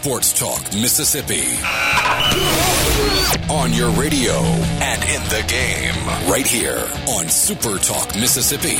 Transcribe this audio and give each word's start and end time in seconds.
Sports 0.00 0.32
Talk 0.32 0.62
Mississippi. 0.72 1.44
On 3.52 3.70
your 3.74 3.90
radio 3.90 4.32
and 4.32 5.02
in 5.04 5.22
the 5.28 5.44
game, 5.46 6.06
right 6.32 6.46
here 6.46 6.88
on 7.06 7.28
Super 7.28 7.76
Talk 7.76 8.16
Mississippi. 8.16 8.78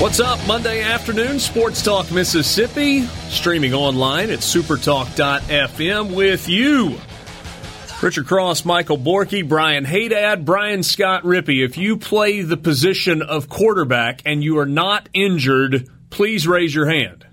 What's 0.00 0.20
up? 0.20 0.38
Monday 0.46 0.80
afternoon, 0.82 1.38
Sports 1.38 1.82
Talk 1.82 2.10
Mississippi, 2.10 3.02
streaming 3.28 3.74
online 3.74 4.30
at 4.30 4.38
supertalk.fm 4.38 6.14
with 6.14 6.48
you. 6.48 6.98
Richard 8.02 8.26
Cross, 8.26 8.66
Michael 8.66 8.98
Borky, 8.98 9.46
Brian 9.46 9.84
Hadad, 9.84 10.44
Brian 10.44 10.82
Scott 10.82 11.22
Rippey. 11.22 11.64
If 11.64 11.78
you 11.78 11.96
play 11.96 12.42
the 12.42 12.58
position 12.58 13.22
of 13.22 13.48
quarterback 13.48 14.20
and 14.26 14.44
you 14.44 14.58
are 14.58 14.66
not 14.66 15.08
injured, 15.14 15.88
please 16.10 16.46
raise 16.46 16.74
your 16.74 16.86
hand. 16.86 17.26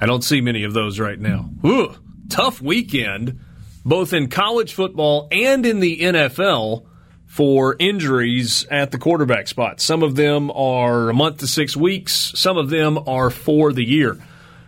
I 0.00 0.06
don't 0.06 0.24
see 0.24 0.40
many 0.40 0.64
of 0.64 0.72
those 0.72 0.98
right 0.98 1.18
now. 1.18 1.50
Ooh, 1.64 1.94
tough 2.30 2.62
weekend, 2.62 3.38
both 3.84 4.14
in 4.14 4.28
college 4.28 4.72
football 4.72 5.28
and 5.30 5.66
in 5.66 5.80
the 5.80 6.00
NFL 6.00 6.86
for 7.26 7.76
injuries 7.78 8.66
at 8.70 8.92
the 8.92 8.98
quarterback 8.98 9.46
spot. 9.46 9.78
Some 9.80 10.02
of 10.02 10.16
them 10.16 10.50
are 10.52 11.10
a 11.10 11.14
month 11.14 11.38
to 11.38 11.46
six 11.46 11.76
weeks, 11.76 12.32
some 12.34 12.56
of 12.56 12.70
them 12.70 12.98
are 13.06 13.28
for 13.28 13.74
the 13.74 13.84
year. 13.84 14.18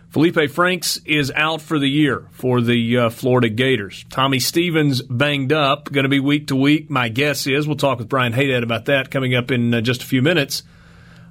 Felipe 0.09 0.49
Franks 0.49 0.97
is 1.05 1.31
out 1.35 1.61
for 1.61 1.77
the 1.77 1.87
year 1.87 2.25
for 2.31 2.61
the 2.61 2.97
uh, 2.97 3.09
Florida 3.11 3.47
Gators. 3.47 4.05
Tommy 4.09 4.39
Stevens 4.39 5.03
banged 5.03 5.53
up, 5.53 5.91
going 5.91 6.03
to 6.03 6.09
be 6.09 6.19
week 6.19 6.47
to 6.47 6.55
week. 6.55 6.89
My 6.89 7.09
guess 7.09 7.45
is 7.45 7.67
we'll 7.67 7.77
talk 7.77 7.99
with 7.99 8.09
Brian 8.09 8.33
Hadad 8.33 8.63
about 8.63 8.85
that 8.85 9.11
coming 9.11 9.35
up 9.35 9.51
in 9.51 9.71
uh, 9.71 9.81
just 9.81 10.01
a 10.01 10.05
few 10.07 10.23
minutes. 10.23 10.63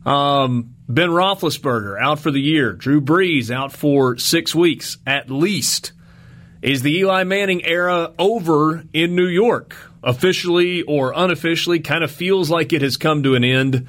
Um, 0.07 0.77
ben 0.89 1.09
Roethlisberger 1.09 2.01
out 2.01 2.21
for 2.21 2.31
the 2.31 2.41
year. 2.41 2.73
Drew 2.73 3.01
Brees 3.01 3.51
out 3.51 3.73
for 3.73 4.17
six 4.17 4.55
weeks 4.55 4.99
at 5.05 5.29
least. 5.29 5.91
Is 6.63 6.83
the 6.83 6.99
Eli 6.99 7.25
Manning 7.25 7.65
era 7.65 8.13
over 8.17 8.85
in 8.93 9.17
New 9.17 9.27
York? 9.27 9.75
Officially 10.05 10.83
or 10.83 11.13
unofficially, 11.17 11.81
kind 11.81 12.05
of 12.05 12.13
feels 12.13 12.49
like 12.49 12.73
it 12.73 12.83
has 12.83 12.97
come 12.97 13.25
to 13.25 13.35
an 13.35 13.43
end. 13.43 13.89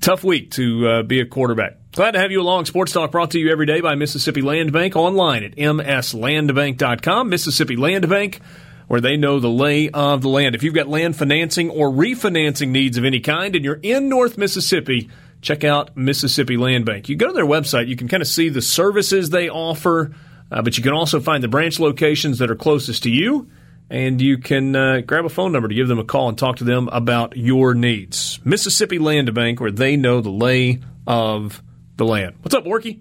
Tough 0.00 0.22
week 0.22 0.52
to 0.52 0.88
uh, 0.88 1.02
be 1.02 1.18
a 1.18 1.26
quarterback. 1.26 1.79
Glad 1.92 2.12
to 2.12 2.20
have 2.20 2.30
you 2.30 2.40
along. 2.40 2.66
Sports 2.66 2.92
Talk 2.92 3.10
brought 3.10 3.32
to 3.32 3.40
you 3.40 3.50
every 3.50 3.66
day 3.66 3.80
by 3.80 3.96
Mississippi 3.96 4.42
Land 4.42 4.72
Bank 4.72 4.94
online 4.94 5.42
at 5.42 5.56
mslandbank.com. 5.56 7.28
Mississippi 7.28 7.74
Land 7.74 8.08
Bank, 8.08 8.40
where 8.86 9.00
they 9.00 9.16
know 9.16 9.40
the 9.40 9.50
lay 9.50 9.90
of 9.90 10.22
the 10.22 10.28
land. 10.28 10.54
If 10.54 10.62
you've 10.62 10.72
got 10.72 10.86
land 10.86 11.16
financing 11.16 11.68
or 11.68 11.90
refinancing 11.90 12.68
needs 12.68 12.96
of 12.96 13.04
any 13.04 13.18
kind 13.18 13.56
and 13.56 13.64
you're 13.64 13.80
in 13.82 14.08
North 14.08 14.38
Mississippi, 14.38 15.10
check 15.42 15.64
out 15.64 15.96
Mississippi 15.96 16.56
Land 16.56 16.86
Bank. 16.86 17.08
You 17.08 17.16
go 17.16 17.26
to 17.26 17.32
their 17.32 17.44
website, 17.44 17.88
you 17.88 17.96
can 17.96 18.06
kind 18.06 18.22
of 18.22 18.28
see 18.28 18.50
the 18.50 18.62
services 18.62 19.30
they 19.30 19.48
offer, 19.48 20.14
uh, 20.52 20.62
but 20.62 20.76
you 20.76 20.84
can 20.84 20.92
also 20.92 21.18
find 21.18 21.42
the 21.42 21.48
branch 21.48 21.80
locations 21.80 22.38
that 22.38 22.52
are 22.52 22.56
closest 22.56 23.02
to 23.02 23.10
you 23.10 23.50
and 23.90 24.22
you 24.22 24.38
can 24.38 24.76
uh, 24.76 25.00
grab 25.00 25.24
a 25.24 25.28
phone 25.28 25.50
number 25.50 25.66
to 25.66 25.74
give 25.74 25.88
them 25.88 25.98
a 25.98 26.04
call 26.04 26.28
and 26.28 26.38
talk 26.38 26.58
to 26.58 26.64
them 26.64 26.88
about 26.92 27.36
your 27.36 27.74
needs. 27.74 28.38
Mississippi 28.44 29.00
Land 29.00 29.34
Bank, 29.34 29.60
where 29.60 29.72
they 29.72 29.96
know 29.96 30.20
the 30.20 30.30
lay 30.30 30.78
of 31.08 31.60
the 32.00 32.06
land. 32.06 32.36
What's 32.40 32.54
up, 32.54 32.64
Worky? 32.64 33.00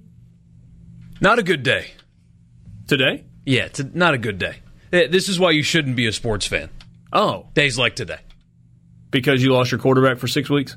Not 1.21 1.39
a 1.39 1.43
good 1.43 1.63
day. 1.63 1.91
Today? 2.87 3.23
Yeah, 3.45 3.65
it's 3.65 3.81
not 3.93 4.13
a 4.13 4.17
good 4.17 4.37
day. 4.37 4.57
Eh, 4.91 5.07
This 5.07 5.29
is 5.29 5.39
why 5.39 5.51
you 5.51 5.63
shouldn't 5.63 5.95
be 5.95 6.05
a 6.05 6.11
sports 6.11 6.45
fan. 6.45 6.69
Oh, 7.13 7.47
Days 7.53 7.77
like 7.77 7.95
today. 7.95 8.19
because 9.09 9.41
you 9.41 9.53
lost 9.53 9.71
your 9.71 9.79
quarterback 9.79 10.17
for 10.17 10.27
six 10.27 10.49
weeks? 10.49 10.75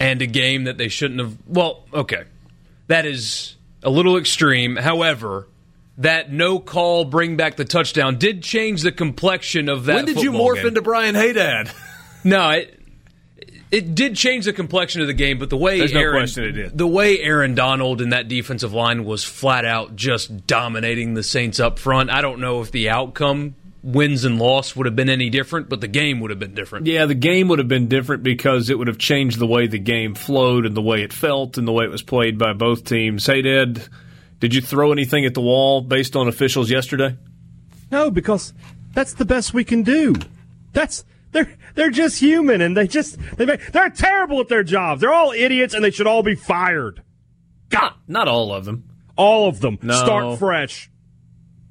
And 0.00 0.20
a 0.22 0.26
game 0.26 0.64
that 0.64 0.78
they 0.78 0.88
shouldn't 0.88 1.20
have. 1.20 1.36
Well, 1.46 1.84
okay. 1.94 2.24
That 2.88 3.04
is 3.06 3.56
a 3.82 3.90
little 3.90 4.16
extreme. 4.16 4.74
However, 4.76 5.48
that 5.98 6.32
no 6.32 6.58
call 6.58 7.04
bring 7.04 7.36
back 7.36 7.56
the 7.56 7.64
touchdown 7.66 8.16
did 8.18 8.42
change 8.42 8.82
the 8.82 8.90
complexion 8.90 9.68
of 9.68 9.84
that 9.84 9.94
when 9.96 10.04
did 10.06 10.22
you 10.22 10.32
morph 10.32 10.56
game. 10.56 10.68
into 10.68 10.82
Brian 10.82 11.14
Hadad? 11.14 11.70
No, 12.24 12.50
it 12.50 12.80
it 13.72 13.94
did 13.94 14.14
change 14.14 14.44
the 14.44 14.52
complexion 14.52 15.00
of 15.00 15.06
the 15.08 15.14
game, 15.14 15.38
but 15.38 15.50
the 15.50 15.56
way 15.56 15.78
There's 15.78 15.92
no 15.92 16.00
Aaron, 16.00 16.20
question 16.20 16.44
it 16.44 16.52
did. 16.52 16.78
the 16.78 16.86
way 16.86 17.18
Aaron 17.20 17.54
Donald 17.54 18.00
and 18.00 18.12
that 18.12 18.28
defensive 18.28 18.72
line 18.72 19.04
was 19.04 19.24
flat 19.24 19.64
out 19.64 19.96
just 19.96 20.46
dominating 20.46 21.14
the 21.14 21.22
Saints 21.22 21.58
up 21.58 21.78
front. 21.78 22.10
I 22.10 22.20
don't 22.20 22.38
know 22.40 22.60
if 22.60 22.70
the 22.70 22.90
outcome 22.90 23.56
wins 23.82 24.24
and 24.24 24.38
loss 24.38 24.76
would 24.76 24.86
have 24.86 24.94
been 24.94 25.08
any 25.08 25.28
different, 25.28 25.68
but 25.68 25.80
the 25.80 25.88
game 25.88 26.20
would 26.20 26.30
have 26.30 26.38
been 26.38 26.54
different. 26.54 26.86
Yeah, 26.86 27.06
the 27.06 27.16
game 27.16 27.48
would 27.48 27.58
have 27.58 27.66
been 27.66 27.88
different 27.88 28.22
because 28.22 28.70
it 28.70 28.78
would 28.78 28.86
have 28.86 28.98
changed 28.98 29.38
the 29.40 29.46
way 29.46 29.66
the 29.66 29.78
game 29.80 30.14
flowed 30.14 30.66
and 30.66 30.76
the 30.76 30.82
way 30.82 31.02
it 31.02 31.12
felt 31.12 31.58
and 31.58 31.66
the 31.66 31.72
way 31.72 31.84
it 31.84 31.90
was 31.90 32.02
played 32.02 32.38
by 32.38 32.52
both 32.52 32.84
teams. 32.84 33.26
Hey, 33.26 33.42
Dad, 33.42 33.82
did 34.38 34.54
you 34.54 34.60
throw 34.60 34.92
anything 34.92 35.24
at 35.24 35.34
the 35.34 35.40
wall 35.40 35.80
based 35.80 36.14
on 36.14 36.28
officials 36.28 36.70
yesterday? 36.70 37.16
No, 37.90 38.10
because 38.10 38.52
that's 38.92 39.14
the 39.14 39.24
best 39.24 39.52
we 39.52 39.64
can 39.64 39.82
do. 39.82 40.14
That's 40.72 41.04
they're 41.32 41.52
they're 41.74 41.90
just 41.90 42.20
human, 42.20 42.60
and 42.60 42.76
they 42.76 42.86
just 42.86 43.18
they 43.36 43.46
make, 43.46 43.72
they're 43.72 43.90
terrible 43.90 44.40
at 44.40 44.48
their 44.48 44.62
jobs. 44.62 45.00
They're 45.00 45.12
all 45.12 45.32
idiots, 45.32 45.74
and 45.74 45.84
they 45.84 45.90
should 45.90 46.06
all 46.06 46.22
be 46.22 46.34
fired. 46.34 47.02
God, 47.70 47.94
not 48.06 48.28
all 48.28 48.54
of 48.54 48.64
them. 48.64 48.84
All 49.16 49.48
of 49.48 49.60
them. 49.60 49.78
No. 49.82 49.94
Start 49.94 50.38
fresh. 50.38 50.90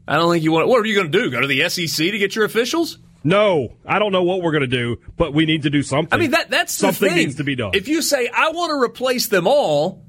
I 0.07 0.15
don't 0.15 0.31
think 0.31 0.43
you 0.43 0.51
want. 0.51 0.65
To 0.65 0.67
what 0.67 0.81
are 0.81 0.85
you 0.85 0.95
going 0.95 1.11
to 1.11 1.17
do? 1.17 1.31
Go 1.31 1.41
to 1.41 1.47
the 1.47 1.69
SEC 1.69 2.11
to 2.11 2.17
get 2.17 2.35
your 2.35 2.45
officials? 2.45 2.97
No, 3.23 3.75
I 3.85 3.99
don't 3.99 4.11
know 4.11 4.23
what 4.23 4.41
we're 4.41 4.51
gonna 4.51 4.65
do, 4.65 4.97
but 5.15 5.31
we 5.31 5.45
need 5.45 5.61
to 5.63 5.69
do 5.69 5.83
something. 5.83 6.11
I 6.11 6.19
mean, 6.19 6.31
that 6.31 6.49
that's 6.49 6.75
the 6.75 6.87
something 6.87 7.09
thing. 7.09 7.17
needs 7.17 7.35
to 7.35 7.43
be 7.43 7.55
done. 7.55 7.71
If 7.75 7.87
you 7.87 8.01
say 8.01 8.27
I 8.27 8.49
want 8.49 8.71
to 8.71 8.81
replace 8.81 9.27
them 9.27 9.45
all, 9.45 10.03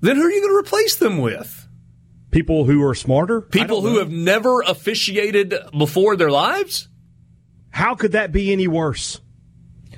then 0.00 0.16
who 0.16 0.22
are 0.22 0.30
you 0.30 0.40
going 0.40 0.54
to 0.54 0.58
replace 0.58 0.96
them 0.96 1.18
with? 1.18 1.64
people 2.34 2.64
who 2.64 2.82
are 2.84 2.94
smarter, 2.94 3.40
People 3.40 3.80
who 3.80 3.98
have 3.98 4.10
never 4.10 4.60
officiated 4.62 5.54
before 5.76 6.16
their 6.16 6.30
lives? 6.30 6.88
How 7.74 7.94
could 7.96 8.12
that 8.12 8.30
be 8.32 8.52
any 8.52 8.68
worse? 8.68 9.20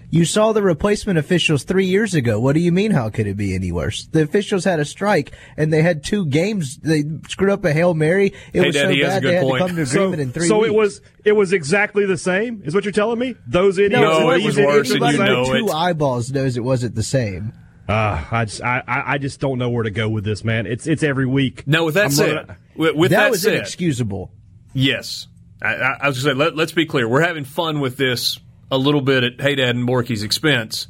You 0.08 0.24
saw 0.24 0.52
the 0.52 0.62
replacement 0.62 1.18
officials 1.18 1.64
three 1.64 1.84
years 1.86 2.14
ago. 2.14 2.38
What 2.40 2.54
do 2.54 2.60
you 2.60 2.70
mean? 2.72 2.92
How 2.92 3.10
could 3.10 3.26
it 3.26 3.36
be 3.36 3.54
any 3.54 3.72
worse? 3.72 4.06
The 4.06 4.22
officials 4.22 4.64
had 4.64 4.78
a 4.80 4.84
strike 4.84 5.32
and 5.56 5.72
they 5.72 5.82
had 5.82 6.04
two 6.04 6.26
games. 6.26 6.78
They 6.78 7.02
screwed 7.28 7.50
up 7.50 7.64
a 7.64 7.72
hail 7.72 7.92
mary. 7.92 8.28
It 8.52 8.60
Hey, 8.60 8.66
was 8.68 8.74
Dad, 8.76 8.82
so 8.82 8.88
he 8.90 9.02
bad 9.02 9.22
they 9.24 9.34
had 9.34 9.42
point. 9.42 9.60
to 9.62 9.66
come 9.66 9.76
to 9.76 9.84
So, 9.86 9.98
agreement 10.04 10.22
in 10.22 10.32
three 10.32 10.46
so 10.48 10.58
weeks. 10.60 10.68
it 10.68 10.74
was 10.74 11.00
it 11.24 11.32
was 11.32 11.52
exactly 11.52 12.06
the 12.06 12.16
same. 12.16 12.62
Is 12.64 12.74
what 12.74 12.84
you're 12.84 12.92
telling 12.92 13.18
me? 13.18 13.34
Those 13.48 13.78
idiots. 13.78 14.00
No, 14.00 14.30
and 14.30 14.40
it 14.40 14.44
was 14.46 14.56
worse, 14.56 14.90
idiots 14.90 14.90
and 14.92 15.12
you 15.12 15.18
the 15.18 15.24
know 15.24 15.44
same? 15.44 15.56
it. 15.56 15.58
two 15.66 15.72
eyeballs 15.72 16.30
knows 16.32 16.56
it 16.56 16.64
wasn't 16.64 16.94
the 16.94 17.02
same. 17.02 17.52
Uh, 17.88 18.24
I 18.30 18.44
just 18.46 18.62
I, 18.62 18.82
I 18.86 19.14
I 19.14 19.18
just 19.18 19.38
don't 19.40 19.58
know 19.58 19.70
where 19.70 19.82
to 19.84 19.90
go 19.90 20.08
with 20.08 20.24
this, 20.24 20.44
man. 20.44 20.66
It's 20.66 20.86
it's 20.86 21.02
every 21.02 21.26
week. 21.26 21.66
No, 21.66 21.84
with 21.84 21.94
that 21.94 22.04
I'm 22.06 22.10
said, 22.12 22.34
running- 22.36 22.56
with, 22.76 22.94
with 22.94 23.10
that, 23.10 23.24
that, 23.24 23.30
was 23.32 23.42
said, 23.42 23.54
inexcusable. 23.54 24.30
yes. 24.72 25.26
I, 25.62 25.74
I, 25.74 25.96
I 26.02 26.08
was 26.08 26.22
going 26.22 26.36
to 26.36 26.40
say, 26.40 26.44
let, 26.46 26.56
let's 26.56 26.72
be 26.72 26.86
clear. 26.86 27.08
We're 27.08 27.22
having 27.22 27.44
fun 27.44 27.80
with 27.80 27.96
this 27.96 28.38
a 28.70 28.78
little 28.78 29.00
bit 29.00 29.24
at 29.24 29.40
Hey 29.40 29.54
Dad 29.54 29.76
and 29.76 29.88
Borky's 29.88 30.22
expense. 30.22 30.86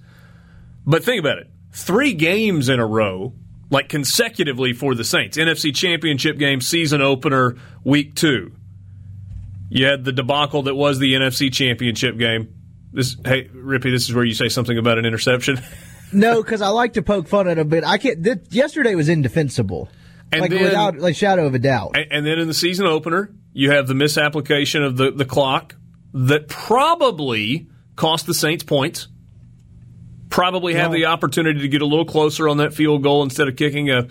But 0.86 1.04
think 1.04 1.20
about 1.20 1.38
it. 1.38 1.48
Three 1.72 2.12
games 2.14 2.68
in 2.68 2.80
a 2.80 2.86
row, 2.86 3.32
like 3.70 3.88
consecutively 3.88 4.72
for 4.72 4.94
the 4.94 5.04
Saints. 5.04 5.36
NFC 5.36 5.74
Championship 5.74 6.38
game, 6.38 6.60
season 6.60 7.02
opener, 7.02 7.56
week 7.84 8.14
two. 8.14 8.52
You 9.68 9.86
had 9.86 10.04
the 10.04 10.12
debacle 10.12 10.62
that 10.64 10.74
was 10.74 10.98
the 10.98 11.14
NFC 11.14 11.52
Championship 11.52 12.16
game. 12.18 12.54
This, 12.92 13.16
hey, 13.24 13.48
Rippy, 13.48 13.90
this 13.90 14.08
is 14.08 14.14
where 14.14 14.24
you 14.24 14.32
say 14.34 14.48
something 14.48 14.78
about 14.78 14.98
an 14.98 15.04
interception. 15.04 15.60
No, 16.12 16.40
because 16.40 16.62
I 16.62 16.68
like 16.68 16.92
to 16.92 17.02
poke 17.02 17.26
fun 17.26 17.48
at 17.48 17.58
him, 17.58 17.68
but 17.68 17.82
I 17.84 17.98
can't. 17.98 18.22
Th- 18.22 18.38
yesterday 18.50 18.94
was 18.94 19.08
indefensible, 19.08 19.88
And 20.30 20.40
like 20.40 20.52
then- 20.52 20.62
without 20.62 20.98
like 20.98 21.16
shadow 21.16 21.46
of 21.46 21.54
a 21.56 21.58
doubt. 21.58 21.96
And, 21.96 22.06
and 22.12 22.24
then 22.26 22.38
in 22.38 22.46
the 22.46 22.54
season 22.54 22.86
opener, 22.86 23.28
you 23.56 23.70
have 23.70 23.86
the 23.86 23.94
misapplication 23.94 24.82
of 24.82 24.98
the, 24.98 25.10
the 25.10 25.24
clock 25.24 25.76
that 26.12 26.46
probably 26.46 27.66
cost 27.96 28.26
the 28.26 28.34
Saints 28.34 28.62
points. 28.62 29.08
Probably 30.28 30.74
have 30.74 30.92
the 30.92 31.06
opportunity 31.06 31.60
to 31.60 31.68
get 31.68 31.80
a 31.80 31.86
little 31.86 32.04
closer 32.04 32.50
on 32.50 32.58
that 32.58 32.74
field 32.74 33.02
goal 33.02 33.22
instead 33.22 33.48
of 33.48 33.56
kicking 33.56 33.90
a 33.90 34.08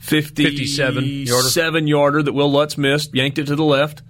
50, 0.00 0.44
57 0.44 1.02
yarder. 1.02 1.48
seven 1.48 1.86
yarder 1.86 2.22
that 2.22 2.34
Wil 2.34 2.52
Lutz 2.52 2.76
missed, 2.76 3.14
yanked 3.14 3.38
it 3.38 3.46
to 3.46 3.56
the 3.56 3.64
left. 3.64 4.02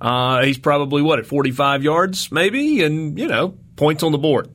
Uh, 0.00 0.42
he's 0.42 0.58
probably 0.58 1.02
what 1.02 1.20
at 1.20 1.26
45 1.26 1.84
yards, 1.84 2.32
maybe, 2.32 2.82
and 2.82 3.16
you 3.16 3.28
know 3.28 3.56
points 3.76 4.02
on 4.02 4.10
the 4.10 4.18
board. 4.18 4.50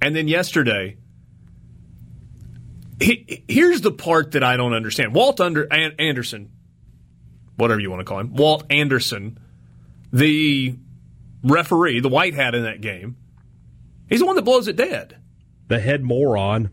And 0.00 0.16
then 0.16 0.28
yesterday, 0.28 0.96
he, 3.02 3.44
here's 3.48 3.82
the 3.82 3.92
part 3.92 4.32
that 4.32 4.42
I 4.42 4.56
don't 4.56 4.72
understand. 4.72 5.14
Walt 5.14 5.42
Under 5.42 5.70
Anderson, 5.70 6.52
whatever 7.56 7.80
you 7.80 7.90
want 7.90 8.00
to 8.00 8.04
call 8.04 8.20
him, 8.20 8.34
Walt 8.34 8.64
Anderson, 8.70 9.38
the 10.12 10.76
referee, 11.42 12.00
the 12.00 12.08
white 12.08 12.34
hat 12.34 12.54
in 12.54 12.64
that 12.64 12.80
game, 12.80 13.16
he's 14.08 14.20
the 14.20 14.26
one 14.26 14.36
that 14.36 14.42
blows 14.42 14.68
it 14.68 14.76
dead. 14.76 15.16
The 15.68 15.80
head 15.80 16.02
moron. 16.02 16.70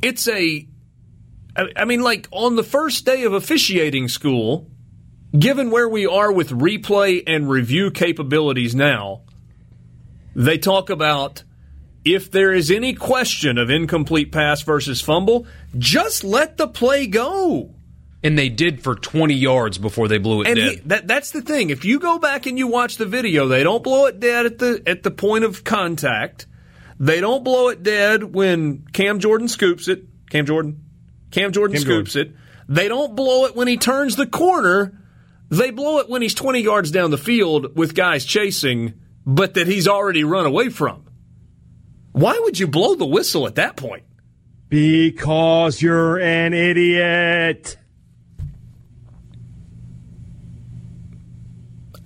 It's 0.00 0.26
a, 0.28 0.66
I 1.76 1.84
mean, 1.84 2.02
like 2.02 2.28
on 2.30 2.56
the 2.56 2.64
first 2.64 3.04
day 3.04 3.24
of 3.24 3.32
officiating 3.32 4.08
school, 4.08 4.70
given 5.36 5.70
where 5.70 5.88
we 5.88 6.06
are 6.06 6.32
with 6.32 6.50
replay 6.50 7.22
and 7.26 7.48
review 7.48 7.90
capabilities 7.90 8.74
now, 8.74 9.22
they 10.34 10.58
talk 10.58 10.90
about 10.90 11.44
if 12.04 12.30
there 12.30 12.52
is 12.52 12.70
any 12.70 12.94
question 12.94 13.58
of 13.58 13.70
incomplete 13.70 14.32
pass 14.32 14.62
versus 14.62 15.00
fumble, 15.00 15.46
just 15.78 16.24
let 16.24 16.56
the 16.56 16.68
play 16.68 17.06
go. 17.06 17.74
And 18.24 18.38
they 18.38 18.48
did 18.48 18.84
for 18.84 18.94
20 18.94 19.34
yards 19.34 19.78
before 19.78 20.06
they 20.06 20.18
blew 20.18 20.42
it 20.42 20.48
and 20.48 20.56
dead. 20.56 20.70
He, 20.70 20.76
that, 20.86 21.08
that's 21.08 21.32
the 21.32 21.42
thing. 21.42 21.70
If 21.70 21.84
you 21.84 21.98
go 21.98 22.18
back 22.18 22.46
and 22.46 22.56
you 22.56 22.68
watch 22.68 22.96
the 22.96 23.06
video, 23.06 23.48
they 23.48 23.64
don't 23.64 23.82
blow 23.82 24.06
it 24.06 24.20
dead 24.20 24.46
at 24.46 24.58
the 24.58 24.82
at 24.86 25.02
the 25.02 25.10
point 25.10 25.44
of 25.44 25.64
contact. 25.64 26.46
They 27.00 27.20
don't 27.20 27.42
blow 27.42 27.68
it 27.68 27.82
dead 27.82 28.22
when 28.22 28.86
Cam 28.92 29.18
Jordan 29.18 29.48
scoops 29.48 29.88
it. 29.88 30.04
Cam 30.30 30.46
Jordan, 30.46 30.84
Cam 31.32 31.50
Jordan 31.50 31.74
Cam 31.74 31.82
scoops 31.82 32.12
Jordan. 32.12 32.34
it. 32.34 32.38
They 32.68 32.88
don't 32.88 33.16
blow 33.16 33.46
it 33.46 33.56
when 33.56 33.66
he 33.66 33.76
turns 33.76 34.14
the 34.14 34.26
corner. 34.26 34.98
They 35.50 35.70
blow 35.70 35.98
it 35.98 36.08
when 36.08 36.22
he's 36.22 36.34
20 36.34 36.60
yards 36.60 36.90
down 36.90 37.10
the 37.10 37.18
field 37.18 37.76
with 37.76 37.94
guys 37.94 38.24
chasing, 38.24 38.94
but 39.26 39.54
that 39.54 39.66
he's 39.66 39.88
already 39.88 40.24
run 40.24 40.46
away 40.46 40.68
from. 40.70 41.04
Why 42.12 42.38
would 42.44 42.58
you 42.58 42.66
blow 42.66 42.94
the 42.94 43.04
whistle 43.04 43.46
at 43.46 43.56
that 43.56 43.76
point? 43.76 44.04
Because 44.68 45.82
you're 45.82 46.18
an 46.20 46.54
idiot. 46.54 47.76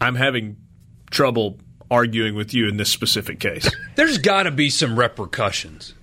I'm 0.00 0.14
having 0.14 0.56
trouble 1.10 1.58
arguing 1.90 2.34
with 2.34 2.52
you 2.52 2.69
in 2.69 2.76
this 2.76 2.90
specific 2.90 3.40
case. 3.40 3.70
There's 3.94 4.19
got 4.19 4.44
to 4.44 4.50
be 4.50 4.70
some 4.70 4.98
repercussions. 4.98 5.94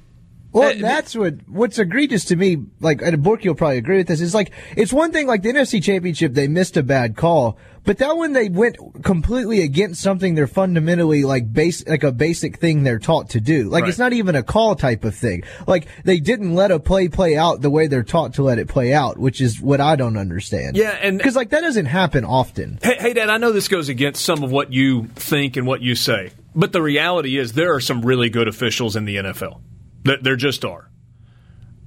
Well, 0.54 0.70
uh, 0.70 0.76
that's 0.80 1.16
what 1.16 1.34
what's 1.50 1.80
egregious 1.80 2.26
to 2.26 2.36
me. 2.36 2.58
Like, 2.80 3.02
and 3.02 3.18
Borky 3.24 3.48
will 3.48 3.56
probably 3.56 3.80
agree 3.80 3.98
with 3.98 4.08
this. 4.08 4.22
Is 4.22 4.36
like 4.36 4.52
it's 4.78 4.94
one 4.94 5.12
thing 5.12 5.26
like 5.26 5.42
the 5.42 5.50
NFC 5.50 5.84
Championship, 5.84 6.34
they 6.34 6.48
missed 6.48 6.78
a 6.78 6.84
bad 6.84 7.18
call, 7.18 7.58
but 7.86 7.98
that 7.98 8.16
one 8.16 8.34
they 8.34 8.50
went 8.50 8.78
completely 9.04 9.64
against 9.64 10.02
something 10.02 10.36
they're 10.36 10.46
fundamentally 10.46 11.24
like 11.24 11.52
base 11.52 11.86
like 11.88 12.04
a 12.04 12.12
basic 12.12 12.60
thing 12.60 12.84
they're 12.84 13.00
taught 13.00 13.32
to 13.32 13.42
do. 13.42 13.68
Like 13.68 13.82
right. 13.82 13.90
it's 13.90 13.98
not 13.98 14.14
even 14.14 14.36
a 14.36 14.44
call 14.44 14.76
type 14.76 15.04
of 15.04 15.16
thing. 15.16 15.44
Like 15.66 15.88
they 16.04 16.20
didn't 16.20 16.54
let 16.54 16.70
a 16.70 16.80
play 16.80 17.08
play 17.08 17.36
out 17.36 17.62
the 17.62 17.72
way 17.72 17.88
they're 17.88 18.04
taught 18.04 18.36
to 18.36 18.44
let 18.44 18.60
it 18.60 18.68
play 18.68 18.94
out, 18.94 19.18
which 19.18 19.42
is 19.42 19.60
what 19.60 19.82
I 19.82 19.96
don't 19.96 20.18
understand. 20.18 20.78
Yeah, 20.78 20.92
and 21.02 21.18
because 21.18 21.36
like 21.36 21.50
that 21.50 21.62
doesn't 21.62 21.88
happen 21.88 22.26
often. 22.26 22.78
Hey, 22.84 22.98
hey, 23.00 23.14
Dad, 23.14 23.30
I 23.30 23.38
know 23.38 23.52
this 23.52 23.68
goes 23.68 23.90
against 23.90 24.24
some 24.24 24.44
of 24.44 24.52
what 24.52 24.72
you 24.72 25.08
think 25.16 25.58
and 25.58 25.66
what 25.66 25.82
you 25.82 25.96
say, 25.96 26.32
but 26.54 26.74
the 26.74 26.82
reality 26.82 27.40
is 27.40 27.54
there 27.54 27.74
are 27.74 27.82
some 27.82 28.06
really 28.06 28.30
good 28.30 28.48
officials 28.48 28.96
in 28.96 29.06
the 29.06 29.16
NFL. 29.16 29.60
There 30.04 30.36
just 30.36 30.66
are. 30.66 30.90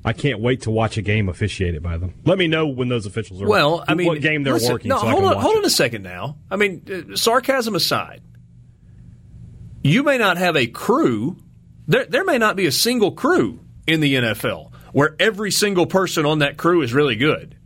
I 0.05 0.13
can't 0.13 0.41
wait 0.41 0.63
to 0.63 0.71
watch 0.71 0.97
a 0.99 1.03
game 1.03 1.29
officiated 1.29 1.83
by 1.83 1.99
them. 1.99 2.15
Let 2.25 2.39
me 2.39 2.47
know 2.47 2.69
when 2.69 2.89
those 2.89 3.07
officials 3.07 3.43
are. 3.43 3.49
Well, 3.49 3.85
I 3.89 3.95
mean, 3.95 4.07
what 4.07 4.21
game 4.21 4.45
they're 4.45 4.55
listen, 4.55 4.73
working. 4.73 4.89
No, 4.89 5.01
so 5.01 5.09
hold 5.09 5.25
on, 5.25 5.37
hold 5.37 5.57
it. 5.57 5.59
on 5.59 5.65
a 5.65 5.71
second 5.71 6.03
now. 6.03 6.39
I 6.49 6.55
mean, 6.55 7.11
uh, 7.13 7.17
sarcasm 7.17 7.75
aside, 7.75 8.23
you 9.83 10.05
may 10.05 10.17
not 10.17 10.37
have 10.37 10.57
a 10.57 10.69
crew. 10.69 11.39
There, 11.89 12.05
there 12.05 12.25
may 12.25 12.39
not 12.39 12.55
be 12.55 12.67
a 12.67 12.73
single 12.73 13.13
crew 13.13 13.59
in 13.87 14.01
the 14.01 14.15
NFL 14.15 14.73
where 14.93 15.17
every 15.19 15.51
single 15.51 15.87
person 15.87 16.25
on 16.25 16.39
that 16.39 16.57
crew 16.57 16.83
is 16.83 16.95
really 16.95 17.17
good. 17.17 17.57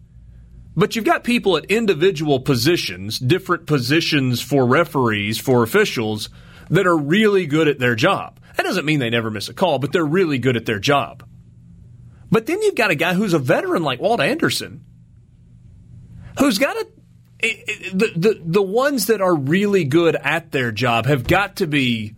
But 0.75 0.97
you've 0.97 1.05
got 1.05 1.25
people 1.25 1.59
at 1.59 1.67
individual 1.67 2.41
positions, 2.41 3.19
different 3.19 3.67
positions 3.67 4.41
for 4.41 4.65
referees, 4.65 5.39
for 5.39 5.63
officials 5.63 6.31
that 6.71 6.87
are 6.87 6.97
really 6.97 7.45
good 7.45 7.69
at 7.69 7.79
their 7.79 7.95
job. 7.95 8.40
That 8.61 8.67
doesn't 8.67 8.85
mean 8.85 8.99
they 8.99 9.09
never 9.09 9.31
miss 9.31 9.49
a 9.49 9.55
call, 9.55 9.79
but 9.79 9.91
they're 9.91 10.05
really 10.05 10.37
good 10.37 10.55
at 10.55 10.67
their 10.67 10.79
job. 10.79 11.27
But 12.31 12.45
then 12.45 12.61
you've 12.61 12.75
got 12.75 12.91
a 12.91 12.95
guy 12.95 13.15
who's 13.15 13.33
a 13.33 13.39
veteran 13.39 13.83
like 13.83 14.03
Walt 14.03 14.21
Anderson, 14.21 14.85
who's 16.39 16.59
got 16.59 16.77
a 16.77 16.87
eh, 17.43 17.55
eh, 17.67 17.75
the, 17.95 18.13
the 18.15 18.41
the 18.45 18.63
ones 18.63 19.07
that 19.07 19.23
are 19.23 19.35
really 19.35 19.85
good 19.85 20.15
at 20.15 20.53
their 20.53 20.73
job 20.73 21.07
have 21.07 21.27
got 21.27 21.57
to 21.57 21.67
be 21.67 22.15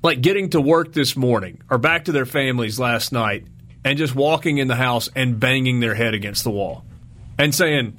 like 0.00 0.20
getting 0.20 0.50
to 0.50 0.60
work 0.60 0.92
this 0.92 1.16
morning 1.16 1.60
or 1.68 1.76
back 1.76 2.04
to 2.04 2.12
their 2.12 2.24
families 2.24 2.78
last 2.78 3.10
night 3.10 3.44
and 3.84 3.98
just 3.98 4.14
walking 4.14 4.58
in 4.58 4.68
the 4.68 4.76
house 4.76 5.10
and 5.16 5.40
banging 5.40 5.80
their 5.80 5.96
head 5.96 6.14
against 6.14 6.44
the 6.44 6.52
wall 6.52 6.84
and 7.36 7.52
saying, 7.52 7.98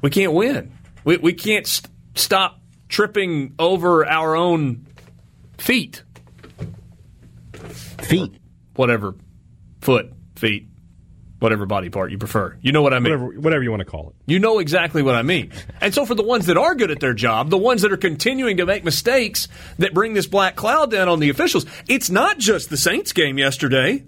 "We 0.00 0.10
can't 0.10 0.32
win. 0.32 0.70
We 1.02 1.16
we 1.16 1.32
can't 1.32 1.66
st- 1.66 1.92
stop 2.14 2.60
tripping 2.88 3.56
over 3.58 4.06
our 4.06 4.36
own 4.36 4.86
feet. 5.58 6.03
Feet. 8.04 8.34
Whatever. 8.74 9.14
Foot, 9.80 10.12
feet, 10.36 10.68
whatever 11.38 11.66
body 11.66 11.90
part 11.90 12.10
you 12.10 12.16
prefer. 12.18 12.56
You 12.62 12.72
know 12.72 12.80
what 12.80 12.94
I 12.94 13.00
mean. 13.00 13.12
Whatever, 13.12 13.40
whatever 13.40 13.62
you 13.62 13.70
want 13.70 13.80
to 13.80 13.84
call 13.84 14.08
it. 14.08 14.14
You 14.26 14.38
know 14.38 14.58
exactly 14.60 15.02
what 15.02 15.14
I 15.14 15.22
mean. 15.22 15.52
and 15.80 15.92
so 15.92 16.06
for 16.06 16.14
the 16.14 16.22
ones 16.22 16.46
that 16.46 16.56
are 16.56 16.74
good 16.74 16.90
at 16.90 17.00
their 17.00 17.12
job, 17.12 17.50
the 17.50 17.58
ones 17.58 17.82
that 17.82 17.92
are 17.92 17.98
continuing 17.98 18.56
to 18.56 18.66
make 18.66 18.82
mistakes 18.82 19.46
that 19.78 19.92
bring 19.92 20.14
this 20.14 20.26
black 20.26 20.56
cloud 20.56 20.90
down 20.90 21.08
on 21.08 21.20
the 21.20 21.28
officials, 21.28 21.66
it's 21.86 22.08
not 22.08 22.38
just 22.38 22.70
the 22.70 22.78
Saints 22.78 23.12
game 23.12 23.36
yesterday. 23.36 24.04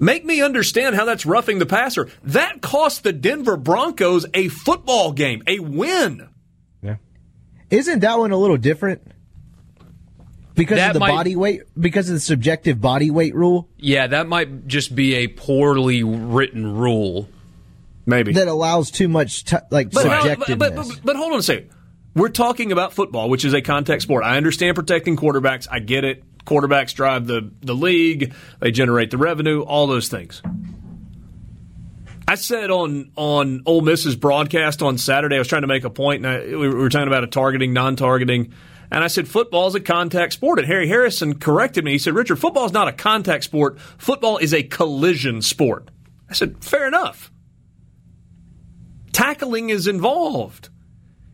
Make 0.00 0.24
me 0.24 0.42
understand 0.42 0.94
how 0.96 1.04
that's 1.04 1.26
roughing 1.26 1.58
the 1.58 1.66
passer. 1.66 2.08
That 2.24 2.60
cost 2.60 3.02
the 3.02 3.12
Denver 3.12 3.56
Broncos 3.56 4.26
a 4.34 4.48
football 4.48 5.12
game, 5.12 5.42
a 5.46 5.58
win. 5.58 6.28
Yeah. 6.82 6.96
Isn't 7.70 8.00
that 8.00 8.18
one 8.18 8.30
a 8.30 8.36
little 8.36 8.56
different? 8.56 9.02
Because 10.58 10.76
that 10.76 10.88
of 10.88 10.94
the 10.94 11.00
might, 11.00 11.10
body 11.10 11.36
weight, 11.36 11.62
because 11.78 12.08
of 12.10 12.14
the 12.14 12.20
subjective 12.20 12.80
body 12.80 13.10
weight 13.10 13.34
rule. 13.34 13.68
Yeah, 13.78 14.08
that 14.08 14.26
might 14.26 14.66
just 14.66 14.94
be 14.94 15.14
a 15.14 15.28
poorly 15.28 16.02
written 16.02 16.76
rule. 16.76 17.28
Maybe 18.04 18.32
that 18.32 18.48
allows 18.48 18.90
too 18.90 19.06
much 19.06 19.44
t- 19.44 19.56
like 19.70 19.92
but, 19.92 20.04
subjectiveness. 20.04 20.58
But, 20.58 20.74
but, 20.74 21.00
but 21.04 21.16
hold 21.16 21.32
on 21.32 21.38
a 21.38 21.42
second. 21.42 21.70
We're 22.14 22.30
talking 22.30 22.72
about 22.72 22.92
football, 22.92 23.30
which 23.30 23.44
is 23.44 23.54
a 23.54 23.62
contact 23.62 24.02
sport. 24.02 24.24
I 24.24 24.36
understand 24.36 24.74
protecting 24.74 25.16
quarterbacks. 25.16 25.68
I 25.70 25.78
get 25.78 26.04
it. 26.04 26.24
Quarterbacks 26.44 26.92
drive 26.94 27.26
the, 27.26 27.52
the 27.60 27.74
league. 27.74 28.34
They 28.58 28.72
generate 28.72 29.10
the 29.12 29.18
revenue. 29.18 29.60
All 29.60 29.86
those 29.86 30.08
things. 30.08 30.42
I 32.26 32.34
said 32.34 32.70
on 32.70 33.12
on 33.14 33.62
Ole 33.64 33.82
Miss's 33.82 34.16
broadcast 34.16 34.82
on 34.82 34.98
Saturday, 34.98 35.36
I 35.36 35.38
was 35.38 35.48
trying 35.48 35.62
to 35.62 35.68
make 35.68 35.84
a 35.84 35.90
point, 35.90 36.26
and 36.26 36.34
I, 36.34 36.56
we 36.56 36.68
were 36.68 36.88
talking 36.88 37.08
about 37.08 37.24
a 37.24 37.28
targeting, 37.28 37.72
non-targeting. 37.72 38.52
And 38.90 39.04
I 39.04 39.08
said, 39.08 39.28
football 39.28 39.66
is 39.66 39.74
a 39.74 39.80
contact 39.80 40.32
sport. 40.32 40.58
And 40.58 40.66
Harry 40.66 40.88
Harrison 40.88 41.38
corrected 41.38 41.84
me. 41.84 41.92
He 41.92 41.98
said, 41.98 42.14
Richard, 42.14 42.36
football 42.36 42.64
is 42.64 42.72
not 42.72 42.88
a 42.88 42.92
contact 42.92 43.44
sport. 43.44 43.78
Football 43.98 44.38
is 44.38 44.54
a 44.54 44.62
collision 44.62 45.42
sport. 45.42 45.90
I 46.30 46.34
said, 46.34 46.64
fair 46.64 46.86
enough. 46.86 47.30
Tackling 49.12 49.70
is 49.70 49.86
involved. 49.86 50.70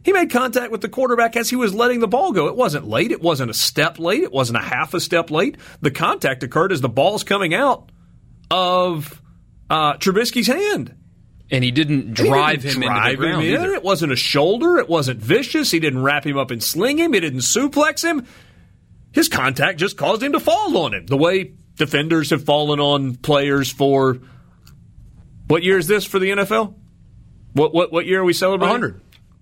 He 0.04 0.12
made 0.12 0.30
contact 0.30 0.70
with 0.70 0.82
the 0.82 0.88
quarterback 0.88 1.36
as 1.36 1.48
he 1.48 1.56
was 1.56 1.74
letting 1.74 2.00
the 2.00 2.08
ball 2.08 2.32
go. 2.32 2.48
It 2.48 2.56
wasn't 2.56 2.86
late. 2.86 3.10
It 3.10 3.22
wasn't 3.22 3.50
a 3.50 3.54
step 3.54 3.98
late. 3.98 4.22
It 4.22 4.32
wasn't 4.32 4.58
a 4.58 4.62
half 4.62 4.92
a 4.92 5.00
step 5.00 5.30
late. 5.30 5.56
The 5.80 5.90
contact 5.90 6.42
occurred 6.42 6.72
as 6.72 6.80
the 6.80 6.88
ball's 6.88 7.24
coming 7.24 7.54
out 7.54 7.90
of 8.50 9.22
uh, 9.70 9.94
Trubisky's 9.94 10.46
hand. 10.46 10.94
And 11.50 11.62
he 11.62 11.70
didn't 11.70 12.14
drive 12.14 12.62
he 12.62 12.68
didn't 12.70 12.82
him 12.82 12.88
drive 12.88 13.04
into 13.10 13.16
the 13.16 13.16
ground 13.28 13.44
him 13.44 13.54
either. 13.54 13.74
It 13.74 13.82
wasn't 13.84 14.12
a 14.12 14.16
shoulder. 14.16 14.78
It 14.78 14.88
wasn't 14.88 15.20
vicious. 15.20 15.70
He 15.70 15.78
didn't 15.78 16.02
wrap 16.02 16.24
him 16.26 16.38
up 16.38 16.50
and 16.50 16.62
sling 16.62 16.98
him. 16.98 17.12
He 17.12 17.20
didn't 17.20 17.40
suplex 17.40 18.02
him. 18.02 18.26
His 19.12 19.28
contact 19.28 19.78
just 19.78 19.96
caused 19.96 20.22
him 20.22 20.32
to 20.32 20.40
fall 20.40 20.76
on 20.78 20.94
him. 20.94 21.06
The 21.06 21.16
way 21.18 21.52
defenders 21.76 22.30
have 22.30 22.44
fallen 22.44 22.80
on 22.80 23.16
players 23.16 23.70
for 23.70 24.18
what 25.46 25.62
year 25.62 25.78
is 25.78 25.86
this 25.86 26.04
for 26.04 26.18
the 26.18 26.30
NFL? 26.30 26.74
What 27.52 27.74
what 27.74 27.92
what 27.92 28.06
year 28.06 28.20
are 28.20 28.24
we 28.24 28.32
celebrating? 28.32 28.72
100. 28.72 28.94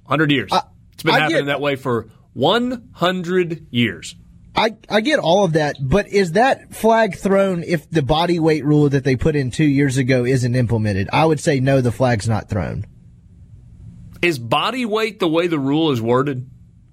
100 0.04 0.32
years. 0.32 0.52
Uh, 0.52 0.60
it's 0.92 1.02
been 1.04 1.14
I 1.14 1.20
happening 1.20 1.38
get- 1.42 1.46
that 1.46 1.60
way 1.60 1.76
for 1.76 2.08
100 2.34 3.66
years. 3.70 4.16
I, 4.54 4.76
I 4.90 5.00
get 5.00 5.18
all 5.18 5.44
of 5.44 5.54
that, 5.54 5.76
but 5.80 6.08
is 6.08 6.32
that 6.32 6.74
flag 6.74 7.16
thrown 7.16 7.62
if 7.62 7.88
the 7.88 8.02
body 8.02 8.38
weight 8.38 8.64
rule 8.64 8.88
that 8.90 9.02
they 9.02 9.16
put 9.16 9.34
in 9.34 9.50
two 9.50 9.64
years 9.64 9.96
ago 9.96 10.24
isn't 10.24 10.54
implemented? 10.54 11.08
I 11.12 11.24
would 11.24 11.40
say 11.40 11.58
no, 11.60 11.80
the 11.80 11.92
flag's 11.92 12.28
not 12.28 12.48
thrown. 12.50 12.84
Is 14.20 14.38
body 14.38 14.84
weight 14.84 15.18
the 15.20 15.28
way 15.28 15.46
the 15.46 15.58
rule 15.58 15.90
is 15.90 16.00
worded? 16.02 16.48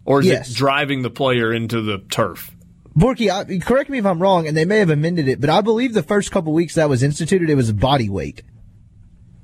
Or 0.06 0.22
is 0.22 0.26
Yes. 0.28 0.50
it 0.50 0.56
driving 0.56 1.02
the 1.04 1.10
player 1.10 1.54
into 1.54 1.82
the 1.82 2.00
turf? 2.10 2.50
Borky, 2.98 3.30
I, 3.30 3.60
correct 3.60 3.90
me 3.90 4.00
if 4.00 4.06
I'm 4.06 4.22
wrong, 4.22 4.48
and 4.48 4.58
they 4.58 4.66
may 4.66 4.80
have 4.80 4.90
amended 4.90 5.28
it, 5.28 5.40
but 5.40 5.50
I 5.50 5.62
believe 5.62 5.94
the 5.94 6.02
first 6.02 6.32
couple 6.32 6.52
weeks 6.54 6.76
that 6.76 6.90
was 6.90 7.04
instituted, 7.04 7.50
it 7.50 7.56
was 7.56 7.72
body 7.72 8.10
weight. 8.10 8.42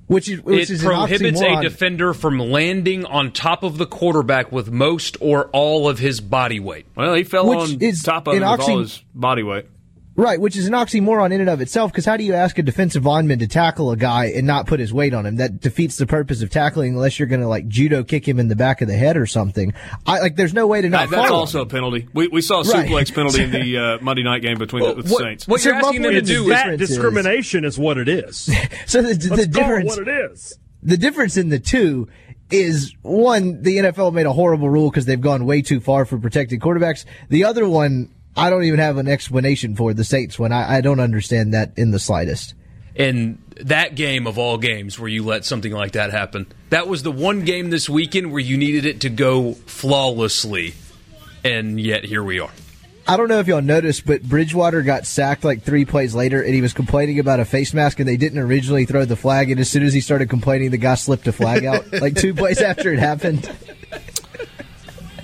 Which 0.07 0.29
is 0.29 0.41
which 0.43 0.69
it 0.69 0.69
is 0.69 0.83
prohibits 0.83 1.41
a 1.41 1.61
defender 1.61 2.13
from 2.13 2.39
landing 2.39 3.05
on 3.05 3.31
top 3.31 3.63
of 3.63 3.77
the 3.77 3.85
quarterback 3.85 4.51
with 4.51 4.71
most 4.71 5.17
or 5.19 5.49
all 5.51 5.89
of 5.89 5.99
his 5.99 6.21
body 6.21 6.59
weight. 6.59 6.85
Well, 6.95 7.13
he 7.13 7.23
fell 7.23 7.47
Which 7.47 7.59
on 7.59 7.81
is 7.81 8.03
top 8.03 8.27
of 8.27 8.35
an 8.35 8.43
it 8.43 8.51
with 8.51 8.59
all 8.61 8.79
his 8.79 9.03
body 9.13 9.43
weight. 9.43 9.65
Right, 10.17 10.39
which 10.39 10.55
is 10.55 10.65
an 10.65 10.71
oxymoron 10.73 11.33
in 11.33 11.41
and 11.41 11.49
of 11.49 11.59
itself, 11.59 11.91
because 11.91 12.05
how 12.05 12.15
do 12.15 12.23
you 12.23 12.33
ask 12.33 12.57
a 12.57 12.63
defensive 12.63 13.03
lineman 13.05 13.39
to 13.39 13.47
tackle 13.47 13.91
a 13.91 13.97
guy 13.97 14.27
and 14.27 14.47
not 14.47 14.65
put 14.65 14.79
his 14.79 14.93
weight 14.93 15.13
on 15.13 15.25
him? 15.25 15.35
That 15.35 15.59
defeats 15.59 15.97
the 15.97 16.07
purpose 16.07 16.41
of 16.41 16.49
tackling 16.49 16.93
unless 16.93 17.19
you're 17.19 17.27
going 17.27 17.41
to 17.41 17.49
like 17.49 17.67
judo 17.67 18.01
kick 18.01 18.25
him 18.25 18.39
in 18.39 18.47
the 18.47 18.55
back 18.55 18.81
of 18.81 18.87
the 18.87 18.95
head 18.95 19.17
or 19.17 19.25
something. 19.25 19.73
I 20.05 20.19
like, 20.21 20.37
there's 20.37 20.53
no 20.53 20.67
way 20.67 20.79
to 20.81 20.87
not 20.89 21.09
That- 21.09 21.17
that's 21.17 21.27
fall 21.27 21.35
on 21.35 21.39
also 21.41 21.61
a 21.63 21.65
penalty. 21.65 22.07
We, 22.13 22.29
we 22.29 22.39
saw 22.39 22.61
a 22.61 22.63
Right. 22.63 22.87
suplex 22.89 23.13
penalty 23.13 23.43
in 23.43 23.51
the 23.51 23.77
uh, 23.77 23.97
Monday 24.01 24.23
night 24.23 24.41
game 24.41 24.57
between 24.57 24.83
the, 24.85 25.01
the 25.03 25.13
what, 25.13 25.21
Saints. 25.21 25.47
what 25.49 25.59
So 25.59 25.69
you're 25.69 25.79
asking 25.79 26.03
them 26.03 26.13
to 26.13 26.21
do 26.21 26.33
is 26.33 26.39
is 26.43 26.47
That 26.47 26.55
difference 26.63 26.81
is- 26.83 26.87
discrimination 26.89 27.65
is 27.65 27.77
what 27.77 27.97
it 27.97 28.07
is. 28.07 28.49
So 28.85 29.01
the, 29.01 29.15
the 29.15 29.35
Let's 29.35 29.47
call 29.47 29.63
difference, 29.63 29.97
what 29.97 30.07
it 30.07 30.31
is. 30.31 30.57
the 30.81 30.95
difference 30.97 31.35
in 31.35 31.49
the 31.49 31.59
two 31.59 32.07
is 32.51 32.93
one, 33.01 33.63
the 33.63 33.77
NFL 33.79 34.13
made 34.13 34.27
a 34.27 34.31
horrible 34.33 34.69
rule 34.69 34.89
because 34.91 35.05
they've 35.05 35.19
gone 35.19 35.45
way 35.45 35.61
too 35.61 35.81
far 35.81 36.05
for 36.05 36.17
protecting 36.19 36.61
quarterbacks. 36.61 37.03
The 37.27 37.43
other 37.43 37.67
one, 37.67 38.11
I 38.35 38.49
don't 38.49 38.63
even 38.65 38.79
have 38.79 38.97
an 38.97 39.07
explanation 39.07 39.75
for 39.75 39.93
the 39.93 40.03
Saints 40.03 40.37
one. 40.37 40.51
I, 40.51 40.77
I 40.77 40.81
don't 40.81 40.99
understand 40.99 41.53
that 41.53 41.71
in 41.77 41.91
the 41.91 41.99
slightest. 41.99 42.53
in 42.95 43.41
that 43.61 43.95
game 43.95 44.27
of 44.27 44.37
all 44.37 44.57
games 44.57 44.99
where 44.99 45.07
you 45.07 45.23
let 45.23 45.45
something 45.45 45.71
like 45.71 45.93
that 45.93 46.11
happen. 46.11 46.45
That 46.69 46.87
was 46.87 47.03
the 47.03 47.11
one 47.11 47.45
game 47.45 47.69
this 47.69 47.89
weekend 47.89 48.31
where 48.31 48.41
you 48.41 48.57
needed 48.57 48.85
it 48.85 49.01
to 49.01 49.09
go 49.09 49.53
flawlessly, 49.53 50.73
and 51.43 51.79
yet 51.79 52.03
here 52.03 52.23
we 52.23 52.39
are. 52.39 52.51
I 53.07 53.17
don't 53.17 53.27
know 53.27 53.39
if 53.39 53.47
y'all 53.47 53.61
noticed, 53.61 54.05
but 54.07 54.23
Bridgewater 54.23 54.81
got 54.81 55.05
sacked 55.05 55.43
like 55.43 55.61
three 55.61 55.85
plays 55.85 56.15
later, 56.15 56.41
and 56.41 56.55
he 56.55 56.61
was 56.61 56.73
complaining 56.73 57.19
about 57.19 57.39
a 57.39 57.45
face 57.45 57.71
mask, 57.73 57.99
and 57.99 58.09
they 58.09 58.17
didn't 58.17 58.39
originally 58.39 58.85
throw 58.85 59.05
the 59.05 59.15
flag. 59.15 59.51
And 59.51 59.59
as 59.59 59.69
soon 59.69 59.83
as 59.83 59.93
he 59.93 60.01
started 60.01 60.27
complaining, 60.27 60.71
the 60.71 60.77
guy 60.77 60.95
slipped 60.95 61.27
a 61.27 61.31
flag 61.31 61.65
out 61.65 61.85
like 62.01 62.15
two 62.15 62.33
plays 62.33 62.59
after 62.61 62.91
it 62.91 62.97
happened. 62.99 63.49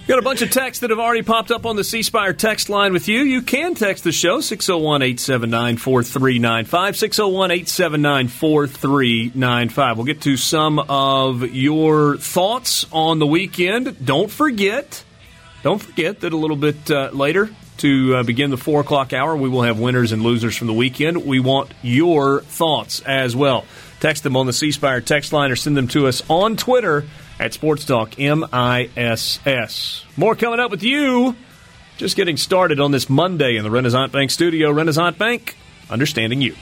Got 0.08 0.18
a 0.18 0.24
bunch 0.24 0.42
of 0.42 0.50
texts 0.50 0.82
that 0.82 0.90
have 0.90 1.00
already 1.00 1.22
popped 1.22 1.52
up 1.52 1.66
on 1.66 1.76
the 1.76 1.84
C 1.84 2.02
Spire 2.02 2.34
text 2.34 2.70
line 2.70 2.92
with 2.92 3.08
you. 3.08 3.20
You 3.20 3.44
can 3.44 3.76
text 3.76 4.04
the 4.04 4.12
show 4.12 4.42
601 4.42 5.04
879 5.04 5.78
4395. 5.78 6.98
601 6.98 7.52
879 7.52 8.28
4395. 8.28 9.98
We'll 9.98 10.06
get 10.06 10.22
to 10.22 10.38
some 10.38 10.80
of 10.80 11.54
your 11.54 12.18
thoughts 12.18 12.88
on 12.92 13.20
the 13.20 13.28
weekend. 13.28 14.04
Don't 14.04 14.32
forget, 14.32 15.04
don't 15.62 15.80
forget 15.80 16.20
that 16.22 16.34
a 16.34 16.38
little 16.38 16.58
bit 16.58 16.90
uh, 16.90 17.12
later 17.14 17.50
to 17.78 18.16
uh, 18.16 18.24
begin 18.24 18.52
the 18.52 18.58
4 18.58 18.82
o'clock 18.82 19.12
hour, 19.12 19.36
we 19.36 19.50
will 19.50 19.64
have 19.64 19.80
winners 19.80 20.12
and 20.12 20.22
losers 20.22 20.56
from 20.56 20.68
the 20.68 20.74
weekend. 20.74 21.26
We 21.26 21.40
want 21.40 21.74
your 21.82 22.42
thoughts 22.42 23.02
as 23.02 23.36
well. 23.36 23.66
Text 24.00 24.22
them 24.24 24.36
on 24.36 24.46
the 24.46 24.54
C 24.54 24.72
Spire 24.72 25.02
text 25.02 25.34
line 25.34 25.52
or 25.52 25.56
send 25.56 25.76
them 25.76 25.88
to 25.90 26.08
us 26.08 26.22
on 26.30 26.58
Twitter 26.58 27.06
at 27.42 27.54
Sports 27.54 27.86
Talk 27.86 28.18
MISS. 28.20 30.06
More 30.16 30.36
coming 30.36 30.60
up 30.60 30.70
with 30.70 30.84
you. 30.84 31.36
Just 31.98 32.16
getting 32.16 32.38
started 32.38 32.80
on 32.80 32.92
this 32.92 33.10
Monday 33.10 33.58
in 33.58 33.64
the 33.64 33.72
Renaissance 33.72 34.12
Bank 34.12 34.30
studio. 34.30 34.72
Renaissance 34.72 35.18
Bank, 35.18 35.56
understanding 35.90 36.42
you. 36.42 36.56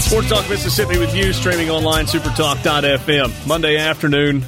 Sports 0.00 0.30
Talk 0.30 0.48
Mississippi 0.48 0.98
with 0.98 1.14
you, 1.14 1.34
streaming 1.34 1.68
online, 1.68 2.06
supertalk.fm. 2.06 3.46
Monday 3.46 3.76
afternoon, 3.76 4.42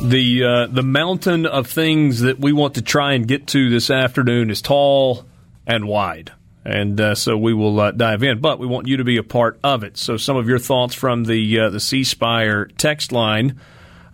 the 0.00 0.44
uh, 0.44 0.66
the 0.68 0.82
mountain 0.82 1.44
of 1.44 1.66
things 1.66 2.20
that 2.20 2.38
we 2.38 2.52
want 2.52 2.76
to 2.76 2.82
try 2.82 3.12
and 3.12 3.28
get 3.28 3.46
to 3.48 3.68
this 3.68 3.90
afternoon 3.90 4.50
is 4.50 4.62
tall 4.62 5.26
and 5.66 5.86
wide. 5.86 6.32
And 6.68 7.00
uh, 7.00 7.14
so 7.14 7.38
we 7.38 7.54
will 7.54 7.80
uh, 7.80 7.92
dive 7.92 8.22
in, 8.22 8.40
but 8.40 8.58
we 8.58 8.66
want 8.66 8.86
you 8.86 8.98
to 8.98 9.04
be 9.04 9.16
a 9.16 9.22
part 9.22 9.58
of 9.64 9.82
it. 9.82 9.96
So 9.96 10.18
some 10.18 10.36
of 10.36 10.50
your 10.50 10.58
thoughts 10.58 10.94
from 10.94 11.24
the 11.24 11.60
uh, 11.60 11.70
the 11.70 11.80
C 11.80 12.04
Spire 12.04 12.66
text 12.66 13.10
line. 13.10 13.58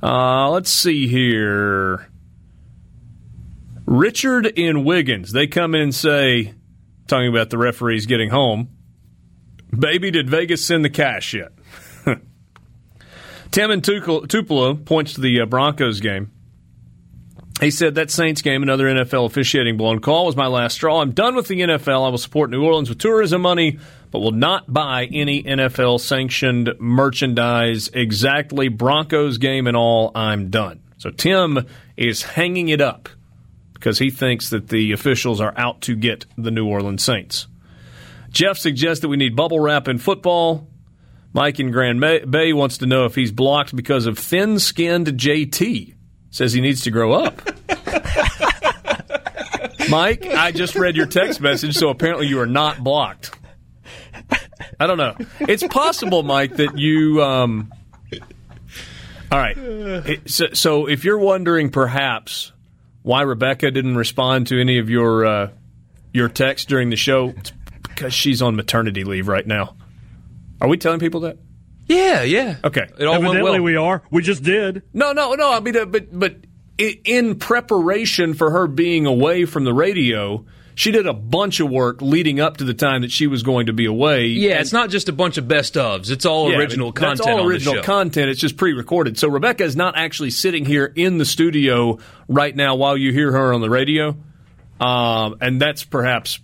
Uh, 0.00 0.50
let's 0.50 0.70
see 0.70 1.08
here. 1.08 2.08
Richard 3.86 4.46
in 4.46 4.84
Wiggins, 4.84 5.32
they 5.32 5.48
come 5.48 5.74
in 5.74 5.80
and 5.82 5.94
say, 5.94 6.54
talking 7.08 7.28
about 7.28 7.50
the 7.50 7.58
referees 7.58 8.06
getting 8.06 8.30
home, 8.30 8.68
baby, 9.76 10.12
did 10.12 10.30
Vegas 10.30 10.64
send 10.64 10.84
the 10.84 10.90
cash 10.90 11.34
yet? 11.34 11.50
Tim 13.50 13.70
Tucol- 13.82 14.28
Tupelo 14.28 14.74
points 14.74 15.14
to 15.14 15.20
the 15.20 15.40
uh, 15.40 15.46
Broncos 15.46 15.98
game. 15.98 16.30
He 17.64 17.70
said 17.70 17.94
that 17.94 18.10
Saints 18.10 18.42
game, 18.42 18.62
another 18.62 18.84
NFL 18.84 19.24
officiating 19.24 19.78
blown 19.78 20.00
call, 20.00 20.26
was 20.26 20.36
my 20.36 20.48
last 20.48 20.74
straw. 20.74 21.00
I'm 21.00 21.12
done 21.12 21.34
with 21.34 21.48
the 21.48 21.60
NFL. 21.60 22.04
I 22.04 22.10
will 22.10 22.18
support 22.18 22.50
New 22.50 22.62
Orleans 22.62 22.90
with 22.90 22.98
tourism 22.98 23.40
money, 23.40 23.78
but 24.10 24.18
will 24.18 24.32
not 24.32 24.70
buy 24.70 25.06
any 25.06 25.42
NFL 25.42 26.00
sanctioned 26.00 26.74
merchandise. 26.78 27.88
Exactly, 27.94 28.68
Broncos 28.68 29.38
game 29.38 29.66
and 29.66 29.78
all. 29.78 30.12
I'm 30.14 30.50
done. 30.50 30.82
So 30.98 31.08
Tim 31.08 31.66
is 31.96 32.22
hanging 32.22 32.68
it 32.68 32.82
up 32.82 33.08
because 33.72 33.98
he 33.98 34.10
thinks 34.10 34.50
that 34.50 34.68
the 34.68 34.92
officials 34.92 35.40
are 35.40 35.54
out 35.56 35.80
to 35.82 35.96
get 35.96 36.26
the 36.36 36.50
New 36.50 36.66
Orleans 36.66 37.02
Saints. 37.02 37.46
Jeff 38.28 38.58
suggests 38.58 39.00
that 39.00 39.08
we 39.08 39.16
need 39.16 39.36
bubble 39.36 39.60
wrap 39.60 39.88
in 39.88 39.96
football. 39.96 40.68
Mike 41.32 41.58
in 41.60 41.70
Grand 41.70 41.98
Bay 41.98 42.52
wants 42.52 42.76
to 42.78 42.86
know 42.86 43.06
if 43.06 43.14
he's 43.14 43.32
blocked 43.32 43.74
because 43.74 44.04
of 44.04 44.18
thin 44.18 44.58
skinned 44.58 45.06
JT. 45.06 45.94
Says 46.30 46.52
he 46.52 46.60
needs 46.60 46.82
to 46.82 46.90
grow 46.90 47.12
up. 47.12 47.40
Mike, 49.90 50.24
I 50.26 50.50
just 50.52 50.74
read 50.76 50.96
your 50.96 51.06
text 51.06 51.40
message, 51.40 51.76
so 51.76 51.88
apparently 51.90 52.26
you 52.26 52.40
are 52.40 52.46
not 52.46 52.82
blocked. 52.82 53.36
I 54.80 54.86
don't 54.86 54.98
know. 54.98 55.14
It's 55.40 55.62
possible, 55.66 56.22
Mike, 56.22 56.56
that 56.56 56.78
you. 56.78 57.22
Um, 57.22 57.70
all 59.30 59.38
right. 59.38 60.20
So, 60.26 60.46
so 60.52 60.86
if 60.88 61.04
you're 61.04 61.18
wondering 61.18 61.70
perhaps 61.70 62.52
why 63.02 63.22
Rebecca 63.22 63.70
didn't 63.70 63.96
respond 63.96 64.46
to 64.48 64.60
any 64.60 64.78
of 64.78 64.88
your 64.88 65.26
uh, 65.26 65.50
your 66.12 66.28
texts 66.28 66.66
during 66.66 66.90
the 66.90 66.96
show, 66.96 67.28
it's 67.36 67.52
because 67.82 68.14
she's 68.14 68.40
on 68.42 68.56
maternity 68.56 69.04
leave 69.04 69.28
right 69.28 69.46
now. 69.46 69.76
Are 70.60 70.68
we 70.68 70.76
telling 70.78 70.98
people 71.00 71.20
that? 71.20 71.36
Yeah, 71.86 72.22
yeah. 72.22 72.56
Okay. 72.64 72.88
It 72.98 73.04
all 73.04 73.14
went 73.20 73.36
Evidently, 73.36 73.60
well. 73.60 73.62
we 73.62 73.76
are. 73.76 74.02
We 74.10 74.22
just 74.22 74.42
did. 74.42 74.82
No, 74.94 75.12
no, 75.12 75.34
no. 75.34 75.52
I 75.52 75.60
mean, 75.60 75.76
uh, 75.76 75.84
but 75.84 76.18
but 76.18 76.32
i- 76.32 76.38
in 76.78 77.36
preparation 77.36 78.34
for 78.34 78.50
her 78.50 78.66
being 78.66 79.06
away 79.06 79.44
from 79.44 79.64
the 79.64 79.72
radio, 79.72 80.44
she 80.74 80.90
did 80.90 81.06
a 81.06 81.12
bunch 81.12 81.60
of 81.60 81.70
work 81.70 82.02
leading 82.02 82.40
up 82.40 82.56
to 82.56 82.64
the 82.64 82.74
time 82.74 83.02
that 83.02 83.12
she 83.12 83.28
was 83.28 83.44
going 83.44 83.66
to 83.66 83.72
be 83.72 83.86
away. 83.86 84.26
yeah, 84.26 84.52
And- 84.52 84.60
it's 84.62 84.72
not 84.72 84.90
just 84.90 85.08
a 85.08 85.12
bunch 85.12 85.38
of 85.38 85.46
best 85.46 85.74
ofs. 85.74 86.10
It's 86.10 86.26
all 86.26 86.50
Yeah, 86.50 86.58
original 86.58 86.90
content 86.92 87.18
That's 87.18 87.28
all 87.28 87.46
original 87.46 87.82
content. 87.82 88.28
It's 88.28 88.40
just 88.40 88.56
pre-recorded. 88.56 89.16
So 89.18 89.28
Rebecca 89.28 89.62
is 89.62 89.76
not 89.76 89.96
actually 89.96 90.30
sitting 90.30 90.64
here 90.64 90.92
in 90.96 91.18
the 91.18 91.24
studio 91.24 91.98
right 92.28 92.54
now 92.54 92.74
while 92.74 92.96
you 92.96 93.12
hear 93.12 93.30
her 93.30 93.52
on 93.52 93.60
the 93.60 93.70
radio, 93.70 94.16
um, 94.80 95.36
and 95.40 95.60
that's 95.60 95.84
perhaps 95.84 96.40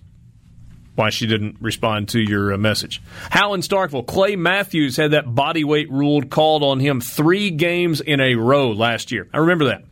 why 0.94 1.10
she 1.10 1.26
didn't 1.26 1.56
respond 1.60 2.10
to 2.10 2.20
your 2.20 2.52
uh, 2.52 2.58
message. 2.58 3.02
Hal 3.30 3.54
in 3.54 3.62
Starkville, 3.62 4.06
Clay 4.06 4.36
Matthews 4.36 4.96
had 4.96 5.12
that 5.12 5.34
body 5.34 5.64
weight 5.64 5.90
ruled 5.90 6.30
called 6.30 6.62
on 6.62 6.78
him 6.78 7.00
three 7.00 7.50
games 7.50 8.00
in 8.00 8.20
a 8.20 8.34
row 8.36 8.70
last 8.72 9.10
year. 9.10 9.28
I 9.32 9.38
remember 9.38 9.66
that. 9.66 9.84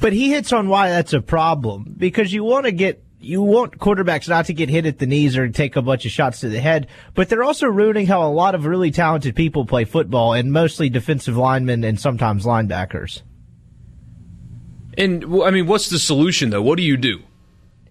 But 0.00 0.12
he 0.12 0.30
hits 0.30 0.52
on 0.52 0.68
why 0.68 0.88
that's 0.88 1.12
a 1.12 1.20
problem 1.20 1.94
because 1.96 2.32
you 2.32 2.42
want 2.42 2.66
to 2.66 2.72
get 2.72 3.04
you 3.20 3.42
want 3.42 3.78
quarterbacks 3.78 4.28
not 4.28 4.46
to 4.46 4.54
get 4.54 4.70
hit 4.70 4.86
at 4.86 4.98
the 4.98 5.06
knees 5.06 5.36
or 5.36 5.46
take 5.48 5.76
a 5.76 5.82
bunch 5.82 6.06
of 6.06 6.10
shots 6.10 6.40
to 6.40 6.48
the 6.48 6.60
head, 6.60 6.86
but 7.14 7.28
they're 7.28 7.42
also 7.42 7.66
ruining 7.66 8.06
how 8.06 8.26
a 8.26 8.32
lot 8.32 8.54
of 8.54 8.64
really 8.64 8.90
talented 8.90 9.36
people 9.36 9.66
play 9.66 9.84
football 9.84 10.32
and 10.32 10.50
mostly 10.52 10.88
defensive 10.88 11.36
linemen 11.36 11.84
and 11.84 12.00
sometimes 12.00 12.46
linebackers. 12.46 13.20
And 14.96 15.24
I 15.42 15.50
mean, 15.50 15.66
what's 15.66 15.90
the 15.90 15.98
solution 15.98 16.50
though? 16.50 16.62
What 16.62 16.78
do 16.78 16.82
you 16.82 16.96
do? 16.96 17.22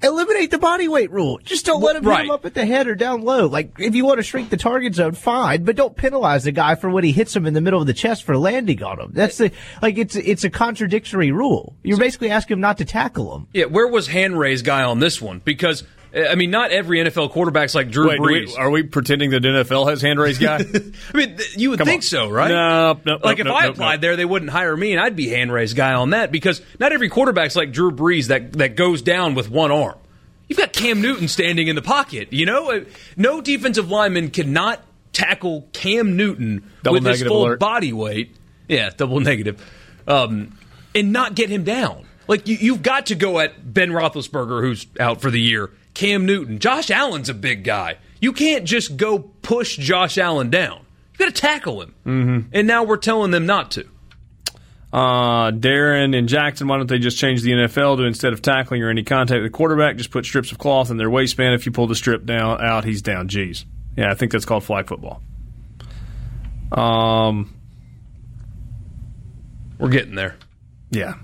Eliminate 0.02 0.52
the 0.52 0.58
body 0.58 0.88
weight 0.88 1.12
rule. 1.12 1.40
Just 1.44 1.66
don't 1.66 1.82
let 1.82 1.98
him 1.98 2.04
hit 2.04 2.22
him 2.22 2.32
up 2.32 2.46
at 2.46 2.54
the 2.54 2.66
head 2.66 2.88
or 2.88 2.96
down 2.96 3.22
low. 3.22 3.48
Like 3.48 3.80
if 3.80 3.96
you 3.96 4.06
want 4.06 4.20
to 4.20 4.24
shrink 4.24 4.50
the 4.50 4.58
target 4.58 4.96
zone, 4.96 5.14
fine, 5.14 5.64
but 5.64 5.76
don't 5.76 5.96
penalize 5.96 6.46
the 6.46 6.52
guy 6.52 6.76
for 6.76 6.90
when 6.90 7.04
he 7.04 7.12
hits 7.12 7.36
him 7.36 7.46
in 7.46 7.54
the 7.54 7.62
middle 7.62 7.82
of 7.82 7.88
the 7.88 7.94
chest 7.94 8.24
for 8.24 8.38
landing 8.38 8.82
on 8.82 9.00
him. 9.00 9.12
That's 9.14 9.38
the 9.38 9.52
like 9.82 9.98
it's 9.98 10.16
it's 10.16 10.44
a 10.44 10.50
contradictory 10.50 11.32
rule. 11.32 11.76
You're 11.84 11.98
basically 11.98 12.30
asking 12.30 12.56
him 12.56 12.62
not 12.62 12.78
to 12.78 12.86
tackle 12.86 13.36
him. 13.36 13.48
Yeah, 13.54 13.66
where 13.66 13.88
was 13.88 14.08
hand 14.08 14.40
raise 14.40 14.62
guy 14.62 14.84
on 14.84 15.00
this 15.00 15.22
one? 15.22 15.42
Because 15.44 15.84
I 16.16 16.36
mean, 16.36 16.50
not 16.50 16.72
every 16.72 16.98
NFL 16.98 17.30
quarterback's 17.32 17.76
like 17.76 17.92
Drew 17.92 18.08
Wait, 18.10 18.20
Brees. 18.20 18.48
we, 18.48 18.56
are 18.56 18.70
we 18.72 18.84
pretending 18.84 19.30
that 19.30 19.44
NFL 19.44 19.90
has 19.90 20.02
hand 20.02 20.20
raised 20.20 20.42
guy? 20.42 20.56
I 21.14 21.18
mean, 21.18 21.38
th- 21.38 21.56
you 21.58 21.70
would 21.70 21.78
Come 21.80 21.86
think 21.88 22.00
on. 22.00 22.04
so, 22.04 22.30
right? 22.30 22.48
No, 22.50 23.00
no, 23.06 23.20
Like 23.24 23.38
no, 23.38 23.42
if 23.42 23.46
no, 23.46 23.54
I 23.56 23.66
no, 23.66 23.70
applied 23.72 24.02
there, 24.02 24.16
they 24.16 24.26
wouldn't 24.26 24.50
hire 24.50 24.76
me, 24.76 24.92
and 24.92 25.00
I'd 25.00 25.16
be 25.16 25.30
hand 25.30 25.52
raised 25.54 25.78
guy 25.78 25.94
on 25.94 26.10
that 26.12 26.32
because 26.32 26.62
not 26.80 26.92
every 26.94 27.10
quarterback's 27.10 27.56
like 27.56 27.72
Drew 27.72 27.92
Brees 27.92 28.28
that 28.30 28.54
that 28.54 28.76
goes 28.76 29.02
down 29.04 29.36
with 29.36 29.50
one 29.52 29.72
arm. 29.72 29.98
You've 30.48 30.58
got 30.58 30.74
Cam 30.74 31.00
Newton 31.00 31.28
standing 31.28 31.68
in 31.68 31.76
the 31.76 31.82
pocket. 31.84 32.34
You 32.34 32.48
know, 32.48 32.72
Uh, 32.72 32.80
no 33.16 33.40
defensive 33.40 33.92
lineman 33.92 34.32
cannot 34.32 34.82
tackle 35.14 35.68
Cam 35.74 36.18
Newton 36.18 36.64
Double 36.82 36.96
with 36.96 37.06
his 37.06 37.22
full 37.22 37.44
alert. 37.46 37.60
body 37.60 37.94
weight. 37.94 38.36
Yeah, 38.68 38.90
double 38.98 39.20
negative, 39.20 39.64
um, 40.08 40.58
and 40.96 41.12
not 41.14 41.36
get 41.36 41.50
him 41.50 41.64
down. 41.64 42.06
Like 42.28 42.48
you, 42.48 42.58
you've 42.60 42.82
got 42.82 43.08
to 43.08 43.16
go 43.16 43.40
at 43.40 43.74
Ben 43.74 43.90
Roethlisberger, 43.92 44.62
who's 44.62 44.88
out 45.00 45.22
for 45.22 45.30
the 45.30 45.40
year. 45.40 45.70
Cam 46.00 46.26
Newton, 46.26 46.60
Josh 46.60 46.90
Allen's 46.90 47.28
a 47.28 47.34
big 47.34 47.66
guy. 47.66 47.98
You 48.22 48.32
can't 48.32 48.64
just 48.64 48.96
go 48.96 49.20
push 49.20 49.76
Josh 49.76 50.18
Allen 50.18 50.50
down. 50.50 50.86
You 51.12 51.26
got 51.26 51.36
to 51.36 51.42
tackle 51.42 51.82
him. 51.82 51.94
Mm-hmm. 52.06 52.48
And 52.54 52.68
now 52.68 52.86
we're 52.86 52.96
telling 52.96 53.32
them 53.32 53.46
not 53.46 53.72
to. 53.72 53.86
Uh, 54.94 55.52
Darren 55.52 56.18
and 56.18 56.30
Jackson, 56.30 56.70
why 56.70 56.78
don't 56.78 56.88
they 56.88 57.00
just 57.00 57.18
change 57.18 57.42
the 57.42 57.52
NFL 57.52 57.98
to 57.98 58.04
instead 58.04 58.32
of 58.32 58.42
tackling 58.42 58.82
or 58.82 58.90
any 58.90 59.04
contact 59.04 59.42
with 59.42 59.52
the 59.52 59.58
quarterback, 59.58 59.98
just 59.98 60.10
put 60.10 60.24
strips 60.24 60.54
of 60.54 60.58
cloth 60.58 60.90
in 60.90 60.96
their 60.96 61.10
waistband. 61.10 61.54
If 61.54 61.66
you 61.66 61.74
pull 61.74 61.88
the 61.88 61.96
strip 61.96 62.26
down 62.26 62.64
out, 62.64 62.86
he's 62.86 63.02
down. 63.02 63.28
Jeez. 63.28 63.66
Yeah, 63.98 64.10
I 64.10 64.14
think 64.14 64.32
that's 64.32 64.46
called 64.46 64.64
flag 64.64 64.88
football. 64.88 65.22
Um, 66.72 67.54
we're 69.78 69.90
getting 69.90 70.16
there. 70.16 70.38
Yeah. 70.92 71.16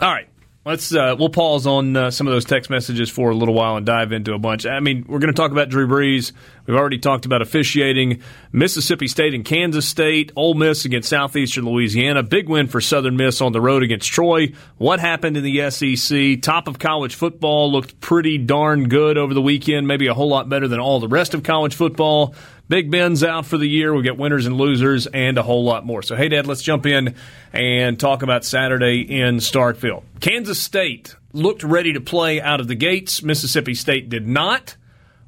All 0.00 0.12
right. 0.12 0.28
Let's 0.66 0.92
uh, 0.92 1.14
we'll 1.16 1.28
pause 1.28 1.64
on 1.64 1.96
uh, 1.96 2.10
some 2.10 2.26
of 2.26 2.32
those 2.32 2.44
text 2.44 2.70
messages 2.70 3.08
for 3.08 3.30
a 3.30 3.36
little 3.36 3.54
while 3.54 3.76
and 3.76 3.86
dive 3.86 4.10
into 4.10 4.34
a 4.34 4.38
bunch. 4.40 4.66
I 4.66 4.80
mean, 4.80 5.04
we're 5.06 5.20
going 5.20 5.32
to 5.32 5.36
talk 5.40 5.52
about 5.52 5.68
Drew 5.68 5.86
Brees. 5.86 6.32
We've 6.66 6.76
already 6.76 6.98
talked 6.98 7.24
about 7.24 7.40
officiating. 7.40 8.20
Mississippi 8.50 9.06
State 9.06 9.32
and 9.32 9.44
Kansas 9.44 9.86
State. 9.86 10.32
Ole 10.34 10.54
Miss 10.54 10.84
against 10.84 11.08
Southeastern 11.08 11.66
Louisiana. 11.66 12.24
Big 12.24 12.48
win 12.48 12.66
for 12.66 12.80
Southern 12.80 13.16
Miss 13.16 13.40
on 13.40 13.52
the 13.52 13.60
road 13.60 13.84
against 13.84 14.10
Troy. 14.10 14.54
What 14.76 14.98
happened 14.98 15.36
in 15.36 15.44
the 15.44 15.70
SEC? 15.70 16.42
Top 16.42 16.66
of 16.66 16.80
college 16.80 17.14
football 17.14 17.70
looked 17.70 18.00
pretty 18.00 18.36
darn 18.36 18.88
good 18.88 19.16
over 19.18 19.34
the 19.34 19.42
weekend. 19.42 19.86
Maybe 19.86 20.08
a 20.08 20.14
whole 20.14 20.28
lot 20.28 20.48
better 20.48 20.66
than 20.66 20.80
all 20.80 20.98
the 20.98 21.06
rest 21.06 21.32
of 21.32 21.44
college 21.44 21.76
football. 21.76 22.34
Big 22.68 22.90
Ben's 22.90 23.22
out 23.22 23.46
for 23.46 23.58
the 23.58 23.66
year. 23.66 23.94
We 23.94 24.02
get 24.02 24.18
winners 24.18 24.46
and 24.46 24.56
losers 24.56 25.06
and 25.06 25.38
a 25.38 25.42
whole 25.42 25.64
lot 25.64 25.86
more. 25.86 26.02
So, 26.02 26.16
hey, 26.16 26.28
Dad, 26.28 26.46
let's 26.48 26.62
jump 26.62 26.84
in 26.84 27.14
and 27.52 27.98
talk 27.98 28.22
about 28.22 28.44
Saturday 28.44 29.02
in 29.02 29.36
Starkville. 29.36 30.02
Kansas 30.20 30.58
State 30.58 31.14
looked 31.32 31.62
ready 31.62 31.92
to 31.92 32.00
play 32.00 32.40
out 32.40 32.60
of 32.60 32.66
the 32.66 32.74
gates. 32.74 33.22
Mississippi 33.22 33.74
State 33.74 34.08
did 34.08 34.26
not. 34.26 34.76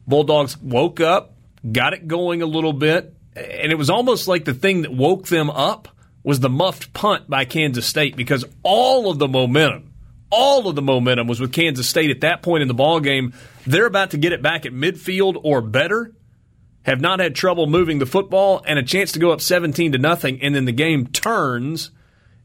Bulldogs 0.07 0.59
woke 0.59 1.01
up, 1.01 1.35
got 1.71 1.93
it 1.93 2.09
going 2.09 2.43
a 2.43 2.47
little 2.47 2.73
bit, 2.73 3.15
and 3.37 3.71
it 3.71 3.77
was 3.77 3.91
almost 3.91 4.27
like 4.27 4.45
the 4.45 4.55
thing 4.55 4.83
that 4.83 4.93
woke 4.93 5.29
them 5.29 5.51
up 5.51 5.89
was 6.25 6.41
the 6.41 6.49
muffed 6.49 6.93
punt 6.93 7.31
by 7.31 7.45
Kansas 7.45 7.87
State 7.87 8.17
because 8.17 8.45
all 8.63 9.11
of 9.11 9.19
the 9.19 9.29
momentum, 9.29 9.93
all 10.31 10.67
of 10.67 10.75
the 10.75 10.83
momentum 10.83 11.29
was 11.29 11.41
with 11.41 11.53
Kansas 11.53 11.89
State 11.89 12.11
at 12.11 12.23
that 12.23 12.43
point 12.43 12.63
in 12.63 12.69
the 12.69 12.75
ball 12.75 13.01
game. 13.01 13.33
They're 13.67 13.87
about 13.87 14.11
to 14.11 14.19
get 14.19 14.33
it 14.33 14.43
back 14.43 14.67
at 14.67 14.73
midfield 14.73 15.39
or 15.45 15.61
better 15.61 16.13
have 16.89 17.01
not 17.03 17.21
had 17.21 17.35
trouble 17.35 17.67
moving 17.67 17.99
the 17.99 18.07
football 18.07 18.63
and 18.67 18.79
a 18.79 18.83
chance 18.83 19.13
to 19.13 19.19
go 19.19 19.31
up 19.31 19.43
17 19.43 19.93
to 19.93 19.99
nothing 19.99 20.41
and 20.41 20.55
then 20.55 20.65
the 20.65 20.73
game 20.73 21.07
turns. 21.07 21.91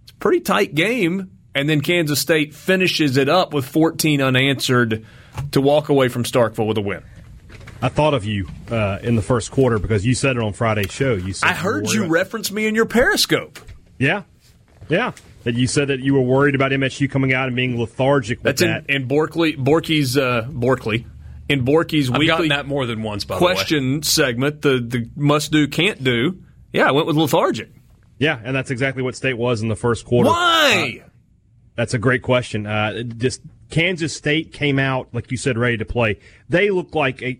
It's 0.03 0.11
a 0.11 0.15
pretty 0.15 0.41
tight 0.41 0.75
game 0.75 1.31
and 1.55 1.69
then 1.69 1.79
Kansas 1.79 2.19
State 2.19 2.53
finishes 2.53 3.15
it 3.15 3.29
up 3.29 3.53
with 3.53 3.65
14 3.65 4.21
unanswered 4.21 5.05
to 5.51 5.61
walk 5.61 5.87
away 5.89 6.09
from 6.09 6.23
Starkville 6.23 6.67
with 6.67 6.77
a 6.77 6.81
win. 6.81 7.03
I 7.81 7.87
thought 7.89 8.13
of 8.13 8.25
you 8.25 8.47
uh, 8.69 8.99
in 9.01 9.15
the 9.15 9.21
first 9.21 9.51
quarter 9.51 9.79
because 9.79 10.05
you 10.05 10.13
said 10.13 10.35
it 10.35 10.43
on 10.43 10.53
Friday's 10.53 10.91
show. 10.91 11.13
You 11.13 11.33
said 11.33 11.49
I 11.49 11.53
heard 11.53 11.89
you, 11.89 12.03
you 12.03 12.09
reference 12.09 12.51
me 12.51 12.65
in 12.65 12.75
your 12.75 12.85
Periscope. 12.85 13.59
Yeah, 13.97 14.23
yeah. 14.89 15.11
That 15.43 15.55
you 15.55 15.67
said 15.67 15.89
that 15.89 15.99
you 15.99 16.13
were 16.13 16.21
worried 16.21 16.55
about 16.55 16.71
MSU 16.71 17.09
coming 17.09 17.33
out 17.33 17.47
and 17.47 17.55
being 17.55 17.77
lethargic. 17.77 18.41
That's 18.41 18.61
that. 18.61 18.85
in, 18.87 19.03
in 19.03 19.07
Borkley, 19.09 19.57
Borky's 19.57 20.17
uh, 20.17 20.47
Borkley 20.49 21.05
in 21.49 21.65
Borky's 21.65 22.09
I've 22.09 22.17
weekly 22.17 22.49
that 22.49 22.65
more 22.65 22.85
than 22.85 23.03
once. 23.03 23.25
By 23.25 23.37
question 23.37 24.01
the 24.01 24.05
segment, 24.05 24.61
the 24.61 24.79
the 24.79 25.09
must 25.15 25.51
do 25.51 25.67
can't 25.67 26.03
do. 26.03 26.43
Yeah, 26.71 26.87
I 26.87 26.91
went 26.91 27.07
with 27.07 27.15
lethargic. 27.15 27.69
Yeah, 28.17 28.39
and 28.43 28.55
that's 28.55 28.71
exactly 28.71 29.03
what 29.03 29.15
State 29.15 29.37
was 29.37 29.61
in 29.61 29.67
the 29.67 29.75
first 29.75 30.05
quarter. 30.05 30.29
Why? 30.29 31.01
Uh, 31.03 31.09
that's 31.75 31.93
a 31.93 31.99
great 31.99 32.21
question. 32.21 32.65
Uh, 32.65 33.03
just 33.03 33.41
Kansas 33.69 34.15
State 34.15 34.53
came 34.53 34.79
out 34.79 35.09
like 35.13 35.31
you 35.31 35.37
said, 35.37 35.57
ready 35.57 35.77
to 35.77 35.85
play. 35.85 36.19
They 36.47 36.69
look 36.69 36.95
like 36.95 37.21
a, 37.21 37.39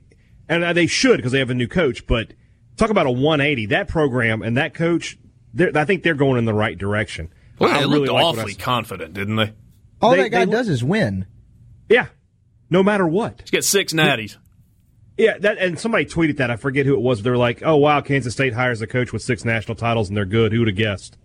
and 0.50 0.76
they 0.76 0.88
should 0.88 1.18
because 1.18 1.32
they 1.32 1.40
have 1.40 1.50
a 1.50 1.56
new 1.56 1.68
coach. 1.68 2.06
But 2.08 2.34
talk 2.76 2.90
about 2.90 3.06
a 3.06 3.12
180. 3.12 3.68
That 3.68 3.88
program 3.88 4.42
and 4.42 4.58
that 4.58 4.74
coach, 4.74 5.18
I 5.58 5.86
think 5.86 6.04
they're 6.04 6.16
going 6.16 6.38
in 6.38 6.46
the 6.46 6.54
right 6.54 6.78
direction. 6.78 7.32
Well, 7.60 7.74
they 7.74 7.86
really 7.86 8.08
looked 8.08 8.12
awfully 8.12 8.56
confident, 8.56 9.14
didn't 9.14 9.36
they? 9.36 9.54
All 10.02 10.12
they, 10.12 10.24
that 10.24 10.30
guy 10.30 10.46
does 10.46 10.68
is 10.68 10.84
win. 10.84 11.28
Yeah, 11.88 12.08
no 12.74 12.84
matter 12.84 13.08
what. 13.08 13.40
He's 13.40 13.52
got 13.52 13.64
six 13.64 13.94
natties. 13.94 14.36
Yeah, 15.18 15.38
that 15.38 15.60
and 15.60 15.80
somebody 15.80 16.06
tweeted 16.06 16.38
that. 16.38 16.50
I 16.50 16.56
forget 16.56 16.88
who 16.88 16.96
it 16.96 17.02
was. 17.02 17.22
They're 17.22 17.38
like, 17.38 17.62
"Oh 17.64 17.78
wow, 17.78 18.02
Kansas 18.02 18.34
State 18.34 18.54
hires 18.54 18.82
a 18.82 18.88
coach 18.88 19.14
with 19.14 19.22
six 19.22 19.46
national 19.46 19.76
titles 19.76 20.10
and 20.10 20.18
they're 20.18 20.26
good. 20.26 20.52
Who 20.52 20.60
would 20.60 20.68
have 20.68 20.76
guessed?" 20.76 21.18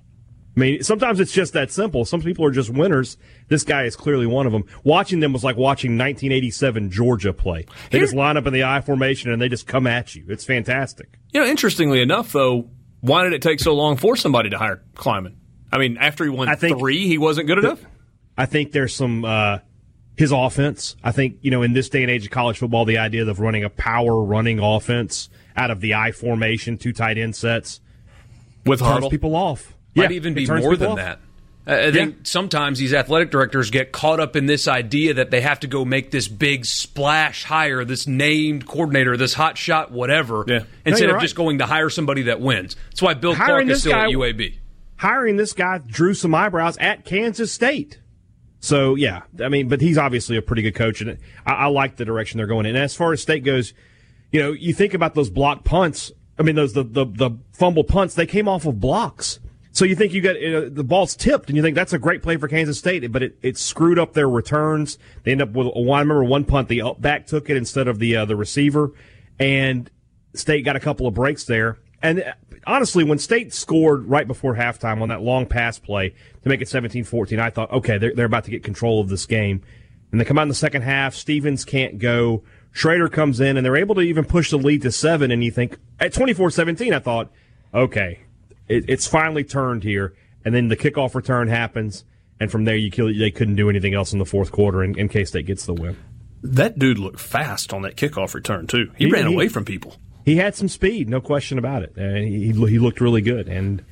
I 0.56 0.60
mean, 0.60 0.82
sometimes 0.82 1.20
it's 1.20 1.32
just 1.32 1.52
that 1.52 1.70
simple. 1.70 2.04
Some 2.04 2.20
people 2.20 2.44
are 2.44 2.50
just 2.50 2.68
winners. 2.68 3.16
This 3.46 3.62
guy 3.62 3.84
is 3.84 3.94
clearly 3.94 4.26
one 4.26 4.44
of 4.44 4.52
them. 4.52 4.64
Watching 4.82 5.20
them 5.20 5.32
was 5.32 5.44
like 5.44 5.56
watching 5.56 5.92
1987 5.92 6.90
Georgia 6.90 7.32
play. 7.32 7.64
They 7.90 7.98
Here, 7.98 8.06
just 8.06 8.14
line 8.16 8.36
up 8.36 8.44
in 8.44 8.52
the 8.52 8.64
I 8.64 8.80
formation 8.80 9.30
and 9.30 9.40
they 9.40 9.48
just 9.48 9.68
come 9.68 9.86
at 9.86 10.16
you. 10.16 10.24
It's 10.28 10.44
fantastic. 10.44 11.16
You 11.32 11.40
know, 11.40 11.46
interestingly 11.46 12.02
enough, 12.02 12.32
though, 12.32 12.70
why 13.00 13.22
did 13.22 13.34
it 13.34 13.42
take 13.42 13.60
so 13.60 13.72
long 13.72 13.96
for 13.96 14.16
somebody 14.16 14.50
to 14.50 14.58
hire 14.58 14.82
Klieman? 14.96 15.36
I 15.70 15.78
mean, 15.78 15.96
after 15.96 16.24
he 16.24 16.30
won 16.30 16.48
I 16.48 16.56
think 16.56 16.78
three, 16.78 17.06
he 17.06 17.18
wasn't 17.18 17.46
good 17.46 17.58
enough. 17.58 17.80
I 18.36 18.46
think 18.46 18.72
there's 18.72 18.94
some. 18.94 19.24
Uh, 19.24 19.58
his 20.18 20.32
offense. 20.32 20.96
I 21.02 21.12
think, 21.12 21.38
you 21.42 21.52
know, 21.52 21.62
in 21.62 21.74
this 21.74 21.88
day 21.88 22.02
and 22.02 22.10
age 22.10 22.24
of 22.24 22.32
college 22.32 22.58
football, 22.58 22.84
the 22.84 22.98
idea 22.98 23.24
of 23.24 23.38
running 23.38 23.62
a 23.62 23.70
power 23.70 24.20
running 24.20 24.58
offense 24.58 25.30
out 25.56 25.70
of 25.70 25.80
the 25.80 25.94
I 25.94 26.10
formation, 26.10 26.76
two 26.76 26.92
tight 26.92 27.18
end 27.18 27.36
sets, 27.36 27.80
with 28.66 28.80
turns 28.80 29.08
people 29.08 29.36
off. 29.36 29.74
Might 29.94 30.10
yeah, 30.10 30.16
even 30.16 30.34
be 30.34 30.46
more 30.46 30.76
than 30.76 30.90
off. 30.90 30.96
that. 30.96 31.20
I 31.68 31.92
think 31.92 32.14
yeah. 32.16 32.20
sometimes 32.24 32.78
these 32.78 32.94
athletic 32.94 33.30
directors 33.30 33.70
get 33.70 33.92
caught 33.92 34.20
up 34.20 34.36
in 34.36 34.46
this 34.46 34.66
idea 34.66 35.14
that 35.14 35.30
they 35.30 35.42
have 35.42 35.60
to 35.60 35.66
go 35.66 35.84
make 35.84 36.10
this 36.10 36.26
big 36.26 36.64
splash 36.64 37.44
hire, 37.44 37.84
this 37.84 38.06
named 38.06 38.66
coordinator, 38.66 39.18
this 39.18 39.34
hot 39.34 39.58
shot, 39.58 39.92
whatever, 39.92 40.44
yeah. 40.48 40.64
instead 40.86 41.04
no, 41.04 41.10
of 41.10 41.14
right. 41.16 41.22
just 41.22 41.36
going 41.36 41.58
to 41.58 41.66
hire 41.66 41.90
somebody 41.90 42.22
that 42.22 42.40
wins. 42.40 42.74
That's 42.86 43.02
why 43.02 43.14
Bill 43.14 43.34
hiring 43.34 43.66
Clark 43.66 43.76
is 43.76 43.80
still 43.80 43.92
guy, 43.92 44.04
at 44.06 44.10
UAB. 44.10 44.54
Hiring 44.96 45.36
this 45.36 45.52
guy 45.52 45.78
drew 45.78 46.14
some 46.14 46.34
eyebrows 46.34 46.78
at 46.78 47.04
Kansas 47.04 47.52
State. 47.52 47.98
So 48.60 48.94
yeah, 48.94 49.22
I 49.42 49.48
mean, 49.48 49.68
but 49.68 49.80
he's 49.80 49.98
obviously 49.98 50.36
a 50.36 50.42
pretty 50.42 50.62
good 50.62 50.74
coach, 50.74 51.00
and 51.00 51.18
I, 51.46 51.52
I 51.52 51.66
like 51.66 51.96
the 51.96 52.04
direction 52.04 52.38
they're 52.38 52.46
going 52.46 52.66
in. 52.66 52.74
And 52.74 52.84
as 52.84 52.94
far 52.94 53.12
as 53.12 53.22
state 53.22 53.44
goes, 53.44 53.72
you 54.32 54.40
know, 54.40 54.52
you 54.52 54.74
think 54.74 54.94
about 54.94 55.14
those 55.14 55.30
block 55.30 55.64
punts. 55.64 56.12
I 56.38 56.42
mean, 56.42 56.56
those 56.56 56.72
the 56.72 56.82
the, 56.82 57.04
the 57.04 57.30
fumble 57.52 57.84
punts. 57.84 58.14
They 58.14 58.26
came 58.26 58.48
off 58.48 58.66
of 58.66 58.80
blocks. 58.80 59.38
So 59.70 59.84
you 59.84 59.94
think 59.94 60.12
you 60.12 60.20
got 60.20 60.40
you 60.40 60.50
know, 60.50 60.68
the 60.68 60.82
ball's 60.82 61.14
tipped, 61.14 61.48
and 61.48 61.56
you 61.56 61.62
think 61.62 61.76
that's 61.76 61.92
a 61.92 62.00
great 62.00 62.20
play 62.22 62.36
for 62.36 62.48
Kansas 62.48 62.78
State, 62.78 63.12
but 63.12 63.22
it, 63.22 63.38
it 63.42 63.56
screwed 63.56 63.98
up 63.98 64.12
their 64.12 64.28
returns. 64.28 64.98
They 65.22 65.32
end 65.32 65.42
up 65.42 65.50
with 65.50 65.68
a, 65.68 65.70
I 65.70 66.00
remember 66.00 66.24
one 66.24 66.44
punt 66.44 66.68
the 66.68 66.82
back 66.98 67.26
took 67.26 67.48
it 67.48 67.56
instead 67.56 67.86
of 67.86 68.00
the 68.00 68.16
uh, 68.16 68.24
the 68.24 68.34
receiver, 68.34 68.92
and 69.38 69.88
State 70.34 70.64
got 70.64 70.74
a 70.74 70.80
couple 70.80 71.06
of 71.06 71.14
breaks 71.14 71.44
there. 71.44 71.78
And 72.02 72.34
honestly, 72.68 73.02
when 73.02 73.18
State 73.18 73.52
scored 73.52 74.06
right 74.06 74.26
before 74.26 74.54
halftime 74.54 75.00
on 75.00 75.08
that 75.08 75.22
long 75.22 75.46
pass 75.46 75.78
play 75.78 76.10
to 76.42 76.48
make 76.48 76.60
it 76.60 76.68
17-14, 76.68 77.40
I 77.40 77.50
thought, 77.50 77.72
okay, 77.72 77.98
they're, 77.98 78.14
they're 78.14 78.26
about 78.26 78.44
to 78.44 78.50
get 78.50 78.62
control 78.62 79.00
of 79.00 79.08
this 79.08 79.26
game. 79.26 79.62
And 80.12 80.20
they 80.20 80.24
come 80.24 80.38
out 80.38 80.42
in 80.42 80.48
the 80.48 80.54
second 80.54 80.82
half. 80.82 81.14
Stevens 81.14 81.64
can't 81.64 81.98
go. 81.98 82.44
Shrader 82.72 83.10
comes 83.10 83.40
in, 83.40 83.56
and 83.56 83.64
they're 83.64 83.76
able 83.76 83.94
to 83.96 84.02
even 84.02 84.24
push 84.24 84.50
the 84.50 84.58
lead 84.58 84.82
to 84.82 84.92
seven. 84.92 85.30
And 85.30 85.42
you 85.42 85.50
think 85.50 85.78
at 85.98 86.12
24-17, 86.12 86.94
I 86.94 86.98
thought, 86.98 87.30
okay, 87.74 88.20
it, 88.68 88.84
it's 88.88 89.06
finally 89.06 89.44
turned 89.44 89.82
here. 89.82 90.14
And 90.44 90.54
then 90.54 90.68
the 90.68 90.76
kickoff 90.76 91.14
return 91.14 91.48
happens, 91.48 92.04
and 92.38 92.50
from 92.50 92.64
there 92.64 92.76
you 92.76 92.90
kill. 92.90 93.12
They 93.12 93.30
couldn't 93.30 93.56
do 93.56 93.68
anything 93.68 93.94
else 93.94 94.12
in 94.12 94.18
the 94.18 94.24
fourth 94.24 94.52
quarter, 94.52 94.84
in, 94.84 94.96
in 94.98 95.08
K 95.08 95.24
State 95.24 95.46
gets 95.46 95.66
the 95.66 95.74
win. 95.74 95.96
That 96.42 96.78
dude 96.78 96.98
looked 96.98 97.18
fast 97.18 97.72
on 97.74 97.82
that 97.82 97.96
kickoff 97.96 98.34
return 98.34 98.66
too. 98.66 98.92
He, 98.96 99.06
he 99.06 99.10
ran 99.10 99.26
he, 99.26 99.34
away 99.34 99.48
from 99.48 99.64
people 99.64 99.96
he 100.28 100.36
had 100.36 100.54
some 100.54 100.68
speed, 100.68 101.08
no 101.08 101.20
question 101.20 101.58
about 101.58 101.82
it. 101.82 101.96
And 101.96 102.28
he, 102.28 102.52
he 102.52 102.78
looked 102.78 103.00
really 103.00 103.22
good. 103.22 103.48
And 103.48 103.84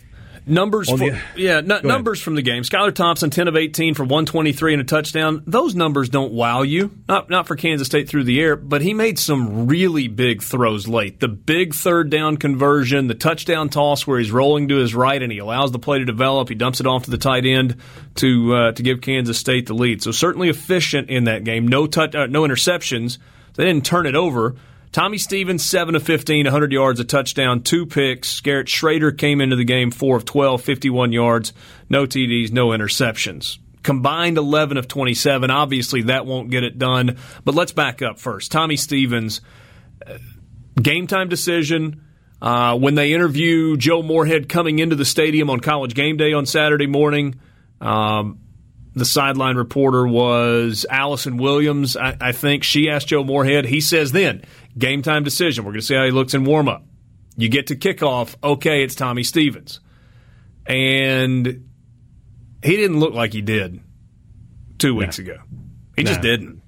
Numbers, 0.49 0.89
for, 0.89 0.97
the, 0.97 1.21
yeah, 1.35 1.57
n- 1.57 1.81
numbers 1.83 2.23
from 2.23 2.37
the 2.37 2.43
game. 2.43 2.63
Skylar 2.63 2.95
Thompson, 2.95 3.31
ten 3.31 3.49
of 3.49 3.57
eighteen 3.57 3.95
for 3.95 4.05
one 4.05 4.27
twenty 4.27 4.53
three 4.53 4.75
and 4.75 4.81
a 4.81 4.85
touchdown. 4.85 5.43
Those 5.45 5.75
numbers 5.75 6.09
don't 6.09 6.33
wow 6.33 6.63
you, 6.63 6.97
not 7.09 7.29
not 7.29 7.49
for 7.49 7.57
Kansas 7.57 7.89
State 7.89 8.09
through 8.09 8.23
the 8.23 8.41
air, 8.41 8.55
but 8.55 8.81
he 8.81 8.95
made 8.95 9.19
some 9.19 9.67
really 9.67 10.07
big 10.07 10.45
throws 10.45 10.87
late. 10.87 11.19
The 11.19 11.27
big 11.27 11.75
third 11.75 12.11
down 12.11 12.37
conversion, 12.37 13.09
the 13.09 13.17
touchdown 13.17 13.71
toss 13.71 14.07
where 14.07 14.21
he's 14.21 14.31
rolling 14.31 14.69
to 14.69 14.77
his 14.77 14.95
right 14.95 15.21
and 15.21 15.33
he 15.33 15.39
allows 15.39 15.73
the 15.73 15.81
play 15.81 15.99
to 15.99 16.05
develop. 16.05 16.49
He 16.49 16.55
dumps 16.55 16.79
it 16.79 16.87
off 16.87 17.07
to 17.07 17.11
the 17.11 17.19
tight 17.19 17.45
end 17.45 17.79
to 18.17 18.55
uh, 18.55 18.73
to 18.73 18.85
give 18.85 19.01
Kansas 19.01 19.39
State 19.39 19.67
the 19.67 19.75
lead. 19.75 20.01
So 20.01 20.13
certainly 20.13 20.49
efficient 20.49 21.11
in 21.11 21.25
that 21.25 21.43
game. 21.43 21.67
No 21.67 21.89
touch, 21.89 22.15
uh, 22.15 22.27
no 22.27 22.43
interceptions. 22.43 23.19
They 23.55 23.65
didn't 23.65 23.85
turn 23.85 24.07
it 24.07 24.15
over. 24.15 24.55
Tommy 24.93 25.19
Stevens, 25.19 25.65
7 25.65 25.95
of 25.95 26.03
15, 26.03 26.47
100 26.47 26.73
yards, 26.73 27.01
a 27.01 27.05
touchdown, 27.05 27.63
two 27.63 27.87
picks. 27.87 28.41
Garrett 28.41 28.67
Shrader 28.67 29.17
came 29.17 29.41
into 29.41 29.57
the 29.57 29.65
game 29.65 29.91
4 29.91 30.17
of 30.17 30.25
12, 30.25 30.63
51 30.63 31.13
yards, 31.13 31.53
no 31.91 32.07
TDs, 32.07 32.51
no 32.51 32.69
interceptions. 32.69 33.59
Combined 33.83 34.39
11 34.39 34.79
of 34.79 34.89
27. 34.89 35.51
Obviously, 35.51 36.03
that 36.03 36.27
won't 36.27 36.51
get 36.51 36.65
it 36.65 36.79
done. 36.79 37.19
But 37.45 37.55
let's 37.55 37.73
back 37.73 38.03
up 38.03 38.19
first. 38.19 38.51
Tommy 38.51 38.77
Stevens, 38.77 39.41
uh, 40.07 40.19
game 40.81 41.07
time 41.07 41.29
decision. 41.29 42.03
Uh, 42.43 42.77
when 42.77 42.95
they 42.97 43.13
interview 43.13 43.77
Joe 43.77 44.03
Moorhead 44.03 44.49
coming 44.49 44.79
into 44.79 44.97
the 44.97 45.05
stadium 45.05 45.49
on 45.49 45.61
college 45.61 45.95
game 45.95 46.17
day 46.17 46.33
on 46.33 46.47
Saturday 46.47 46.87
morning, 46.87 47.41
um, 47.81 48.41
the 48.97 49.05
sideline 49.05 49.57
reporter 49.57 50.07
was 50.07 50.87
Allison 50.91 51.37
Williams. 51.37 51.97
I, 51.97 52.17
I, 52.21 52.33
think 52.33 52.65
she 52.65 52.89
asked 52.89 53.09
Joe 53.09 53.23
Moorhead. 53.23 53.67
He 53.67 53.83
says 53.83 54.13
then, 54.13 54.43
game 54.77 55.03
time 55.03 55.25
decision. 55.25 55.65
We're 55.65 55.73
going 55.73 55.81
to 55.81 55.87
see 55.87 55.95
how 55.95 56.05
he 56.05 56.11
looks 56.11 56.35
in 56.35 56.45
warm 56.45 56.69
up. 56.69 56.85
You 57.37 57.49
get 57.49 57.69
to 57.69 57.77
kickoff. 57.77 58.35
Okay, 58.43 58.83
it's 58.83 58.95
Tommy 58.95 59.23
Stevens. 59.23 59.81
And 60.67 61.69
he 62.63 62.77
didn't 62.77 62.99
look 62.99 63.15
like 63.15 63.33
he 63.33 63.43
did 63.43 63.81
two 64.79 64.95
weeks 64.95 65.19
ago. 65.19 65.39
He 65.97 66.05
just 66.05 66.21
didn't. 66.21 66.63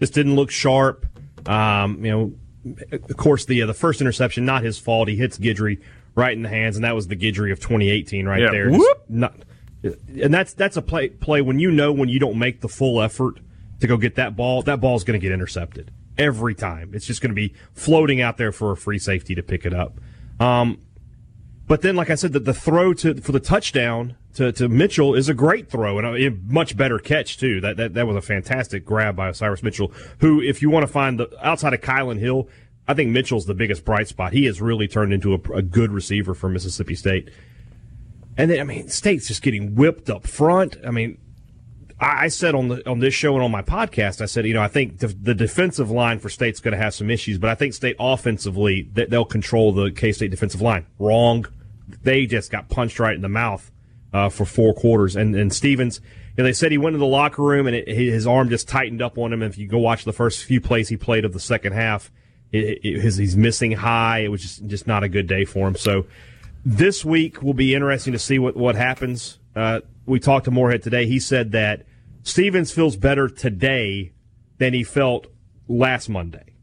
Just 0.00 0.12
didn't 0.12 0.34
look 0.34 0.50
sharp. 0.50 1.06
Um, 1.48 2.04
you 2.04 2.10
know, 2.10 2.78
of 2.92 3.16
course, 3.16 3.44
the 3.44 3.62
uh, 3.62 3.66
the 3.66 3.74
first 3.74 4.00
interception, 4.00 4.44
not 4.44 4.62
his 4.62 4.78
fault. 4.78 5.08
He 5.08 5.16
hits 5.16 5.38
Guidry 5.38 5.80
right 6.14 6.34
in 6.34 6.42
the 6.42 6.48
hands, 6.48 6.76
and 6.76 6.84
that 6.84 6.94
was 6.94 7.06
the 7.06 7.16
Guidry 7.16 7.52
of 7.52 7.60
2018 7.60 8.26
right 8.26 8.40
yeah. 8.40 8.50
there. 8.50 8.70
Not, 9.08 9.36
and 9.82 10.34
that's 10.34 10.54
that's 10.54 10.76
a 10.76 10.82
play 10.82 11.10
play 11.10 11.42
when 11.42 11.58
you 11.58 11.70
know 11.70 11.92
when 11.92 12.08
you 12.08 12.18
don't 12.18 12.38
make 12.38 12.60
the 12.60 12.68
full 12.68 13.00
effort 13.00 13.38
to 13.80 13.86
go 13.86 13.96
get 13.96 14.16
that 14.16 14.34
ball, 14.34 14.62
that 14.62 14.80
ball's 14.80 15.04
going 15.04 15.18
to 15.18 15.22
get 15.22 15.32
intercepted 15.32 15.90
every 16.18 16.54
time. 16.54 16.92
It's 16.94 17.06
just 17.06 17.20
going 17.20 17.30
to 17.30 17.34
be 17.34 17.54
floating 17.72 18.20
out 18.20 18.36
there 18.36 18.52
for 18.52 18.72
a 18.72 18.76
free 18.76 18.98
safety 18.98 19.34
to 19.34 19.42
pick 19.42 19.64
it 19.64 19.74
up. 19.74 19.98
Um, 20.40 20.80
but 21.66 21.82
then, 21.82 21.96
like 21.96 22.10
I 22.10 22.14
said, 22.14 22.32
the, 22.32 22.40
the 22.40 22.54
throw 22.54 22.92
to 22.94 23.14
for 23.20 23.32
the 23.32 23.40
touchdown 23.40 24.16
to, 24.34 24.52
to 24.52 24.68
Mitchell 24.68 25.14
is 25.14 25.28
a 25.28 25.34
great 25.34 25.70
throw 25.70 25.98
and 25.98 26.06
a, 26.06 26.30
much 26.46 26.76
better 26.76 26.98
catch 26.98 27.38
too. 27.38 27.60
That, 27.60 27.76
that 27.78 27.94
that 27.94 28.06
was 28.06 28.16
a 28.16 28.20
fantastic 28.20 28.84
grab 28.84 29.16
by 29.16 29.30
Osirus 29.30 29.62
Mitchell. 29.62 29.92
Who, 30.18 30.42
if 30.42 30.60
you 30.60 30.70
want 30.70 30.86
to 30.86 30.92
find 30.92 31.18
the 31.18 31.30
outside 31.40 31.72
of 31.72 31.80
Kylan 31.80 32.18
Hill, 32.18 32.48
I 32.86 32.94
think 32.94 33.10
Mitchell's 33.10 33.46
the 33.46 33.54
biggest 33.54 33.84
bright 33.84 34.08
spot. 34.08 34.32
He 34.32 34.44
has 34.44 34.60
really 34.60 34.88
turned 34.88 35.12
into 35.12 35.32
a, 35.34 35.38
a 35.52 35.62
good 35.62 35.90
receiver 35.90 36.34
for 36.34 36.48
Mississippi 36.48 36.94
State. 36.94 37.30
And 38.36 38.50
then, 38.50 38.60
I 38.60 38.64
mean, 38.64 38.88
State's 38.88 39.28
just 39.28 39.42
getting 39.42 39.74
whipped 39.74 40.10
up 40.10 40.26
front. 40.26 40.76
I 40.86 40.90
mean, 40.90 41.18
I, 42.00 42.28
said 42.28 42.54
on 42.54 42.68
the 42.68 42.88
on 42.88 42.98
this 42.98 43.14
show 43.14 43.34
and 43.34 43.42
on 43.42 43.50
my 43.50 43.62
podcast, 43.62 44.20
I 44.20 44.26
said, 44.26 44.46
you 44.46 44.54
know, 44.54 44.62
I 44.62 44.68
think 44.68 44.98
the, 44.98 45.08
the 45.08 45.34
defensive 45.34 45.90
line 45.90 46.18
for 46.18 46.28
State's 46.28 46.60
going 46.60 46.72
to 46.72 46.78
have 46.78 46.94
some 46.94 47.08
issues, 47.08 47.38
but 47.38 47.50
I 47.50 47.54
think 47.54 47.72
State 47.72 47.96
offensively 47.98 48.88
that 48.94 49.10
they'll 49.10 49.24
control 49.24 49.72
the 49.72 49.90
K 49.90 50.12
State 50.12 50.30
defensive 50.30 50.60
line. 50.60 50.86
Wrong. 50.98 51.46
They 52.02 52.26
just 52.26 52.50
got 52.50 52.68
punched 52.68 52.98
right 52.98 53.14
in 53.14 53.22
the 53.22 53.28
mouth 53.28 53.70
uh, 54.12 54.28
for 54.28 54.44
four 54.44 54.74
quarters. 54.74 55.16
And 55.16 55.36
and 55.36 55.52
Stevens, 55.52 56.00
you 56.36 56.42
know, 56.42 56.44
they 56.44 56.52
said 56.52 56.72
he 56.72 56.78
went 56.78 56.94
to 56.94 56.98
the 56.98 57.06
locker 57.06 57.42
room 57.42 57.66
and 57.66 57.76
it, 57.76 57.88
his 57.88 58.26
arm 58.26 58.48
just 58.48 58.68
tightened 58.68 59.00
up 59.00 59.16
on 59.16 59.32
him. 59.32 59.42
And 59.42 59.52
if 59.52 59.58
you 59.58 59.68
go 59.68 59.78
watch 59.78 60.04
the 60.04 60.12
first 60.12 60.44
few 60.44 60.60
plays 60.60 60.88
he 60.88 60.96
played 60.96 61.24
of 61.24 61.32
the 61.32 61.40
second 61.40 61.72
half, 61.72 62.10
it, 62.52 62.80
it, 62.82 63.00
his, 63.00 63.16
he's 63.16 63.36
missing 63.36 63.72
high. 63.72 64.20
It 64.20 64.28
was 64.28 64.42
just 64.42 64.66
just 64.66 64.86
not 64.86 65.04
a 65.04 65.08
good 65.08 65.26
day 65.26 65.44
for 65.44 65.68
him. 65.68 65.76
So 65.76 66.06
this 66.64 67.04
week 67.04 67.42
will 67.42 67.54
be 67.54 67.74
interesting 67.74 68.12
to 68.14 68.18
see 68.18 68.38
what 68.38 68.56
what 68.56 68.74
happens. 68.74 69.38
Uh, 69.54 69.80
we 70.06 70.20
talked 70.20 70.46
to 70.46 70.50
Moorhead 70.50 70.82
today. 70.82 71.06
He 71.06 71.18
said 71.18 71.52
that 71.52 71.86
Stevens 72.22 72.72
feels 72.72 72.96
better 72.96 73.28
today 73.28 74.12
than 74.58 74.74
he 74.74 74.84
felt 74.84 75.26
last 75.68 76.08
Monday. 76.08 76.54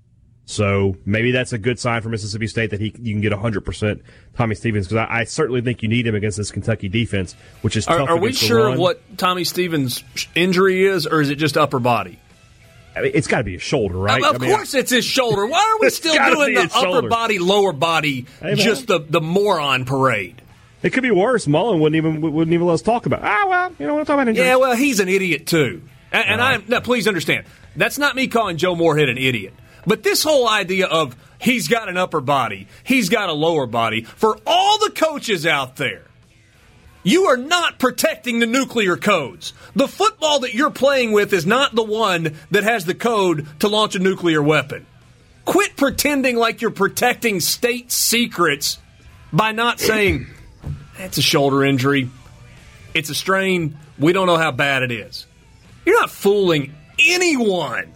So 0.46 0.98
maybe 1.06 1.32
that's 1.32 1.54
a 1.54 1.58
good 1.58 1.80
sign 1.80 2.02
for 2.02 2.10
Mississippi 2.10 2.48
State 2.48 2.72
that 2.72 2.82
he 2.82 2.94
you 3.00 3.14
can 3.14 3.22
get 3.22 3.32
100% 3.32 4.02
Tommy 4.36 4.56
Stevens 4.56 4.88
because 4.88 5.08
I, 5.10 5.20
I, 5.20 5.24
certainly 5.24 5.62
think 5.62 5.82
you 5.82 5.88
need 5.88 6.06
him 6.06 6.14
against 6.14 6.38
this 6.38 6.52
Kentucky 6.52 6.90
defense, 6.90 7.36
which 7.62 7.78
is 7.78 7.88
Are, 7.88 8.02
are 8.02 8.18
we 8.18 8.34
sure 8.34 8.76
what 8.76 9.18
Tommy 9.18 9.46
Stevens' 9.46 10.04
injury 10.36 10.84
is, 10.86 11.08
or 11.08 11.22
is 11.22 11.30
it 11.30 11.36
just 11.36 11.56
upper 11.56 11.80
body? 11.80 12.20
I 12.96 13.02
mean, 13.02 13.12
it's 13.16 13.28
got 13.28 13.38
to 13.38 13.44
be 13.46 13.56
a 13.56 13.60
shoulder, 13.60 13.96
right? 13.96 14.22
Of, 14.22 14.36
I 14.36 14.38
mean, 14.40 14.52
course, 14.52 14.74
it's 14.74 14.92
his 14.92 15.06
shoulder. 15.06 15.46
Why 15.46 15.74
are 15.74 15.80
we 15.80 15.90
still 15.90 16.14
doing 16.14 16.56
the 16.56 16.70
upper 16.74 17.08
body, 17.08 17.40
lower 17.40 17.72
body, 17.72 18.26
hey, 18.42 18.56
just 18.56 18.88
the 18.88 19.00
the 19.00 19.22
moron 19.22 19.86
parade? 19.86 20.41
It 20.84 20.91
could 20.94 21.04
be 21.04 21.12
worse. 21.12 21.48
Mullen 21.48 21.80
wouldn't 21.80 21.96
even 21.96 22.22
wouldn't 22.22 22.54
even 22.54 22.65
let 22.65 22.74
us 22.74 22.82
talk 22.82 23.06
about. 23.06 23.20
It. 23.20 23.26
Ah, 23.26 23.46
well, 23.48 23.76
you 23.78 23.88
know, 23.88 23.94
what 23.94 24.00
I'm 24.02 24.06
talking 24.06 24.22
about 24.22 24.28
injuries. 24.30 24.48
Yeah, 24.48 24.56
well, 24.56 24.76
he's 24.76 25.00
an 25.00 25.10
idiot 25.10 25.46
too, 25.48 25.84
and, 26.12 26.28
and 26.28 26.41
right. 26.41 26.60
I 26.60 26.63
now 26.67 26.80
please 26.80 27.08
understand 27.08 27.46
that's 27.76 27.98
not 27.98 28.15
me 28.15 28.28
calling 28.28 28.58
Joe 28.58 28.76
Moorhead 28.76 29.10
an 29.10 29.17
idiot. 29.17 29.54
But 29.86 30.04
this 30.04 30.24
whole 30.24 30.48
idea 30.48 30.86
of 30.86 31.15
he's 31.39 31.67
got 31.67 31.89
an 31.89 31.98
upper 31.98 32.22
body, 32.22 32.67
he's 32.84 33.10
got 33.10 33.30
a 33.30 33.34
lower 33.34 33.65
body, 33.65 34.04
for 34.04 34.38
all 34.46 34.78
the 34.80 34.91
coaches 34.91 35.46
out 35.46 35.78
there, 35.78 36.04
you 37.04 37.26
are 37.26 37.38
not 37.38 37.80
protecting 37.80 38.39
the 38.39 38.46
nuclear 38.46 38.96
codes. 38.96 39.54
The 39.76 39.88
football 39.88 40.41
that 40.41 40.54
you're 40.54 40.70
playing 40.72 41.13
with 41.13 41.34
is 41.34 41.46
not 41.46 41.74
the 41.74 41.84
one 41.84 42.36
that 42.52 42.63
has 42.63 42.86
the 42.86 42.94
code 42.94 43.48
to 43.60 43.67
launch 43.67 43.96
a 43.96 44.00
nuclear 44.00 44.41
weapon. 44.41 44.86
Quit 45.46 45.76
pretending 45.76 46.36
like 46.36 46.62
you're 46.62 46.70
protecting 46.70 47.39
state 47.39 47.91
secrets 47.91 48.78
by 49.34 49.52
not 49.52 49.80
saying, 49.80 50.28
it's 51.02 51.18
a 51.18 51.22
shoulder 51.22 51.64
injury, 51.64 52.10
it's 52.94 53.10
a 53.10 53.16
strain, 53.16 53.78
we 53.98 54.14
don't 54.14 54.28
know 54.28 54.38
how 54.38 54.52
bad 54.52 54.84
it 54.84 54.92
is. 54.92 55.26
You're 55.86 56.00
not 56.00 56.12
fooling 56.12 56.76
anyone 57.00 57.94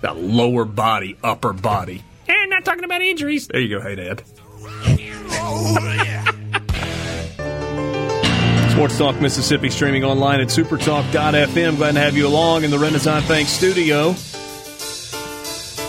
the 0.00 0.12
lower 0.12 0.66
body, 0.66 1.16
upper 1.24 1.54
body. 1.54 2.02
And 2.28 2.50
not 2.50 2.64
talking 2.64 2.84
about 2.84 3.00
injuries. 3.00 3.48
There 3.48 3.60
you 3.60 3.78
go, 3.78 3.82
hey 3.82 3.94
Dad. 3.94 4.22
Sports 8.72 8.98
Talk 8.98 9.20
Mississippi 9.20 9.70
streaming 9.70 10.04
online 10.04 10.40
at 10.40 10.48
supertalk.fm. 10.48 11.76
Glad 11.76 11.92
to 11.92 12.00
have 12.00 12.16
you 12.16 12.26
along 12.26 12.64
in 12.64 12.70
the 12.70 12.78
Renaissance 12.78 13.26
Bank 13.28 13.48
studio. 13.48 14.14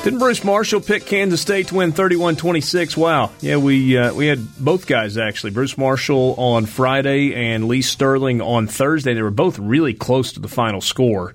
Didn't 0.06 0.20
Bruce 0.20 0.44
Marshall 0.44 0.82
pick 0.82 1.08
Kansas 1.08 1.42
State 1.42 1.70
to 1.70 1.76
win 1.78 1.92
31-26? 1.92 2.96
Wow. 2.96 3.32
Yeah, 3.42 3.58
we 3.58 3.98
uh, 3.98 4.14
we 4.14 4.28
had 4.28 4.56
both 4.64 4.86
guys 4.86 5.18
actually. 5.18 5.50
Bruce 5.50 5.80
Marshall 5.80 6.36
on 6.38 6.68
Friday 6.68 7.34
and 7.34 7.68
Lee 7.68 7.82
Sterling 7.82 8.40
on 8.40 8.68
Thursday. 8.68 9.16
They 9.16 9.24
were 9.24 9.32
both 9.32 9.58
really 9.58 9.96
close 9.96 10.34
to 10.34 10.40
the 10.40 10.48
final 10.48 10.80
score 10.80 11.34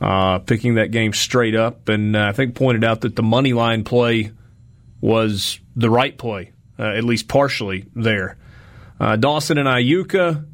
uh, 0.00 0.38
picking 0.38 0.76
that 0.76 0.92
game 0.92 1.12
straight 1.12 1.54
up, 1.54 1.90
and 1.90 2.16
uh, 2.16 2.24
I 2.24 2.32
think 2.32 2.54
pointed 2.54 2.84
out 2.84 3.02
that 3.02 3.16
the 3.16 3.22
money 3.22 3.52
line 3.52 3.84
play 3.84 4.32
was 5.02 5.60
the 5.76 5.90
right 5.90 6.16
play, 6.16 6.52
uh, 6.78 6.84
at 6.84 7.04
least 7.04 7.28
partially 7.28 7.84
there. 7.94 8.38
Uh, 8.98 9.16
Dawson 9.16 9.58
and 9.58 9.68
Iuka. 9.68 10.46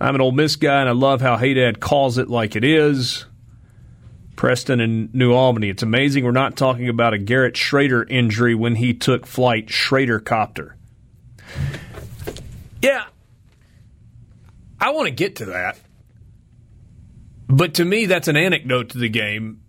I'm 0.00 0.14
an 0.14 0.20
Ole 0.20 0.30
Miss 0.30 0.54
guy, 0.54 0.78
and 0.78 0.88
I 0.88 0.92
love 0.92 1.20
how 1.20 1.36
Hadad 1.36 1.80
calls 1.80 2.16
it 2.16 2.30
like 2.30 2.54
it 2.54 2.62
is. 2.62 3.26
Preston 4.36 4.80
and 4.80 5.14
New 5.14 5.32
Albany. 5.32 5.68
It's 5.68 5.82
amazing 5.82 6.24
we're 6.24 6.32
not 6.32 6.56
talking 6.56 6.88
about 6.88 7.14
a 7.14 7.18
Garrett 7.18 7.54
Shrader 7.54 8.08
injury 8.10 8.54
when 8.54 8.76
he 8.76 8.94
took 8.94 9.26
flight 9.26 9.66
Shrader 9.66 10.24
copter. 10.24 10.76
Yeah, 12.82 13.04
I 14.80 14.90
want 14.90 15.06
to 15.06 15.14
get 15.14 15.36
to 15.36 15.46
that. 15.46 15.78
But 17.48 17.74
to 17.74 17.84
me, 17.84 18.06
that's 18.06 18.28
an 18.28 18.36
anecdote 18.36 18.90
to 18.90 18.98
the 18.98 19.08
game. 19.08 19.60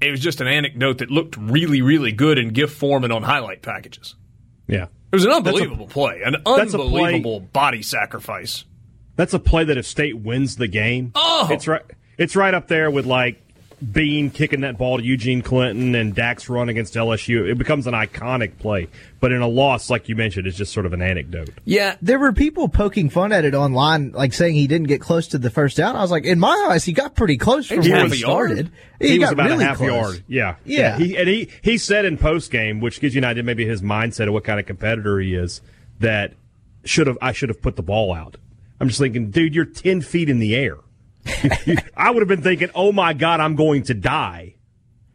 It 0.00 0.10
was 0.10 0.20
just 0.20 0.40
an 0.40 0.46
anecdote 0.46 0.98
that 0.98 1.10
looked 1.10 1.36
really, 1.36 1.82
really 1.82 2.12
good 2.12 2.38
in 2.38 2.48
GIF 2.50 2.72
form 2.72 3.04
and 3.04 3.12
on 3.12 3.22
highlight 3.22 3.62
packages. 3.62 4.14
Yeah. 4.66 4.84
It 4.84 5.16
was 5.16 5.24
an 5.24 5.32
unbelievable 5.32 5.86
a, 5.86 5.88
play, 5.88 6.22
an 6.24 6.36
unbelievable 6.46 7.40
play, 7.40 7.48
body 7.52 7.82
sacrifice. 7.82 8.64
That's 9.16 9.34
a 9.34 9.38
play 9.38 9.64
that 9.64 9.76
if 9.76 9.86
State 9.86 10.18
wins 10.18 10.56
the 10.56 10.68
game, 10.68 11.12
oh. 11.14 11.48
it's 11.50 11.68
right. 11.68 11.82
It's 12.16 12.36
right 12.36 12.54
up 12.54 12.68
there 12.68 12.90
with 12.90 13.06
like 13.06 13.42
Bean 13.80 14.30
kicking 14.30 14.60
that 14.60 14.76
ball 14.76 14.98
to 14.98 15.02
Eugene 15.02 15.40
Clinton 15.40 15.94
and 15.94 16.14
Dak's 16.14 16.48
run 16.48 16.68
against 16.68 16.94
LSU, 16.94 17.50
it 17.50 17.56
becomes 17.56 17.86
an 17.86 17.94
iconic 17.94 18.58
play. 18.58 18.88
But 19.20 19.32
in 19.32 19.40
a 19.40 19.48
loss, 19.48 19.88
like 19.88 20.08
you 20.08 20.16
mentioned, 20.16 20.46
it's 20.46 20.56
just 20.56 20.72
sort 20.72 20.86
of 20.86 20.92
an 20.92 21.00
anecdote. 21.00 21.50
Yeah. 21.64 21.96
There 22.02 22.18
were 22.18 22.32
people 22.32 22.68
poking 22.68 23.08
fun 23.08 23.32
at 23.32 23.44
it 23.44 23.54
online, 23.54 24.12
like 24.12 24.32
saying 24.32 24.54
he 24.54 24.66
didn't 24.66 24.88
get 24.88 25.00
close 25.00 25.28
to 25.28 25.38
the 25.38 25.50
first 25.50 25.76
down. 25.76 25.96
I 25.96 26.02
was 26.02 26.10
like, 26.10 26.24
in 26.24 26.38
my 26.38 26.68
eyes, 26.70 26.84
he 26.84 26.92
got 26.92 27.14
pretty 27.14 27.38
close 27.38 27.68
from 27.68 27.80
where 27.80 28.06
he 28.06 28.16
started. 28.16 28.70
He, 28.98 29.12
he 29.12 29.18
was 29.18 29.30
about 29.30 29.48
really 29.48 29.64
a 29.64 29.68
half 29.68 29.78
close. 29.78 29.90
yard. 29.90 30.24
Yeah. 30.28 30.56
Yeah. 30.64 30.78
yeah. 30.78 30.98
He, 30.98 31.16
and 31.16 31.28
he, 31.28 31.48
he 31.62 31.78
said 31.78 32.04
in 32.04 32.18
post 32.18 32.50
game, 32.50 32.80
which 32.80 33.00
gives 33.00 33.14
you 33.14 33.20
an 33.20 33.24
idea 33.24 33.42
maybe 33.42 33.64
his 33.64 33.80
mindset 33.82 34.26
of 34.26 34.34
what 34.34 34.44
kind 34.44 34.60
of 34.60 34.66
competitor 34.66 35.18
he 35.20 35.34
is, 35.34 35.62
that 36.00 36.34
should 36.84 37.06
have 37.06 37.18
I 37.22 37.32
should 37.32 37.48
have 37.48 37.62
put 37.62 37.76
the 37.76 37.82
ball 37.82 38.12
out. 38.12 38.36
I'm 38.80 38.88
just 38.88 39.00
thinking, 39.00 39.30
dude, 39.30 39.54
you're 39.54 39.64
10 39.66 40.00
feet 40.00 40.28
in 40.28 40.38
the 40.38 40.54
air. 40.54 40.78
I 41.96 42.10
would 42.10 42.20
have 42.20 42.28
been 42.28 42.42
thinking, 42.42 42.70
"Oh 42.74 42.92
my 42.92 43.12
God, 43.12 43.40
I'm 43.40 43.56
going 43.56 43.84
to 43.84 43.94
die." 43.94 44.56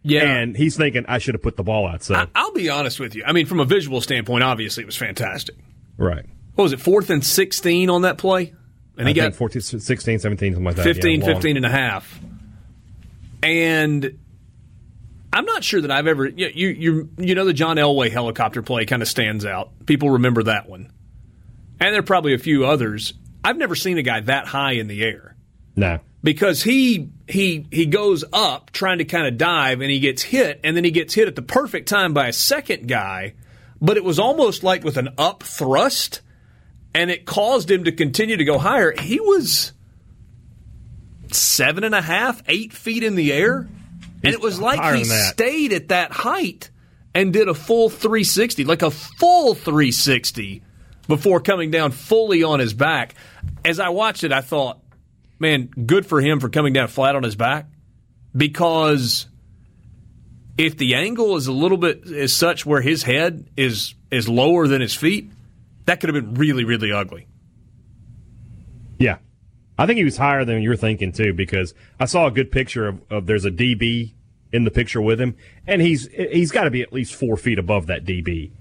Yeah, 0.03 0.23
and 0.23 0.55
he's 0.55 0.77
thinking, 0.77 1.05
"I 1.07 1.17
should 1.17 1.35
have 1.35 1.41
put 1.41 1.57
the 1.57 1.63
ball 1.63 1.87
out." 1.87 2.03
So 2.03 2.15
I, 2.15 2.43
will 2.43 2.53
be 2.53 2.69
honest 2.69 2.99
with 2.99 3.15
you. 3.15 3.23
I 3.25 3.31
mean, 3.31 3.45
from 3.45 3.59
a 3.59 3.65
visual 3.65 4.01
standpoint, 4.01 4.43
obviously 4.43 4.83
it 4.83 4.85
was 4.85 4.97
fantastic. 4.97 5.55
Right. 5.97 6.25
What 6.53 6.63
was 6.63 6.73
it? 6.73 6.79
Fourth 6.79 7.09
and 7.09 7.25
sixteen 7.25 7.89
on 7.89 8.03
that 8.03 8.17
play, 8.17 8.53
and 8.97 9.07
he 9.07 9.19
I 9.19 9.29
got 9.29 9.35
14, 9.35 9.61
16, 9.61 10.19
17, 10.19 10.53
something 10.53 10.63
like 10.63 10.75
that. 10.75 10.83
15, 10.83 11.21
yeah, 11.21 11.25
15 11.25 11.57
and 11.57 11.65
a 11.65 11.69
half. 11.69 12.19
And 13.43 14.17
I'm 15.33 15.45
not 15.45 15.63
sure 15.63 15.81
that 15.81 15.91
I've 15.91 16.07
ever 16.07 16.27
you 16.27 16.47
you 16.47 16.67
you, 16.69 17.09
you 17.17 17.35
know 17.35 17.45
the 17.45 17.53
John 17.53 17.77
Elway 17.77 18.09
helicopter 18.09 18.61
play 18.61 18.85
kind 18.85 19.01
of 19.01 19.07
stands 19.07 19.45
out. 19.45 19.69
People 19.85 20.11
remember 20.11 20.43
that 20.43 20.69
one, 20.69 20.91
and 21.79 21.93
there 21.93 21.99
are 21.99 22.03
probably 22.03 22.33
a 22.33 22.39
few 22.39 22.65
others. 22.65 23.13
I've 23.43 23.57
never 23.57 23.75
seen 23.75 23.97
a 23.97 24.01
guy 24.01 24.21
that 24.21 24.47
high 24.47 24.73
in 24.73 24.87
the 24.87 25.03
air. 25.03 25.34
No. 25.75 25.99
Because 26.23 26.63
he 26.63 27.09
he 27.27 27.67
he 27.71 27.85
goes 27.85 28.23
up 28.33 28.71
trying 28.71 28.97
to 28.97 29.05
kind 29.05 29.27
of 29.27 29.37
dive 29.37 29.81
and 29.81 29.91
he 29.91 29.99
gets 29.99 30.23
hit 30.23 30.59
and 30.63 30.75
then 30.75 30.83
he 30.83 30.91
gets 30.91 31.13
hit 31.13 31.27
at 31.27 31.35
the 31.35 31.41
perfect 31.41 31.87
time 31.87 32.13
by 32.13 32.27
a 32.27 32.33
second 32.33 32.87
guy, 32.87 33.35
but 33.79 33.97
it 33.97 34.03
was 34.03 34.17
almost 34.17 34.63
like 34.63 34.83
with 34.83 34.97
an 34.97 35.09
up 35.17 35.43
thrust 35.43 36.21
and 36.95 37.11
it 37.11 37.25
caused 37.25 37.69
him 37.69 37.83
to 37.83 37.91
continue 37.91 38.37
to 38.37 38.45
go 38.45 38.57
higher. 38.57 38.93
He 38.99 39.19
was 39.19 39.73
seven 41.31 41.83
and 41.83 41.93
a 41.93 42.01
half, 42.01 42.41
eight 42.47 42.73
feet 42.73 43.03
in 43.03 43.15
the 43.15 43.33
air, 43.33 43.67
and 44.23 44.33
it 44.33 44.41
was 44.41 44.59
like 44.59 44.95
he 44.95 45.03
stayed 45.03 45.73
at 45.73 45.89
that 45.89 46.11
height 46.11 46.69
and 47.13 47.31
did 47.33 47.47
a 47.47 47.53
full 47.53 47.89
360, 47.89 48.65
like 48.65 48.81
a 48.81 48.91
full 48.91 49.53
360 49.53 50.63
before 51.07 51.39
coming 51.39 51.71
down 51.71 51.91
fully 51.91 52.43
on 52.43 52.59
his 52.59 52.73
back. 52.73 53.15
As 53.63 53.79
I 53.79 53.89
watched 53.89 54.23
it, 54.23 54.31
I 54.31 54.41
thought, 54.41 54.79
man, 55.39 55.67
good 55.85 56.05
for 56.05 56.21
him 56.21 56.39
for 56.39 56.49
coming 56.49 56.73
down 56.73 56.87
flat 56.87 57.15
on 57.15 57.23
his 57.23 57.35
back 57.35 57.67
because 58.35 59.27
if 60.57 60.77
the 60.77 60.95
angle 60.95 61.35
is 61.35 61.47
a 61.47 61.51
little 61.51 61.77
bit 61.77 62.03
is 62.05 62.35
such 62.35 62.65
where 62.65 62.81
his 62.81 63.03
head 63.03 63.49
is 63.57 63.95
is 64.11 64.29
lower 64.29 64.67
than 64.67 64.81
his 64.81 64.93
feet, 64.93 65.29
that 65.85 65.99
could 65.99 66.13
have 66.13 66.23
been 66.23 66.35
really 66.35 66.63
really 66.63 66.91
ugly. 66.91 67.27
Yeah. 68.97 69.17
I 69.77 69.85
think 69.85 69.97
he 69.97 70.05
was 70.05 70.15
higher 70.17 70.45
than 70.45 70.61
you're 70.61 70.77
thinking 70.77 71.11
too, 71.11 71.33
because 71.33 71.73
I 71.99 72.05
saw 72.05 72.27
a 72.27 72.31
good 72.31 72.51
picture 72.51 72.87
of, 72.87 73.01
of 73.09 73.25
there's 73.25 73.43
a 73.43 73.51
DB 73.51 74.13
in 74.53 74.63
the 74.63 74.71
picture 74.71 75.01
with 75.01 75.19
him, 75.19 75.35
and 75.67 75.81
he's 75.81 76.07
he's 76.07 76.51
got 76.51 76.63
to 76.63 76.71
be 76.71 76.81
at 76.81 76.93
least 76.93 77.13
four 77.13 77.35
feet 77.35 77.59
above 77.59 77.87
that 77.87 78.05
DB. 78.05 78.51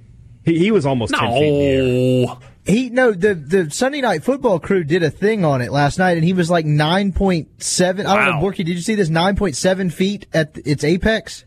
He, 0.45 0.59
he 0.59 0.71
was 0.73 0.85
almost 0.85 1.15
ten 1.15 1.31
feet 1.31 1.45
in 1.45 1.55
the 1.55 2.29
air. 2.29 2.37
No, 2.66 2.72
He 2.72 2.90
no 2.90 3.12
the 3.12 3.35
the 3.35 3.70
Sunday 3.70 4.00
night 4.00 4.24
football 4.24 4.59
crew 4.59 4.85
did 4.85 5.03
a 5.03 5.11
thing 5.11 5.44
on 5.44 5.61
it 5.61 5.70
last 5.72 5.98
night, 5.98 6.16
and 6.16 6.24
he 6.24 6.33
was 6.33 6.50
like 6.50 6.64
nine 6.64 7.12
point 7.12 7.62
seven. 7.62 8.07
Wow. 8.07 8.14
I 8.16 8.24
don't 8.27 8.40
know, 8.40 8.46
Borky. 8.46 8.57
Did 8.59 8.68
you 8.68 8.81
see 8.81 8.94
this? 8.94 9.09
Nine 9.09 9.37
point 9.37 9.57
seven 9.57 9.90
feet 9.90 10.27
at 10.33 10.57
its 10.64 10.83
apex, 10.85 11.44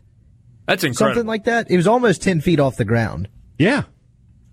that's 0.66 0.84
incredible. 0.84 1.14
something 1.16 1.26
like 1.26 1.44
that. 1.44 1.70
It 1.70 1.76
was 1.76 1.86
almost 1.86 2.22
ten 2.22 2.40
feet 2.40 2.60
off 2.60 2.76
the 2.76 2.84
ground. 2.84 3.28
Yeah. 3.58 3.84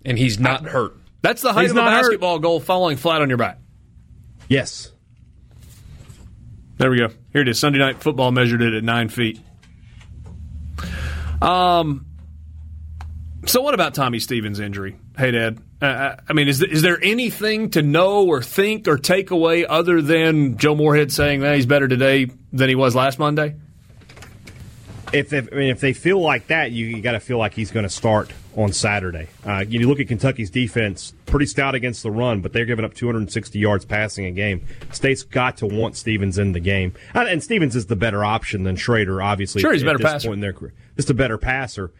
and 0.04 0.18
he's 0.18 0.38
not 0.40 0.64
hurt. 0.64 0.96
That's 1.22 1.42
the 1.42 1.52
height 1.52 1.62
He's 1.62 1.70
of 1.72 1.76
a 1.76 1.80
not 1.80 1.92
hurt. 1.92 2.02
basketball 2.02 2.38
goal 2.40 2.60
falling 2.60 2.96
flat 2.96 3.22
on 3.22 3.28
your 3.28 3.38
back. 3.38 3.58
Yes. 4.48 4.92
There 6.78 6.90
we 6.90 6.98
go. 6.98 7.08
Here 7.32 7.42
it 7.42 7.48
is. 7.48 7.58
Sunday 7.58 7.78
night 7.78 8.02
football 8.02 8.30
measured 8.32 8.62
it 8.62 8.74
at 8.74 8.84
nine 8.84 9.08
feet. 9.08 9.40
Um. 11.40 12.06
So 13.46 13.60
what 13.62 13.74
about 13.74 13.94
Tommy 13.94 14.18
Stevens' 14.18 14.58
injury? 14.60 14.96
Hey, 15.16 15.30
Dad. 15.30 15.58
Uh, 15.80 16.16
I 16.26 16.32
mean, 16.32 16.48
is 16.48 16.62
is 16.62 16.80
there 16.82 16.98
anything 17.02 17.70
to 17.70 17.82
know 17.82 18.26
or 18.26 18.42
think 18.42 18.88
or 18.88 18.96
take 18.96 19.30
away 19.30 19.66
other 19.66 20.00
than 20.00 20.56
Joe 20.56 20.74
Moorhead 20.74 21.12
saying 21.12 21.40
that 21.40 21.54
he's 21.54 21.66
better 21.66 21.86
today 21.86 22.30
than 22.52 22.68
he 22.68 22.74
was 22.74 22.94
last 22.94 23.18
Monday? 23.18 23.56
If, 25.12 25.32
if 25.32 25.48
I 25.52 25.56
mean 25.56 25.70
if 25.70 25.80
they 25.80 25.92
feel 25.92 26.20
like 26.20 26.46
that, 26.48 26.72
you, 26.72 26.86
you 26.86 27.02
got 27.02 27.12
to 27.12 27.20
feel 27.20 27.38
like 27.38 27.54
he's 27.54 27.70
going 27.70 27.84
to 27.84 27.90
start 27.90 28.32
on 28.56 28.72
Saturday. 28.72 29.28
Uh, 29.44 29.64
you 29.68 29.86
look 29.86 30.00
at 30.00 30.08
Kentucky's 30.08 30.50
defense, 30.50 31.12
pretty 31.26 31.44
stout 31.44 31.74
against 31.74 32.02
the 32.02 32.10
run, 32.10 32.40
but 32.40 32.54
they're 32.54 32.64
giving 32.64 32.84
up 32.84 32.94
260 32.94 33.58
yards 33.58 33.84
passing 33.84 34.24
a 34.24 34.30
game. 34.30 34.64
State's 34.92 35.22
got 35.22 35.58
to 35.58 35.66
want 35.66 35.94
Stevens 35.94 36.38
in 36.38 36.52
the 36.52 36.60
game, 36.60 36.94
and, 37.14 37.42
Stevens 37.42 37.76
is 37.76 37.86
the 37.86 37.96
better 37.96 38.24
option 38.24 38.62
than 38.62 38.76
Shrader. 38.76 39.22
Obviously, 39.22 39.60
Sure, 39.60 39.74
he's 39.74 39.82
a 39.82 39.86
better 39.86 39.98
passer. 39.98 40.32
in 40.32 40.40
their 40.40 40.54
career, 40.54 40.72
just 40.96 41.10
a 41.10 41.14
better 41.14 41.36
passer. 41.36 41.92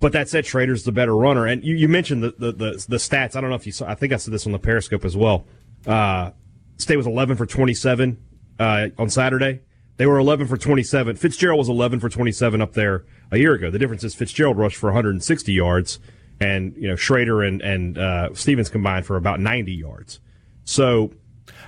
But 0.00 0.12
that 0.12 0.28
said, 0.28 0.44
Shrader's 0.44 0.84
the 0.84 0.92
better 0.92 1.16
runner. 1.16 1.46
And 1.46 1.64
you, 1.64 1.74
you 1.74 1.88
mentioned 1.88 2.22
the, 2.22 2.34
the, 2.38 2.52
the, 2.52 2.86
the 2.88 2.96
stats. 2.96 3.34
I 3.34 3.40
don't 3.40 3.48
know 3.50 3.56
if 3.56 3.64
you 3.66 3.72
saw, 3.72 3.88
I 3.88 3.94
think 3.94 4.12
I 4.12 4.16
said 4.16 4.34
this 4.34 4.44
on 4.46 4.52
the 4.52 4.58
Periscope 4.58 5.04
as 5.04 5.16
well. 5.16 5.46
Uh, 5.86 6.32
State 6.76 6.96
was 6.98 7.06
11 7.06 7.36
for 7.36 7.46
27 7.46 8.18
uh, 8.58 8.88
on 8.98 9.08
Saturday. 9.08 9.60
They 9.96 10.04
were 10.06 10.18
11 10.18 10.46
for 10.48 10.58
27. 10.58 11.16
Fitzgerald 11.16 11.56
was 11.58 11.70
11 11.70 12.00
for 12.00 12.10
27 12.10 12.60
up 12.60 12.74
there 12.74 13.06
a 13.30 13.38
year 13.38 13.54
ago. 13.54 13.70
The 13.70 13.78
difference 13.78 14.04
is 14.04 14.14
Fitzgerald 14.14 14.58
rushed 14.58 14.76
for 14.76 14.88
160 14.88 15.50
yards, 15.54 15.98
and 16.38 16.76
you 16.76 16.88
know 16.88 16.94
Shrader 16.96 17.48
and 17.48 17.62
and 17.62 17.96
uh, 17.96 18.34
Stevens 18.34 18.68
combined 18.68 19.06
for 19.06 19.16
about 19.16 19.40
90 19.40 19.72
yards. 19.72 20.20
So, 20.66 21.12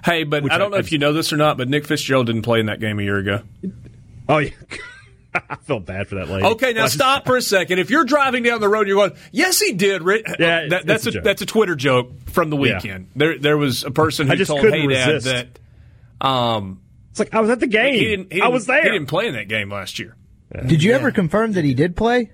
Hey, 0.04 0.24
but 0.24 0.52
I 0.52 0.58
don't 0.58 0.74
I- 0.74 0.76
know 0.76 0.80
if 0.80 0.92
you 0.92 0.98
know 0.98 1.14
this 1.14 1.32
or 1.32 1.38
not, 1.38 1.56
but 1.56 1.70
Nick 1.70 1.86
Fitzgerald 1.86 2.26
didn't 2.26 2.42
play 2.42 2.60
in 2.60 2.66
that 2.66 2.80
game 2.80 2.98
a 2.98 3.02
year 3.02 3.16
ago. 3.16 3.40
oh 4.28 4.36
yeah, 4.38 4.50
I 5.48 5.56
felt 5.62 5.86
bad 5.86 6.08
for 6.08 6.16
that 6.16 6.28
lady. 6.28 6.44
Okay, 6.46 6.72
now 6.72 6.86
stop 6.86 7.26
for 7.26 7.36
a 7.36 7.42
second. 7.42 7.78
If 7.78 7.90
you're 7.90 8.04
driving 8.04 8.42
down 8.42 8.60
the 8.60 8.68
road, 8.68 8.80
and 8.80 8.88
you're 8.88 9.08
going, 9.08 9.18
"Yes, 9.32 9.60
he 9.60 9.72
did." 9.72 10.02
Yeah, 10.38 10.68
that, 10.68 10.82
that's 10.86 11.06
a 11.06 11.18
a, 11.18 11.20
that's 11.22 11.42
a 11.42 11.46
Twitter 11.46 11.74
joke 11.76 12.12
from 12.30 12.50
the 12.50 12.56
Yeah. 12.58 12.76
weekend. 12.76 13.08
There 13.16 13.38
there 13.38 13.56
was 13.58 13.84
a 13.84 13.90
person 13.90 14.26
who 14.26 14.32
I 14.32 14.36
just 14.36 14.48
told 14.50 14.60
couldn't 14.62 14.88
Dad 14.88 15.08
resist. 15.12 15.26
that 16.20 16.26
um, 16.26 16.80
It's 17.10 17.18
like 17.18 17.34
I 17.34 17.40
was 17.40 17.50
at 17.50 17.60
the 17.60 17.66
game. 17.66 17.94
he 17.94 18.04
didn't. 18.04 18.32
He 18.32 18.40
I 18.42 18.48
was 18.48 18.66
there. 18.66 18.82
He 18.82 18.88
didn't 18.90 19.06
play 19.08 19.26
in 19.26 19.34
that 19.34 19.48
game 19.48 19.70
last 19.70 19.98
year. 19.98 20.16
Did 20.66 20.82
you 20.82 20.92
ever 20.94 21.10
confirm 21.10 21.52
that 21.52 21.64
he 21.64 21.74
did 21.74 21.94
play? 21.96 22.30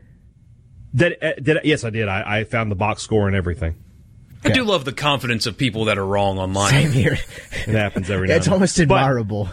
Did, 0.94 1.16
uh, 1.20 1.32
did 1.42 1.58
yes, 1.64 1.82
I 1.82 1.90
did. 1.90 2.06
I, 2.06 2.38
I 2.40 2.44
found 2.44 2.70
the 2.70 2.76
box 2.76 3.02
score 3.02 3.26
and 3.26 3.34
everything. 3.36 3.74
I 4.44 4.50
do 4.50 4.62
love 4.62 4.84
the 4.84 4.92
confidence 4.92 5.46
of 5.46 5.56
people 5.56 5.86
that 5.86 5.98
are 5.98 6.06
wrong 6.06 6.38
online. 6.38 6.70
Same 6.70 6.92
here. 6.92 7.14
It 7.66 7.74
happens 7.74 8.10
every 8.10 8.28
now. 8.28 8.34
it's 8.36 8.46
and 8.46 8.52
then. 8.52 8.54
almost 8.54 8.76
But- 8.86 8.98
admirable. 9.02 9.48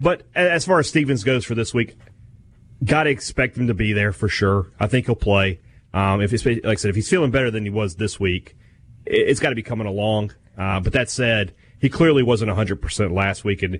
But 0.00 0.22
as 0.34 0.64
far 0.64 0.78
as 0.78 0.88
Stevens 0.88 1.24
goes 1.24 1.44
for 1.44 1.54
this 1.54 1.74
week, 1.74 1.94
got 2.84 3.04
to 3.04 3.10
expect 3.10 3.56
him 3.56 3.66
to 3.68 3.74
be 3.74 3.92
there 3.92 4.12
for 4.12 4.28
sure. 4.28 4.70
I 4.80 4.86
think 4.86 5.06
he'll 5.06 5.14
play. 5.14 5.60
Um, 5.92 6.20
if 6.20 6.32
it's, 6.32 6.44
like 6.46 6.64
I 6.64 6.74
said, 6.76 6.88
if 6.90 6.94
he's 6.96 7.08
feeling 7.08 7.30
better 7.30 7.50
than 7.50 7.64
he 7.64 7.70
was 7.70 7.96
this 7.96 8.18
week, 8.20 8.56
it- 9.06 9.28
it's 9.28 9.40
got 9.40 9.50
to 9.50 9.54
be 9.56 9.62
coming 9.62 9.86
along. 9.86 10.32
Uh, 10.56 10.80
but 10.80 10.92
that 10.92 11.10
said, 11.10 11.52
he 11.80 11.88
clearly 11.88 12.22
wasn't 12.22 12.48
100 12.48 12.80
percent 12.82 13.12
last 13.12 13.44
week, 13.44 13.62
and 13.62 13.76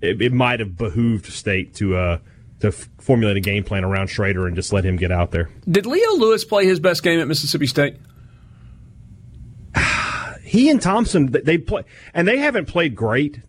it, 0.00 0.20
it 0.20 0.32
might 0.32 0.60
have 0.60 0.76
behooved 0.76 1.26
State 1.26 1.74
to 1.74 1.96
uh, 1.96 2.18
to 2.60 2.68
f- 2.68 2.88
formulate 2.98 3.36
a 3.36 3.40
game 3.40 3.62
plan 3.64 3.84
around 3.84 4.08
Shrader 4.08 4.46
and 4.46 4.56
just 4.56 4.72
let 4.72 4.84
him 4.84 4.96
get 4.96 5.12
out 5.12 5.30
there. 5.30 5.48
Did 5.70 5.86
Leo 5.86 6.12
Lewis 6.16 6.44
play 6.44 6.66
his 6.66 6.80
best 6.80 7.02
game 7.02 7.20
at 7.20 7.28
Mississippi 7.28 7.66
State? 7.66 7.96
he 10.42 10.68
and 10.70 10.80
Thompson 10.80 11.30
they 11.30 11.58
play 11.58 11.82
and 12.12 12.26
they 12.28 12.38
haven't 12.38 12.66
played 12.66 12.94
great, 12.94 13.40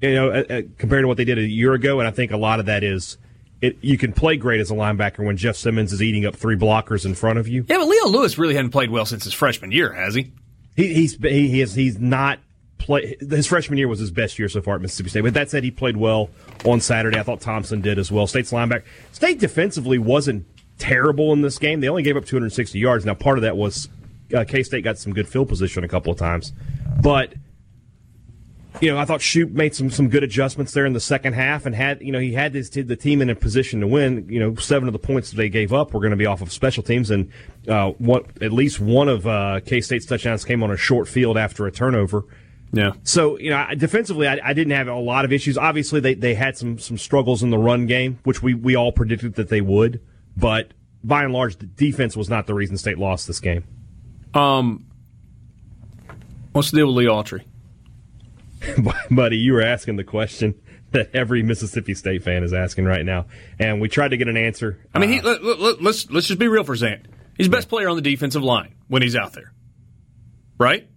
you 0.00 0.14
know, 0.14 0.30
uh, 0.30 0.44
uh, 0.50 0.62
compared 0.78 1.02
to 1.04 1.08
what 1.08 1.16
they 1.16 1.24
did 1.24 1.38
a 1.38 1.42
year 1.46 1.72
ago. 1.74 1.98
And 2.00 2.08
I 2.08 2.10
think 2.10 2.30
a 2.32 2.36
lot 2.36 2.60
of 2.60 2.66
that 2.66 2.82
is 2.84 3.16
it. 3.64 3.78
You 3.80 3.98
can 3.98 4.12
play 4.12 4.36
great 4.36 4.60
as 4.60 4.70
a 4.70 4.74
linebacker 4.74 5.24
when 5.24 5.36
Jeff 5.36 5.56
Simmons 5.56 5.92
is 5.92 6.02
eating 6.02 6.26
up 6.26 6.36
three 6.36 6.56
blockers 6.56 7.04
in 7.04 7.14
front 7.14 7.38
of 7.38 7.48
you. 7.48 7.64
Yeah, 7.68 7.78
but 7.78 7.86
Leo 7.86 8.06
Lewis 8.06 8.38
really 8.38 8.54
hadn't 8.54 8.70
played 8.70 8.90
well 8.90 9.06
since 9.06 9.24
his 9.24 9.34
freshman 9.34 9.72
year, 9.72 9.92
has 9.92 10.14
he? 10.14 10.32
He, 10.76 10.94
he's 10.94 11.16
he, 11.16 11.48
he 11.48 11.60
is 11.60 11.74
he's 11.74 11.98
not 11.98 12.38
play. 12.78 13.16
His 13.20 13.46
freshman 13.46 13.78
year 13.78 13.88
was 13.88 13.98
his 13.98 14.10
best 14.10 14.38
year 14.38 14.48
so 14.48 14.60
far 14.60 14.76
at 14.76 14.80
Mississippi 14.82 15.10
State. 15.10 15.22
But 15.22 15.34
that 15.34 15.50
said, 15.50 15.64
he 15.64 15.70
played 15.70 15.96
well 15.96 16.30
on 16.64 16.80
Saturday. 16.80 17.18
I 17.18 17.22
thought 17.22 17.40
Thompson 17.40 17.80
did 17.80 17.98
as 17.98 18.10
well. 18.10 18.26
State's 18.26 18.52
linebacker. 18.52 18.84
State 19.12 19.38
defensively 19.38 19.98
wasn't 19.98 20.46
terrible 20.78 21.32
in 21.32 21.42
this 21.42 21.58
game. 21.58 21.80
They 21.80 21.88
only 21.88 22.02
gave 22.02 22.16
up 22.16 22.24
260 22.24 22.78
yards. 22.78 23.04
Now 23.04 23.14
part 23.14 23.38
of 23.38 23.42
that 23.42 23.56
was 23.56 23.88
uh, 24.34 24.44
K 24.46 24.62
State 24.62 24.84
got 24.84 24.98
some 24.98 25.12
good 25.12 25.28
field 25.28 25.48
position 25.48 25.84
a 25.84 25.88
couple 25.88 26.12
of 26.12 26.18
times, 26.18 26.52
but 27.00 27.34
you 28.80 28.90
know, 28.90 28.98
I 28.98 29.04
thought 29.04 29.22
Shoop 29.22 29.50
made 29.50 29.74
some 29.74 29.90
some 29.90 30.08
good 30.08 30.24
adjustments 30.24 30.72
there 30.72 30.84
in 30.84 30.92
the 30.92 31.00
second 31.00 31.34
half, 31.34 31.64
and 31.66 31.74
had 31.74 32.02
you 32.02 32.10
know 32.12 32.18
he 32.18 32.32
had 32.32 32.52
this 32.52 32.68
the 32.70 32.96
team 32.96 33.22
in 33.22 33.30
a 33.30 33.34
position 33.34 33.80
to 33.80 33.86
win. 33.86 34.26
You 34.28 34.40
know, 34.40 34.54
seven 34.56 34.88
of 34.88 34.92
the 34.92 34.98
points 34.98 35.30
they 35.30 35.48
gave 35.48 35.72
up 35.72 35.94
were 35.94 36.00
going 36.00 36.10
to 36.10 36.16
be 36.16 36.26
off 36.26 36.40
of 36.42 36.52
special 36.52 36.82
teams, 36.82 37.10
and 37.10 37.30
uh, 37.68 37.90
what 37.98 38.26
at 38.42 38.52
least 38.52 38.80
one 38.80 39.08
of 39.08 39.26
uh, 39.26 39.60
K 39.64 39.80
State's 39.80 40.06
touchdowns 40.06 40.44
came 40.44 40.62
on 40.62 40.70
a 40.70 40.76
short 40.76 41.08
field 41.08 41.38
after 41.38 41.66
a 41.66 41.72
turnover. 41.72 42.24
Yeah. 42.72 42.92
So 43.04 43.38
you 43.38 43.50
know, 43.50 43.64
defensively, 43.76 44.26
I, 44.26 44.40
I 44.42 44.52
didn't 44.52 44.72
have 44.72 44.88
a 44.88 44.96
lot 44.96 45.24
of 45.24 45.32
issues. 45.32 45.56
Obviously, 45.56 46.00
they 46.00 46.14
they 46.14 46.34
had 46.34 46.56
some 46.56 46.78
some 46.78 46.98
struggles 46.98 47.42
in 47.42 47.50
the 47.50 47.58
run 47.58 47.86
game, 47.86 48.18
which 48.24 48.42
we 48.42 48.54
we 48.54 48.74
all 48.74 48.90
predicted 48.90 49.34
that 49.34 49.48
they 49.48 49.60
would, 49.60 50.00
but 50.36 50.72
by 51.04 51.22
and 51.22 51.32
large, 51.32 51.56
the 51.56 51.66
defense 51.66 52.16
was 52.16 52.28
not 52.28 52.46
the 52.46 52.54
reason 52.54 52.76
State 52.76 52.98
lost 52.98 53.26
this 53.28 53.38
game. 53.38 53.64
Um, 54.32 54.86
what's 56.52 56.70
the 56.72 56.78
deal 56.78 56.88
with 56.88 56.96
Lee 56.96 57.04
Autry? 57.04 57.44
buddy, 59.10 59.36
you 59.38 59.52
were 59.52 59.62
asking 59.62 59.96
the 59.96 60.04
question 60.04 60.54
that 60.92 61.10
every 61.14 61.42
Mississippi 61.42 61.94
State 61.94 62.22
fan 62.22 62.42
is 62.44 62.52
asking 62.52 62.84
right 62.84 63.04
now, 63.04 63.26
and 63.58 63.80
we 63.80 63.88
tried 63.88 64.08
to 64.08 64.16
get 64.16 64.28
an 64.28 64.36
answer. 64.36 64.78
I 64.94 64.98
mean, 64.98 65.10
he, 65.10 65.18
Uh, 65.20 65.38
let, 65.42 65.60
let, 65.60 65.82
let's 65.82 66.10
let's 66.10 66.26
just 66.28 66.38
be 66.38 66.48
real 66.48 66.64
for 66.64 66.74
Zant. 66.74 67.04
He's 67.36 67.46
the 67.48 67.56
best 67.56 67.68
player 67.68 67.88
on 67.88 67.96
the 67.96 68.02
defensive 68.02 68.44
line 68.44 68.74
when 68.88 69.02
he's 69.02 69.16
out 69.16 69.32
there, 69.32 69.52
right? 70.58 70.88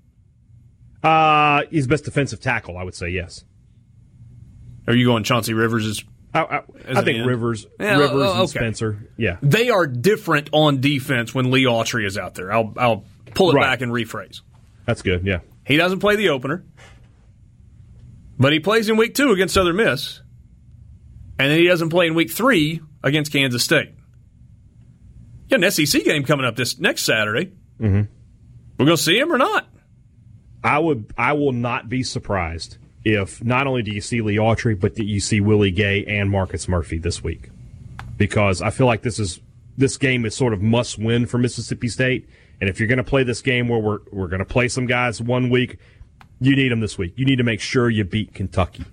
uh, 1.03 1.63
he's 1.69 1.87
best 1.87 2.05
defensive 2.05 2.39
tackle, 2.39 2.77
I 2.77 2.83
would 2.83 2.95
say. 2.95 3.09
Yes, 3.09 3.43
Are 4.87 4.95
you 4.95 5.05
going 5.05 5.23
Chauncey 5.23 5.53
Rivers? 5.53 5.85
Is 5.85 6.03
I, 6.33 6.41
I, 6.41 6.57
I 6.89 7.01
think 7.03 7.19
end? 7.19 7.27
Rivers, 7.27 7.65
Yeah, 7.79 7.97
Rivers, 7.97 8.11
oh, 8.23 8.41
and. 8.41 8.49
Spencer. 8.49 9.07
Yeah, 9.17 9.37
they 9.41 9.69
are 9.69 9.87
different 9.87 10.49
on 10.51 10.81
defense 10.81 11.33
when 11.33 11.49
Lee 11.51 11.63
Autry 11.63 12.05
is 12.05 12.17
out 12.17 12.35
there. 12.35 12.51
I'll 12.51 12.73
I'll 12.77 13.03
pull 13.33 13.51
it 13.51 13.55
Right. 13.55 13.63
back 13.63 13.81
and 13.81 13.91
rephrase. 13.91 14.41
that's 14.85 15.01
good. 15.01 15.25
Yeah, 15.25 15.39
He 15.65 15.77
doesn't 15.77 15.99
play 15.99 16.15
the 16.17 16.29
opener, 16.29 16.63
but 18.37 18.53
he 18.53 18.59
plays 18.59 18.89
in 18.89 18.97
week 18.97 19.13
two 19.13 19.31
against 19.31 19.53
Southern 19.53 19.75
Miss, 19.75 20.21
and 21.39 21.51
then 21.51 21.59
he 21.59 21.67
doesn't 21.67 21.89
play 21.89 22.07
in 22.07 22.15
week 22.15 22.31
three 22.31 22.81
against 23.03 23.31
Kansas 23.31 23.63
State. 23.63 23.93
You 25.47 25.57
got 25.57 25.63
an 25.63 25.71
SEC 25.71 26.03
game 26.03 26.23
coming 26.23 26.45
up 26.45 26.55
this 26.55 26.77
next 26.79 27.03
Saturday. 27.03 27.51
Mm-hmm. 27.79 28.01
We're 28.77 28.85
going 28.85 28.97
to 28.97 29.03
see 29.03 29.17
him 29.17 29.31
or 29.31 29.37
not. 29.37 29.67
I 30.63 30.79
would. 30.79 31.13
I 31.17 31.33
will 31.33 31.53
not 31.53 31.87
be 31.87 32.03
surprised 32.03 32.77
if 33.05 33.43
not 33.43 33.67
only 33.67 33.83
do 33.83 33.91
you 33.91 34.01
see 34.01 34.21
Lee 34.21 34.35
Autry, 34.35 34.77
but 34.77 34.95
that 34.95 35.05
you 35.05 35.19
see 35.19 35.39
Willie 35.39 35.71
Gay 35.71 36.03
and 36.05 36.29
Marcus 36.29 36.67
Murphy 36.67 36.97
this 36.97 37.23
week, 37.23 37.49
because 38.17 38.61
I 38.61 38.69
feel 38.71 38.85
like 38.85 39.01
this 39.01 39.17
is 39.19 39.39
this 39.77 39.95
game 39.97 40.25
is 40.25 40.35
sort 40.35 40.53
of 40.53 40.61
must 40.61 40.97
win 40.97 41.25
for 41.25 41.37
Mississippi 41.37 41.87
State. 41.87 42.27
And 42.59 42.69
if 42.69 42.79
you're 42.79 42.87
going 42.87 42.97
to 42.97 43.03
play 43.03 43.23
this 43.23 43.41
game 43.41 43.67
where 43.69 43.79
we're 43.79 43.99
we're 44.11 44.27
going 44.27 44.39
to 44.39 44.45
play 44.45 44.67
some 44.67 44.87
guys 44.87 45.21
one 45.21 45.49
week, 45.49 45.77
you 46.39 46.55
need 46.55 46.71
them 46.71 46.79
this 46.79 46.97
week. 46.97 47.13
You 47.15 47.25
need 47.25 47.37
to 47.37 47.43
make 47.43 47.61
sure 47.61 47.89
you 47.89 48.03
beat 48.03 48.33
Kentucky. 48.33 48.85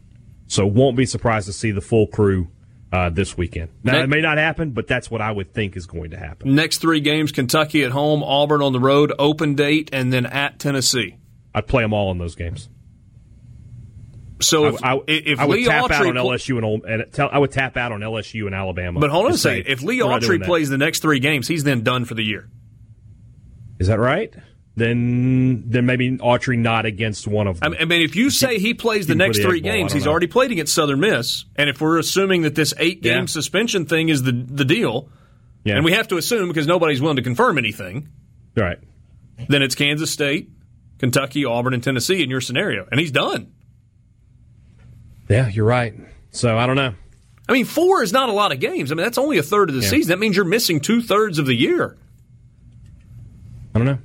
So 0.46 0.66
won't 0.66 0.96
be 0.96 1.06
surprised 1.06 1.46
to 1.46 1.52
see 1.52 1.70
the 1.70 1.80
full 1.80 2.06
crew 2.06 2.48
uh, 2.92 3.10
this 3.10 3.36
weekend. 3.36 3.70
Now, 3.82 4.00
it 4.00 4.08
may 4.08 4.20
not 4.20 4.38
happen, 4.38 4.70
but 4.70 4.86
that's 4.86 5.10
what 5.10 5.20
I 5.20 5.32
would 5.32 5.52
think 5.52 5.76
is 5.76 5.86
going 5.86 6.10
to 6.10 6.16
happen. 6.16 6.54
Next 6.54 6.78
three 6.78 7.00
games 7.00 7.32
Kentucky 7.32 7.82
at 7.82 7.90
home, 7.90 8.22
Auburn 8.22 8.62
on 8.62 8.72
the 8.72 8.80
road, 8.80 9.12
open 9.18 9.54
date, 9.54 9.90
and 9.92 10.12
then 10.12 10.26
at 10.26 10.58
Tennessee. 10.58 11.16
I'd 11.54 11.66
play 11.66 11.82
them 11.82 11.92
all 11.92 12.10
in 12.10 12.18
those 12.18 12.34
games. 12.34 12.68
So 14.40 14.66
if, 14.66 14.84
I, 14.84 14.94
I, 14.94 15.00
if 15.06 15.40
I 15.40 15.46
would 15.46 15.58
Lee 15.58 15.64
tap 15.66 15.84
Autry 15.84 15.92
out 15.92 16.06
on 16.06 16.14
LSU 16.14 16.58
and, 16.58 16.84
and 16.84 17.12
tell, 17.12 17.28
I 17.32 17.38
would 17.38 17.52
tap 17.52 17.76
out 17.76 17.92
on 17.92 18.00
LSU 18.00 18.46
and 18.46 18.54
Alabama. 18.54 19.00
But 19.00 19.10
hold 19.10 19.26
on 19.26 19.32
a 19.32 19.38
second. 19.38 19.66
If 19.68 19.82
Lee 19.82 20.00
Autry 20.00 20.44
plays 20.44 20.68
the 20.68 20.78
next 20.78 21.00
three 21.00 21.20
games, 21.20 21.48
he's 21.48 21.64
then 21.64 21.82
done 21.82 22.04
for 22.04 22.14
the 22.14 22.24
year. 22.24 22.48
is 23.78 23.88
that 23.88 23.98
right? 23.98 24.34
Then 24.76 25.64
then 25.68 25.86
maybe 25.86 26.10
Autry 26.18 26.58
not 26.58 26.84
against 26.84 27.28
one 27.28 27.46
of 27.46 27.60
them. 27.60 27.76
I 27.78 27.84
mean, 27.84 28.02
if 28.02 28.16
you 28.16 28.28
say 28.28 28.58
he 28.58 28.74
plays 28.74 29.06
the 29.06 29.14
next 29.14 29.38
three 29.40 29.58
Egg 29.58 29.62
Bowl, 29.62 29.72
I 29.72 29.76
games, 29.76 29.92
he's 29.92 30.04
know. 30.04 30.10
already 30.10 30.26
played 30.26 30.50
against 30.50 30.74
Southern 30.74 30.98
Miss. 30.98 31.44
And 31.54 31.70
if 31.70 31.80
we're 31.80 31.96
assuming 31.98 32.42
that 32.42 32.56
this 32.56 32.74
eight 32.78 33.00
game 33.00 33.20
Yeah. 33.20 33.24
suspension 33.26 33.86
thing 33.86 34.08
is 34.08 34.24
the 34.24 34.32
the 34.32 34.64
deal, 34.64 35.08
yeah. 35.64 35.76
and 35.76 35.84
we 35.84 35.92
have 35.92 36.08
to 36.08 36.16
assume 36.16 36.48
because 36.48 36.66
nobody's 36.66 37.00
willing 37.00 37.16
to 37.18 37.22
confirm 37.22 37.56
anything, 37.56 38.08
right. 38.56 38.78
then 39.48 39.62
it's 39.62 39.76
Kansas 39.76 40.10
State, 40.10 40.50
Kentucky, 40.98 41.44
Auburn, 41.44 41.72
and 41.74 41.82
Tennessee 41.82 42.20
in 42.24 42.28
your 42.28 42.40
scenario, 42.40 42.84
and 42.90 42.98
he's 42.98 43.12
done. 43.12 43.52
Yeah, 45.28 45.48
you're 45.48 45.64
right. 45.66 45.94
So 46.32 46.58
I 46.58 46.66
don't 46.66 46.76
know. 46.76 46.94
I 47.48 47.52
mean, 47.52 47.64
four 47.64 48.02
is 48.02 48.12
not 48.12 48.28
a 48.28 48.32
lot 48.32 48.50
of 48.52 48.58
games. 48.58 48.90
I 48.90 48.96
mean, 48.96 49.04
that's 49.04 49.18
only 49.18 49.38
a 49.38 49.42
third 49.42 49.68
of 49.68 49.76
the 49.76 49.82
Yeah. 49.82 49.88
season. 49.88 50.08
That 50.08 50.18
means 50.18 50.34
you're 50.34 50.44
missing 50.44 50.80
two 50.80 51.00
thirds 51.00 51.38
of 51.38 51.46
the 51.46 51.54
year. 51.54 51.96
I 53.74 53.78
don't 53.78 53.86
know. 53.86 53.98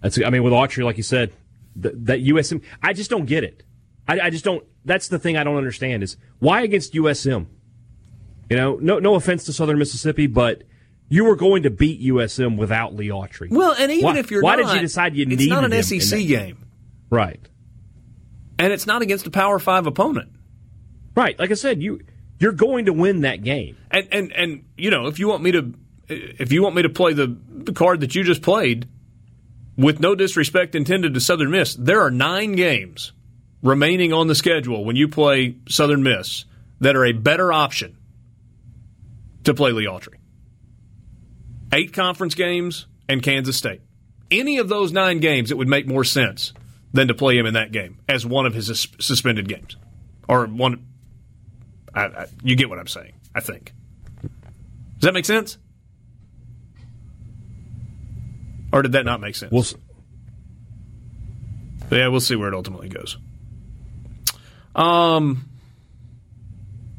That's 0.00 0.18
I 0.24 0.30
mean 0.30 0.42
with 0.42 0.52
Autry, 0.52 0.84
like 0.84 0.96
you 0.96 1.02
said, 1.02 1.32
th- 1.80 1.94
that 1.98 2.20
USM. 2.20 2.62
I 2.82 2.92
just 2.92 3.10
don't 3.10 3.26
get 3.26 3.44
it. 3.44 3.62
I, 4.08 4.20
I 4.20 4.30
just 4.30 4.44
don't. 4.44 4.64
That's 4.84 5.08
the 5.08 5.18
thing 5.18 5.36
I 5.36 5.44
don't 5.44 5.56
understand 5.56 6.02
is 6.02 6.16
why 6.38 6.62
against 6.62 6.94
USM. 6.94 7.46
You 8.48 8.56
know, 8.56 8.76
no 8.80 8.98
no 8.98 9.14
offense 9.14 9.44
to 9.44 9.52
Southern 9.52 9.78
Mississippi, 9.78 10.26
but 10.26 10.62
you 11.08 11.24
were 11.24 11.36
going 11.36 11.64
to 11.64 11.70
beat 11.70 12.00
USM 12.02 12.56
without 12.56 12.94
Lee 12.94 13.08
Autry. 13.08 13.50
Well, 13.50 13.74
and 13.78 13.90
even 13.92 14.04
Why- 14.04 14.18
if 14.18 14.30
you're 14.30 14.42
why 14.42 14.56
not, 14.56 14.68
did 14.68 14.74
you 14.76 14.80
decide 14.80 15.14
you 15.14 15.22
it's 15.22 15.30
needed 15.30 15.48
not 15.50 15.64
an 15.64 15.82
SEC 15.82 16.26
game, 16.26 16.64
Right, 17.10 17.40
and 18.58 18.72
it's 18.72 18.86
not 18.86 19.02
against 19.02 19.26
a 19.26 19.30
Power 19.30 19.58
Five 19.58 19.86
opponent. 19.86 20.30
right. 21.14 21.38
Like 21.38 21.50
I 21.50 21.54
said, 21.54 21.82
you 21.82 22.00
you're 22.38 22.52
going 22.52 22.86
to 22.86 22.92
win 22.92 23.20
that 23.22 23.42
game. 23.42 23.76
And 23.90 24.08
and 24.10 24.32
and 24.32 24.64
you 24.76 24.90
know, 24.90 25.06
if 25.06 25.18
you 25.18 25.28
want 25.28 25.42
me 25.42 25.52
to, 25.52 25.74
if 26.08 26.52
you 26.52 26.62
want 26.62 26.74
me 26.74 26.82
to 26.82 26.88
play 26.88 27.12
the, 27.12 27.36
the 27.48 27.72
card 27.72 28.00
that 28.00 28.14
you 28.14 28.24
just 28.24 28.42
played, 28.42 28.88
with 29.80 30.00
no 30.00 30.14
disrespect 30.14 30.74
intended 30.74 31.14
to 31.14 31.20
Southern 31.20 31.50
Miss, 31.50 31.74
there 31.74 32.02
are 32.02 32.10
nine 32.10 32.52
games 32.52 33.12
remaining 33.62 34.12
on 34.12 34.26
the 34.26 34.34
schedule 34.34 34.84
when 34.84 34.96
you 34.96 35.08
play 35.08 35.56
Southern 35.68 36.02
Miss 36.02 36.44
that 36.80 36.96
are 36.96 37.04
a 37.04 37.12
better 37.12 37.52
option 37.52 37.96
to 39.44 39.54
play 39.54 39.72
Lee 39.72 39.86
Autry. 39.86 40.16
Eight 41.72 41.92
conference 41.92 42.34
games 42.34 42.86
and 43.08 43.22
Kansas 43.22 43.56
State. 43.56 43.80
Any 44.30 44.58
of 44.58 44.68
those 44.68 44.92
nine 44.92 45.18
games, 45.18 45.50
it 45.50 45.58
would 45.58 45.68
make 45.68 45.86
more 45.86 46.04
sense 46.04 46.52
than 46.92 47.08
to 47.08 47.14
play 47.14 47.38
him 47.38 47.46
in 47.46 47.54
that 47.54 47.72
game 47.72 47.98
as 48.08 48.26
one 48.26 48.46
of 48.46 48.54
his 48.54 48.88
suspended 48.98 49.48
games, 49.48 49.76
or 50.28 50.46
one. 50.46 50.86
I, 51.94 52.04
I, 52.04 52.26
you 52.42 52.56
get 52.56 52.68
what 52.68 52.78
I'm 52.78 52.86
saying. 52.86 53.12
I 53.34 53.40
think. 53.40 53.72
Does 54.22 55.06
that 55.06 55.14
make 55.14 55.24
sense? 55.24 55.58
Or 58.72 58.82
did 58.82 58.92
that 58.92 59.04
not 59.04 59.20
make 59.20 59.34
sense? 59.34 59.50
We'll 59.52 59.62
s- 59.62 59.74
yeah, 61.90 62.08
we'll 62.08 62.20
see 62.20 62.36
where 62.36 62.48
it 62.48 62.54
ultimately 62.54 62.88
goes. 62.88 63.16
Um, 64.74 65.48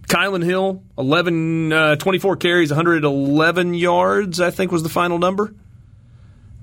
Kylan 0.08 0.44
Hill, 0.44 0.84
11, 0.98 1.72
uh, 1.72 1.96
24 1.96 2.36
carries, 2.36 2.70
111 2.72 3.74
yards, 3.74 4.42
I 4.42 4.52
think 4.52 4.72
was 4.72 4.84
the 4.84 4.90
final 4.90 5.18
number. 5.18 5.54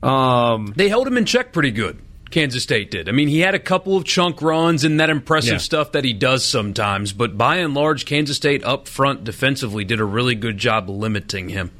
Um, 0.02 0.72
They 0.76 0.88
held 0.88 1.06
him 1.06 1.16
in 1.16 1.24
check 1.24 1.52
pretty 1.52 1.70
good. 1.70 1.98
Kansas 2.30 2.62
State 2.62 2.90
did. 2.90 3.08
I 3.08 3.12
mean, 3.12 3.28
he 3.28 3.40
had 3.40 3.54
a 3.54 3.58
couple 3.58 3.96
of 3.96 4.04
chunk 4.04 4.42
runs 4.42 4.84
and 4.84 5.00
that 5.00 5.08
impressive 5.08 5.52
Yeah. 5.54 5.58
stuff 5.58 5.92
that 5.92 6.04
he 6.04 6.12
does 6.12 6.46
sometimes, 6.46 7.14
but 7.14 7.38
by 7.38 7.56
and 7.56 7.72
large, 7.72 8.04
Kansas 8.04 8.36
State 8.36 8.62
up 8.64 8.86
front 8.86 9.24
defensively 9.24 9.82
did 9.84 9.98
a 9.98 10.04
really 10.04 10.34
good 10.34 10.58
job 10.58 10.90
limiting 10.90 11.48
him. 11.48 11.70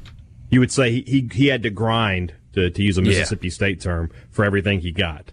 you 0.51 0.59
would 0.59 0.71
say 0.71 0.89
he 0.91 1.01
he, 1.05 1.29
he 1.31 1.45
had 1.49 1.61
to 1.61 1.69
grind 1.69 2.33
to, 2.53 2.69
to 2.69 2.83
use 2.83 2.97
a 2.97 3.01
Yeah. 3.01 3.09
Mississippi 3.09 3.49
State 3.49 3.81
term 3.81 4.11
for 4.31 4.43
everything 4.45 4.79
he 4.79 4.91
got. 4.91 5.27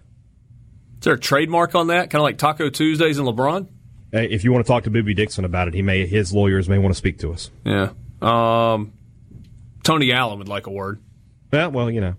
is 0.99 1.01
there 1.01 1.13
a 1.13 1.19
trademark 1.19 1.75
on 1.75 1.87
that? 1.87 2.09
Kind 2.09 2.15
of 2.21 2.23
like 2.23 2.37
Taco 2.37 2.69
Tuesdays 2.69 3.17
and 3.19 3.27
LeBron? 3.27 3.67
If 4.13 4.43
you 4.43 4.51
want 4.53 4.65
to 4.65 4.71
talk 4.71 4.85
to 4.85 4.91
Boobie 4.91 5.15
Dixon 5.15 5.43
about 5.45 5.67
it, 5.67 5.73
he 5.73 5.81
may 5.81 6.07
his 6.07 6.33
lawyers 6.33 6.69
may 6.69 6.77
want 6.77 6.93
to 6.93 6.97
speak 6.97 7.19
to 7.19 7.33
us. 7.33 7.51
Yeah. 7.65 7.89
Um, 8.21 8.93
Tony 9.83 10.11
Allen 10.13 10.39
would 10.39 10.47
like 10.47 10.65
a 10.67 10.71
word. 10.71 11.01
Yeah, 11.53 11.67
well, 11.67 11.91
you 11.91 12.01
know, 12.01 12.15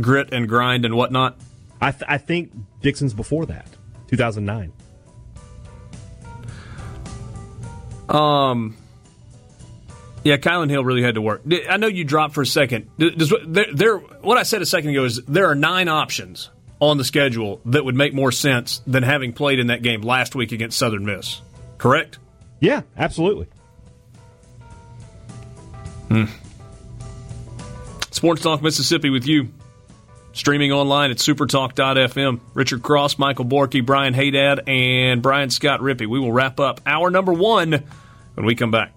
Grit 0.00 0.32
and 0.32 0.48
grind 0.48 0.84
and 0.84 0.94
whatnot. 0.96 1.38
I 1.80 1.90
th- 1.92 2.04
I 2.08 2.18
think 2.18 2.52
Dixon's 2.80 3.12
before 3.14 3.46
that, 3.46 3.68
2009. 4.08 4.72
Um, 8.08 8.76
yeah, 10.26 10.38
Kylan 10.38 10.68
Hill 10.68 10.84
really 10.84 11.02
had 11.02 11.14
to 11.14 11.22
work. 11.22 11.42
I 11.70 11.76
know 11.76 11.86
you 11.86 12.02
dropped 12.02 12.34
for 12.34 12.42
a 12.42 12.46
second. 12.46 12.90
Does, 12.98 13.32
there, 13.46 13.66
there, 13.72 13.96
what 13.96 14.36
I 14.36 14.42
said 14.42 14.60
a 14.60 14.66
second 14.66 14.90
ago 14.90 15.04
is 15.04 15.22
there 15.26 15.46
are 15.46 15.54
nine 15.54 15.86
options 15.86 16.50
on 16.80 16.98
the 16.98 17.04
schedule 17.04 17.60
that 17.66 17.84
would 17.84 17.94
make 17.94 18.12
more 18.12 18.32
sense 18.32 18.82
than 18.88 19.04
having 19.04 19.32
played 19.32 19.60
in 19.60 19.68
that 19.68 19.82
game 19.82 20.02
last 20.02 20.34
week 20.34 20.50
against 20.50 20.78
Southern 20.78 21.04
Miss. 21.06 21.40
Correct? 21.78 22.18
Yeah, 22.58 22.82
absolutely. 22.96 23.46
Hmm. 26.08 26.24
Sports 28.10 28.42
Talk 28.42 28.62
Mississippi 28.62 29.10
with 29.10 29.28
you. 29.28 29.48
Streaming 30.32 30.72
online 30.72 31.12
at 31.12 31.18
supertalk.fm. 31.18 32.40
Richard 32.52 32.82
Cross, 32.82 33.16
Michael 33.18 33.44
Borky, 33.44 33.86
Brian 33.86 34.12
Hadad, 34.12 34.68
and 34.68 35.22
Brian 35.22 35.50
Scott 35.50 35.80
Rippey. 35.80 36.08
We 36.08 36.18
will 36.18 36.32
wrap 36.32 36.58
up 36.58 36.80
hour 36.84 37.10
number 37.10 37.32
one 37.32 37.84
when 38.34 38.44
we 38.44 38.56
come 38.56 38.72
back. 38.72 38.95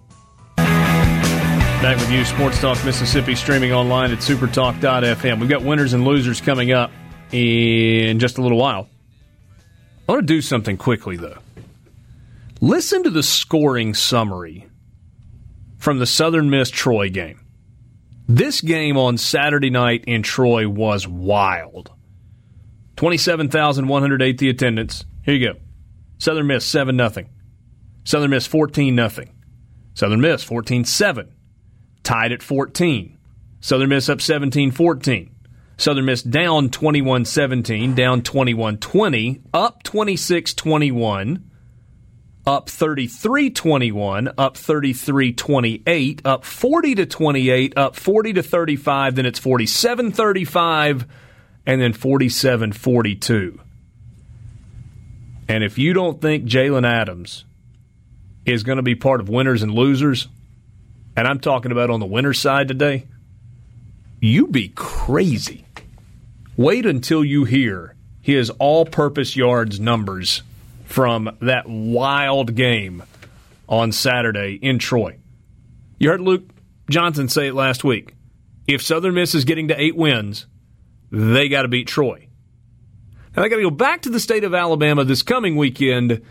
Back 1.82 1.96
with 1.96 2.10
you, 2.10 2.26
Sports 2.26 2.60
Talk 2.60 2.84
Mississippi, 2.84 3.34
streaming 3.34 3.72
online 3.72 4.12
at 4.12 4.18
supertalk.fm. 4.18 5.40
We've 5.40 5.48
got 5.48 5.62
winners 5.62 5.94
and 5.94 6.04
losers 6.04 6.38
coming 6.38 6.72
up 6.72 6.90
in 7.32 8.18
just 8.18 8.36
a 8.36 8.42
little 8.42 8.58
while. 8.58 8.86
I 10.06 10.12
want 10.12 10.20
to 10.20 10.26
do 10.26 10.42
something 10.42 10.76
quickly, 10.76 11.16
though. 11.16 11.38
Listen 12.60 13.02
to 13.04 13.08
the 13.08 13.22
scoring 13.22 13.94
summary 13.94 14.68
from 15.78 15.98
the 15.98 16.04
Southern 16.04 16.50
Miss 16.50 16.68
Troy 16.68 17.08
game. 17.08 17.40
This 18.28 18.60
game 18.60 18.98
on 18.98 19.16
Saturday 19.16 19.70
night 19.70 20.04
in 20.06 20.22
Troy 20.22 20.68
was 20.68 21.08
wild. 21.08 21.90
27,108 22.96 24.36
the 24.36 24.50
attendance. 24.50 25.06
Here 25.24 25.34
you 25.34 25.54
go. 25.54 25.58
Southern 26.18 26.46
Miss 26.46 26.66
7 26.66 26.98
0. 26.98 27.26
Southern 28.04 28.30
Miss 28.30 28.46
14 28.46 28.94
0. 28.94 29.28
Southern 29.94 30.20
Miss 30.20 30.44
14 30.44 30.84
7. 30.84 31.32
Tied 32.02 32.32
at 32.32 32.42
14. 32.42 33.18
Southern 33.60 33.88
Miss 33.88 34.08
up 34.08 34.20
17 34.20 34.70
14. 34.70 35.34
Southern 35.76 36.04
Miss 36.04 36.22
down 36.22 36.70
21 36.70 37.24
17, 37.24 37.94
down 37.94 38.22
21 38.22 38.78
20, 38.78 39.42
up 39.54 39.82
26 39.82 40.54
21 40.54 41.50
up 42.46 42.68
33 42.68 43.50
21, 43.50 44.30
up 44.38 44.56
33 44.56 45.32
28, 45.32 46.22
up 46.24 46.44
40 46.44 46.94
to 46.96 47.06
28, 47.06 47.76
up 47.76 47.96
40 47.96 48.32
to 48.34 48.42
35, 48.42 49.14
then 49.14 49.26
it's 49.26 49.38
47 49.38 50.12
35, 50.12 51.06
and 51.66 51.80
then 51.80 51.92
47 51.92 52.72
42. 52.72 53.60
And 55.48 55.64
if 55.64 55.78
you 55.78 55.92
don't 55.92 56.20
think 56.20 56.44
Jalen 56.44 56.86
Adams 56.86 57.44
is 58.46 58.62
going 58.62 58.76
to 58.76 58.82
be 58.82 58.94
part 58.94 59.20
of 59.20 59.28
winners 59.28 59.62
and 59.62 59.72
losers, 59.72 60.28
and 61.20 61.28
I'm 61.28 61.38
talking 61.38 61.70
about 61.70 61.90
on 61.90 62.00
the 62.00 62.06
winner's 62.06 62.38
side 62.38 62.66
today, 62.66 63.06
you 64.22 64.46
be 64.46 64.68
crazy. 64.68 65.66
Wait 66.56 66.86
until 66.86 67.22
you 67.22 67.44
hear 67.44 67.94
his 68.22 68.48
all 68.48 68.86
purpose 68.86 69.36
yards 69.36 69.78
numbers 69.78 70.42
from 70.86 71.36
that 71.42 71.68
wild 71.68 72.54
game 72.54 73.02
on 73.68 73.92
Saturday 73.92 74.58
in 74.62 74.78
Troy. 74.78 75.18
You 75.98 76.08
heard 76.08 76.22
Luke 76.22 76.48
Johnson 76.88 77.28
say 77.28 77.48
it 77.48 77.54
last 77.54 77.84
week. 77.84 78.14
If 78.66 78.80
Southern 78.80 79.12
Miss 79.12 79.34
is 79.34 79.44
getting 79.44 79.68
to 79.68 79.78
eight 79.78 79.96
wins, 79.96 80.46
they 81.12 81.50
got 81.50 81.62
to 81.62 81.68
beat 81.68 81.86
Troy. 81.86 82.28
Now 83.36 83.42
they 83.42 83.50
got 83.50 83.56
to 83.56 83.62
go 83.62 83.70
back 83.70 84.00
to 84.02 84.10
the 84.10 84.20
state 84.20 84.44
of 84.44 84.54
Alabama 84.54 85.04
this 85.04 85.22
coming 85.22 85.56
weekend. 85.56 86.22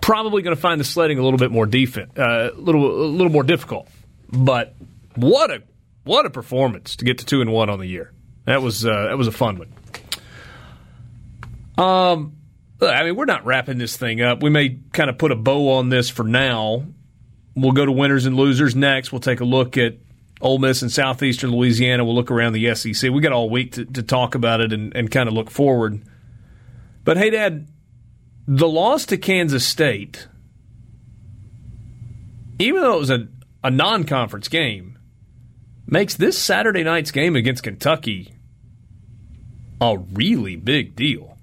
Probably 0.00 0.42
going 0.42 0.56
to 0.56 0.60
find 0.60 0.80
the 0.80 0.84
sledding 0.84 1.18
a 1.18 1.22
little 1.22 1.38
bit 1.38 1.50
more 1.50 1.66
defense, 1.66 2.10
uh, 2.18 2.50
a 2.52 2.60
little 2.60 3.04
a 3.04 3.06
little 3.06 3.32
more 3.32 3.42
difficult. 3.42 3.88
But 4.32 4.74
what 5.14 5.50
a 5.50 5.62
what 6.04 6.26
a 6.26 6.30
performance 6.30 6.96
to 6.96 7.04
get 7.04 7.18
to 7.18 7.26
two 7.26 7.40
and 7.40 7.52
one 7.52 7.68
on 7.70 7.78
the 7.78 7.86
year. 7.86 8.12
That 8.46 8.62
was 8.62 8.84
uh, 8.86 9.08
that 9.08 9.18
was 9.18 9.26
a 9.26 9.32
fun 9.32 9.58
one. 9.58 9.72
Um, 11.76 12.36
I 12.82 13.04
mean, 13.04 13.16
we're 13.16 13.26
not 13.26 13.44
wrapping 13.44 13.78
this 13.78 13.96
thing 13.96 14.20
up. 14.20 14.42
We 14.42 14.50
may 14.50 14.78
kind 14.92 15.10
of 15.10 15.18
put 15.18 15.32
a 15.32 15.36
bow 15.36 15.74
on 15.74 15.88
this 15.88 16.08
for 16.08 16.24
now. 16.24 16.84
We'll 17.54 17.72
go 17.72 17.84
to 17.84 17.92
winners 17.92 18.26
and 18.26 18.36
losers 18.36 18.74
next. 18.74 19.12
We'll 19.12 19.20
take 19.20 19.40
a 19.40 19.44
look 19.44 19.76
at 19.76 19.96
Ole 20.40 20.58
Miss 20.58 20.82
and 20.82 20.90
Southeastern 20.90 21.50
Louisiana. 21.50 22.04
We'll 22.04 22.14
look 22.14 22.30
around 22.30 22.54
the 22.54 22.74
SEC. 22.74 23.10
We 23.10 23.20
got 23.20 23.32
all 23.32 23.50
week 23.50 23.72
to, 23.72 23.84
to 23.84 24.02
talk 24.02 24.34
about 24.34 24.60
it 24.60 24.72
and, 24.72 24.94
and 24.96 25.10
kind 25.10 25.28
of 25.28 25.34
look 25.34 25.50
forward. 25.50 26.02
But 27.04 27.16
hey, 27.16 27.30
Dad, 27.30 27.66
the 28.52 28.68
loss 28.68 29.06
to 29.06 29.16
Kansas 29.16 29.64
State, 29.64 30.26
even 32.58 32.82
though 32.82 32.96
it 32.96 32.98
was 32.98 33.10
a, 33.10 33.28
a 33.62 33.70
non 33.70 34.02
conference 34.02 34.48
game, 34.48 34.98
makes 35.86 36.16
this 36.16 36.36
Saturday 36.36 36.82
night's 36.82 37.12
game 37.12 37.36
against 37.36 37.62
Kentucky 37.62 38.34
a 39.80 39.96
really 39.96 40.56
big 40.56 40.96
deal. 40.96 41.38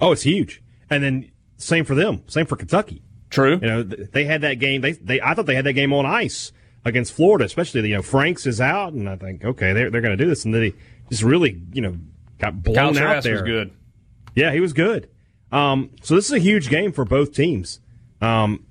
Oh, 0.00 0.10
it's 0.10 0.22
huge. 0.22 0.60
And 0.90 1.04
then 1.04 1.30
same 1.56 1.84
for 1.84 1.94
them. 1.94 2.24
Same 2.26 2.46
for 2.46 2.56
Kentucky. 2.56 3.00
True. 3.30 3.60
You 3.62 3.66
know, 3.68 3.82
they 3.84 4.24
had 4.24 4.40
that 4.40 4.58
game. 4.58 4.80
They, 4.80 4.92
they 4.92 5.20
I 5.20 5.34
thought 5.34 5.46
they 5.46 5.54
had 5.54 5.66
that 5.66 5.74
game 5.74 5.92
on 5.92 6.04
ice 6.04 6.50
against 6.84 7.12
Florida, 7.12 7.44
especially 7.44 7.88
you 7.88 7.94
know 7.94 8.02
Franks 8.02 8.44
is 8.44 8.60
out, 8.60 8.92
and 8.92 9.08
I 9.08 9.14
think 9.14 9.44
okay 9.44 9.72
they're 9.72 9.88
they're 9.88 10.00
going 10.00 10.18
to 10.18 10.22
do 10.22 10.28
this, 10.28 10.44
and 10.44 10.52
then 10.52 10.64
he 10.64 10.74
just 11.10 11.22
really 11.22 11.62
you 11.72 11.80
know 11.80 11.96
got 12.40 12.60
blown 12.60 12.74
Kyle 12.74 12.88
out 12.88 12.94
Trask 12.96 13.22
there. 13.24 13.34
was 13.34 13.42
good. 13.42 13.72
Yeah, 14.34 14.52
he 14.52 14.58
was 14.58 14.72
good. 14.72 15.08
Um, 15.54 15.90
so 16.02 16.16
this 16.16 16.26
is 16.26 16.32
a 16.32 16.40
huge 16.40 16.68
game 16.68 16.90
for 16.90 17.04
both 17.04 17.32
teams, 17.32 17.78
um, 18.20 18.64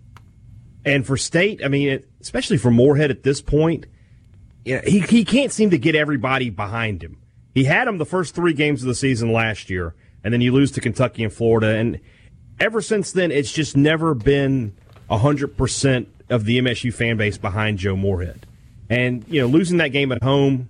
and 0.84 1.08
for 1.08 1.16
State. 1.16 1.64
I 1.64 1.70
mean, 1.70 1.88
it, 1.88 2.10
especially 2.20 2.58
for 2.58 2.72
Moorhead 2.72 3.10
at 3.10 3.24
this 3.24 3.42
point, 3.42 3.86
you 4.66 4.76
know, 4.76 4.82
he 4.86 5.00
he 5.00 5.24
can't 5.24 5.52
seem 5.52 5.70
to 5.70 5.78
get 5.78 5.96
everybody 5.96 6.50
behind 6.50 7.02
him. 7.02 7.20
He 7.56 7.64
had 7.64 7.88
him 7.88 8.00
the 8.00 8.06
first 8.06 8.36
three 8.36 8.52
games 8.52 8.82
of 8.82 8.90
the 8.90 8.96
season 8.96 9.32
last 9.32 9.70
year, 9.70 9.96
and 10.26 10.34
then 10.34 10.42
you 10.42 10.52
lose 10.52 10.72
to 10.72 10.82
Kentucky 10.82 11.24
and 11.24 11.32
Florida, 11.32 11.70
and 11.78 12.02
ever 12.60 12.82
since 12.82 13.14
then, 13.14 13.32
it's 13.32 13.54
just 13.54 13.78
never 13.78 14.14
been 14.14 14.76
hundred 15.10 15.56
percent 15.56 16.10
of 16.30 16.44
the 16.44 16.60
MSU 16.60 16.94
fan 16.94 17.16
base 17.16 17.38
behind 17.38 17.78
Joe 17.78 17.96
Moorhead. 17.96 18.46
And 18.90 19.24
you 19.30 19.40
know, 19.42 19.48
losing 19.48 19.78
that 19.78 19.90
game 19.90 20.12
at 20.12 20.22
home, 20.22 20.70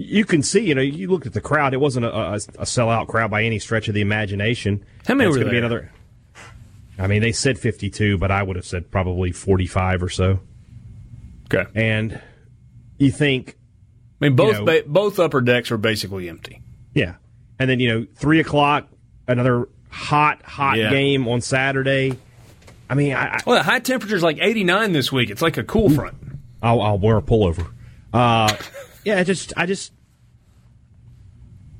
you 0.00 0.24
can 0.24 0.42
see. 0.42 0.60
You 0.60 0.74
know, 0.76 0.80
you 0.80 1.10
looked 1.10 1.26
at 1.26 1.32
the 1.34 1.40
crowd; 1.40 1.74
it 1.74 1.78
wasn't 1.80 2.06
a, 2.06 2.14
a, 2.16 2.32
a 2.34 2.64
sellout 2.64 3.08
crowd 3.08 3.30
by 3.30 3.42
any 3.42 3.58
stretch 3.58 3.88
of 3.88 3.94
the 3.94 4.00
imagination. 4.00 4.84
How 5.06 5.14
many 5.14 5.28
were 5.28 5.34
gonna 5.36 5.46
Be 5.46 5.56
there? 5.56 5.64
another. 5.64 5.92
I 6.98 7.06
mean, 7.08 7.20
they 7.20 7.32
said 7.32 7.58
fifty-two, 7.58 8.16
but 8.18 8.30
I 8.30 8.42
would 8.42 8.56
have 8.56 8.64
said 8.64 8.90
probably 8.90 9.32
forty-five 9.32 10.02
or 10.02 10.08
so. 10.08 10.40
Okay. 11.52 11.68
And 11.74 12.20
you 12.98 13.10
think 13.10 13.56
I 14.20 14.26
mean, 14.26 14.36
both 14.36 14.58
know- 14.58 14.64
ba- 14.64 14.84
both 14.86 15.18
upper 15.18 15.40
decks 15.40 15.70
were 15.70 15.78
basically 15.78 16.28
empty. 16.28 16.60
Yeah. 16.94 17.14
And 17.58 17.68
then, 17.68 17.80
you 17.80 17.88
know, 17.92 18.06
three 18.14 18.38
o'clock, 18.40 18.86
another 19.26 19.68
hot, 19.90 20.42
hot 20.44 20.76
Yeah. 20.78 20.90
game 20.90 21.26
on 21.26 21.40
Saturday. 21.40 22.16
I 22.90 22.94
mean, 22.94 23.14
I, 23.14 23.34
I, 23.36 23.40
Well, 23.46 23.56
the 23.56 23.62
high 23.64 23.80
temperature's 23.80 24.22
like 24.22 24.38
89 24.40 24.92
this 24.92 25.10
week. 25.10 25.30
It's 25.30 25.42
like 25.42 25.56
a 25.56 25.64
cool 25.64 25.90
front. 25.90 26.16
I'll, 26.62 26.80
I'll 26.80 26.98
wear 26.98 27.16
a 27.16 27.22
pullover. 27.22 27.70
Uh, 28.12 28.54
yeah, 29.04 29.18
I 29.18 29.24
just, 29.24 29.52
I 29.56 29.66
just, 29.66 29.92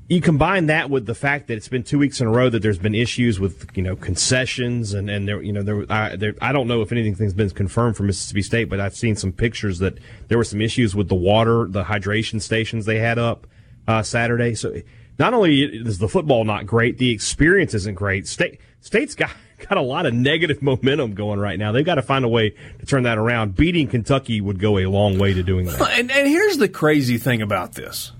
you 0.07 0.21
combine 0.21 0.65
that 0.65 0.89
with 0.89 1.05
the 1.05 1.13
fact 1.13 1.47
that 1.47 1.53
it's 1.53 1.67
been 1.67 1.83
two 1.83 1.99
weeks 1.99 2.19
in 2.19 2.25
a 2.25 2.31
row 2.31 2.49
that 2.49 2.63
there's 2.63 2.79
been 2.79 2.95
issues 2.95 3.39
with, 3.39 3.69
you 3.75 3.83
know, 3.83 3.95
concessions 3.95 4.95
and, 4.95 5.07
and 5.07 5.27
there, 5.27 5.39
you 5.39 5.53
know, 5.53 5.61
there, 5.61 5.85
I, 5.87 6.15
there, 6.15 6.33
I 6.41 6.51
don't 6.51 6.67
know 6.67 6.81
if 6.81 6.91
anything's 6.91 7.33
been 7.33 7.49
confirmed 7.51 7.95
for 7.95 8.01
Mississippi 8.01 8.41
State, 8.41 8.69
but 8.69 8.79
I've 8.79 8.95
seen 8.95 9.15
some 9.15 9.31
pictures 9.31 9.77
that 9.79 9.99
there 10.27 10.39
were 10.39 10.43
some 10.43 10.61
issues 10.61 10.95
with 10.95 11.09
the 11.09 11.15
water, 11.15 11.67
the 11.69 11.83
hydration 11.83 12.41
stations 12.41 12.85
they 12.85 12.97
had 12.97 13.19
up, 13.19 13.45
uh, 13.87 14.01
Saturday. 14.01 14.55
So 14.55 14.81
not 15.19 15.35
only 15.35 15.61
is 15.61 15.99
the 15.99 16.09
football 16.09 16.43
not 16.43 16.65
great, 16.65 16.97
the 16.97 17.11
experience 17.11 17.75
isn't 17.75 17.95
great. 17.95 18.27
State, 18.27 18.59
State's 18.81 19.13
got, 19.13 19.29
got 19.67 19.77
a 19.77 19.81
lot 19.81 20.05
of 20.05 20.13
negative 20.13 20.61
momentum 20.61 21.13
going 21.13 21.39
right 21.39 21.57
now. 21.57 21.71
They've 21.71 21.85
got 21.85 21.95
to 21.95 22.01
find 22.01 22.25
a 22.25 22.29
way 22.29 22.51
to 22.79 22.85
turn 22.85 23.03
that 23.03 23.17
around. 23.17 23.55
Beating 23.55 23.87
Kentucky 23.87 24.41
would 24.41 24.59
go 24.59 24.77
a 24.77 24.85
long 24.85 25.17
way 25.17 25.33
to 25.33 25.43
doing 25.43 25.65
that. 25.65 25.81
And, 25.81 26.11
and 26.11 26.27
here's 26.27 26.57
the 26.57 26.69
crazy 26.69 27.17
thing 27.17 27.41
about 27.41 27.73
this 27.73 28.11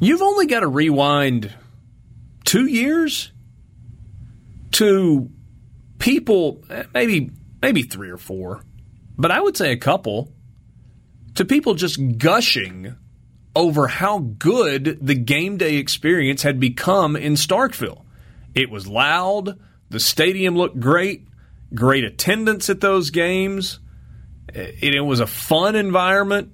you've 0.00 0.22
only 0.22 0.46
got 0.46 0.60
to 0.60 0.68
rewind 0.68 1.52
two 2.44 2.66
years 2.66 3.32
to 4.72 5.30
people, 5.98 6.62
maybe 6.92 7.30
maybe 7.62 7.82
three 7.82 8.10
or 8.10 8.18
four, 8.18 8.62
but 9.16 9.30
I 9.30 9.40
would 9.40 9.56
say 9.56 9.72
a 9.72 9.76
couple, 9.76 10.32
to 11.34 11.44
people 11.44 11.74
just 11.74 12.18
gushing 12.18 12.94
over 13.54 13.88
how 13.88 14.18
good 14.18 14.98
the 15.00 15.14
game 15.14 15.56
day 15.56 15.76
experience 15.76 16.42
had 16.42 16.60
become 16.60 17.16
in 17.16 17.34
Starkville. 17.34 18.04
It 18.54 18.70
was 18.70 18.86
loud, 18.86 19.58
the 19.90 20.00
stadium 20.00 20.56
looked 20.56 20.78
great, 20.78 21.26
great 21.74 22.04
attendance 22.04 22.68
at 22.70 22.80
those 22.80 23.10
games. 23.10 23.78
It, 24.52 24.94
it 24.94 25.00
was 25.00 25.20
a 25.20 25.26
fun 25.26 25.76
environment 25.76 26.52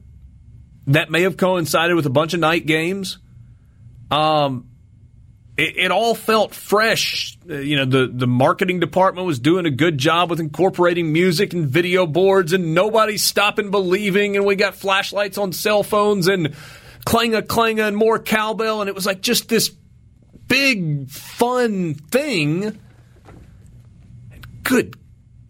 that 0.89 1.11
may 1.11 1.23
have 1.23 1.37
coincided 1.37 1.95
with 1.95 2.07
a 2.07 2.11
bunch 2.11 2.35
of 2.35 2.41
night 2.41 2.67
games. 2.67 3.19
Um, 4.11 4.69
it, 5.57 5.77
it 5.77 5.91
all 5.91 6.15
felt 6.15 6.55
fresh. 6.55 7.39
Uh, 7.49 7.55
you 7.55 7.77
know, 7.77 7.85
the, 7.85 8.11
the 8.13 8.27
marketing 8.27 8.81
department 8.81 9.27
was 9.27 9.39
doing 9.39 9.67
a 9.67 9.71
good 9.71 9.99
job 9.99 10.31
with 10.31 10.41
incorporating 10.41 11.13
music 11.13 11.53
and 11.53 11.67
video 11.67 12.07
boards, 12.07 12.53
and 12.53 12.75
nobody's 12.75 13.23
stopping 13.23 13.71
believing. 13.71 14.37
And 14.37 14.45
we 14.45 14.57
got 14.57 14.75
flashlights 14.75 15.39
on 15.39 15.53
cell 15.53 15.83
phones 15.83 16.27
and 16.27 16.55
clanga 17.07 17.43
clanga 17.43 17.87
and 17.87 17.97
more 17.97 18.19
cowbell, 18.19 18.81
and 18.81 18.89
it 18.89 18.95
was 18.95 19.07
like 19.07 19.21
just 19.21 19.49
this 19.49 19.71
big 20.49 21.09
fun 21.09 21.95
thing. 21.95 22.79
Good 24.73 24.97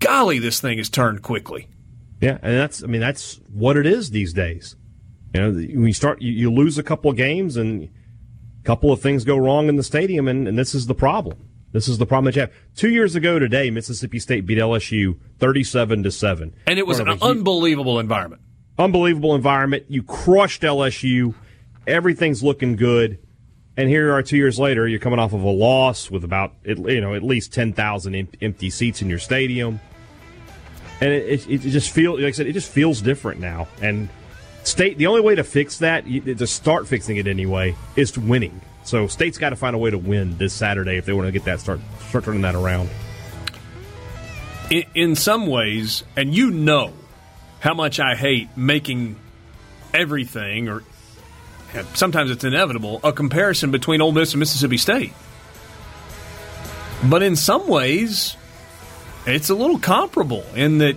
golly, 0.01 0.39
this 0.39 0.61
thing 0.61 0.79
has 0.79 0.89
turned 0.89 1.23
quickly. 1.23 1.68
Yeah, 2.20 2.39
and 2.43 2.57
that's 2.57 2.83
I 2.83 2.87
mean 2.87 3.01
that's 3.01 3.41
what 3.53 3.77
it 3.77 3.87
is 3.87 4.11
these 4.11 4.33
days. 4.33 4.77
You 5.35 5.41
know, 5.41 5.51
when 5.53 5.87
you 5.87 5.93
start, 5.93 6.20
you, 6.20 6.31
you 6.33 6.51
lose 6.53 6.77
a 6.79 6.83
couple 6.83 7.11
of 7.11 7.16
games, 7.16 7.57
and 7.57 7.85
a 7.85 8.64
couple 8.64 8.93
of 8.93 9.01
things 9.01 9.25
go 9.25 9.37
wrong 9.37 9.68
in 9.68 9.77
the 9.77 9.83
stadium, 9.83 10.29
and, 10.29 10.47
and 10.47 10.59
this 10.59 10.75
is 10.75 10.87
the 10.87 10.95
problem. 10.95 11.49
This 11.73 11.89
is 11.89 11.97
the 11.99 12.05
problem 12.05 12.27
that 12.27 12.35
you 12.37 12.43
have. 12.43 12.53
Two 12.77 12.91
years 12.91 13.14
ago 13.16 13.39
today, 13.39 13.70
Mississippi 13.70 14.18
State 14.18 14.45
beat 14.47 14.59
LSU 14.59 15.18
thirty-seven 15.39 16.03
to 16.03 16.11
seven, 16.11 16.55
And 16.66 16.79
it 16.79 16.87
was 16.87 16.99
an 16.99 17.07
Front 17.07 17.23
of 17.23 17.23
a 17.23 17.33
hu- 17.33 17.39
unbelievable 17.39 17.99
environment. 17.99 18.43
unbelievable 18.79 19.35
environment. 19.35 19.85
You 19.89 20.03
crushed 20.03 20.62
LSU. 20.62 21.35
Everything's 21.87 22.43
looking 22.43 22.77
good, 22.77 23.18
and 23.77 23.89
here 23.89 24.07
you 24.07 24.12
are 24.12 24.23
two 24.23 24.37
years 24.37 24.59
later. 24.59 24.87
You're 24.87 25.01
coming 25.01 25.18
off 25.18 25.33
of 25.33 25.43
a 25.43 25.51
loss 25.51 26.11
with 26.11 26.25
about 26.25 26.53
you 26.64 27.01
know 27.01 27.14
at 27.14 27.23
least 27.23 27.53
ten 27.53 27.73
thousand 27.73 28.37
empty 28.41 28.70
seats 28.70 29.03
in 29.03 29.09
your 29.09 29.18
stadium, 29.18 29.81
and 31.01 31.11
it, 31.11 31.47
it, 31.49 31.64
it 31.64 31.70
just 31.70 31.91
feels 31.91 32.20
like 32.20 32.29
I 32.29 32.31
said 32.33 32.47
it 32.47 32.53
just 32.53 32.70
feels 32.70 33.01
different 33.01 33.41
now. 33.41 33.68
And 33.81 34.09
state 34.64 34.99
the 34.99 35.07
only 35.07 35.20
way 35.20 35.35
to 35.35 35.45
fix 35.45 35.79
that 35.79 36.05
to 36.07 36.47
start 36.47 36.87
fixing 36.87 37.16
it 37.16 37.27
anyway 37.27 37.75
is 37.97 38.16
winning. 38.18 38.61
So 38.85 39.07
state's 39.07 39.39
got 39.39 39.51
to 39.51 39.57
find 39.57 39.75
a 39.77 39.79
way 39.79 39.91
to 39.91 39.99
win 39.99 40.39
this 40.39 40.53
Saturday 40.53 40.97
if 40.97 41.07
they 41.07 41.12
want 41.12 41.29
to 41.29 41.33
get 41.33 41.45
that 41.45 41.61
start 41.61 41.81
start 42.09 42.25
turning 42.25 42.43
that 42.43 42.55
around. 42.55 42.91
in, 44.70 44.85
in 44.95 45.16
some 45.16 45.47
ways, 45.47 46.03
and 46.16 46.35
you 46.35 46.51
know 46.51 46.93
how 47.61 47.75
much 47.75 48.01
I 48.01 48.14
hate 48.16 48.49
making 48.57 49.16
everything, 49.95 50.68
or 50.68 50.83
sometimes 51.95 52.31
it's 52.31 52.45
inevitable, 52.45 53.01
a 53.05 53.12
comparison 53.12 53.70
between 53.70 54.01
Ole 54.01 54.12
Miss 54.12 54.33
and 54.33 54.39
Mississippi 54.41 54.77
State. 54.77 55.12
But 57.05 57.23
in 57.23 57.35
some 57.37 57.66
ways, 57.66 58.37
it's 59.27 59.51
a 59.51 59.55
little 59.55 59.79
comparable 59.79 60.45
in 60.55 60.79
that 60.79 60.97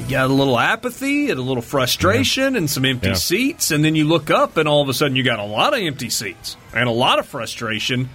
you 0.00 0.10
got 0.10 0.28
a 0.30 0.32
little 0.32 0.58
apathy 0.58 1.30
and 1.30 1.38
a 1.38 1.42
little 1.42 1.62
frustration 1.62 2.56
and 2.56 2.68
some 2.68 2.84
empty 2.84 3.08
Yeah. 3.08 3.14
seats, 3.14 3.70
and 3.70 3.84
then 3.84 3.94
you 3.94 4.04
look 4.04 4.30
up 4.30 4.56
and 4.56 4.68
all 4.68 4.82
of 4.82 4.88
a 4.88 4.94
sudden 4.94 5.16
you 5.16 5.22
got 5.22 5.38
a 5.38 5.44
lot 5.44 5.72
of 5.74 5.80
empty 5.80 6.10
seats 6.10 6.56
and 6.74 6.88
a 6.88 6.92
lot 6.92 7.18
of 7.18 7.26
frustration, 7.26 8.08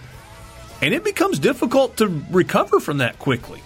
and 0.81 0.93
it 0.93 1.03
becomes 1.03 1.39
difficult 1.39 1.97
to 1.97 2.23
recover 2.29 2.79
from 2.79 2.97
that 2.99 3.17
quickly. 3.19 3.61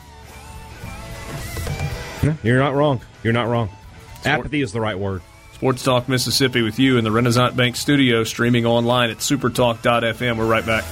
You're 2.44 2.58
not 2.60 2.74
wrong. 2.74 3.02
You're 3.24 3.34
not 3.34 3.48
wrong. 3.48 3.70
Apathy 4.24 4.62
is 4.62 4.72
the 4.72 4.82
right 4.82 4.98
word. 4.98 5.22
Sports 5.56 5.84
Talk 5.84 6.10
Mississippi 6.10 6.62
with 6.62 6.80
you 6.80 6.98
in 6.98 7.06
the 7.06 7.12
Renaissance 7.12 7.56
Bank 7.56 7.78
studio, 7.78 8.26
streaming 8.26 8.66
online 8.66 9.10
at 9.10 9.20
supertalk.fm. 9.20 10.38
We're 10.38 10.46
right 10.46 10.66
back. 10.66 10.84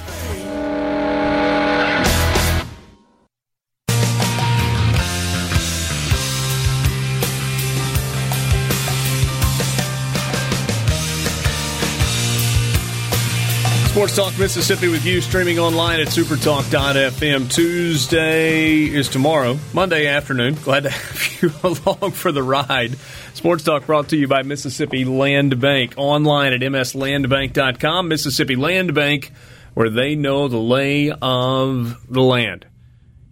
Sports 13.93 14.15
Talk 14.15 14.39
Mississippi 14.39 14.87
with 14.87 15.05
you, 15.05 15.21
streaming 15.21 15.59
online 15.59 15.99
at 15.99 16.07
supertalk.fm. 16.07 17.53
Tuesday 17.53 18.85
is 18.85 19.07
tomorrow, 19.07 19.59
Monday 19.71 20.07
afternoon. 20.07 20.55
Glad 20.55 20.83
to 20.83 20.89
have 20.89 21.41
you 21.43 21.51
along 21.63 22.11
for 22.13 22.31
the 22.31 22.41
ride. 22.41 22.95
Sports 23.43 23.65
Talk 23.65 23.85
brought 23.85 24.07
to 24.07 24.15
you 24.15 24.25
by 24.25 24.41
Mississippi 24.43 25.03
Land 25.03 25.59
Bank. 25.59 25.95
Online 25.97 26.53
at 26.53 26.61
mslandbank.com. 26.61 28.07
Mississippi 28.07 28.55
Land 28.55 28.93
Bank, 28.93 29.33
where 29.73 29.89
they 29.89 30.15
know 30.15 30.47
the 30.47 30.57
lay 30.57 31.11
of 31.11 32.09
the 32.09 32.21
land. 32.21 32.65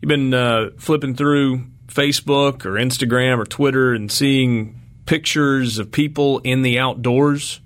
You've 0.01 0.09
been 0.09 0.33
uh, 0.33 0.71
flipping 0.77 1.15
through 1.15 1.63
Facebook 1.87 2.65
or 2.65 2.71
Instagram 2.71 3.37
or 3.37 3.45
Twitter 3.45 3.93
and 3.93 4.11
seeing 4.11 4.81
pictures 5.05 5.77
of 5.77 5.93
people 5.93 6.39
in 6.39 6.61
the 6.61 6.79
outdoors. 6.79 7.61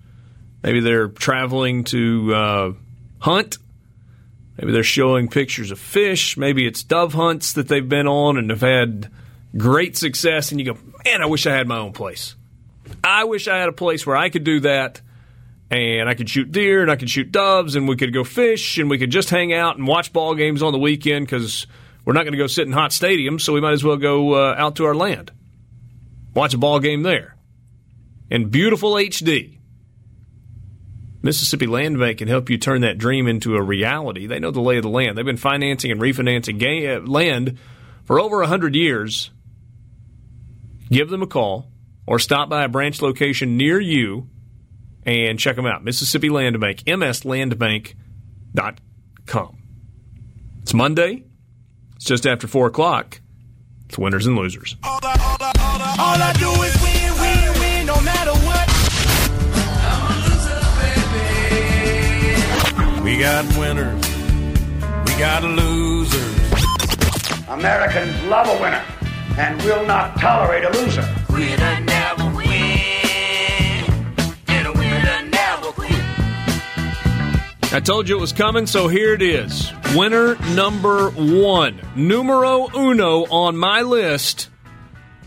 Maybe 0.62 0.82
they're 0.82 1.08
traveling 1.08 1.84
to 1.86 2.36
uh, 2.36 2.74
hunt. 3.22 3.58
Maybe 4.60 4.72
they're 4.72 4.84
showing 4.84 5.30
pictures 5.30 5.72
of 5.72 5.80
fish. 5.80 6.38
Maybe 6.38 6.68
it's 6.68 6.84
dove 6.84 7.14
hunts 7.14 7.54
that 7.54 7.70
they've 7.70 7.90
been 7.90 8.08
on 8.08 8.38
and 8.38 8.52
have 8.52 8.62
had 8.62 9.10
great 9.58 9.98
success. 9.98 10.52
And 10.52 10.60
you 10.60 10.74
go, 10.74 10.78
man, 11.06 11.22
I 11.22 11.28
wish 11.28 11.46
I 11.46 11.54
had 11.54 11.68
my 11.68 11.78
own 11.78 11.94
place. 11.94 12.36
I 13.04 13.24
wish 13.24 13.48
I 13.48 13.58
had 13.58 13.70
a 13.70 13.74
place 13.74 14.06
where 14.06 14.18
I 14.18 14.30
could 14.30 14.44
do 14.44 14.60
that 14.62 15.02
and 15.72 16.10
I 16.10 16.14
could 16.14 16.30
shoot 16.30 16.52
deer 16.52 16.82
and 16.82 16.92
I 16.92 16.96
could 16.96 17.10
shoot 17.10 17.32
doves 17.32 17.76
and 17.76 17.88
we 17.88 17.96
could 17.96 18.14
go 18.14 18.24
fish 18.24 18.78
and 18.78 18.90
we 18.90 18.98
could 18.98 19.12
just 19.12 19.30
hang 19.30 19.54
out 19.54 19.78
and 19.78 19.88
watch 19.88 20.12
ball 20.14 20.36
games 20.36 20.62
on 20.62 20.74
the 20.74 20.80
weekend 20.80 21.26
because 21.26 21.68
we're 22.04 22.14
not 22.14 22.24
going 22.24 22.34
to 22.34 22.38
go 22.38 22.48
sit 22.48 22.68
in 22.68 22.74
hot 22.74 22.92
stadiums, 22.92 23.42
so 23.42 23.54
we 23.54 23.62
might 23.62 23.74
as 23.74 23.84
well 23.84 23.98
go 23.98 24.34
uh, 24.34 24.56
out 24.58 24.76
to 24.76 24.86
our 24.86 24.94
land, 24.94 25.32
watch 26.34 26.54
a 26.54 26.58
ball 26.58 26.80
game 26.80 27.02
there 27.04 27.36
in 28.30 28.50
beautiful 28.50 28.94
HD. 28.94 29.58
Mississippi 31.24 31.66
Land 31.66 31.98
Bank 31.98 32.20
can 32.20 32.28
help 32.28 32.52
you 32.52 32.60
turn 32.60 32.82
that 32.82 33.00
dream 33.00 33.28
into 33.28 33.56
a 33.56 33.62
reality. 33.62 34.28
They 34.28 34.38
know 34.38 34.52
the 34.52 34.62
lay 34.62 34.78
of 34.78 34.84
the 34.84 34.90
land. 34.90 35.18
They've 35.18 35.26
been 35.26 35.38
financing 35.38 35.92
and 35.92 36.00
refinancing 36.00 37.08
land 37.08 37.58
for 38.04 38.20
over 38.20 38.38
100 38.42 38.76
years. 38.76 39.32
Give 40.90 41.10
them 41.10 41.22
a 41.22 41.28
call 41.28 41.72
or 42.06 42.20
stop 42.20 42.50
by 42.50 42.64
a 42.64 42.70
branch 42.70 43.02
location 43.02 43.58
near 43.58 43.80
you 43.80 44.30
and 45.06 45.40
check 45.40 45.56
them 45.56 45.66
out. 45.66 45.84
Mississippi 45.84 46.30
Land 46.30 46.60
Bank, 46.60 46.84
mslandbank.com. 46.84 49.58
It's 50.62 50.74
Monday. 50.74 51.24
It's 51.96 52.06
just 52.06 52.26
after 52.28 52.48
4 52.48 52.68
o'clock. 52.68 53.22
It's 53.88 53.98
winners 53.98 54.26
and 54.26 54.36
losers. 54.36 54.76
All 54.84 55.00
I, 55.04 55.14
all 55.20 55.38
I, 55.40 55.52
all 55.60 55.82
I, 55.82 55.96
all 56.00 56.22
I 56.22 56.34
do 56.34 56.50
is 56.64 56.76
win, 56.82 57.14
win, 57.22 57.60
win, 57.60 57.86
no 57.86 58.02
matter 58.02 58.32
what. 58.32 58.70
I'm 59.86 60.12
a 60.12 60.16
loser, 60.28 60.62
baby. 62.92 63.02
we 63.04 63.18
got 63.20 63.46
winners. 63.58 64.06
We 65.08 65.14
got 65.20 65.44
losers. 65.44 66.36
Americans 67.48 68.24
love 68.24 68.48
a 68.48 68.58
winner 68.62 68.84
and 69.38 69.62
will 69.64 69.86
not 69.86 70.18
tolerate 70.20 70.64
a 70.64 70.70
loser. 70.72 71.08
Winner 71.30 71.80
never 71.82 72.36
win. 72.36 72.48
And 74.48 74.68
a 74.68 74.72
winner 74.72 75.30
never 75.30 75.72
quit. 75.72 75.92
I 77.74 77.82
told 77.84 78.08
you 78.08 78.18
it 78.18 78.22
was 78.22 78.32
coming, 78.32 78.66
so 78.66 78.88
here 78.88 79.14
it 79.14 79.22
is. 79.22 79.72
Winner 79.94 80.36
number 80.54 81.10
one, 81.12 81.82
numero 81.96 82.70
uno 82.76 83.26
on 83.26 83.58
my 83.58 83.82
list, 83.82 84.50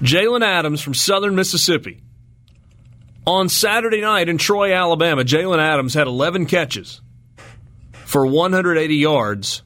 Jalen 0.00 0.44
Adams 0.44 0.80
from 0.80 0.94
Southern 0.94 1.34
Mississippi. 1.34 2.02
On 3.26 3.50
Saturday 3.50 4.00
night 4.00 4.30
in 4.30 4.38
Troy, 4.38 4.72
Alabama, 4.72 5.22
Jalen 5.22 5.58
Adams 5.58 5.92
had 5.92 6.06
11 6.06 6.46
catches 6.46 7.02
for 7.92 8.26
180 8.26 8.94
yards, 8.94 9.62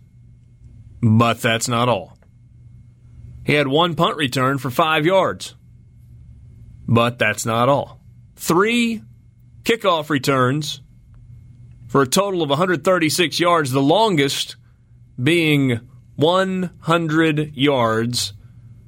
but 1.00 1.40
that's 1.40 1.68
not 1.68 1.88
all. 1.88 2.18
He 3.44 3.54
had 3.54 3.66
one 3.68 3.94
punt 3.94 4.16
return 4.16 4.58
for 4.58 4.70
five 4.70 5.04
yards, 5.04 5.54
but 6.86 7.18
that's 7.18 7.44
not 7.44 7.68
all. 7.68 8.00
Three 8.36 9.02
kickoff 9.64 10.10
returns 10.10 10.80
for 11.88 12.02
a 12.02 12.06
total 12.06 12.42
of 12.42 12.48
136 12.48 13.38
yards, 13.38 13.70
the 13.70 13.82
longest 13.82 14.56
being 15.22 15.80
100 16.16 17.56
yards. 17.56 18.32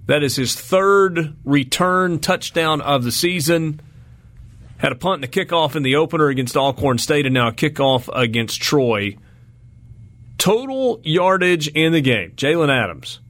That 0.07 0.22
is 0.22 0.36
his 0.36 0.55
third 0.55 1.36
return 1.44 2.18
touchdown 2.18 2.80
of 2.80 3.05
the 3.05 3.12
season. 3.12 3.80
Had 4.78 4.92
a 4.92 4.96
punt 4.96 5.24
and 5.24 5.24
a 5.24 5.28
kickoff 5.44 5.76
in 5.76 5.82
the 5.82 5.96
opener 5.96 6.28
against 6.28 6.57
Alcorn 6.57 6.98
State, 6.98 7.26
and 7.26 7.34
now 7.34 7.48
a 7.48 7.52
kickoff 7.52 8.09
against 8.14 8.61
Troy. 8.61 9.16
Total 10.36 11.00
yardage 11.02 11.68
in 11.68 11.92
the 11.92 12.00
game 12.00 12.32
Jalen 12.32 12.68
Adams. 12.68 13.20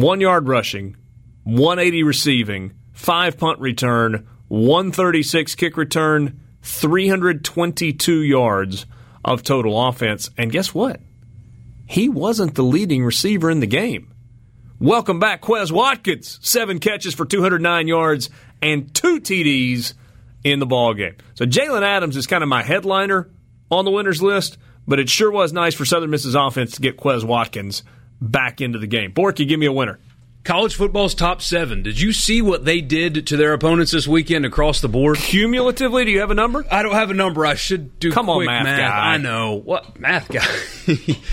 One 0.00 0.22
yard 0.22 0.48
rushing, 0.48 0.96
180 1.44 2.04
receiving, 2.04 2.72
five 2.94 3.36
punt 3.36 3.58
return, 3.58 4.26
136 4.48 5.54
kick 5.56 5.76
return, 5.76 6.40
322 6.62 8.22
yards 8.22 8.86
of 9.22 9.42
total 9.42 9.88
offense. 9.88 10.30
And 10.38 10.50
guess 10.50 10.72
what? 10.72 11.02
He 11.84 12.08
wasn't 12.08 12.54
the 12.54 12.62
leading 12.62 13.04
receiver 13.04 13.50
in 13.50 13.60
the 13.60 13.66
game. 13.66 14.14
Welcome 14.78 15.20
back, 15.20 15.42
Quez 15.42 15.70
Watkins. 15.70 16.38
Seven 16.40 16.78
catches 16.78 17.12
for 17.12 17.26
209 17.26 17.86
yards 17.86 18.30
and 18.62 18.94
two 18.94 19.20
TDs 19.20 19.92
in 20.42 20.60
the 20.60 20.66
ball 20.66 20.94
game. 20.94 21.16
So 21.34 21.44
Jalen 21.44 21.82
Adams 21.82 22.16
is 22.16 22.26
kind 22.26 22.42
of 22.42 22.48
my 22.48 22.62
headliner 22.62 23.28
on 23.70 23.84
the 23.84 23.90
winners 23.90 24.22
list, 24.22 24.56
but 24.88 24.98
it 24.98 25.10
sure 25.10 25.30
was 25.30 25.52
nice 25.52 25.74
for 25.74 25.84
Southern 25.84 26.08
Miss's 26.08 26.34
offense 26.34 26.76
to 26.76 26.80
get 26.80 26.96
Quez 26.96 27.22
Watkins 27.22 27.82
back 28.20 28.60
into 28.60 28.78
the 28.78 28.86
game. 28.86 29.12
Borky, 29.12 29.46
give 29.48 29.58
me 29.60 29.66
a 29.66 29.72
winner. 29.72 29.98
College 30.42 30.74
football's 30.74 31.14
top 31.14 31.42
seven. 31.42 31.82
Did 31.82 32.00
you 32.00 32.12
see 32.14 32.40
what 32.40 32.64
they 32.64 32.80
did 32.80 33.26
to 33.26 33.36
their 33.36 33.52
opponents 33.52 33.92
this 33.92 34.08
weekend 34.08 34.46
across 34.46 34.80
the 34.80 34.88
board? 34.88 35.18
Cumulatively, 35.18 36.06
do 36.06 36.10
you 36.10 36.20
have 36.20 36.30
a 36.30 36.34
number? 36.34 36.64
I 36.70 36.82
don't 36.82 36.94
have 36.94 37.10
a 37.10 37.14
number. 37.14 37.44
I 37.44 37.54
should 37.54 37.98
do. 37.98 38.10
Come 38.10 38.30
on, 38.30 38.38
quick 38.38 38.46
math 38.46 38.78
guy. 38.78 39.12
I 39.14 39.16
know 39.18 39.56
what 39.56 40.00
math 40.00 40.28
guy. 40.28 40.46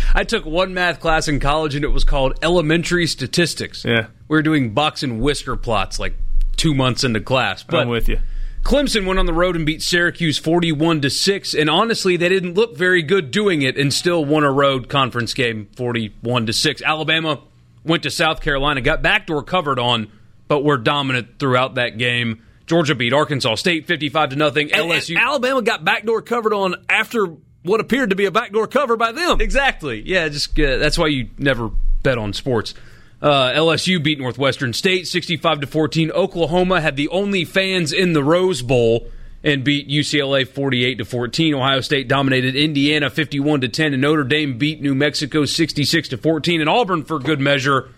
I 0.14 0.26
took 0.26 0.46
one 0.46 0.74
math 0.74 1.00
class 1.00 1.30
in 1.30 1.40
college, 1.40 1.74
and 1.74 1.86
it 1.86 1.90
was 1.90 2.04
called 2.04 2.38
elementary 2.42 3.08
statistics. 3.08 3.86
Yeah. 3.86 4.08
we 4.28 4.36
were 4.36 4.44
doing 4.44 4.74
box 4.74 5.04
and 5.04 5.22
whisker 5.22 5.56
plots 5.56 6.00
like 6.00 6.16
two 6.58 6.74
months 6.76 7.06
into 7.06 7.22
class. 7.22 7.64
But 7.64 7.80
I'm 7.80 7.88
with 7.88 8.10
you. 8.10 8.20
Clemson 8.68 9.06
went 9.06 9.18
on 9.18 9.26
the 9.26 9.34
road 9.34 9.56
and 9.56 9.66
beat 9.66 9.82
Syracuse 9.82 10.38
41 10.38 11.00
to 11.00 11.10
6 11.10 11.54
and 11.54 11.70
honestly 11.70 12.18
they 12.18 12.28
didn't 12.28 12.56
look 12.56 12.76
very 12.76 13.02
good 13.02 13.32
doing 13.32 13.62
it 13.62 13.78
and 13.78 13.94
still 13.94 14.26
won 14.26 14.44
a 14.44 14.52
road 14.52 14.90
conference 14.90 15.34
game 15.34 15.70
41 15.78 16.48
to 16.48 16.52
6. 16.52 16.82
Alabama 16.82 17.40
went 17.86 18.04
to 18.04 18.12
South 18.12 18.42
Carolina 18.42 18.82
got 18.82 19.02
backdoor 19.02 19.42
covered 19.42 19.80
on 19.80 20.12
but 20.50 20.66
were 20.66 20.78
dominant 20.78 21.40
throughout 21.40 21.76
that 21.76 21.98
game. 21.98 22.44
Georgia 22.66 22.94
beat 22.94 23.14
Arkansas 23.14 23.56
State 23.56 23.88
55 23.88 24.32
to 24.32 24.36
nothing. 24.36 24.70
And- 24.74 24.92
LSU 24.92 25.12
and 25.12 25.20
Alabama 25.20 25.62
got 25.62 25.86
backdoor 25.86 26.22
covered 26.22 26.54
on 26.54 26.76
after 26.90 27.26
what 27.64 27.80
appeared 27.80 28.10
to 28.10 28.18
be 28.18 28.26
a 28.26 28.32
backdoor 28.32 28.68
cover 28.68 28.98
by 28.98 29.14
them. 29.14 29.40
Exactly. 29.40 30.02
Yeah, 30.06 30.28
just 30.28 30.60
uh, 30.60 30.76
that's 30.76 30.98
why 30.98 31.08
you 31.08 31.30
never 31.38 31.72
bet 32.04 32.18
on 32.18 32.34
sports. 32.34 32.74
Uh, 33.22 33.52
LSU 33.52 34.02
beat 34.02 34.20
Northwestern 34.20 34.74
State 34.74 35.08
65 35.08 35.62
to 35.62 35.68
14. 35.68 36.12
Oklahoma 36.12 36.82
had 36.82 36.96
the 36.96 37.10
only 37.10 37.46
fans 37.46 37.92
in 37.92 38.14
the 38.14 38.24
Rose 38.24 38.62
Bowl 38.62 39.10
and 39.44 39.64
beat 39.64 39.88
UCLA 39.88 40.48
48 40.48 41.00
to 41.00 41.06
14. 41.06 41.56
Ohio 41.56 41.82
State 41.82 42.08
dominated 42.08 42.56
Indiana 42.56 43.10
51 43.10 43.62
to 43.62 43.70
10 43.70 43.94
and 43.94 44.02
Notre 44.02 44.24
Dame 44.24 44.58
beat 44.58 44.82
New 44.82 44.94
Mexico 44.94 45.46
66 45.46 46.10
to 46.10 46.18
14 46.18 46.62
and 46.62 46.70
Auburn 46.70 47.04
for 47.04 47.20
good 47.20 47.40
measure 47.40 47.90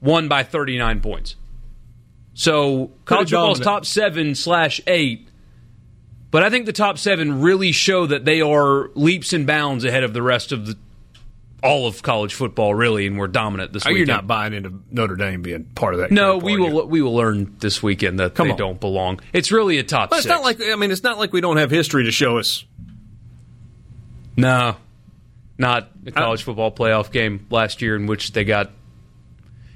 won 0.00 0.28
by 0.28 0.42
39 0.42 1.00
points. 1.00 1.36
So 2.34 2.92
college 3.04 3.30
football's 3.30 3.60
top 3.60 3.84
7 3.84 4.34
slash 4.34 4.80
8 4.86 5.28
but 6.32 6.42
I 6.42 6.48
think 6.48 6.64
the 6.64 6.72
top 6.72 6.96
7 6.96 7.42
really 7.42 7.72
show 7.72 8.06
that 8.06 8.24
they 8.24 8.40
are 8.40 8.88
leaps 8.94 9.34
and 9.34 9.46
bounds 9.46 9.84
ahead 9.84 10.02
of 10.02 10.14
the 10.14 10.22
rest 10.22 10.50
of 10.50 10.66
the 10.66 10.78
all 11.62 11.86
of 11.86 12.02
college 12.02 12.34
football 12.34 12.74
really 12.74 13.06
and 13.06 13.16
we're 13.18 13.28
dominant 13.28 13.72
this 13.72 13.86
Oh, 13.86 13.90
You're 13.90 14.04
not 14.06 14.26
buying 14.26 14.52
into 14.52 14.80
Notre 14.90 15.14
Dame 15.16 15.42
being 15.42 15.64
part 15.76 15.94
of 15.94 16.00
that. 16.00 16.10
No, 16.10 16.36
we 16.38 16.52
you? 16.54 16.60
will 16.62 16.86
we 16.88 17.00
will 17.02 17.14
learn 17.14 17.54
this 17.60 17.82
weekend 17.82 18.18
that 18.18 18.34
Come 18.34 18.48
they 18.48 18.52
on. 18.52 18.58
don't 18.58 18.80
belong. 18.80 19.20
It's 19.32 19.52
really 19.52 19.78
a 19.78 19.82
top 19.84 20.10
But 20.10 20.16
it's 20.16 20.22
six. 20.24 20.34
not 20.34 20.42
like 20.42 20.60
I 20.60 20.74
mean, 20.76 20.90
it's 20.90 21.02
not 21.04 21.18
like 21.18 21.32
we 21.32 21.40
don't 21.40 21.58
have 21.58 21.70
history 21.70 22.04
to 22.04 22.10
show 22.12 22.38
us. 22.38 22.64
no, 24.36 24.76
not 25.58 25.90
the 26.04 26.10
Uh, 26.10 26.14
college 26.14 26.42
football 26.42 26.72
playoff 26.72 27.12
game 27.12 27.46
last 27.50 27.82
year 27.82 27.94
in 27.96 28.06
which 28.06 28.32
they 28.32 28.44
got. 28.44 28.70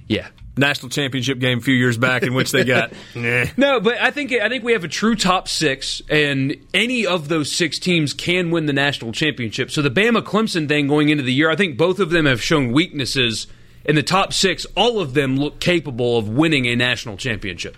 Yeah, 0.09 0.29
National 0.59 0.89
championship 0.89 1.39
game 1.39 1.59
a 1.59 1.61
few 1.61 1.75
years 1.75 1.99
back 1.99 2.23
in 2.23 2.33
which 2.33 2.51
they 2.51 2.65
got. 2.65 2.93
nah. 3.15 3.45
no, 3.59 3.79
but 3.79 4.01
I 4.01 4.11
think 4.11 4.33
I 4.33 4.49
think 4.49 4.65
we 4.65 4.73
have 4.73 4.85
a 4.85 4.89
true 4.89 5.15
top 5.15 5.49
six, 5.49 6.01
and 6.09 6.57
any 6.73 7.07
of 7.07 7.29
those 7.29 7.53
six 7.53 7.79
teams 7.79 8.15
can 8.15 8.51
win 8.51 8.67
the 8.67 8.73
national 8.73 9.13
championship. 9.13 9.71
So 9.71 9.83
the 9.83 9.91
Bama 9.91 10.23
Clemson 10.23 10.67
thing 10.67 10.89
going 10.89 11.11
into 11.11 11.23
the 11.23 11.33
year, 11.33 11.51
I 11.51 11.57
think 11.57 11.77
both 11.77 11.99
of 11.99 12.11
them 12.11 12.25
have 12.27 12.43
shown 12.43 12.73
weaknesses. 12.73 13.47
In 13.85 13.95
the 13.95 14.03
top 14.03 14.33
six, 14.33 14.67
all 14.77 14.99
of 14.99 15.15
them 15.15 15.37
look 15.37 15.61
capable 15.61 16.19
of 16.19 16.29
winning 16.29 16.67
a 16.67 16.75
national 16.75 17.17
championship. 17.17 17.77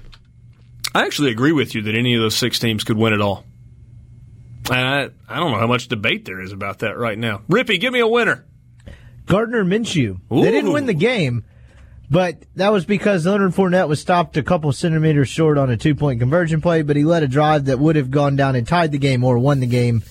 I 0.94 1.04
actually 1.04 1.30
agree 1.30 1.52
with 1.52 1.74
you 1.74 1.82
that 1.82 1.94
any 1.94 2.14
of 2.14 2.22
those 2.22 2.36
six 2.36 2.58
teams 2.58 2.84
could 2.84 2.96
win 2.96 3.12
it 3.12 3.20
all. 3.20 3.44
And 4.70 4.80
I, 4.80 5.08
I 5.28 5.38
don't 5.38 5.52
know 5.52 5.58
how 5.58 5.66
much 5.66 5.88
debate 5.88 6.24
there 6.24 6.40
is 6.40 6.52
about 6.52 6.80
that 6.80 6.98
right 6.98 7.18
now. 7.18 7.42
Rippy, 7.48 7.80
give 7.80 7.92
me 7.92 8.00
a 8.00 8.06
winner. 8.06 8.44
Gardner 9.26 9.64
Minshew. 9.64 10.18
They 10.30 10.50
didn't 10.50 10.72
win 10.72 10.86
the 10.86 10.94
game, 10.94 11.44
but 12.10 12.44
that 12.56 12.72
was 12.72 12.84
because 12.84 13.26
Leonard 13.26 13.52
Fournette 13.52 13.88
was 13.88 14.00
stopped 14.00 14.36
a 14.36 14.42
couple 14.42 14.72
centimeters 14.72 15.28
short 15.28 15.58
on 15.58 15.70
a 15.70 15.76
two 15.76 15.94
point 15.94 16.20
conversion 16.20 16.60
play, 16.60 16.82
but 16.82 16.96
he 16.96 17.04
led 17.04 17.22
a 17.22 17.28
drive 17.28 17.66
that 17.66 17.78
would 17.78 17.96
have 17.96 18.10
gone 18.10 18.36
down 18.36 18.56
and 18.56 18.66
tied 18.66 18.92
the 18.92 18.98
game 18.98 19.24
or 19.24 19.38
won 19.38 19.60
the 19.60 19.66
game 19.66 20.02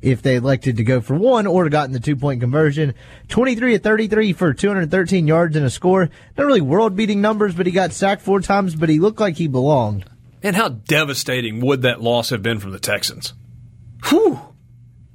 if 0.00 0.22
they 0.22 0.36
elected 0.36 0.76
to 0.76 0.84
go 0.84 1.00
for 1.00 1.14
one 1.14 1.46
or 1.46 1.68
gotten 1.68 1.92
the 1.92 2.00
two 2.00 2.16
point 2.16 2.40
conversion. 2.40 2.94
23 3.28 3.76
of 3.76 3.82
33 3.82 4.32
for 4.32 4.52
213 4.52 5.26
yards 5.26 5.56
and 5.56 5.64
a 5.64 5.70
score. 5.70 6.10
Not 6.36 6.46
really 6.46 6.60
world 6.60 6.96
beating 6.96 7.20
numbers, 7.20 7.54
but 7.54 7.66
he 7.66 7.72
got 7.72 7.92
sacked 7.92 8.22
four 8.22 8.40
times, 8.40 8.74
but 8.74 8.88
he 8.88 8.98
looked 8.98 9.20
like 9.20 9.36
he 9.36 9.48
belonged. 9.48 10.04
And 10.42 10.56
how 10.56 10.68
devastating 10.68 11.60
would 11.64 11.82
that 11.82 12.00
loss 12.00 12.30
have 12.30 12.42
been 12.42 12.60
from 12.60 12.70
the 12.72 12.78
Texans? 12.78 13.34
Whew. 14.06 14.40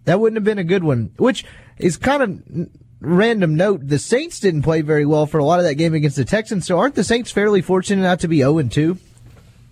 That 0.05 0.19
wouldn't 0.19 0.37
have 0.37 0.43
been 0.43 0.59
a 0.59 0.65
good 0.65 0.83
one, 0.83 1.13
which 1.17 1.45
is 1.77 1.95
kind 1.95 2.23
of 2.23 2.69
random 3.03 3.55
note. 3.55 3.87
The 3.87 3.99
Saints 3.99 4.39
didn't 4.39 4.63
play 4.63 4.81
very 4.81 5.05
well 5.05 5.25
for 5.25 5.37
a 5.37 5.45
lot 5.45 5.59
of 5.59 5.65
that 5.65 5.75
game 5.75 5.93
against 5.93 6.15
the 6.15 6.25
Texans, 6.25 6.65
so 6.65 6.79
aren't 6.79 6.95
the 6.95 7.03
Saints 7.03 7.31
fairly 7.31 7.61
fortunate 7.61 8.01
not 8.01 8.19
to 8.21 8.27
be 8.27 8.37
0 8.37 8.57
and 8.57 8.71
2? 8.71 8.97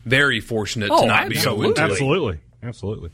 Very 0.06 0.40
fortunate 0.40 0.90
Oh, 0.92 1.02
to 1.02 1.08
not 1.08 1.30
be 1.30 1.38
absolutely. 1.38 1.74
0 1.76 1.88
Absolutely. 1.90 2.40
Absolutely. 2.64 3.10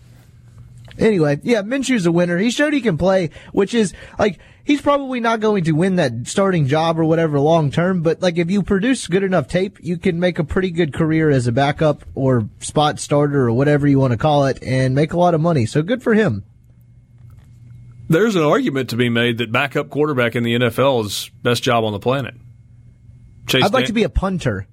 Anyway, 1.00 1.40
yeah, 1.44 1.62
Minshew's 1.62 2.06
a 2.08 2.12
winner. 2.12 2.38
He 2.38 2.50
showed 2.50 2.74
he 2.74 2.82
can 2.82 2.98
play, 2.98 3.30
which 3.52 3.74
is 3.76 3.94
like 4.18 4.40
he's 4.64 4.82
probably 4.82 5.20
not 5.20 5.40
going 5.40 5.64
to 5.66 5.74
win 5.74 5.98
that 5.98 6.12
starting 6.26 6.66
job 6.68 7.00
or 7.00 7.06
whatever 7.06 7.40
long 7.40 7.70
term, 7.70 8.02
but 8.02 8.22
like 8.22 8.38
if 8.40 8.50
you 8.50 8.64
produce 8.64 9.06
good 9.08 9.24
enough 9.24 9.48
tape, 9.48 9.78
you 9.82 9.98
can 9.98 10.20
make 10.20 10.40
a 10.40 10.44
pretty 10.44 10.72
good 10.72 10.94
career 10.94 11.30
as 11.30 11.46
a 11.46 11.52
backup 11.52 12.04
or 12.16 12.50
spot 12.60 13.00
starter 13.00 13.48
or 13.48 13.54
whatever 13.54 13.86
you 13.88 14.00
want 14.00 14.12
to 14.12 14.18
call 14.18 14.46
it 14.48 14.58
and 14.64 14.96
make 14.96 15.14
a 15.14 15.20
lot 15.20 15.36
of 15.36 15.42
money. 15.42 15.68
So 15.68 15.84
good 15.84 16.02
for 16.02 16.16
him. 16.16 16.44
There's 18.10 18.36
an 18.36 18.44
argument 18.44 18.90
to 18.92 18.96
be 18.96 19.10
made 19.10 19.40
that 19.40 19.52
backup 19.52 19.90
quarterback 19.90 20.36
in 20.36 20.44
the 20.44 20.56
NFL 20.56 21.06
is 21.06 21.30
best 21.44 21.64
job 21.64 21.84
on 21.84 21.92
the 21.92 22.00
planet. 22.00 22.36
Chase 23.48 23.64
I'd 23.64 23.74
like 23.74 23.84
Dan- 23.84 23.88
to 23.88 23.94
be 23.94 24.04
a 24.04 24.10
punter. 24.10 24.68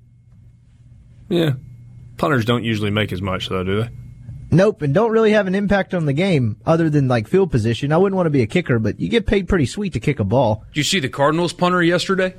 Yeah. 1.29 1.55
Punters 2.17 2.45
don't 2.45 2.65
usually 2.65 2.91
make 2.91 3.13
as 3.13 3.21
much, 3.21 3.49
though, 3.49 3.65
do 3.65 3.83
they? 3.83 3.89
Nope, 4.51 4.83
and 4.83 4.95
don't 4.95 5.11
really 5.11 5.33
have 5.33 5.49
an 5.49 5.55
impact 5.57 5.95
on 5.95 6.07
the 6.07 6.13
game 6.13 6.57
other 6.65 6.89
than 6.89 7.09
like 7.09 7.27
field 7.27 7.51
position. 7.51 7.93
I 7.93 7.97
wouldn't 7.97 8.15
want 8.17 8.27
to 8.27 8.31
be 8.31 8.43
a 8.43 8.47
kicker, 8.47 8.79
but 8.79 9.01
you 9.01 9.09
get 9.09 9.27
paid 9.27 9.49
pretty 9.49 9.67
sweet 9.67 9.95
to 9.95 10.01
kick 10.01 10.21
a 10.21 10.25
ball. 10.25 10.65
Did 10.69 10.77
you 10.77 10.85
see 10.85 11.01
the 11.01 11.09
Cardinals 11.09 11.53
punter 11.53 11.83
yesterday? 11.83 12.35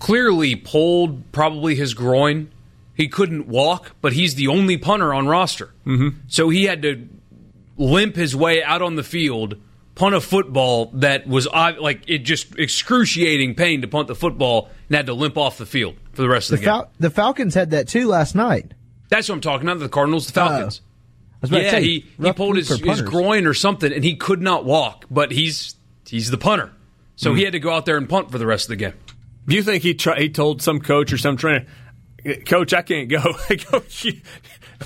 Clearly 0.00 0.56
pulled 0.56 1.30
probably 1.30 1.76
his 1.76 1.94
groin. 1.94 2.50
He 2.96 3.06
couldn't 3.06 3.46
walk, 3.46 3.92
but 4.00 4.12
he's 4.14 4.34
the 4.34 4.48
only 4.48 4.78
punter 4.78 5.14
on 5.14 5.28
roster. 5.28 5.72
Mm-hmm. 5.86 6.18
So 6.26 6.48
he 6.48 6.64
had 6.64 6.82
to 6.82 7.08
limp 7.76 8.16
his 8.16 8.34
way 8.34 8.62
out 8.62 8.82
on 8.82 8.96
the 8.96 9.04
field, 9.04 9.56
punt 9.94 10.14
a 10.14 10.20
football 10.20 10.90
that 10.94 11.26
was 11.26 11.46
like 11.46 12.02
it 12.08 12.18
just 12.18 12.58
excruciating 12.58 13.54
pain 13.54 13.80
to 13.82 13.88
punt 13.88 14.08
the 14.08 14.14
football, 14.14 14.70
and 14.88 14.96
had 14.96 15.06
to 15.06 15.14
limp 15.14 15.36
off 15.36 15.58
the 15.58 15.66
field 15.66 15.96
for 16.12 16.22
the 16.22 16.28
rest 16.28 16.50
of 16.50 16.58
the 16.58 16.64
game. 16.64 16.72
Fal- 16.72 16.90
the 16.98 17.10
Falcons 17.10 17.54
had 17.54 17.70
that 17.70 17.88
too 17.88 18.06
last 18.08 18.34
night. 18.34 18.72
That's 19.08 19.28
what 19.28 19.36
I'm 19.36 19.40
talking 19.40 19.68
about. 19.68 19.80
The 19.80 19.88
Cardinals, 19.88 20.26
the 20.26 20.32
Falcons. 20.32 20.80
I 20.80 21.36
was 21.42 21.50
about 21.50 21.58
to 21.58 21.64
yeah, 21.64 21.70
say, 21.72 21.82
he, 21.82 22.06
he 22.22 22.32
pulled 22.32 22.56
his, 22.56 22.68
his 22.70 23.02
groin 23.02 23.46
or 23.46 23.52
something, 23.52 23.92
and 23.92 24.02
he 24.02 24.16
could 24.16 24.40
not 24.40 24.64
walk. 24.64 25.04
But 25.10 25.30
he's 25.30 25.74
he's 26.08 26.30
the 26.30 26.38
punter, 26.38 26.72
so 27.16 27.30
Hmm. 27.32 27.36
he 27.36 27.44
had 27.44 27.52
to 27.52 27.60
go 27.60 27.70
out 27.70 27.84
there 27.86 27.96
and 27.96 28.08
punt 28.08 28.30
for 28.30 28.38
the 28.38 28.46
rest 28.46 28.64
of 28.64 28.68
the 28.70 28.76
game. 28.76 28.94
Do 29.46 29.54
you 29.54 29.62
think 29.62 29.82
he 29.82 29.92
try, 29.94 30.18
he 30.20 30.30
told 30.30 30.62
some 30.62 30.80
coach 30.80 31.12
or 31.12 31.18
some 31.18 31.36
trainer, 31.36 31.66
Coach, 32.46 32.72
I 32.72 32.80
can't 32.80 33.10
go. 33.10 33.20
coach, 33.70 34.06
you, 34.06 34.20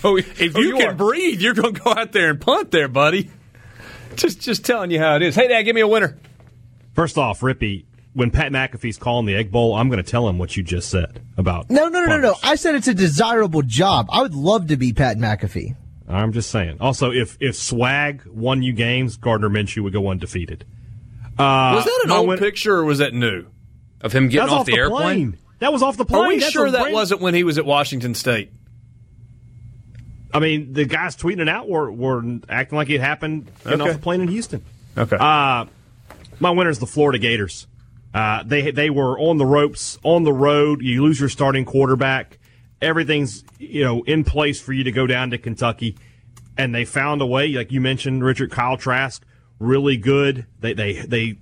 Oh, 0.02 0.16
if 0.16 0.56
oh, 0.56 0.60
you, 0.60 0.68
you 0.70 0.76
can 0.76 0.88
are. 0.88 0.94
breathe, 0.94 1.40
you're 1.40 1.54
going 1.54 1.74
to 1.74 1.80
go 1.80 1.92
out 1.92 2.10
there 2.12 2.28
and 2.30 2.40
punt 2.40 2.72
there, 2.72 2.88
buddy. 2.88 3.30
Just 4.18 4.40
just 4.40 4.64
telling 4.64 4.90
you 4.90 4.98
how 4.98 5.16
it 5.16 5.22
is. 5.22 5.34
Hey, 5.34 5.48
Dad, 5.48 5.62
give 5.62 5.74
me 5.74 5.80
a 5.80 5.86
winner. 5.88 6.16
First 6.94 7.16
off, 7.16 7.40
Rippy, 7.40 7.84
when 8.14 8.30
Pat 8.30 8.50
McAfee's 8.52 8.98
calling 8.98 9.26
the 9.26 9.34
Egg 9.34 9.50
Bowl, 9.52 9.74
I'm 9.74 9.88
going 9.88 10.02
to 10.02 10.08
tell 10.10 10.28
him 10.28 10.38
what 10.38 10.56
you 10.56 10.62
just 10.62 10.90
said 10.90 11.20
about. 11.36 11.70
No, 11.70 11.88
no, 11.88 12.00
no, 12.04 12.06
no, 12.06 12.18
no. 12.18 12.34
I 12.42 12.56
said 12.56 12.74
it's 12.74 12.88
a 12.88 12.94
desirable 12.94 13.62
job. 13.62 14.08
I 14.10 14.22
would 14.22 14.34
love 14.34 14.66
to 14.68 14.76
be 14.76 14.92
Pat 14.92 15.16
McAfee. 15.18 15.76
I'm 16.08 16.32
just 16.32 16.50
saying. 16.50 16.78
Also, 16.80 17.12
if 17.12 17.36
if 17.40 17.54
Swag 17.56 18.24
won 18.26 18.62
you 18.62 18.72
games, 18.72 19.16
Gardner 19.16 19.48
Minshew 19.48 19.82
would 19.84 19.92
go 19.92 20.08
undefeated. 20.10 20.64
Uh, 21.38 21.74
Was 21.76 21.84
that 21.84 22.00
an 22.06 22.10
old 22.10 22.28
win- 22.28 22.38
picture 22.38 22.76
or 22.76 22.84
was 22.84 22.98
that 22.98 23.14
new? 23.14 23.46
Of 24.00 24.12
him 24.12 24.28
getting 24.28 24.48
off, 24.50 24.60
off 24.60 24.66
the, 24.66 24.72
the 24.72 24.78
airplane. 24.78 25.32
plane. 25.32 25.38
That 25.60 25.72
was 25.72 25.82
off 25.82 25.96
the 25.96 26.04
plane. 26.04 26.24
Are 26.24 26.28
we 26.28 26.38
That's 26.38 26.52
sure 26.52 26.70
that 26.70 26.80
brand- 26.80 26.94
wasn't 26.94 27.20
when 27.20 27.34
he 27.34 27.44
was 27.44 27.58
at 27.58 27.66
Washington 27.66 28.14
State? 28.14 28.50
I 30.32 30.40
mean, 30.40 30.72
the 30.74 30.84
guys 30.84 31.16
tweeting 31.16 31.40
it 31.40 31.48
out 31.48 31.68
were, 31.68 31.90
were 31.90 32.22
acting 32.48 32.76
like 32.76 32.90
it 32.90 33.00
happened 33.00 33.50
getting 33.64 33.80
Okay. 33.80 33.90
off 33.90 33.96
the 33.96 34.02
plane 34.02 34.20
in 34.20 34.28
Houston. 34.28 34.62
Okay. 34.96 35.16
Uh, 35.18 35.66
my 36.40 36.50
winner 36.50 36.70
is 36.70 36.78
the 36.78 36.86
Florida 36.86 37.18
Gators. 37.18 37.66
Uh, 38.12 38.42
they 38.44 38.70
they 38.70 38.90
were 38.90 39.18
on 39.18 39.38
the 39.38 39.46
ropes, 39.46 39.98
on 40.02 40.24
the 40.24 40.32
road. 40.32 40.82
You 40.82 41.02
lose 41.02 41.20
your 41.20 41.28
starting 41.28 41.64
quarterback. 41.64 42.38
Everything's 42.80 43.44
you 43.58 43.82
know 43.84 44.02
in 44.04 44.24
place 44.24 44.60
for 44.60 44.72
you 44.72 44.84
to 44.84 44.92
go 44.92 45.06
down 45.06 45.30
to 45.30 45.38
Kentucky, 45.38 45.96
and 46.56 46.74
they 46.74 46.84
found 46.84 47.20
a 47.22 47.26
way. 47.26 47.48
Like 47.48 47.70
you 47.72 47.80
mentioned, 47.80 48.24
Richard 48.24 48.50
Kyle 48.50 48.76
Trask, 48.76 49.24
really 49.58 49.96
good. 49.96 50.46
They 50.60 50.72
they 50.72 50.92
they 51.00 51.38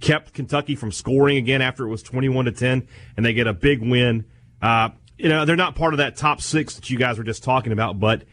kept 0.00 0.34
Kentucky 0.34 0.76
from 0.76 0.92
scoring 0.92 1.36
again 1.38 1.62
after 1.62 1.86
it 1.86 1.90
was 1.90 2.02
twenty 2.02 2.28
one 2.28 2.44
to 2.44 2.52
ten, 2.52 2.86
and 3.16 3.24
they 3.24 3.32
get 3.32 3.46
a 3.46 3.54
big 3.54 3.80
win. 3.80 4.24
Uh, 4.60 4.90
you 5.18 5.28
know 5.28 5.44
they're 5.44 5.56
not 5.56 5.74
part 5.74 5.94
of 5.94 5.98
that 5.98 6.16
top 6.16 6.40
six 6.40 6.74
that 6.76 6.90
you 6.90 6.98
guys 6.98 7.18
were 7.18 7.24
just 7.24 7.42
talking 7.44 7.72
about, 7.72 7.98
but 8.00 8.24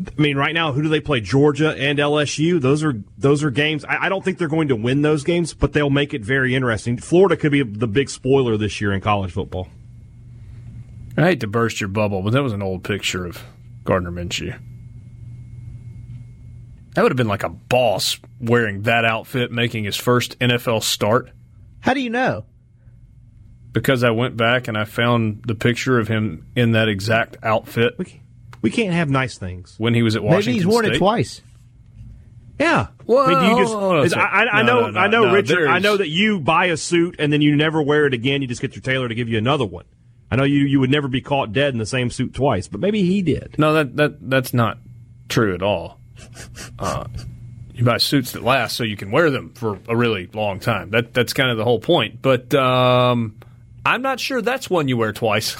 I 0.00 0.20
mean, 0.20 0.36
right 0.36 0.54
now, 0.54 0.72
who 0.72 0.82
do 0.82 0.88
they 0.88 1.00
play? 1.00 1.20
Georgia 1.20 1.74
and 1.76 1.98
LSU. 1.98 2.60
Those 2.60 2.82
are 2.82 2.94
those 3.18 3.44
are 3.44 3.50
games. 3.50 3.84
I, 3.84 4.06
I 4.06 4.08
don't 4.08 4.24
think 4.24 4.38
they're 4.38 4.48
going 4.48 4.68
to 4.68 4.76
win 4.76 5.02
those 5.02 5.22
games, 5.24 5.54
but 5.54 5.72
they'll 5.72 5.90
make 5.90 6.14
it 6.14 6.22
very 6.22 6.54
interesting. 6.54 6.96
Florida 6.98 7.36
could 7.36 7.52
be 7.52 7.62
the 7.62 7.86
big 7.86 8.10
spoiler 8.10 8.56
this 8.56 8.80
year 8.80 8.92
in 8.92 9.00
college 9.00 9.32
football. 9.32 9.68
I 11.16 11.22
hate 11.22 11.40
to 11.40 11.46
burst 11.46 11.80
your 11.80 11.88
bubble, 11.88 12.22
but 12.22 12.32
that 12.32 12.42
was 12.42 12.52
an 12.52 12.62
old 12.62 12.84
picture 12.84 13.26
of 13.26 13.42
Gardner 13.84 14.10
Minshew. 14.10 14.58
That 16.94 17.02
would 17.02 17.12
have 17.12 17.16
been 17.16 17.28
like 17.28 17.42
a 17.42 17.48
boss 17.48 18.18
wearing 18.40 18.82
that 18.82 19.04
outfit, 19.04 19.50
making 19.50 19.84
his 19.84 19.96
first 19.96 20.38
NFL 20.38 20.82
start. 20.82 21.30
How 21.80 21.94
do 21.94 22.00
you 22.00 22.10
know? 22.10 22.44
Because 23.72 24.04
I 24.04 24.10
went 24.10 24.36
back 24.36 24.68
and 24.68 24.76
I 24.76 24.84
found 24.84 25.44
the 25.46 25.54
picture 25.54 25.98
of 25.98 26.08
him 26.08 26.46
in 26.54 26.72
that 26.72 26.88
exact 26.88 27.38
outfit 27.42 27.94
We, 27.98 28.20
we 28.60 28.70
can't 28.70 28.92
have 28.92 29.08
nice 29.08 29.38
things. 29.38 29.74
when 29.78 29.94
he 29.94 30.02
was 30.02 30.14
at 30.14 30.22
Washington 30.22 30.52
Maybe 30.52 30.58
he's 30.58 30.66
worn 30.66 30.84
State. 30.84 30.94
it 30.96 30.98
twice. 30.98 31.40
Yeah. 32.60 32.88
Well, 33.06 33.26
I 33.34 33.42
mean, 33.48 33.50
you 33.56 33.62
just, 33.62 33.74
hold 33.74 33.94
on 33.96 34.06
a 34.06 34.16
I. 34.16 34.42
I, 34.44 34.60
I 34.60 34.62
No, 34.62 34.66
know, 34.66 34.80
no, 34.86 34.90
no, 34.90 35.00
I 35.00 35.06
know, 35.08 35.24
no, 35.24 35.32
Richard. 35.34 35.66
I 35.68 35.78
know 35.78 35.96
that 35.96 36.08
you 36.08 36.38
buy 36.38 36.66
a 36.66 36.76
suit 36.76 37.16
and 37.18 37.32
then 37.32 37.40
you 37.40 37.56
never 37.56 37.82
wear 37.82 38.06
it 38.06 38.14
again. 38.14 38.42
You 38.42 38.48
just 38.48 38.60
get 38.60 38.74
your 38.76 38.82
tailor 38.82 39.08
to 39.08 39.14
give 39.14 39.28
you 39.28 39.38
another 39.38 39.64
one. 39.64 39.84
I 40.30 40.36
know 40.36 40.44
you 40.44 40.64
you 40.64 40.80
would 40.80 40.90
never 40.90 41.08
be 41.08 41.20
caught 41.20 41.52
dead 41.52 41.72
in 41.74 41.78
the 41.78 41.84
same 41.86 42.08
suit 42.10 42.32
twice, 42.34 42.66
but 42.68 42.80
maybe 42.80 43.02
he 43.02 43.20
did. 43.20 43.56
No, 43.58 43.74
that 43.74 43.96
that 43.96 44.30
that's 44.30 44.54
not 44.54 44.78
true 45.28 45.54
at 45.54 45.62
all. 45.62 45.98
Uh, 46.78 47.06
you 47.74 47.84
buy 47.84 47.98
suits 47.98 48.32
that 48.32 48.42
last 48.42 48.76
so 48.76 48.84
you 48.84 48.96
can 48.96 49.10
wear 49.10 49.30
them 49.30 49.52
for 49.54 49.78
a 49.88 49.96
really 49.96 50.28
long 50.32 50.58
time. 50.60 50.90
That 50.90 51.12
that's 51.12 51.32
kind 51.32 51.50
of 51.50 51.56
the 51.58 51.64
whole 51.64 51.80
point. 51.80 52.22
But 52.22 52.54
um, 52.54 53.36
I'm 53.84 54.02
not 54.02 54.20
sure 54.20 54.40
that's 54.40 54.70
one 54.70 54.88
you 54.88 54.96
wear 54.96 55.12
twice. 55.12 55.56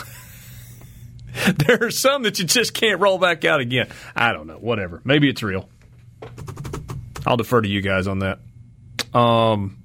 there 1.67 1.83
are 1.83 1.91
some 1.91 2.23
that 2.23 2.39
you 2.39 2.45
just 2.45 2.75
can't 2.75 3.01
roll 3.01 3.19
back 3.19 3.45
out 3.45 3.61
again. 3.61 3.89
I 4.15 4.33
don't 4.33 4.47
know. 4.47 4.59
Whatever. 4.59 5.01
Maybe 5.05 5.29
it's 5.29 5.43
real. 5.43 5.69
I'll 7.27 7.37
defer 7.37 7.61
to 7.61 7.69
you 7.69 7.81
guys 7.81 8.07
on 8.07 8.21
that. 8.21 8.39
Um, 9.17 9.83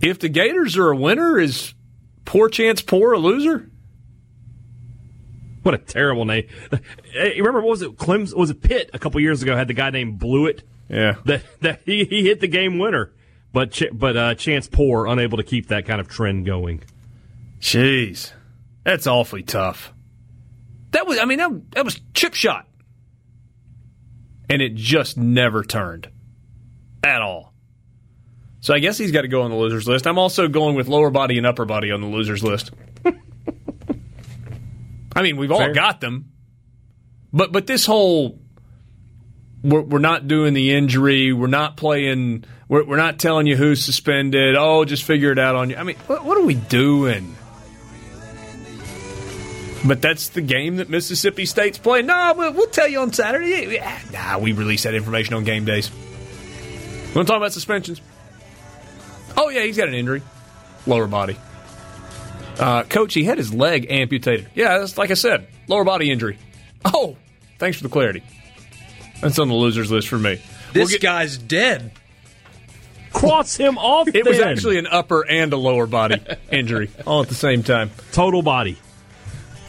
if 0.00 0.18
the 0.18 0.28
Gators 0.28 0.76
are 0.76 0.90
a 0.90 0.96
winner, 0.96 1.38
is 1.38 1.74
poor 2.24 2.48
Chance 2.48 2.82
Poore 2.82 3.12
a 3.14 3.18
loser? 3.18 3.70
What 5.62 5.74
a 5.74 5.78
terrible 5.78 6.24
name! 6.24 6.46
Hey, 7.12 7.34
remember 7.38 7.60
what 7.60 7.70
was 7.70 7.82
it? 7.82 7.96
Clemson 7.96 8.34
was 8.36 8.50
it 8.50 8.62
Pitt 8.62 8.90
a 8.94 8.98
couple 8.98 9.20
years 9.20 9.42
ago 9.42 9.56
had 9.56 9.68
the 9.68 9.74
guy 9.74 9.90
named 9.90 10.20
Blewitt. 10.20 10.62
Yeah. 10.88 11.16
that 11.24 11.42
that 11.60 11.80
he, 11.84 12.04
he 12.04 12.22
hit 12.22 12.40
the 12.40 12.48
game 12.48 12.78
winner, 12.78 13.12
but 13.52 13.72
Ch- 13.72 13.92
but 13.92 14.16
uh, 14.16 14.34
Chance 14.34 14.68
Poore 14.68 15.06
unable 15.06 15.38
to 15.38 15.44
keep 15.44 15.68
that 15.68 15.86
kind 15.86 16.00
of 16.00 16.08
trend 16.08 16.46
going. 16.46 16.82
Jeez, 17.60 18.32
that's 18.84 19.06
awfully 19.06 19.42
tough. 19.42 19.92
That 20.92 21.06
was, 21.06 21.18
I 21.18 21.24
mean, 21.24 21.38
that, 21.38 21.72
that 21.72 21.84
was 21.84 22.00
chip 22.14 22.34
shot, 22.34 22.66
and 24.48 24.62
it 24.62 24.74
just 24.74 25.16
never 25.16 25.62
turned 25.62 26.08
at 27.02 27.20
all. 27.20 27.52
So 28.60 28.74
I 28.74 28.80
guess 28.80 28.98
he's 28.98 29.12
got 29.12 29.22
to 29.22 29.28
go 29.28 29.42
on 29.42 29.50
the 29.50 29.56
losers 29.56 29.86
list. 29.86 30.06
I'm 30.06 30.18
also 30.18 30.48
going 30.48 30.74
with 30.74 30.88
lower 30.88 31.10
body 31.10 31.38
and 31.38 31.46
upper 31.46 31.64
body 31.64 31.92
on 31.92 32.00
the 32.00 32.06
losers 32.06 32.42
list. 32.42 32.70
I 35.14 35.22
mean, 35.22 35.36
we've 35.36 35.52
all 35.52 35.72
got 35.72 36.00
them, 36.00 36.32
but 37.32 37.52
but 37.52 37.66
this 37.66 37.86
whole 37.86 38.38
we're, 39.68 39.82
we're 39.82 39.98
not 39.98 40.26
doing 40.28 40.54
the 40.54 40.74
injury, 40.74 41.32
we're 41.32 41.46
not 41.46 41.76
playing, 41.76 42.44
we're, 42.68 42.84
we're 42.84 42.96
not 42.96 43.18
telling 43.18 43.46
you 43.46 43.56
who's 43.56 43.84
suspended. 43.84 44.56
Oh, 44.56 44.84
just 44.84 45.04
figure 45.04 45.32
it 45.32 45.38
out 45.38 45.54
on 45.54 45.70
you. 45.70 45.76
I 45.76 45.82
mean, 45.82 45.96
what, 46.06 46.24
what 46.24 46.36
are 46.38 46.44
we 46.44 46.54
doing? 46.54 47.36
But 49.86 50.02
that's 50.02 50.30
the 50.30 50.40
game 50.40 50.76
that 50.76 50.90
Mississippi 50.90 51.46
State's 51.46 51.78
playing. 51.78 52.06
No, 52.06 52.34
we'll, 52.36 52.52
we'll 52.52 52.66
tell 52.66 52.88
you 52.88 53.00
on 53.00 53.12
Saturday. 53.12 53.80
Nah, 54.12 54.38
we 54.38 54.52
release 54.52 54.82
that 54.82 54.94
information 54.94 55.34
on 55.34 55.44
game 55.44 55.64
days. 55.64 55.90
We 55.90 57.14
want 57.14 57.28
to 57.28 57.32
talk 57.32 57.36
about 57.36 57.52
suspensions? 57.52 58.00
Oh 59.36 59.50
yeah, 59.50 59.62
he's 59.62 59.76
got 59.76 59.88
an 59.88 59.94
injury, 59.94 60.22
lower 60.86 61.06
body. 61.06 61.36
Uh, 62.58 62.82
coach, 62.82 63.14
he 63.14 63.22
had 63.22 63.38
his 63.38 63.54
leg 63.54 63.86
amputated. 63.88 64.48
Yeah, 64.54 64.78
that's 64.78 64.98
like 64.98 65.12
I 65.12 65.14
said, 65.14 65.46
lower 65.68 65.84
body 65.84 66.10
injury. 66.10 66.38
Oh, 66.84 67.16
thanks 67.58 67.76
for 67.76 67.84
the 67.84 67.88
clarity. 67.88 68.24
That's 69.20 69.38
on 69.38 69.48
the 69.48 69.54
losers 69.54 69.90
list 69.90 70.08
for 70.08 70.18
me. 70.18 70.34
This 70.72 70.74
We'll 70.74 70.88
get- 70.88 71.00
guy's 71.00 71.36
dead. 71.38 71.92
Cross 73.12 73.56
him 73.56 73.78
off. 73.78 74.06
it 74.14 74.26
was 74.26 74.38
actually 74.38 74.78
an 74.78 74.86
upper 74.86 75.26
and 75.28 75.52
a 75.52 75.56
lower 75.56 75.86
body 75.86 76.20
injury 76.52 76.90
all 77.06 77.22
at 77.22 77.28
the 77.28 77.34
same 77.34 77.62
time. 77.62 77.90
total 78.12 78.42
body. 78.42 78.76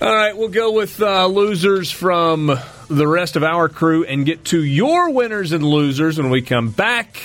All 0.01 0.13
right, 0.13 0.35
we'll 0.37 0.49
go 0.49 0.71
with 0.73 1.01
uh, 1.01 1.25
losers 1.25 1.89
from 1.89 2.57
the 2.89 3.07
rest 3.07 3.35
of 3.37 3.43
our 3.43 3.67
crew 3.69 4.03
and 4.05 4.25
get 4.25 4.45
to 4.45 4.63
your 4.63 5.09
winners 5.11 5.51
and 5.51 5.63
losers 5.63 6.17
when 6.17 6.29
we 6.29 6.41
come 6.41 6.69
back. 6.69 7.21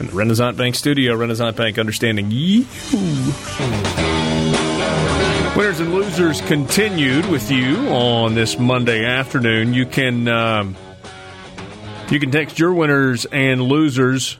In 0.00 0.06
the 0.06 0.12
Renaissance 0.12 0.56
Bank 0.56 0.74
studio, 0.74 1.14
Renaissance 1.16 1.56
Bank 1.56 1.78
understanding 1.78 2.30
you. 2.30 2.66
Winners 5.58 5.80
and 5.80 5.92
losers 5.92 6.40
continued 6.42 7.28
with 7.28 7.50
you 7.50 7.88
on 7.88 8.36
this 8.36 8.60
Monday 8.60 9.04
afternoon. 9.04 9.74
You 9.74 9.86
can 9.86 10.28
um, 10.28 10.76
you 12.08 12.20
can 12.20 12.30
text 12.30 12.60
your 12.60 12.72
winners 12.72 13.24
and 13.24 13.60
losers 13.60 14.38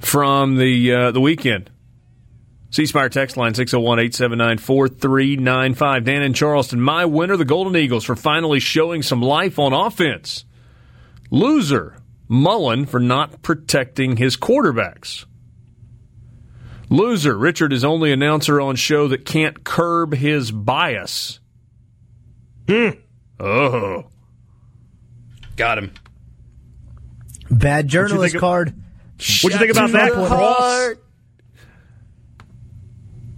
from 0.00 0.56
the 0.56 0.94
uh, 0.94 1.10
the 1.10 1.20
weekend. 1.20 1.68
C 2.70 2.86
Spire 2.86 3.10
text 3.10 3.36
line 3.36 3.52
601 3.52 3.98
879 3.98 4.56
4395. 4.56 6.04
Dan 6.04 6.22
in 6.22 6.32
Charleston, 6.32 6.80
my 6.80 7.04
winner, 7.04 7.36
the 7.36 7.44
Golden 7.44 7.76
Eagles, 7.76 8.04
for 8.04 8.16
finally 8.16 8.60
showing 8.60 9.02
some 9.02 9.20
life 9.20 9.58
on 9.58 9.74
offense. 9.74 10.46
Loser, 11.30 11.98
Mullen, 12.28 12.86
for 12.86 12.98
not 12.98 13.42
protecting 13.42 14.16
his 14.16 14.38
quarterbacks. 14.38 15.26
Loser, 16.90 17.38
Richard 17.38 17.72
is 17.72 17.84
only 17.84 18.12
announcer 18.12 18.60
on 18.60 18.74
show 18.74 19.06
that 19.08 19.24
can't 19.24 19.62
curb 19.62 20.12
his 20.12 20.50
bias. 20.50 21.38
Hmm. 22.68 22.90
Oh. 23.38 24.06
Got 25.56 25.78
him. 25.78 25.92
Bad 27.50 27.88
journalist 27.88 28.34
of- 28.34 28.40
card. 28.40 28.74
What'd 29.42 29.52
you 29.52 29.58
think 29.58 29.70
about 29.70 29.92
that, 29.92 30.12
Cross? 30.12 30.94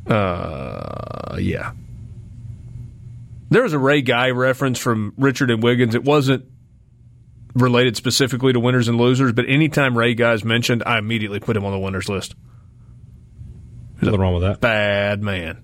Uh, 0.07 1.37
yeah. 1.41 1.73
There 3.51 3.63
was 3.65 3.73
a 3.73 3.79
Ray 3.79 4.01
Guy 4.01 4.31
reference 4.31 4.79
from 4.79 5.13
Richard 5.19 5.51
and 5.51 5.63
Wiggins. 5.63 5.95
It 5.95 6.05
wasn't 6.05 6.47
related 7.55 7.97
specifically 7.97 8.53
to 8.53 8.61
winners 8.61 8.89
and 8.89 8.97
losers, 8.97 9.33
but 9.33 9.45
anytime 9.49 9.99
Ray 9.99 10.15
Guy's 10.15 10.45
mentioned, 10.45 10.83
I 10.87 10.99
immediately 10.99 11.41
put 11.41 11.57
him 11.57 11.65
on 11.65 11.73
the 11.73 11.79
winners 11.79 12.09
list. 12.09 12.35
Nothing 14.03 14.21
wrong 14.21 14.35
with 14.35 14.43
that. 14.43 14.61
Bad 14.61 15.23
man. 15.23 15.63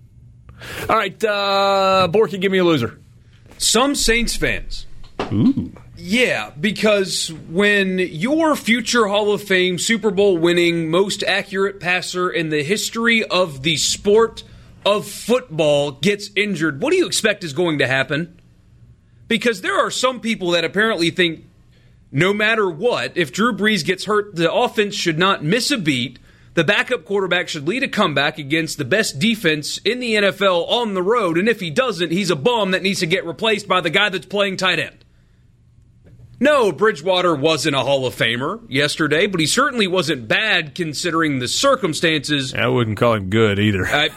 All 0.88 0.96
right, 0.96 1.24
uh, 1.24 2.08
Borky, 2.10 2.40
give 2.40 2.52
me 2.52 2.58
a 2.58 2.64
loser. 2.64 2.98
Some 3.58 3.94
Saints 3.94 4.36
fans. 4.36 4.86
Ooh. 5.32 5.72
Yeah, 5.96 6.50
because 6.58 7.32
when 7.50 7.98
your 7.98 8.54
future 8.54 9.06
Hall 9.08 9.32
of 9.32 9.42
Fame 9.42 9.78
Super 9.78 10.12
Bowl 10.12 10.38
winning 10.38 10.90
most 10.90 11.24
accurate 11.24 11.80
passer 11.80 12.30
in 12.30 12.50
the 12.50 12.62
history 12.62 13.24
of 13.24 13.62
the 13.64 13.76
sport 13.76 14.44
of 14.86 15.08
football 15.08 15.90
gets 15.90 16.30
injured, 16.36 16.80
what 16.80 16.92
do 16.92 16.96
you 16.96 17.06
expect 17.06 17.42
is 17.42 17.52
going 17.52 17.78
to 17.78 17.88
happen? 17.88 18.40
Because 19.26 19.60
there 19.60 19.76
are 19.76 19.90
some 19.90 20.20
people 20.20 20.52
that 20.52 20.64
apparently 20.64 21.10
think 21.10 21.44
no 22.12 22.32
matter 22.32 22.70
what, 22.70 23.16
if 23.16 23.32
Drew 23.32 23.52
Brees 23.52 23.84
gets 23.84 24.04
hurt, 24.04 24.36
the 24.36 24.52
offense 24.52 24.94
should 24.94 25.18
not 25.18 25.42
miss 25.44 25.70
a 25.72 25.78
beat. 25.78 26.20
The 26.58 26.64
backup 26.64 27.04
quarterback 27.04 27.48
should 27.48 27.68
lead 27.68 27.84
a 27.84 27.88
comeback 27.88 28.36
against 28.36 28.78
the 28.78 28.84
best 28.84 29.20
defense 29.20 29.78
in 29.84 30.00
the 30.00 30.14
NFL 30.14 30.68
on 30.68 30.94
the 30.94 31.04
road. 31.04 31.38
And 31.38 31.48
if 31.48 31.60
he 31.60 31.70
doesn't, 31.70 32.10
he's 32.10 32.30
a 32.30 32.34
bum 32.34 32.72
that 32.72 32.82
needs 32.82 32.98
to 32.98 33.06
get 33.06 33.24
replaced 33.24 33.68
by 33.68 33.80
the 33.80 33.90
guy 33.90 34.08
that's 34.08 34.26
playing 34.26 34.56
tight 34.56 34.80
end. 34.80 35.04
No, 36.40 36.72
Bridgewater 36.72 37.36
wasn't 37.36 37.76
a 37.76 37.78
Hall 37.84 38.06
of 38.06 38.16
Famer 38.16 38.60
yesterday, 38.68 39.28
but 39.28 39.38
he 39.38 39.46
certainly 39.46 39.86
wasn't 39.86 40.26
bad 40.26 40.74
considering 40.74 41.38
the 41.38 41.46
circumstances. 41.46 42.52
I 42.52 42.66
wouldn't 42.66 42.96
call 42.96 43.14
him 43.14 43.30
good 43.30 43.60
either. 43.60 43.86
Uh, 43.86 44.08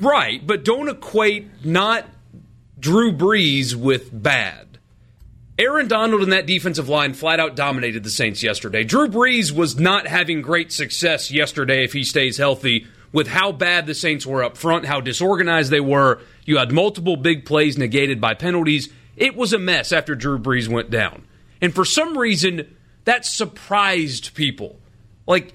right, 0.00 0.44
but 0.44 0.64
don't 0.64 0.88
equate 0.88 1.64
not 1.64 2.08
Drew 2.76 3.12
Brees 3.12 3.76
with 3.76 4.10
bad. 4.12 4.63
Aaron 5.58 5.86
Donald 5.86 6.22
and 6.22 6.32
that 6.32 6.46
defensive 6.46 6.88
line 6.88 7.14
flat 7.14 7.38
out 7.38 7.54
dominated 7.54 8.02
the 8.02 8.10
Saints 8.10 8.42
yesterday. 8.42 8.82
Drew 8.82 9.06
Brees 9.08 9.52
was 9.52 9.78
not 9.78 10.06
having 10.08 10.42
great 10.42 10.72
success 10.72 11.30
yesterday 11.30 11.84
if 11.84 11.92
he 11.92 12.02
stays 12.02 12.38
healthy 12.38 12.86
with 13.12 13.28
how 13.28 13.52
bad 13.52 13.86
the 13.86 13.94
Saints 13.94 14.26
were 14.26 14.42
up 14.42 14.56
front, 14.56 14.84
how 14.86 15.00
disorganized 15.00 15.70
they 15.70 15.78
were. 15.80 16.20
You 16.44 16.58
had 16.58 16.72
multiple 16.72 17.16
big 17.16 17.44
plays 17.44 17.78
negated 17.78 18.20
by 18.20 18.34
penalties. 18.34 18.88
It 19.16 19.36
was 19.36 19.52
a 19.52 19.58
mess 19.58 19.92
after 19.92 20.16
Drew 20.16 20.40
Brees 20.40 20.66
went 20.66 20.90
down. 20.90 21.24
And 21.60 21.72
for 21.72 21.84
some 21.84 22.18
reason, 22.18 22.76
that 23.04 23.24
surprised 23.24 24.34
people. 24.34 24.80
Like, 25.26 25.54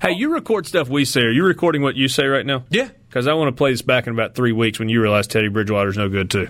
Hey, 0.00 0.12
you 0.12 0.32
record 0.32 0.68
stuff 0.68 0.88
we 0.88 1.04
say. 1.04 1.22
Are 1.22 1.32
you 1.32 1.44
recording 1.44 1.82
what 1.82 1.96
you 1.96 2.06
say 2.06 2.26
right 2.26 2.46
now? 2.46 2.62
yeah, 2.70 2.90
Because 3.08 3.26
I 3.26 3.32
want 3.34 3.48
to 3.48 3.58
play 3.58 3.72
this 3.72 3.82
back 3.82 4.06
in 4.06 4.12
about 4.12 4.36
three 4.36 4.52
weeks 4.52 4.78
when 4.78 4.88
you 4.88 5.02
realize 5.02 5.26
Teddy 5.26 5.48
Bridgewater's 5.48 5.96
no 5.96 6.08
good 6.08 6.30
too. 6.30 6.48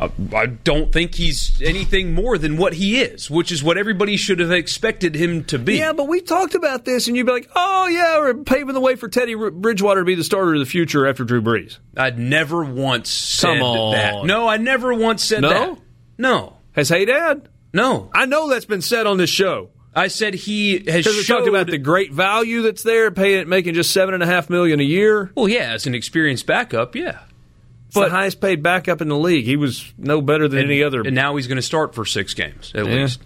I, 0.00 0.10
I 0.34 0.46
don't 0.46 0.92
think 0.92 1.14
he's 1.14 1.60
anything 1.62 2.14
more 2.14 2.36
than 2.38 2.56
what 2.56 2.74
he 2.74 3.00
is, 3.00 3.30
which 3.30 3.50
is 3.50 3.62
what 3.64 3.78
everybody 3.78 4.16
should 4.16 4.40
have 4.40 4.50
expected 4.52 5.14
him 5.14 5.44
to 5.44 5.58
be. 5.58 5.78
Yeah, 5.78 5.92
but 5.92 6.06
we 6.08 6.20
talked 6.20 6.54
about 6.54 6.84
this, 6.84 7.08
and 7.08 7.16
you'd 7.16 7.26
be 7.26 7.32
like, 7.32 7.48
"Oh 7.56 7.86
yeah, 7.88 8.18
we're 8.18 8.34
paving 8.34 8.74
the 8.74 8.80
way 8.80 8.94
for 8.96 9.08
Teddy 9.08 9.34
R- 9.34 9.50
Bridgewater 9.50 10.02
to 10.02 10.04
be 10.04 10.14
the 10.14 10.24
starter 10.24 10.54
of 10.54 10.60
the 10.60 10.66
future 10.66 11.06
after 11.06 11.24
Drew 11.24 11.40
Brees." 11.40 11.78
I'd 11.96 12.18
never 12.18 12.64
once 12.64 13.08
said 13.10 13.60
on. 13.60 13.92
that. 13.92 14.24
No, 14.24 14.46
I 14.48 14.56
never 14.58 14.92
once 14.94 15.24
said 15.24 15.42
No? 15.42 15.48
that. 15.48 15.78
No, 16.18 16.56
Has 16.72 16.88
Hey 16.88 17.04
Dad? 17.04 17.48
no. 17.72 18.10
I 18.14 18.26
know 18.26 18.48
that's 18.50 18.64
been 18.66 18.82
said 18.82 19.06
on 19.06 19.16
this 19.18 19.30
show 19.30 19.70
I 19.94 20.08
said 20.08 20.34
he 20.34 20.72
has 20.72 20.82
because 20.84 21.06
we 21.16 21.22
showed. 21.22 21.36
talked 21.38 21.48
about 21.48 21.66
the 21.68 21.78
great 21.78 22.12
value 22.12 22.60
that's 22.62 22.82
there, 22.82 23.10
paying 23.10 23.48
making 23.48 23.72
just 23.74 23.92
seven 23.92 24.12
and 24.14 24.22
a 24.22 24.26
half 24.26 24.50
million 24.50 24.78
a 24.78 24.82
year. 24.84 25.30
well, 25.34 25.48
yeah, 25.48 25.72
as 25.72 25.86
an 25.86 25.94
experienced 25.94 26.44
backup, 26.46 26.94
yeah. 26.94 27.20
It's 27.86 27.94
the 27.94 28.10
highest 28.10 28.40
paid 28.40 28.62
backup 28.62 29.00
in 29.00 29.08
the 29.08 29.16
league. 29.18 29.44
He 29.44 29.56
was 29.56 29.92
no 29.96 30.20
better 30.20 30.48
than 30.48 30.64
any 30.64 30.82
other. 30.82 31.00
And 31.02 31.14
now 31.14 31.36
he's 31.36 31.46
going 31.46 31.56
to 31.56 31.62
start 31.62 31.94
for 31.94 32.04
six 32.04 32.34
games 32.34 32.72
at 32.74 32.84
Yeah. 32.86 32.94
least. 33.02 33.20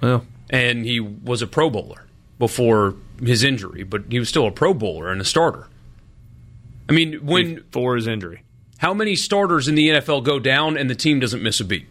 well, 0.00 0.24
And 0.50 0.84
he 0.84 1.00
was 1.00 1.42
a 1.42 1.46
Pro 1.46 1.68
Bowler 1.70 2.04
before 2.38 2.94
his 3.22 3.42
injury, 3.42 3.82
but 3.82 4.04
he 4.10 4.18
was 4.18 4.28
still 4.28 4.46
a 4.46 4.50
Pro 4.52 4.72
Bowler 4.74 5.10
and 5.10 5.20
a 5.20 5.24
starter. 5.24 5.66
I 6.88 6.92
mean, 6.92 7.14
when 7.26 7.64
for 7.72 7.96
his 7.96 8.06
injury. 8.06 8.42
how 8.78 8.94
many 8.94 9.14
starters 9.16 9.68
in 9.68 9.74
the 9.74 9.88
NFL 9.90 10.22
go 10.24 10.38
down 10.38 10.76
and 10.78 10.88
the 10.88 10.94
team 10.94 11.18
doesn't 11.20 11.42
miss 11.42 11.60
a 11.60 11.64
beat? 11.64 11.86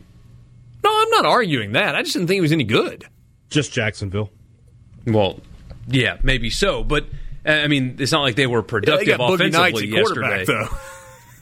No, 0.83 0.89
I'm 0.91 1.09
not 1.09 1.25
arguing 1.25 1.73
that. 1.73 1.95
I 1.95 2.01
just 2.01 2.13
didn't 2.13 2.27
think 2.27 2.37
he 2.37 2.41
was 2.41 2.51
any 2.53 2.63
good. 2.63 3.05
Just 3.49 3.73
Jacksonville. 3.73 4.31
Well, 5.05 5.39
yeah, 5.87 6.17
maybe 6.23 6.49
so, 6.49 6.83
but 6.83 7.05
uh, 7.45 7.51
I 7.51 7.67
mean, 7.67 7.97
it's 7.99 8.11
not 8.11 8.21
like 8.21 8.35
they 8.35 8.47
were 8.47 8.61
They 8.61 8.67
productive 8.67 9.17
got 9.17 9.19
Boogie 9.31 9.51
Knights 9.51 9.79
offensively 9.79 9.91
quarterback 9.91 10.37
yesterday. 10.39 10.45
though. 10.69 10.77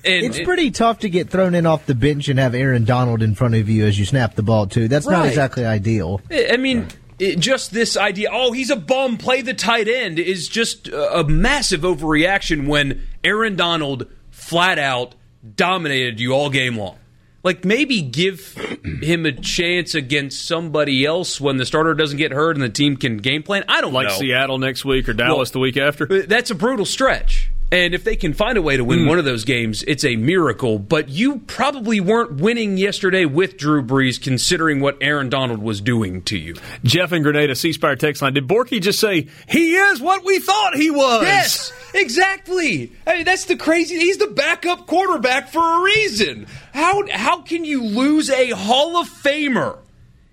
And 0.05 0.23
It's 0.25 0.37
it- 0.37 0.45
pretty 0.45 0.71
tough 0.71 0.99
to 0.99 1.09
get 1.09 1.29
thrown 1.29 1.55
in 1.55 1.65
off 1.65 1.85
the 1.85 1.95
bench 1.95 2.27
and 2.29 2.39
have 2.39 2.53
Aaron 2.55 2.85
Donald 2.85 3.21
in 3.23 3.35
front 3.35 3.55
of 3.55 3.67
you 3.69 3.85
as 3.85 3.97
you 3.97 4.05
snap 4.05 4.35
the 4.35 4.43
ball 4.43 4.67
too. 4.67 4.87
That's 4.87 5.07
not 5.07 5.25
exactly 5.27 5.65
ideal. 5.65 6.21
I 6.31 6.57
mean, 6.57 6.87
it, 7.19 7.39
just 7.39 7.71
this 7.71 7.97
idea, 7.97 8.29
oh, 8.31 8.51
he's 8.51 8.69
a 8.69 8.75
bum, 8.75 9.17
play 9.17 9.41
the 9.41 9.53
tight 9.53 9.87
end, 9.87 10.19
is 10.19 10.47
just 10.47 10.87
a, 10.89 11.19
a 11.19 11.23
massive 11.27 11.81
overreaction 11.81 12.67
when 12.67 13.01
Aaron 13.23 13.55
Donald 13.55 14.07
flat 14.31 14.77
out 14.77 15.15
dominated 15.55 16.19
you 16.19 16.33
all 16.33 16.49
game 16.49 16.77
long. 16.77 16.97
Like, 17.43 17.63
maybe 17.63 18.01
give 18.01 18.55
him 19.03 19.27
a 19.27 19.31
chance 19.31 19.93
against 19.93 20.47
somebody 20.47 21.05
else 21.05 21.39
when 21.39 21.57
the 21.57 21.65
starter 21.65 21.93
doesn't 21.93 22.17
get 22.17 22.31
hurt 22.31 22.55
and 22.55 22.63
the 22.63 22.69
team 22.69 22.97
can 22.97 23.17
game 23.17 23.43
plan. 23.43 23.63
I 23.69 23.81
don't 23.81 23.93
Like 23.93 24.07
know. 24.07 24.15
Seattle 24.15 24.57
next 24.57 24.83
week 24.83 25.07
or 25.07 25.13
Dallas 25.13 25.49
Well, 25.49 25.53
the 25.53 25.59
week 25.59 25.77
after. 25.77 26.07
That's 26.25 26.49
a 26.49 26.55
brutal 26.55 26.85
stretch. 26.85 27.51
And 27.75 27.93
if 27.93 28.05
they 28.05 28.15
can 28.15 28.33
find 28.33 28.57
a 28.57 28.61
way 28.61 28.77
to 28.77 28.85
win 28.85 28.99
Hmm. 29.01 29.07
one 29.07 29.19
of 29.19 29.25
those 29.25 29.43
games, 29.43 29.83
it's 29.85 30.05
a 30.05 30.15
miracle. 30.15 30.79
But 30.79 31.09
you 31.09 31.39
probably 31.39 31.99
weren't 31.99 32.35
winning 32.35 32.77
yesterday 32.77 33.25
with 33.25 33.57
Drew 33.57 33.83
Brees, 33.83 34.21
considering 34.21 34.79
what 34.79 34.97
Aaron 35.01 35.27
Donald 35.27 35.59
was 35.61 35.81
doing 35.81 36.21
to 36.23 36.37
you. 36.37 36.55
Jeff 36.85 37.11
and 37.11 37.21
Grenada, 37.21 37.53
C 37.53 37.73
Spire 37.73 37.97
text 37.97 38.21
line. 38.21 38.33
Did 38.33 38.47
Borky 38.47 38.81
just 38.81 38.97
say 39.01 39.27
he 39.49 39.75
is 39.75 39.99
what 39.99 40.23
we 40.23 40.39
thought 40.39 40.77
he 40.77 40.89
was? 40.89 41.23
Yes, 41.23 41.73
exactly. 41.93 42.93
I 43.05 43.15
mean, 43.17 43.25
that's 43.25 43.43
the 43.43 43.57
crazy. 43.57 43.99
He's 43.99 44.19
the 44.19 44.27
backup 44.27 44.87
quarterback 44.87 45.49
for 45.51 45.59
a 45.59 45.83
reason. 45.83 46.47
How 46.73 47.05
how 47.11 47.41
can 47.41 47.65
you 47.65 47.83
lose 47.83 48.29
a 48.29 48.51
Hall 48.51 48.95
of 48.95 49.09
Famer 49.09 49.79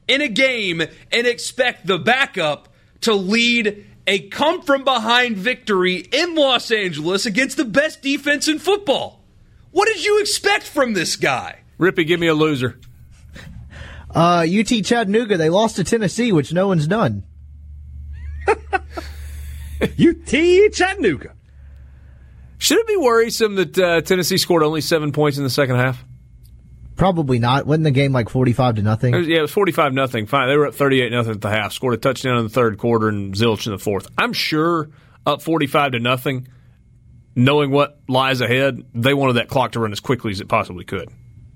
in 0.06 0.20
a 0.20 0.28
game 0.28 0.80
and 1.10 1.26
expect 1.26 1.88
the 1.88 1.98
backup 1.98 2.68
to 3.00 3.14
lead 3.14 3.84
a 4.06 4.20
come 4.28 4.62
from 4.62 4.84
behind 4.84 5.36
victory 5.36 5.96
in 5.96 6.34
Los 6.34 6.70
Angeles 6.70 7.26
against 7.26 7.56
the 7.56 7.64
best 7.64 8.02
defense 8.02 8.48
in 8.48 8.58
football? 8.58 9.20
What 9.70 9.86
did 9.86 10.04
you 10.04 10.20
expect 10.20 10.64
from 10.64 10.92
this 10.92 11.16
guy? 11.16 11.60
Rippy, 11.78 12.06
give 12.06 12.20
me 12.20 12.26
a 12.26 12.34
loser. 12.34 12.78
Uh, 14.14 14.46
UT 14.46 14.84
Chattanooga, 14.84 15.38
they 15.38 15.48
lost 15.48 15.76
to 15.76 15.84
Tennessee, 15.84 16.32
which 16.32 16.52
no 16.52 16.68
one's 16.68 16.86
done. 16.86 17.22
UT 19.80 20.72
Chattanooga. 20.72 21.34
Should 22.58 22.78
it 22.78 22.86
be 22.86 22.96
worrisome 22.96 23.54
that 23.56 23.78
uh, 23.78 24.00
Tennessee 24.02 24.36
scored 24.36 24.62
only 24.62 24.82
seven 24.82 25.12
points 25.12 25.38
in 25.38 25.44
the 25.44 25.50
second 25.50 25.76
half? 25.76 26.04
Probably 27.02 27.40
not. 27.40 27.66
Wasn't 27.66 27.82
the 27.82 27.90
game 27.90 28.12
like 28.12 28.28
forty-five 28.28 28.76
to 28.76 28.82
nothing? 28.82 29.12
It 29.12 29.18
was- 29.18 29.26
yeah, 29.26 29.38
it 29.38 29.42
was 29.42 29.50
forty-five 29.50 29.92
nothing. 29.92 30.26
Fine, 30.26 30.48
they 30.48 30.56
were 30.56 30.68
up 30.68 30.74
thirty-eight 30.76 31.10
nothing 31.10 31.32
at 31.32 31.40
the 31.40 31.50
half. 31.50 31.72
Scored 31.72 31.94
a 31.94 31.96
touchdown 31.96 32.36
in 32.36 32.44
the 32.44 32.48
third 32.48 32.78
quarter 32.78 33.08
and 33.08 33.34
zilch 33.34 33.66
in 33.66 33.72
the 33.72 33.78
fourth. 33.80 34.06
I'm 34.16 34.32
sure 34.32 34.88
up 35.26 35.42
forty-five 35.42 35.92
to 35.92 35.98
nothing. 35.98 36.46
Knowing 37.34 37.72
what 37.72 37.98
lies 38.08 38.40
ahead, 38.40 38.84
they 38.94 39.14
wanted 39.14 39.32
that 39.32 39.48
clock 39.48 39.72
to 39.72 39.80
run 39.80 39.90
as 39.90 39.98
quickly 39.98 40.30
as 40.30 40.40
it 40.40 40.46
possibly 40.46 40.84
could. 40.84 41.08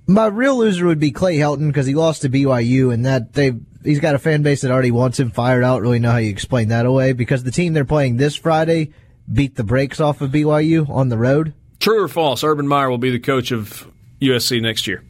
My 0.08 0.26
real 0.26 0.58
loser 0.58 0.84
would 0.86 0.98
be 0.98 1.12
Clay 1.12 1.36
Helton 1.36 1.68
because 1.68 1.86
he 1.86 1.94
lost 1.94 2.22
to 2.22 2.28
BYU, 2.28 2.92
and 2.92 3.06
that 3.06 3.32
they 3.34 3.52
he's 3.84 4.00
got 4.00 4.16
a 4.16 4.18
fan 4.18 4.42
base 4.42 4.62
that 4.62 4.72
already 4.72 4.90
wants 4.90 5.20
him 5.20 5.30
fired. 5.30 5.62
I 5.62 5.68
don't 5.74 5.82
really 5.82 6.00
know 6.00 6.10
how 6.10 6.16
you 6.18 6.30
explain 6.30 6.70
that 6.70 6.86
away 6.86 7.12
because 7.12 7.44
the 7.44 7.52
team 7.52 7.72
they're 7.72 7.84
playing 7.84 8.16
this 8.16 8.34
Friday 8.34 8.90
beat 9.32 9.54
the 9.54 9.62
brakes 9.62 10.00
off 10.00 10.22
of 10.22 10.32
BYU 10.32 10.90
on 10.90 11.08
the 11.08 11.18
road. 11.18 11.54
True 11.78 12.02
or 12.02 12.08
false? 12.08 12.42
Urban 12.42 12.66
Meyer 12.66 12.90
will 12.90 12.98
be 12.98 13.12
the 13.12 13.20
coach 13.20 13.52
of 13.52 13.88
USC 14.20 14.60
next 14.60 14.88
year. 14.88 15.04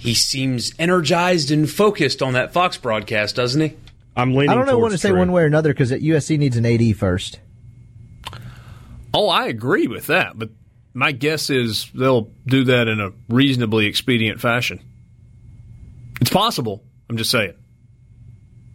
He 0.00 0.14
seems 0.14 0.72
energized 0.78 1.50
and 1.50 1.70
focused 1.70 2.22
on 2.22 2.32
that 2.32 2.54
Fox 2.54 2.78
broadcast, 2.78 3.36
doesn't 3.36 3.60
he? 3.60 3.76
I'm 4.16 4.34
leaning. 4.34 4.48
I 4.48 4.54
don't 4.54 4.64
know 4.64 4.72
towards 4.72 4.82
want 4.82 4.92
to 4.92 4.98
say 4.98 5.10
true. 5.10 5.18
one 5.18 5.30
way 5.30 5.42
or 5.42 5.46
another 5.46 5.74
because 5.74 5.90
USC 5.92 6.38
needs 6.38 6.56
an 6.56 6.64
AD 6.64 6.96
first. 6.96 7.38
Oh, 9.12 9.28
I 9.28 9.48
agree 9.48 9.88
with 9.88 10.06
that, 10.06 10.38
but 10.38 10.48
my 10.94 11.12
guess 11.12 11.50
is 11.50 11.90
they'll 11.94 12.30
do 12.46 12.64
that 12.64 12.88
in 12.88 12.98
a 12.98 13.12
reasonably 13.28 13.84
expedient 13.84 14.40
fashion. 14.40 14.80
It's 16.22 16.30
possible. 16.30 16.82
I'm 17.10 17.18
just 17.18 17.30
saying. 17.30 17.52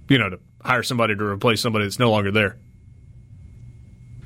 You 0.07 0.19
know, 0.19 0.30
to 0.30 0.39
hire 0.61 0.84
somebody 0.84 1.15
to 1.15 1.23
replace 1.23 1.59
somebody 1.59 1.86
that's 1.86 1.97
no 1.97 2.11
longer 2.11 2.30
there. 2.30 2.57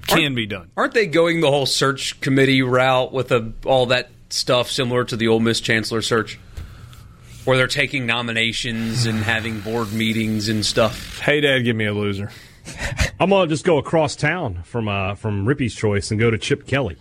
Can 0.06 0.36
be 0.36 0.48
done. 0.48 0.70
Aren't 0.76 0.96
they 0.96 1.08
going 1.08 1.40
the 1.40 1.50
whole 1.50 1.66
search 1.66 2.20
committee 2.20 2.62
route 2.62 3.14
with 3.14 3.32
a, 3.32 3.54
all 3.64 3.86
that 3.86 4.10
stuff 4.30 4.70
similar 4.70 5.06
to 5.06 5.16
the 5.16 5.30
Ole 5.30 5.40
Miss 5.40 5.62
Chancellor 5.62 6.02
search? 6.02 6.38
Where 7.50 7.58
they're 7.58 7.66
taking 7.66 8.06
nominations 8.06 9.08
and 9.08 9.24
having 9.24 9.60
board 9.62 9.92
meetings 9.92 10.50
and 10.50 10.64
stuff. 10.64 11.18
Hey, 11.18 11.42
Dad, 11.42 11.62
give 11.62 11.76
me 11.76 11.86
a 11.86 11.94
loser. 11.96 12.30
I'm 13.20 13.32
gonna 13.32 13.48
just 13.48 13.66
go 13.66 13.80
across 13.80 14.16
town 14.16 14.62
from 14.62 14.88
uh, 14.88 15.16
from 15.16 15.48
Rippy's 15.48 15.74
choice 15.74 16.12
and 16.12 16.20
go 16.20 16.30
to 16.30 16.38
Chip 16.38 16.68
Kelly. 16.68 16.98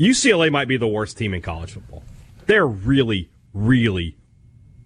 UCLA 0.00 0.50
might 0.50 0.66
be 0.66 0.76
the 0.76 0.88
worst 0.88 1.16
team 1.18 1.34
in 1.34 1.40
college 1.40 1.70
football. 1.70 2.02
They're 2.46 2.66
really, 2.66 3.30
really, 3.54 4.16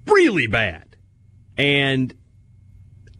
really 0.06 0.48
bad, 0.48 0.96
and 1.56 2.14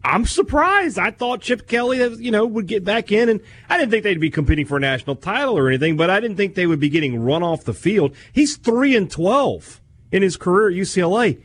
I'm 0.03 0.27
surprised. 0.27 0.99
I 0.99 1.09
thought 1.09 1.41
Chip 1.41 1.67
Kelly, 1.67 1.97
you 2.19 2.29
know, 2.29 2.45
would 2.45 2.67
get 2.67 2.83
back 2.83 3.11
in, 3.11 3.27
and 3.27 3.41
I 3.69 3.79
didn't 3.79 3.89
think 3.89 4.03
they'd 4.03 4.19
be 4.19 4.29
competing 4.29 4.67
for 4.67 4.77
a 4.77 4.81
national 4.81 5.15
title 5.15 5.57
or 5.57 5.67
anything, 5.67 5.97
but 5.97 6.11
I 6.11 6.19
didn't 6.19 6.37
think 6.37 6.53
they 6.53 6.67
would 6.67 6.79
be 6.79 6.89
getting 6.89 7.23
run 7.23 7.41
off 7.41 7.63
the 7.63 7.73
field. 7.73 8.15
He's 8.33 8.55
three 8.55 8.95
and 8.95 9.09
twelve 9.09 9.79
in 10.13 10.21
his 10.21 10.37
career 10.37 10.69
at 10.69 10.75
UCLA. 10.75 11.39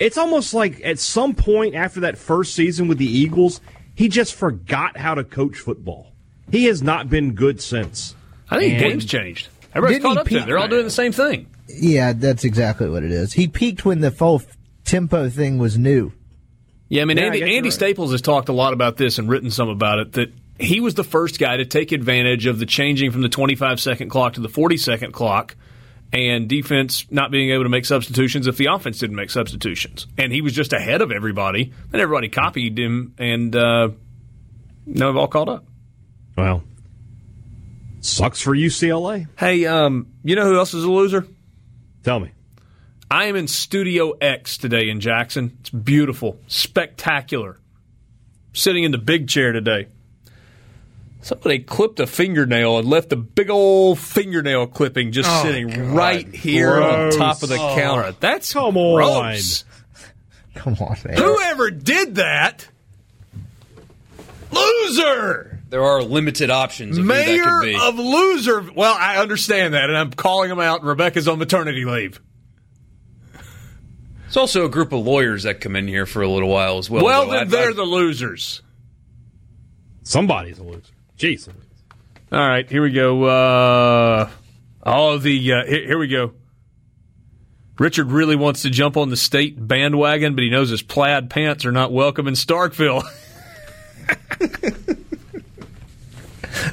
It's 0.00 0.18
almost 0.18 0.54
like 0.54 0.80
at 0.82 0.98
some 0.98 1.34
point 1.34 1.74
after 1.76 2.00
that 2.00 2.18
first 2.18 2.54
season 2.54 2.88
with 2.88 2.98
the 2.98 3.06
Eagles, 3.06 3.60
he 3.94 4.08
just 4.08 4.34
forgot 4.34 4.96
how 4.96 5.14
to 5.14 5.22
coach 5.22 5.56
football. 5.58 6.12
He 6.50 6.64
has 6.64 6.82
not 6.82 7.08
been 7.08 7.34
good 7.34 7.60
since. 7.60 8.16
I 8.50 8.58
think 8.58 8.72
And- 8.74 8.82
games 8.82 9.04
changed. 9.04 9.48
Everybody's 9.72 10.02
caught 10.02 10.16
up 10.16 10.26
to 10.28 10.38
it. 10.38 10.46
They're 10.46 10.58
all 10.58 10.66
doing 10.66 10.84
the 10.84 10.90
same 10.90 11.12
thing. 11.12 11.46
Yeah, 11.68 12.12
that's 12.14 12.42
exactly 12.42 12.88
what 12.88 13.04
it 13.04 13.12
is. 13.12 13.34
He 13.34 13.46
peaked 13.46 13.84
when 13.84 14.00
the 14.00 14.10
full 14.10 14.42
tempo 14.84 15.28
thing 15.28 15.58
was 15.58 15.78
new. 15.78 16.12
Yeah, 16.88 17.02
I 17.02 17.04
mean, 17.04 17.18
Yeah, 17.18 17.26
Andy, 17.26 17.38
guess 17.38 17.46
you're 17.48 17.56
Andy 17.58 17.68
right. 17.68 17.72
Staples 17.72 18.10
has 18.10 18.20
talked 18.20 18.48
a 18.48 18.52
lot 18.52 18.72
about 18.72 18.96
this 18.96 19.18
and 19.20 19.28
written 19.28 19.52
some 19.52 19.68
about 19.68 20.00
it. 20.00 20.12
That 20.14 20.32
he 20.58 20.80
was 20.80 20.94
the 20.94 21.04
first 21.04 21.38
guy 21.38 21.58
to 21.58 21.64
take 21.64 21.92
advantage 21.92 22.46
of 22.46 22.58
the 22.58 22.66
changing 22.66 23.12
from 23.12 23.22
the 23.22 23.28
25 23.28 23.78
second 23.78 24.08
clock 24.08 24.32
to 24.32 24.40
the 24.40 24.48
40 24.48 24.76
second 24.76 25.12
clock, 25.12 25.54
and 26.12 26.48
defense 26.48 27.06
not 27.10 27.30
being 27.30 27.50
able 27.50 27.64
to 27.64 27.68
make 27.68 27.84
substitutions 27.84 28.46
if 28.46 28.56
the 28.56 28.66
offense 28.66 28.98
didn't 28.98 29.16
make 29.16 29.30
substitutions. 29.30 30.06
And 30.18 30.32
he 30.32 30.40
was 30.40 30.52
just 30.52 30.72
ahead 30.72 31.02
of 31.02 31.12
everybody, 31.12 31.72
and 31.92 32.00
everybody 32.00 32.28
copied 32.28 32.78
him, 32.78 33.14
and 33.18 33.54
uh, 33.54 33.90
now 34.86 35.06
they've 35.06 35.16
all 35.16 35.28
caught 35.28 35.48
up. 35.48 35.64
Well, 36.36 36.62
sucks 38.00 38.40
for 38.40 38.54
UCLA. 38.54 39.28
Hey, 39.38 39.66
um, 39.66 40.08
you 40.24 40.36
know 40.36 40.44
who 40.44 40.56
else 40.56 40.74
is 40.74 40.84
a 40.84 40.90
loser? 40.90 41.26
Tell 42.02 42.18
me. 42.18 42.32
I 43.10 43.24
am 43.24 43.36
in 43.36 43.48
Studio 43.48 44.12
X 44.12 44.56
today 44.56 44.88
in 44.88 45.00
Jackson. 45.00 45.56
It's 45.60 45.70
beautiful, 45.70 46.38
spectacular. 46.46 47.58
Sitting 48.52 48.84
in 48.84 48.92
the 48.92 48.98
big 48.98 49.28
chair 49.28 49.52
today. 49.52 49.88
Somebody 51.22 51.58
clipped 51.58 52.00
a 52.00 52.06
fingernail 52.06 52.78
and 52.78 52.88
left 52.88 53.12
a 53.12 53.16
big 53.16 53.50
old 53.50 53.98
fingernail 53.98 54.66
clipping 54.68 55.12
just 55.12 55.28
oh, 55.30 55.42
sitting 55.42 55.92
right 55.92 56.26
here 56.34 56.72
Gross. 56.76 57.14
on 57.14 57.18
top 57.20 57.42
of 57.42 57.50
the 57.50 57.56
oh, 57.56 57.74
counter. 57.76 58.12
That's 58.20 58.52
Come 58.52 58.76
on. 58.76 59.36
Come 60.54 60.74
on, 60.80 60.96
man. 61.04 61.16
Whoever 61.16 61.70
did 61.70 62.16
that, 62.16 62.68
loser. 64.50 65.58
There 65.68 65.84
are 65.84 66.02
limited 66.02 66.50
options 66.50 66.98
of 66.98 67.04
who 67.04 67.08
that 67.08 67.26
Mayor 67.26 67.44
could 67.44 67.62
be. 67.62 67.78
of 67.80 67.96
loser. 67.98 68.72
Well, 68.74 68.96
I 68.98 69.18
understand 69.18 69.74
that, 69.74 69.88
and 69.88 69.96
I'm 69.96 70.10
calling 70.10 70.50
him 70.50 70.58
out. 70.58 70.82
Rebecca's 70.82 71.28
on 71.28 71.38
maternity 71.38 71.84
leave. 71.84 72.20
There's 74.22 74.36
also 74.36 74.64
a 74.64 74.68
group 74.68 74.92
of 74.92 75.04
lawyers 75.04 75.44
that 75.44 75.60
come 75.60 75.76
in 75.76 75.86
here 75.86 76.06
for 76.06 76.22
a 76.22 76.28
little 76.28 76.48
while 76.48 76.78
as 76.78 76.90
well. 76.90 77.04
Well, 77.04 77.26
then 77.28 77.40
I'd- 77.42 77.50
they're 77.50 77.68
I'd- 77.68 77.76
the 77.76 77.84
losers. 77.84 78.62
Somebody's 80.02 80.58
a 80.58 80.64
loser. 80.64 80.92
Jeez. 81.20 81.48
All 82.32 82.38
right, 82.38 82.68
here 82.68 82.82
we 82.82 82.92
go. 82.92 83.24
Uh, 83.24 84.30
all 84.82 85.12
of 85.12 85.22
the 85.22 85.52
uh, 85.52 85.66
here, 85.66 85.86
here 85.86 85.98
we 85.98 86.08
go. 86.08 86.32
Richard 87.78 88.10
really 88.10 88.36
wants 88.36 88.62
to 88.62 88.70
jump 88.70 88.96
on 88.96 89.10
the 89.10 89.18
state 89.18 89.54
bandwagon, 89.58 90.34
but 90.34 90.44
he 90.44 90.48
knows 90.48 90.70
his 90.70 90.80
plaid 90.80 91.28
pants 91.28 91.66
are 91.66 91.72
not 91.72 91.92
welcome 91.92 92.26
in 92.26 92.34
Starkville. 92.34 93.02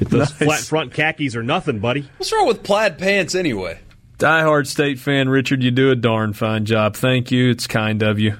Those 0.00 0.30
flat 0.32 0.60
front 0.60 0.94
khakis 0.94 1.36
are 1.36 1.42
nothing, 1.42 1.80
buddy. 1.80 2.08
What's 2.16 2.32
wrong 2.32 2.46
with 2.46 2.62
plaid 2.62 2.96
pants 2.96 3.34
anyway? 3.34 3.80
Diehard 4.18 4.66
state 4.66 4.98
fan 4.98 5.28
Richard, 5.28 5.62
you 5.62 5.70
do 5.70 5.90
a 5.90 5.96
darn 5.96 6.32
fine 6.32 6.64
job. 6.64 6.96
Thank 6.96 7.30
you. 7.30 7.50
It's 7.50 7.66
kind 7.66 8.02
of 8.02 8.18
you. 8.18 8.36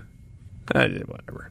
Uh, 0.74 0.88
whatever. 1.06 1.50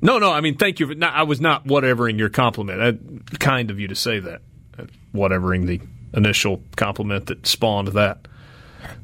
No, 0.00 0.18
no. 0.18 0.32
I 0.32 0.40
mean, 0.40 0.56
thank 0.56 0.80
you. 0.80 0.94
Not, 0.94 1.14
I 1.14 1.24
was 1.24 1.40
not 1.40 1.66
whatevering 1.66 2.18
your 2.18 2.28
compliment. 2.28 2.80
Uh, 2.80 3.36
kind 3.38 3.70
of 3.70 3.80
you 3.80 3.88
to 3.88 3.94
say 3.94 4.20
that. 4.20 4.42
Uh, 4.78 4.84
whatevering 5.14 5.66
the 5.66 5.80
initial 6.14 6.62
compliment 6.76 7.26
that 7.26 7.46
spawned 7.46 7.88
that. 7.88 8.28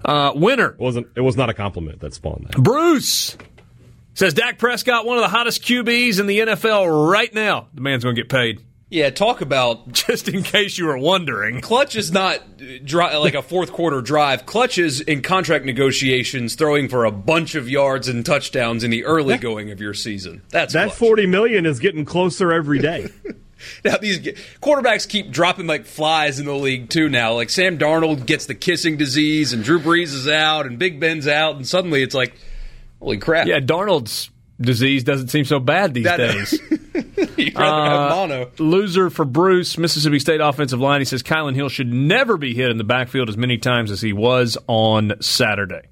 Uh, 0.05 0.33
winner. 0.35 0.69
It 0.69 0.79
wasn't. 0.79 1.09
It 1.17 1.21
was 1.21 1.37
not 1.37 1.51
a 1.51 1.55
compliment 1.55 2.01
that 2.01 2.15
spawned 2.15 2.47
that. 2.49 2.63
Bruce 2.63 3.37
says 4.15 4.35
Dak 4.35 4.59
Prescott, 4.59 5.05
one 5.05 5.17
of 5.19 5.23
the 5.23 5.29
hottest 5.29 5.63
QBs 5.63 6.21
in 6.21 6.27
the 6.27 6.39
NFL 6.41 7.11
right 7.11 7.33
now. 7.35 7.69
The 7.75 7.81
man's 7.81 8.05
going 8.05 8.15
to 8.15 8.23
get 8.23 8.31
paid. 8.31 8.61
Yeah, 8.95 9.11
talk 9.11 9.41
about 9.41 9.91
Just 9.93 10.29
in 10.29 10.45
case 10.45 10.79
you 10.79 10.87
were 10.87 10.97
wondering. 10.97 11.61
Clutch 11.61 11.97
is 11.97 12.13
not 12.13 12.39
uh, 12.39 12.79
dri- 12.85 13.17
like 13.17 13.35
a 13.35 13.43
fourth 13.43 13.73
quarter 13.73 14.01
drive. 14.01 14.47
Clutch 14.47 14.79
is 14.79 15.01
in 15.01 15.21
contract 15.21 15.65
negotiations, 15.65 16.55
throwing 16.55 16.89
for 16.89 17.05
a 17.05 17.11
bunch 17.11 17.57
of 17.57 17.69
yards 17.69 18.07
and 18.07 18.25
touchdowns 18.25 18.85
in 18.85 18.93
the 18.93 19.05
early 19.05 19.37
going 19.37 19.73
of 19.73 19.81
your 19.81 19.95
season. 19.95 20.43
That's 20.51 20.75
That 20.75 20.87
Clutch. 20.91 20.99
forty 20.99 21.27
million 21.27 21.67
is 21.67 21.81
getting 21.81 22.05
closer 22.05 22.53
every 22.53 22.79
day. 22.79 23.09
Now 23.83 23.97
these 23.97 24.19
quarterbacks 24.61 25.09
keep 25.09 25.31
dropping 25.31 25.67
like 25.67 25.87
flies 25.87 26.39
in 26.39 26.45
the 26.45 26.53
league 26.55 26.91
too. 26.91 27.09
Now, 27.09 27.33
like 27.33 27.49
Sam 27.49 27.79
Darnold 27.79 28.27
gets 28.27 28.45
the 28.45 28.55
kissing 28.55 28.99
disease, 28.99 29.55
and 29.55 29.65
Drew 29.65 29.79
Brees 29.81 30.13
is 30.13 30.29
out, 30.29 30.67
and 30.67 30.79
Big 30.79 31.01
Ben's 31.01 31.27
out, 31.27 31.57
and 31.57 31.67
suddenly 31.67 32.03
it's 32.03 32.15
like, 32.15 32.35
holy 33.01 33.17
crap! 33.17 33.47
Yeah, 33.47 33.61
Darnold's 33.61 34.29
disease 34.61 35.05
doesn't 35.05 35.29
seem 35.29 35.45
so 35.45 35.61
bad 35.61 35.95
these 35.95 36.05
That- 36.05 36.17
days. 36.19 36.61
You'd 37.37 37.57
rather 37.57 37.91
have 37.91 38.13
uh, 38.13 38.15
mono. 38.15 38.51
Loser 38.59 39.11
for 39.11 39.25
Bruce, 39.25 39.77
Mississippi 39.77 40.21
State 40.21 40.41
offensive 40.41 40.81
line. 40.81 41.01
He 41.01 41.05
says 41.05 41.23
Kylan 41.23 41.55
Hill 41.55 41.69
should 41.69 41.93
never 41.93 42.37
be 42.37 42.55
hit 42.55 42.71
in 42.71 42.79
the 42.79 42.85
backfield 42.85 43.29
as 43.29 43.37
many 43.37 43.59
times 43.59 43.91
as 43.91 44.01
he 44.01 44.13
was 44.13 44.57
on 44.69 45.15
Saturday. 45.21 45.83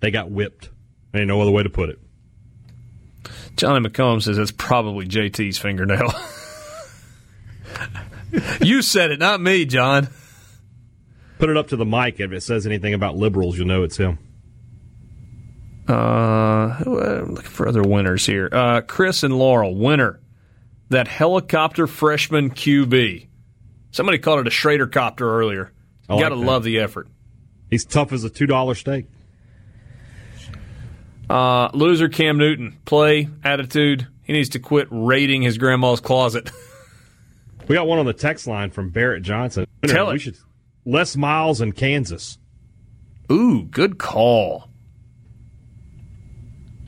they 0.00 0.10
got 0.12 0.30
whipped. 0.30 0.70
Ain't 1.14 1.26
no 1.26 1.40
other 1.40 1.50
way 1.50 1.62
to 1.64 1.70
put 1.70 1.88
it. 1.90 1.98
Johnny 3.56 3.86
McComb 3.86 4.22
says 4.22 4.38
it's 4.38 4.52
probably 4.52 5.06
JT's 5.06 5.58
fingernail. 5.58 6.12
you 8.62 8.82
said 8.82 9.10
it, 9.10 9.18
not 9.18 9.40
me, 9.40 9.64
John. 9.66 10.08
Put 11.38 11.50
it 11.50 11.56
up 11.56 11.68
to 11.68 11.76
the 11.76 11.84
mic. 11.84 12.20
If 12.20 12.32
it 12.32 12.42
says 12.42 12.66
anything 12.66 12.94
about 12.94 13.16
liberals, 13.16 13.58
you'll 13.58 13.66
know 13.66 13.82
it's 13.82 13.96
him. 13.96 14.18
Uh, 15.88 15.92
uh, 15.92 17.24
looking 17.28 17.50
for 17.50 17.66
other 17.68 17.82
winners 17.82 18.24
here. 18.24 18.48
Uh, 18.50 18.80
Chris 18.82 19.22
and 19.22 19.36
Laurel, 19.36 19.74
winner. 19.74 20.20
That 20.90 21.08
helicopter 21.08 21.86
freshman 21.86 22.50
QB. 22.50 23.26
Somebody 23.90 24.18
called 24.18 24.40
it 24.40 24.46
a 24.46 24.50
Shrader 24.50 24.90
copter 24.90 25.28
earlier. 25.38 25.72
You 26.08 26.16
like 26.16 26.22
got 26.22 26.28
to 26.30 26.34
love 26.34 26.64
the 26.64 26.80
effort. 26.80 27.08
He's 27.70 27.84
tough 27.84 28.12
as 28.12 28.24
a 28.24 28.30
two 28.30 28.46
dollar 28.46 28.74
steak. 28.74 29.06
Uh, 31.30 31.70
loser 31.72 32.08
Cam 32.08 32.36
Newton. 32.36 32.78
Play, 32.84 33.28
attitude. 33.42 34.06
He 34.22 34.32
needs 34.34 34.50
to 34.50 34.58
quit 34.58 34.88
raiding 34.90 35.42
his 35.42 35.56
grandma's 35.58 36.00
closet. 36.00 36.50
We 37.68 37.76
got 37.76 37.86
one 37.86 38.00
on 38.00 38.06
the 38.06 38.12
text 38.12 38.46
line 38.46 38.70
from 38.70 38.90
Barrett 38.90 39.22
Johnson. 39.22 39.66
Tell 39.86 40.08
we 40.08 40.16
it. 40.16 40.18
should 40.18 40.36
Les 40.84 41.16
Miles 41.16 41.60
in 41.60 41.72
Kansas. 41.72 42.36
Ooh, 43.30 43.62
good 43.62 43.98
call. 43.98 44.68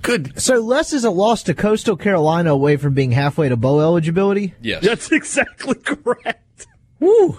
Good. 0.05 0.39
So 0.41 0.61
Les 0.61 0.93
is 0.93 1.05
a 1.05 1.11
loss 1.11 1.45
to 1.45 1.55
Coastal 1.55 1.97
Carolina 1.97 2.51
away 2.53 2.77
from 2.77 2.93
being 2.93 3.11
halfway 3.11 3.49
to 3.49 3.57
bowl 3.57 3.81
eligibility. 3.81 4.53
Yes. 4.61 4.85
That's 4.85 5.11
exactly 5.11 5.77
correct. 5.77 6.67
Woo. 7.01 7.39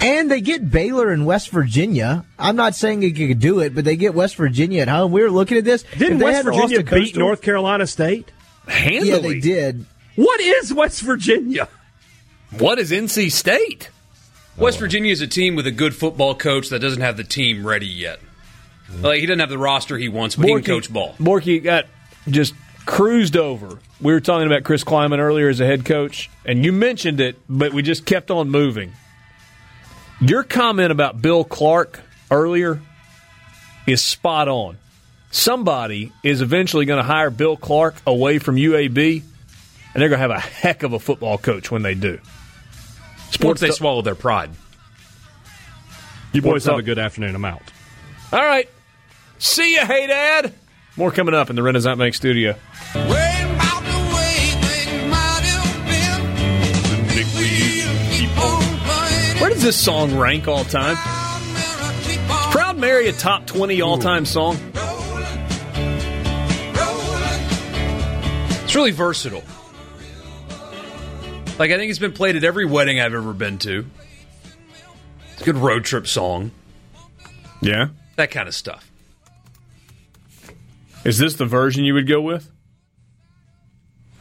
And 0.00 0.28
they 0.28 0.40
get 0.40 0.68
Baylor 0.68 1.10
and 1.10 1.26
West 1.26 1.50
Virginia. 1.50 2.24
I'm 2.40 2.56
not 2.56 2.74
saying 2.74 3.00
they 3.00 3.12
could 3.12 3.38
do 3.38 3.60
it, 3.60 3.72
but 3.72 3.84
they 3.84 3.94
get 3.94 4.14
West 4.14 4.34
Virginia 4.34 4.82
at 4.82 4.88
home. 4.88 5.12
We 5.12 5.22
were 5.22 5.30
looking 5.30 5.58
at 5.58 5.64
this. 5.64 5.84
Didn't 5.96 6.18
West 6.18 6.42
Virginia 6.44 6.78
beat 6.78 6.86
Coastal- 6.86 7.20
North 7.20 7.40
Carolina 7.40 7.86
State? 7.86 8.32
Handily. 8.66 9.08
Yeah, 9.10 9.18
they 9.18 9.38
did. 9.38 9.86
What 10.16 10.40
is 10.40 10.74
West 10.74 11.02
Virginia? 11.02 11.68
What 12.58 12.80
is 12.80 12.90
NC 12.90 13.30
State? 13.30 13.90
West 14.56 14.80
Virginia 14.80 15.12
is 15.12 15.20
a 15.20 15.28
team 15.28 15.54
with 15.54 15.68
a 15.68 15.70
good 15.70 15.94
football 15.94 16.34
coach 16.34 16.70
that 16.70 16.80
doesn't 16.80 17.00
have 17.00 17.16
the 17.16 17.22
team 17.24 17.64
ready 17.64 17.86
yet. 17.86 18.18
Like 19.00 19.20
he 19.20 19.26
doesn't 19.26 19.40
have 19.40 19.48
the 19.48 19.58
roster 19.58 19.96
he 19.96 20.08
wants, 20.08 20.36
but 20.36 20.46
he 20.46 20.54
can 20.54 20.64
coach 20.64 20.92
ball. 20.92 21.14
Borky 21.18 21.62
got 21.62 21.86
just 22.28 22.54
cruised 22.86 23.36
over. 23.36 23.78
We 24.00 24.12
were 24.12 24.20
talking 24.20 24.46
about 24.46 24.64
Chris 24.64 24.84
Klieman 24.84 25.18
earlier 25.18 25.48
as 25.48 25.60
a 25.60 25.66
head 25.66 25.84
coach, 25.84 26.30
and 26.44 26.64
you 26.64 26.72
mentioned 26.72 27.20
it, 27.20 27.38
but 27.48 27.72
we 27.72 27.82
just 27.82 28.04
kept 28.04 28.30
on 28.30 28.50
moving. 28.50 28.92
Your 30.20 30.42
comment 30.42 30.92
about 30.92 31.22
Bill 31.22 31.44
Clark 31.44 32.00
earlier 32.30 32.80
is 33.86 34.02
spot 34.02 34.48
on. 34.48 34.76
Somebody 35.30 36.12
is 36.22 36.42
eventually 36.42 36.84
going 36.84 36.98
to 36.98 37.04
hire 37.06 37.30
Bill 37.30 37.56
Clark 37.56 37.94
away 38.06 38.38
from 38.38 38.56
UAB, 38.56 39.22
and 39.22 40.02
they're 40.02 40.08
going 40.08 40.18
to 40.20 40.28
have 40.28 40.30
a 40.30 40.40
heck 40.40 40.82
of 40.82 40.92
a 40.92 40.98
football 40.98 41.38
coach 41.38 41.70
when 41.70 41.82
they 41.82 41.94
do. 41.94 42.18
Once 43.40 43.60
they 43.60 43.70
swallow 43.70 44.02
their 44.02 44.14
pride. 44.14 44.50
You 46.32 46.42
boys 46.42 46.64
Talk- 46.64 46.72
have 46.72 46.78
a 46.80 46.82
good 46.82 46.98
afternoon. 46.98 47.34
I'm 47.34 47.44
out. 47.44 47.62
All 48.32 48.40
right. 48.40 48.68
See 49.40 49.76
ya, 49.76 49.86
hey 49.86 50.06
dad. 50.06 50.52
More 50.96 51.10
coming 51.10 51.34
up 51.34 51.48
in 51.48 51.56
the 51.56 51.62
Renaissance 51.62 51.98
Bank 51.98 52.14
studio. 52.14 52.54
Where 59.40 59.48
does 59.48 59.62
this 59.62 59.82
song 59.82 60.18
rank 60.18 60.46
all 60.46 60.64
time? 60.64 60.98
Is 62.06 62.18
Proud 62.52 62.76
Mary 62.76 63.08
a 63.08 63.12
top 63.12 63.46
20 63.46 63.80
all 63.80 63.96
time 63.96 64.26
song? 64.26 64.58
It's 68.62 68.74
really 68.74 68.90
versatile. 68.90 69.42
Like 71.58 71.70
I 71.70 71.78
think 71.78 71.88
it's 71.88 71.98
been 71.98 72.12
played 72.12 72.36
at 72.36 72.44
every 72.44 72.66
wedding 72.66 73.00
I've 73.00 73.14
ever 73.14 73.32
been 73.32 73.56
to. 73.60 73.86
It's 75.32 75.40
a 75.40 75.44
good 75.46 75.56
road 75.56 75.84
trip 75.84 76.06
song. 76.06 76.50
Yeah. 77.62 77.88
That 78.16 78.30
kind 78.30 78.46
of 78.46 78.54
stuff. 78.54 78.89
Is 81.04 81.18
this 81.18 81.34
the 81.34 81.46
version 81.46 81.84
you 81.84 81.94
would 81.94 82.06
go 82.06 82.20
with? 82.20 82.50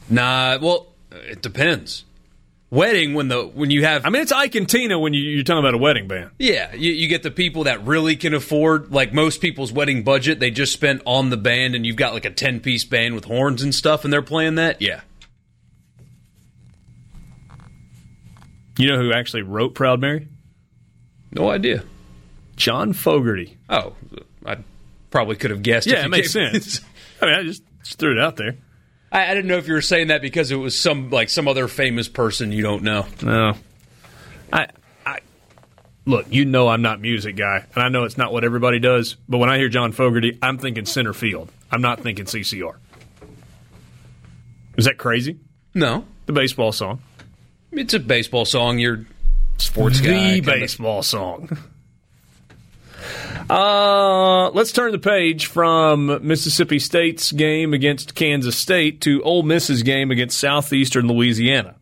Nah, 0.09 0.57
well, 0.61 0.87
it 1.11 1.41
depends. 1.41 2.05
Wedding 2.71 3.15
when 3.15 3.29
the 3.29 3.47
when 3.47 3.71
you 3.71 3.83
have 3.83 4.05
I 4.05 4.09
mean, 4.09 4.21
it's 4.21 4.31
Ike 4.31 4.53
and 4.53 4.69
Tina 4.69 4.99
when 4.99 5.13
you, 5.13 5.21
you're 5.23 5.43
talking 5.43 5.59
about 5.59 5.73
a 5.73 5.79
wedding 5.79 6.07
band. 6.07 6.29
Yeah, 6.37 6.73
you, 6.75 6.91
you 6.91 7.07
get 7.07 7.23
the 7.23 7.31
people 7.31 7.63
that 7.63 7.83
really 7.83 8.15
can 8.15 8.35
afford, 8.35 8.91
like 8.91 9.11
most 9.11 9.41
people's 9.41 9.71
wedding 9.71 10.03
budget, 10.03 10.39
they 10.39 10.51
just 10.51 10.71
spent 10.71 11.01
on 11.05 11.31
the 11.31 11.37
band, 11.37 11.73
and 11.73 11.83
you've 11.83 11.95
got 11.95 12.13
like 12.13 12.25
a 12.25 12.29
10 12.29 12.59
piece 12.59 12.85
band 12.85 13.15
with 13.15 13.25
horns 13.25 13.63
and 13.63 13.73
stuff, 13.73 14.03
and 14.03 14.13
they're 14.13 14.21
playing 14.21 14.55
that. 14.55 14.83
Yeah. 14.83 15.01
You 18.77 18.87
know 18.87 18.97
who 18.97 19.13
actually 19.13 19.41
wrote 19.41 19.73
Proud 19.73 19.99
Mary? 19.99 20.27
No 21.31 21.49
idea. 21.49 21.83
John 22.55 22.93
Fogerty. 22.93 23.57
Oh, 23.67 23.95
probably 25.09 25.35
could 25.35 25.51
have 25.51 25.61
guessed. 25.63 25.87
Yeah, 25.87 26.05
it 26.05 26.09
makes 26.09 26.31
sense. 26.31 26.81
I 27.21 27.25
mean, 27.25 27.35
I 27.35 27.43
just, 27.43 27.63
just 27.83 27.99
threw 27.99 28.11
it 28.11 28.19
out 28.19 28.35
there. 28.37 28.57
I, 29.11 29.31
I 29.31 29.33
didn't 29.33 29.47
know 29.47 29.57
if 29.57 29.67
you 29.67 29.73
were 29.73 29.81
saying 29.81 30.07
that 30.07 30.21
because 30.21 30.51
it 30.51 30.55
was 30.55 30.79
some 30.79 31.09
like 31.09 31.29
some 31.29 31.47
other 31.47 31.67
famous 31.67 32.07
person 32.07 32.51
you 32.51 32.61
don't 32.61 32.83
know. 32.83 33.05
No. 33.23 33.53
I 34.53 34.67
I 35.05 35.19
look, 36.05 36.27
you 36.29 36.45
know 36.45 36.67
I'm 36.67 36.81
not 36.81 37.01
music 37.01 37.35
guy, 37.35 37.65
and 37.75 37.83
I 37.83 37.89
know 37.89 38.03
it's 38.03 38.17
not 38.17 38.31
what 38.31 38.43
everybody 38.43 38.79
does, 38.79 39.15
but 39.27 39.39
when 39.39 39.49
I 39.49 39.57
hear 39.57 39.69
John 39.69 39.91
Fogerty, 39.91 40.37
I'm 40.41 40.57
thinking 40.57 40.85
center 40.85 41.13
field. 41.13 41.51
I'm 41.71 41.81
not 41.81 42.01
thinking 42.01 42.25
CCR. 42.25 42.75
Is 44.77 44.85
that 44.85 44.97
crazy? 44.97 45.39
No, 45.73 46.05
The 46.25 46.33
baseball 46.33 46.71
song. 46.71 47.01
it's 47.71 47.93
a 47.93 47.99
baseball 47.99 48.45
song. 48.45 48.79
You're 48.79 49.05
sports 49.57 49.99
guy. 50.01 50.35
the 50.35 50.41
baseball 50.41 51.03
song. 51.03 51.49
Uh, 53.49 54.51
let's 54.51 54.71
turn 54.71 54.91
the 54.91 54.99
page 54.99 55.47
from 55.47 56.19
Mississippi 56.25 56.77
State's 56.77 57.31
game 57.31 57.73
against 57.73 58.13
Kansas 58.13 58.55
State 58.55 59.01
to 59.01 59.23
Ole 59.23 59.41
Miss's 59.41 59.81
game 59.81 60.11
against 60.11 60.37
Southeastern 60.37 61.07
Louisiana. 61.07 61.75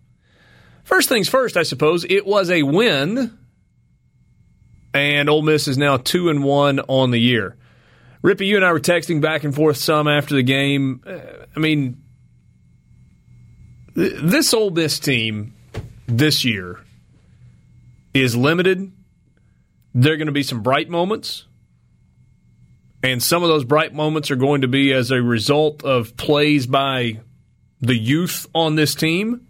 First 0.86 1.09
things 1.09 1.28
first, 1.28 1.57
I 1.57 1.63
suppose 1.63 2.05
it 2.05 2.26
was 2.26 2.49
a 2.49 2.63
win, 2.63 3.38
and 4.93 5.30
Ole 5.30 5.41
Miss 5.41 5.68
is 5.68 5.78
now 5.78 5.97
two 5.97 6.30
and 6.30 6.41
one 6.41 6.80
on 6.80 7.11
the 7.11 7.20
year. 7.20 7.57
Rippy, 8.24 8.47
you 8.47 8.55
and 8.55 8.63
I 8.65 8.72
were 8.72 8.80
texting 8.80 9.20
back 9.20 9.43
and 9.43 9.53
forth 9.53 9.76
some 9.76 10.07
after 10.07 10.36
the 10.36 10.43
game. 10.43 11.03
Uh, 11.05 11.18
I 11.53 11.59
mean, 11.59 12.01
th- 13.95 14.13
this 14.22 14.53
Ole 14.53 14.70
Miss 14.70 14.99
team 14.99 15.53
this 16.07 16.45
year 16.45 16.80
is 18.13 18.38
limited. 18.38 18.89
There 19.93 20.13
are 20.13 20.18
going 20.18 20.28
to 20.28 20.32
be 20.32 20.43
some 20.43 20.63
bright 20.63 20.89
moments. 20.89 21.43
And 23.03 23.21
some 23.21 23.43
of 23.43 23.49
those 23.49 23.63
bright 23.63 23.93
moments 23.93 24.31
are 24.31 24.35
going 24.35 24.61
to 24.61 24.67
be 24.67 24.91
as 24.91 25.11
a 25.11 25.21
result 25.21 25.83
of 25.83 26.17
plays 26.17 26.65
by 26.65 27.21
the 27.79 27.95
youth 27.95 28.47
on 28.55 28.75
this 28.75 28.95
team. 28.95 29.47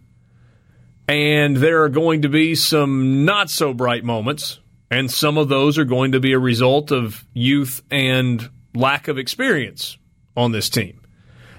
And 1.07 1.55
there 1.55 1.83
are 1.83 1.89
going 1.89 2.23
to 2.23 2.29
be 2.29 2.55
some 2.55 3.23
not 3.23 3.49
so 3.49 3.73
bright 3.73 4.03
moments. 4.03 4.59
And 4.91 5.09
some 5.09 5.37
of 5.37 5.49
those 5.49 5.77
are 5.77 5.85
going 5.85 6.13
to 6.13 6.19
be 6.19 6.33
a 6.33 6.39
result 6.39 6.91
of 6.91 7.25
youth 7.33 7.81
and 7.89 8.49
lack 8.75 9.07
of 9.07 9.17
experience 9.17 9.97
on 10.35 10.51
this 10.51 10.69
team. 10.69 11.01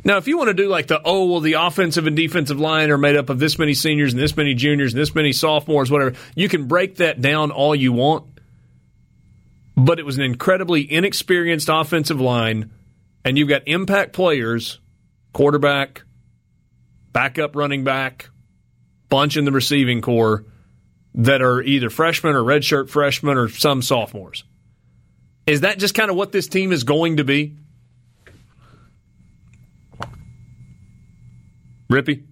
Now, 0.04 0.16
if 0.16 0.28
you 0.28 0.38
want 0.38 0.48
to 0.48 0.54
do 0.54 0.68
like 0.68 0.86
the, 0.86 1.00
oh, 1.04 1.26
well, 1.26 1.40
the 1.40 1.54
offensive 1.54 2.06
and 2.06 2.16
defensive 2.16 2.60
line 2.60 2.90
are 2.90 2.98
made 2.98 3.16
up 3.16 3.28
of 3.30 3.38
this 3.38 3.58
many 3.58 3.74
seniors 3.74 4.12
and 4.12 4.22
this 4.22 4.36
many 4.36 4.54
juniors 4.54 4.94
and 4.94 5.00
this 5.00 5.14
many 5.14 5.32
sophomores, 5.32 5.90
whatever, 5.90 6.14
you 6.34 6.48
can 6.48 6.66
break 6.66 6.96
that 6.96 7.20
down 7.20 7.50
all 7.50 7.74
you 7.74 7.92
want. 7.92 8.37
But 9.78 10.00
it 10.00 10.04
was 10.04 10.18
an 10.18 10.24
incredibly 10.24 10.92
inexperienced 10.92 11.68
offensive 11.70 12.20
line, 12.20 12.72
and 13.24 13.38
you've 13.38 13.48
got 13.48 13.62
impact 13.68 14.12
players, 14.12 14.80
quarterback, 15.32 16.02
backup 17.12 17.54
running 17.54 17.84
back, 17.84 18.28
bunch 19.08 19.36
in 19.36 19.44
the 19.44 19.52
receiving 19.52 20.00
core 20.00 20.46
that 21.14 21.42
are 21.42 21.62
either 21.62 21.90
freshmen 21.90 22.34
or 22.34 22.42
redshirt 22.42 22.88
freshmen 22.88 23.38
or 23.38 23.48
some 23.48 23.80
sophomores. 23.80 24.42
Is 25.46 25.60
that 25.60 25.78
just 25.78 25.94
kind 25.94 26.10
of 26.10 26.16
what 26.16 26.32
this 26.32 26.48
team 26.48 26.72
is 26.72 26.82
going 26.82 27.18
to 27.18 27.24
be? 27.24 27.56
Rippy? 31.88 32.24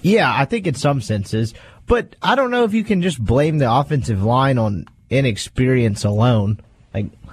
Yeah, 0.00 0.32
I 0.32 0.44
think 0.44 0.68
in 0.68 0.74
some 0.74 1.00
senses, 1.00 1.54
but 1.86 2.14
I 2.22 2.36
don't 2.36 2.52
know 2.52 2.62
if 2.62 2.72
you 2.72 2.84
can 2.84 3.02
just 3.02 3.22
blame 3.22 3.58
the 3.58 3.72
offensive 3.72 4.22
line 4.22 4.58
on 4.58 4.86
inexperience 5.18 6.04
alone. 6.04 6.60
Like, 6.92 7.06
I 7.28 7.32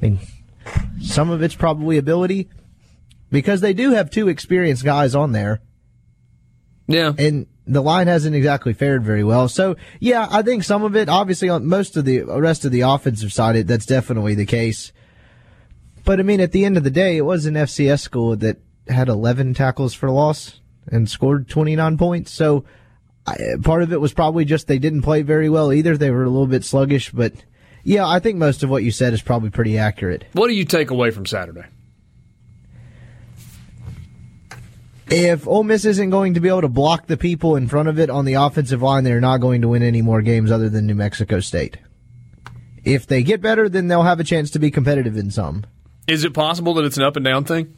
mean, 0.00 0.18
some 1.00 1.30
of 1.30 1.42
it's 1.42 1.54
probably 1.54 1.98
ability 1.98 2.48
because 3.30 3.60
they 3.60 3.72
do 3.74 3.92
have 3.92 4.10
two 4.10 4.28
experienced 4.28 4.84
guys 4.84 5.14
on 5.14 5.32
there, 5.32 5.60
Yeah. 6.86 7.12
and 7.18 7.46
the 7.66 7.82
line 7.82 8.06
hasn't 8.06 8.34
exactly 8.34 8.72
fared 8.72 9.04
very 9.04 9.22
well. 9.24 9.48
So, 9.48 9.76
yeah, 10.00 10.26
I 10.30 10.42
think 10.42 10.64
some 10.64 10.82
of 10.82 10.96
it, 10.96 11.08
obviously, 11.08 11.48
on 11.48 11.66
most 11.66 11.96
of 11.96 12.04
the 12.04 12.22
rest 12.22 12.64
of 12.64 12.72
the 12.72 12.80
offensive 12.82 13.32
side, 13.32 13.56
it, 13.56 13.66
that's 13.66 13.86
definitely 13.86 14.34
the 14.34 14.46
case. 14.46 14.92
But 16.04 16.20
I 16.20 16.22
mean, 16.22 16.40
at 16.40 16.52
the 16.52 16.64
end 16.64 16.78
of 16.78 16.84
the 16.84 16.90
day, 16.90 17.18
it 17.18 17.22
was 17.26 17.44
an 17.44 17.54
FCS 17.54 18.00
school 18.00 18.34
that 18.36 18.56
had 18.88 19.08
11 19.08 19.52
tackles 19.52 19.92
for 19.92 20.10
loss 20.10 20.60
and 20.90 21.10
scored 21.10 21.48
29 21.48 21.98
points. 21.98 22.30
So 22.30 22.64
I, 23.28 23.56
part 23.62 23.82
of 23.82 23.92
it 23.92 24.00
was 24.00 24.12
probably 24.12 24.44
just 24.44 24.66
they 24.66 24.78
didn't 24.78 25.02
play 25.02 25.22
very 25.22 25.48
well 25.48 25.72
either. 25.72 25.96
They 25.96 26.10
were 26.10 26.24
a 26.24 26.30
little 26.30 26.46
bit 26.46 26.64
sluggish, 26.64 27.10
but 27.10 27.32
yeah, 27.84 28.06
I 28.06 28.20
think 28.20 28.36
most 28.36 28.62
of 28.62 28.70
what 28.70 28.82
you 28.82 28.90
said 28.90 29.12
is 29.12 29.22
probably 29.22 29.50
pretty 29.50 29.78
accurate. 29.78 30.24
What 30.32 30.48
do 30.48 30.54
you 30.54 30.64
take 30.64 30.90
away 30.90 31.10
from 31.10 31.26
Saturday? 31.26 31.64
If 35.10 35.48
Ole 35.48 35.64
Miss 35.64 35.86
isn't 35.86 36.10
going 36.10 36.34
to 36.34 36.40
be 36.40 36.48
able 36.48 36.60
to 36.60 36.68
block 36.68 37.06
the 37.06 37.16
people 37.16 37.56
in 37.56 37.66
front 37.66 37.88
of 37.88 37.98
it 37.98 38.10
on 38.10 38.26
the 38.26 38.34
offensive 38.34 38.82
line, 38.82 39.04
they're 39.04 39.22
not 39.22 39.38
going 39.38 39.62
to 39.62 39.68
win 39.68 39.82
any 39.82 40.02
more 40.02 40.20
games 40.20 40.50
other 40.50 40.68
than 40.68 40.86
New 40.86 40.94
Mexico 40.94 41.40
State. 41.40 41.78
If 42.84 43.06
they 43.06 43.22
get 43.22 43.40
better, 43.40 43.68
then 43.68 43.88
they'll 43.88 44.02
have 44.02 44.20
a 44.20 44.24
chance 44.24 44.50
to 44.50 44.58
be 44.58 44.70
competitive 44.70 45.16
in 45.16 45.30
some. 45.30 45.64
Is 46.06 46.24
it 46.24 46.34
possible 46.34 46.74
that 46.74 46.84
it's 46.84 46.98
an 46.98 47.04
up 47.04 47.16
and 47.16 47.24
down 47.24 47.44
thing? 47.44 47.74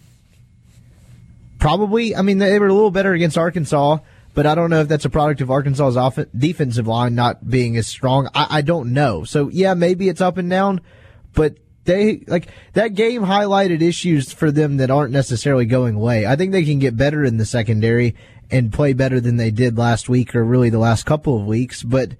Probably. 1.61 2.17
I 2.17 2.23
mean, 2.23 2.39
they 2.39 2.59
were 2.59 2.69
a 2.69 2.75
little 2.75 2.91
better 2.91 3.13
against 3.13 3.39
Arkansas, 3.39 3.99
but 4.35 4.47
I 4.47 4.55
don't 4.55 4.71
know 4.71 4.81
if 4.81 4.89
that's 4.89 5.05
a 5.05 5.11
product 5.11 5.41
of 5.41 5.51
Arkansas's 5.51 5.97
off- 5.97 6.19
defensive 6.37 6.87
line 6.87 7.15
not 7.15 7.49
being 7.49 7.77
as 7.77 7.87
strong. 7.87 8.29
I, 8.35 8.59
I 8.59 8.63
don't 8.63 8.93
know. 8.93 9.25
So, 9.25 9.49
yeah, 9.51 9.75
maybe 9.75 10.09
it's 10.09 10.21
up 10.21 10.37
and 10.37 10.49
down, 10.49 10.81
but 11.35 11.57
they 11.85 12.23
like 12.27 12.49
that 12.75 12.95
game 12.95 13.23
highlighted 13.23 13.83
issues 13.83 14.33
for 14.33 14.51
them 14.51 14.77
that 14.77 14.91
aren't 14.91 15.13
necessarily 15.13 15.65
going 15.65 15.97
away. 15.97 16.27
I 16.27 16.37
think 16.37 16.53
they 16.53 16.65
can 16.65 16.79
get 16.79 16.97
better 16.97 17.25
in 17.25 17.39
the 17.39 17.47
secondary 17.47 18.15
and 18.51 18.73
play 18.73 18.93
better 18.93 19.21
than 19.21 19.37
they 19.37 19.51
did 19.51 19.79
last 19.79 20.09
week 20.09 20.35
or 20.35 20.45
really 20.45 20.71
the 20.71 20.79
last 20.79 21.07
couple 21.07 21.37
of 21.37 21.47
weeks, 21.47 21.83
but 21.83 22.13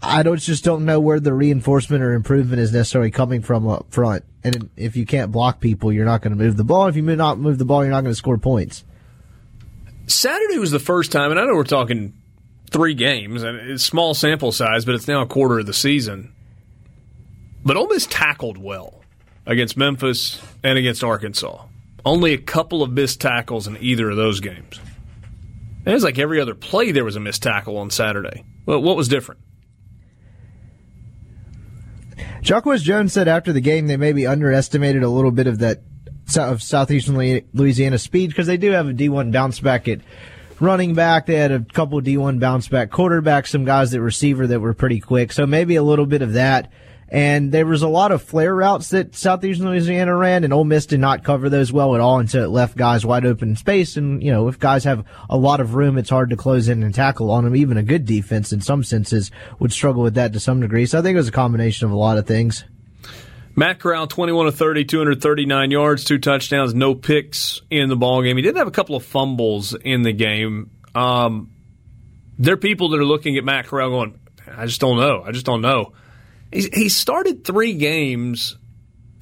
I 0.00 0.22
don't 0.22 0.38
just 0.38 0.64
don't 0.64 0.84
know 0.84 1.00
where 1.00 1.20
the 1.20 1.34
reinforcement 1.34 2.02
or 2.02 2.12
improvement 2.12 2.60
is 2.60 2.72
necessarily 2.72 3.10
coming 3.10 3.42
from 3.42 3.68
up 3.68 3.86
front. 3.90 4.24
And 4.44 4.70
if 4.76 4.96
you 4.96 5.06
can't 5.06 5.32
block 5.32 5.60
people, 5.60 5.92
you're 5.92 6.04
not 6.04 6.22
going 6.22 6.36
to 6.36 6.42
move 6.42 6.56
the 6.56 6.64
ball. 6.64 6.86
If 6.86 6.96
you 6.96 7.02
not 7.02 7.38
move 7.38 7.58
the 7.58 7.64
ball, 7.64 7.82
you're 7.82 7.92
not 7.92 8.02
going 8.02 8.12
to 8.12 8.18
score 8.18 8.38
points. 8.38 8.84
Saturday 10.06 10.58
was 10.58 10.70
the 10.70 10.78
first 10.78 11.12
time, 11.12 11.30
and 11.30 11.40
I 11.40 11.44
know 11.44 11.54
we're 11.54 11.64
talking 11.64 12.14
three 12.70 12.94
games, 12.94 13.42
and 13.42 13.56
it's 13.58 13.84
small 13.84 14.14
sample 14.14 14.52
size, 14.52 14.84
but 14.84 14.94
it's 14.94 15.08
now 15.08 15.22
a 15.22 15.26
quarter 15.26 15.58
of 15.58 15.66
the 15.66 15.72
season. 15.72 16.32
But 17.64 17.76
Ole 17.76 17.88
Miss 17.88 18.06
tackled 18.06 18.58
well 18.58 19.02
against 19.46 19.76
Memphis 19.76 20.40
and 20.62 20.78
against 20.78 21.04
Arkansas. 21.04 21.64
Only 22.04 22.32
a 22.32 22.38
couple 22.38 22.82
of 22.82 22.90
missed 22.90 23.20
tackles 23.20 23.68
in 23.68 23.76
either 23.78 24.10
of 24.10 24.16
those 24.16 24.40
games. 24.40 24.80
And 25.84 25.94
it 25.94 26.02
like 26.02 26.18
every 26.18 26.40
other 26.40 26.54
play 26.54 26.92
there 26.92 27.04
was 27.04 27.16
a 27.16 27.20
missed 27.20 27.42
tackle 27.42 27.76
on 27.78 27.90
Saturday. 27.90 28.44
Well, 28.66 28.82
what 28.82 28.96
was 28.96 29.08
different? 29.08 29.40
Jacquez 32.42 32.82
Jones 32.82 33.12
said 33.12 33.28
after 33.28 33.52
the 33.52 33.60
game 33.60 33.86
they 33.86 33.96
maybe 33.96 34.26
underestimated 34.26 35.02
a 35.02 35.08
little 35.08 35.30
bit 35.30 35.46
of 35.46 35.60
that 35.60 35.80
of 36.36 36.62
southeastern 36.62 37.42
Louisiana 37.52 37.98
speed 37.98 38.28
because 38.30 38.46
they 38.46 38.56
do 38.56 38.70
have 38.70 38.88
a 38.88 38.92
D1 38.92 39.32
bounce 39.32 39.60
back 39.60 39.88
at 39.88 40.00
running 40.60 40.94
back. 40.94 41.26
They 41.26 41.34
had 41.34 41.52
a 41.52 41.60
couple 41.60 42.00
D1 42.00 42.40
bounce 42.40 42.68
back 42.68 42.90
quarterbacks, 42.90 43.48
some 43.48 43.64
guys 43.64 43.92
at 43.94 44.00
receiver 44.00 44.46
that 44.46 44.60
were 44.60 44.74
pretty 44.74 45.00
quick. 45.00 45.32
So 45.32 45.46
maybe 45.46 45.76
a 45.76 45.82
little 45.82 46.06
bit 46.06 46.22
of 46.22 46.34
that. 46.34 46.72
And 47.08 47.52
there 47.52 47.66
was 47.66 47.82
a 47.82 47.88
lot 47.88 48.10
of 48.10 48.22
flare 48.22 48.54
routes 48.54 48.88
that 48.88 49.14
Southeastern 49.14 49.68
Louisiana 49.68 50.16
ran, 50.16 50.44
and 50.44 50.52
Ole 50.52 50.64
Miss 50.64 50.86
did 50.86 50.98
not 50.98 51.24
cover 51.24 51.50
those 51.50 51.70
well 51.70 51.94
at 51.94 52.00
all 52.00 52.18
until 52.18 52.42
it 52.42 52.48
left 52.48 52.74
guys 52.74 53.04
wide 53.04 53.26
open 53.26 53.54
space. 53.54 53.98
And, 53.98 54.22
you 54.22 54.32
know, 54.32 54.48
if 54.48 54.58
guys 54.58 54.84
have 54.84 55.04
a 55.28 55.36
lot 55.36 55.60
of 55.60 55.74
room, 55.74 55.98
it's 55.98 56.08
hard 56.08 56.30
to 56.30 56.36
close 56.36 56.70
in 56.70 56.82
and 56.82 56.94
tackle 56.94 57.30
on 57.30 57.44
them. 57.44 57.54
Even 57.54 57.76
a 57.76 57.82
good 57.82 58.06
defense 58.06 58.50
in 58.50 58.62
some 58.62 58.82
senses 58.82 59.30
would 59.58 59.74
struggle 59.74 60.02
with 60.02 60.14
that 60.14 60.32
to 60.32 60.40
some 60.40 60.60
degree. 60.60 60.86
So 60.86 60.98
I 60.98 61.02
think 61.02 61.14
it 61.14 61.18
was 61.18 61.28
a 61.28 61.32
combination 61.32 61.84
of 61.84 61.92
a 61.92 61.96
lot 61.96 62.16
of 62.16 62.26
things. 62.26 62.64
Matt 63.54 63.78
Corral, 63.78 64.06
21 64.06 64.46
of 64.46 64.54
30, 64.56 64.84
239 64.84 65.70
yards, 65.70 66.04
two 66.04 66.18
touchdowns, 66.18 66.74
no 66.74 66.94
picks 66.94 67.60
in 67.70 67.88
the 67.88 67.96
ball 67.96 68.22
game. 68.22 68.36
He 68.36 68.42
did 68.42 68.56
have 68.56 68.66
a 68.66 68.72
couple 68.72 68.96
of 68.96 69.04
fumbles 69.04 69.74
in 69.74 70.02
the 70.02 70.12
game. 70.12 70.70
Um, 70.94 71.50
there 72.38 72.54
are 72.54 72.58
people 72.58 72.90
that 72.90 73.00
are 73.00 73.04
looking 73.04 73.36
at 73.36 73.44
Matt 73.44 73.66
Corral 73.66 73.90
going, 73.90 74.20
I 74.56 74.66
just 74.66 74.80
don't 74.80 74.96
know. 74.96 75.22
I 75.22 75.32
just 75.32 75.44
don't 75.44 75.60
know. 75.60 75.92
He's, 76.50 76.66
he 76.66 76.88
started 76.88 77.44
three 77.44 77.74
games 77.74 78.56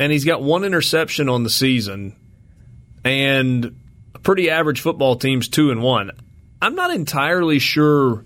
and 0.01 0.11
he's 0.11 0.25
got 0.25 0.43
one 0.43 0.65
interception 0.65 1.29
on 1.29 1.43
the 1.43 1.51
season, 1.51 2.17
and 3.05 3.79
pretty 4.23 4.49
average 4.49 4.81
football 4.81 5.17
team's 5.17 5.47
two 5.47 5.71
and 5.71 5.83
one. 5.83 6.11
I'm 6.63 6.75
not 6.75 6.91
entirely 6.91 7.59
sure 7.59 8.25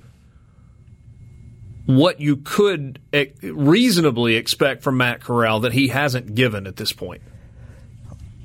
what 1.86 2.20
you 2.20 2.36
could 2.36 2.98
eh, 3.12 3.26
reasonably 3.42 4.36
expect 4.36 4.82
from 4.82 4.96
Matt 4.96 5.20
Corral 5.20 5.60
that 5.60 5.72
he 5.72 5.88
hasn't 5.88 6.34
given 6.34 6.66
at 6.66 6.76
this 6.76 6.92
point. 6.92 7.22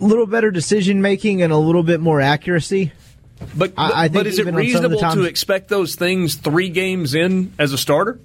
A 0.01 0.03
little 0.03 0.25
better 0.25 0.51
decision 0.51 1.01
making 1.01 1.41
and 1.41 1.51
a 1.51 1.57
little 1.57 1.83
bit 1.83 1.99
more 1.99 2.21
accuracy. 2.21 2.91
But, 3.55 3.75
but, 3.75 3.81
I, 3.81 4.03
I 4.03 4.07
but 4.09 4.27
is 4.27 4.39
it 4.39 4.53
reasonable 4.53 4.99
times, 4.99 5.15
to 5.15 5.23
expect 5.23 5.69
those 5.69 5.95
things 5.95 6.35
three 6.35 6.69
games 6.69 7.15
in 7.15 7.53
as 7.57 7.71
a 7.71 7.77
starter? 7.77 8.19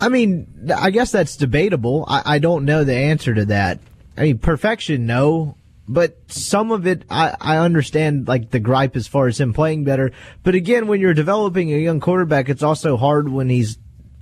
I 0.00 0.08
mean, 0.08 0.70
I 0.74 0.90
guess 0.90 1.12
that's 1.12 1.36
debatable. 1.36 2.04
I, 2.08 2.22
I 2.24 2.38
don't 2.38 2.64
know 2.64 2.84
the 2.84 2.94
answer 2.94 3.34
to 3.34 3.44
that. 3.46 3.80
I 4.16 4.22
mean, 4.22 4.38
perfection, 4.38 5.06
no. 5.06 5.56
But 5.92 6.18
some 6.28 6.70
of 6.70 6.86
it, 6.86 7.02
I, 7.10 7.34
I 7.40 7.56
understand, 7.56 8.28
like 8.28 8.50
the 8.50 8.60
gripe 8.60 8.94
as 8.94 9.08
far 9.08 9.26
as 9.26 9.40
him 9.40 9.52
playing 9.52 9.82
better. 9.82 10.12
But 10.44 10.54
again, 10.54 10.86
when 10.86 11.00
you're 11.00 11.14
developing 11.14 11.72
a 11.72 11.78
young 11.78 11.98
quarterback, 11.98 12.48
it's 12.48 12.62
also 12.62 12.96
hard 12.96 13.28
when 13.28 13.48
he's 13.48 13.76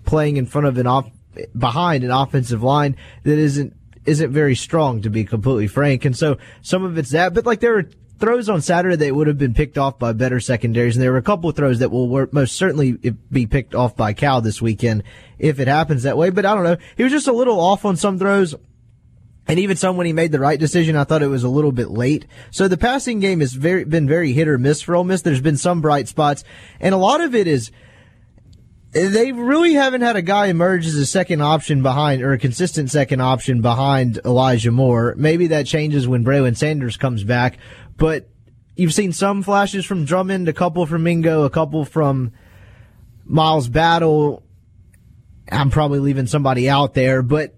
playing 0.06 0.38
in 0.38 0.46
front 0.46 0.66
of 0.66 0.78
an 0.78 0.86
off, 0.86 1.10
behind 1.56 2.04
an 2.04 2.10
offensive 2.10 2.62
line 2.62 2.96
that 3.22 3.38
isn't 3.38 3.74
isn't 4.06 4.32
very 4.32 4.54
strong, 4.54 5.02
to 5.02 5.10
be 5.10 5.24
completely 5.24 5.66
frank. 5.66 6.06
And 6.06 6.16
so 6.16 6.38
some 6.62 6.84
of 6.84 6.96
it's 6.96 7.10
that. 7.10 7.34
But 7.34 7.44
like 7.44 7.60
there 7.60 7.76
are 7.76 7.84
throws 8.18 8.48
on 8.48 8.62
Saturday 8.62 8.96
that 8.96 9.14
would 9.14 9.26
have 9.26 9.36
been 9.36 9.52
picked 9.52 9.76
off 9.76 9.98
by 9.98 10.14
better 10.14 10.40
secondaries, 10.40 10.96
and 10.96 11.02
there 11.02 11.12
were 11.12 11.18
a 11.18 11.22
couple 11.22 11.50
of 11.50 11.56
throws 11.56 11.80
that 11.80 11.90
will 11.90 12.26
most 12.32 12.56
certainly 12.56 12.92
be 13.30 13.46
picked 13.46 13.74
off 13.74 13.94
by 13.94 14.14
Cal 14.14 14.40
this 14.40 14.62
weekend 14.62 15.02
if 15.38 15.60
it 15.60 15.68
happens 15.68 16.04
that 16.04 16.16
way. 16.16 16.30
But 16.30 16.46
I 16.46 16.54
don't 16.54 16.64
know. 16.64 16.78
He 16.96 17.02
was 17.02 17.12
just 17.12 17.28
a 17.28 17.32
little 17.32 17.60
off 17.60 17.84
on 17.84 17.98
some 17.98 18.18
throws. 18.18 18.54
And 19.48 19.58
even 19.58 19.78
some 19.78 19.96
when 19.96 20.06
he 20.06 20.12
made 20.12 20.30
the 20.30 20.38
right 20.38 20.60
decision, 20.60 20.94
I 20.94 21.04
thought 21.04 21.22
it 21.22 21.28
was 21.28 21.42
a 21.42 21.48
little 21.48 21.72
bit 21.72 21.90
late. 21.90 22.26
So 22.50 22.68
the 22.68 22.76
passing 22.76 23.18
game 23.18 23.40
has 23.40 23.54
very, 23.54 23.84
been 23.84 24.06
very 24.06 24.34
hit 24.34 24.46
or 24.46 24.58
miss 24.58 24.82
for 24.82 24.94
Ole 24.94 25.04
Miss. 25.04 25.22
There's 25.22 25.40
been 25.40 25.56
some 25.56 25.80
bright 25.80 26.06
spots, 26.06 26.44
and 26.80 26.94
a 26.94 26.98
lot 26.98 27.22
of 27.22 27.34
it 27.34 27.46
is 27.46 27.70
they 28.92 29.32
really 29.32 29.74
haven't 29.74 30.02
had 30.02 30.16
a 30.16 30.22
guy 30.22 30.46
emerge 30.46 30.86
as 30.86 30.94
a 30.94 31.06
second 31.06 31.40
option 31.40 31.82
behind 31.82 32.22
or 32.22 32.32
a 32.32 32.38
consistent 32.38 32.90
second 32.90 33.20
option 33.20 33.62
behind 33.62 34.20
Elijah 34.24 34.70
Moore. 34.70 35.14
Maybe 35.16 35.46
that 35.48 35.66
changes 35.66 36.06
when 36.06 36.24
Braylon 36.24 36.56
Sanders 36.56 36.96
comes 36.96 37.24
back, 37.24 37.58
but 37.96 38.28
you've 38.76 38.94
seen 38.94 39.12
some 39.12 39.42
flashes 39.42 39.86
from 39.86 40.04
Drummond, 40.04 40.48
a 40.48 40.52
couple 40.52 40.84
from 40.84 41.02
Mingo, 41.02 41.44
a 41.44 41.50
couple 41.50 41.86
from 41.86 42.32
Miles 43.24 43.68
Battle. 43.68 44.42
I'm 45.50 45.70
probably 45.70 46.00
leaving 46.00 46.26
somebody 46.26 46.68
out 46.68 46.94
there, 46.94 47.22
but 47.22 47.54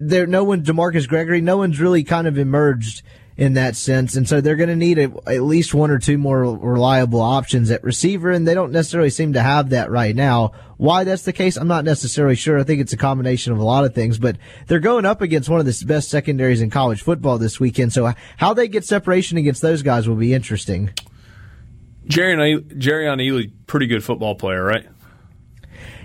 there, 0.00 0.26
no 0.26 0.42
one, 0.42 0.64
Demarcus 0.64 1.06
Gregory, 1.06 1.40
no 1.40 1.58
one's 1.58 1.78
really 1.78 2.02
kind 2.02 2.26
of 2.26 2.38
emerged 2.38 3.02
in 3.36 3.54
that 3.54 3.76
sense. 3.76 4.16
And 4.16 4.28
so 4.28 4.40
they're 4.40 4.56
going 4.56 4.68
to 4.68 4.76
need 4.76 4.98
a, 4.98 5.12
at 5.26 5.42
least 5.42 5.72
one 5.72 5.90
or 5.90 5.98
two 5.98 6.18
more 6.18 6.42
reliable 6.42 7.20
options 7.20 7.70
at 7.70 7.84
receiver, 7.84 8.30
and 8.30 8.46
they 8.46 8.54
don't 8.54 8.72
necessarily 8.72 9.10
seem 9.10 9.34
to 9.34 9.42
have 9.42 9.70
that 9.70 9.90
right 9.90 10.14
now. 10.16 10.52
Why 10.76 11.04
that's 11.04 11.22
the 11.22 11.32
case, 11.32 11.56
I'm 11.56 11.68
not 11.68 11.84
necessarily 11.84 12.34
sure. 12.34 12.58
I 12.58 12.64
think 12.64 12.80
it's 12.80 12.92
a 12.92 12.98
combination 12.98 13.52
of 13.52 13.58
a 13.58 13.64
lot 13.64 13.84
of 13.84 13.94
things, 13.94 14.18
but 14.18 14.36
they're 14.66 14.80
going 14.80 15.06
up 15.06 15.20
against 15.20 15.48
one 15.48 15.60
of 15.60 15.66
the 15.66 15.84
best 15.86 16.08
secondaries 16.08 16.60
in 16.60 16.70
college 16.70 17.02
football 17.02 17.38
this 17.38 17.60
weekend. 17.60 17.92
So 17.92 18.12
how 18.36 18.54
they 18.54 18.68
get 18.68 18.84
separation 18.84 19.38
against 19.38 19.62
those 19.62 19.82
guys 19.82 20.08
will 20.08 20.16
be 20.16 20.34
interesting. 20.34 20.90
Jerry 22.06 22.34
Jerrion 22.60 23.20
Ealy, 23.20 23.52
pretty 23.66 23.86
good 23.86 24.02
football 24.02 24.34
player, 24.34 24.64
right? 24.64 24.86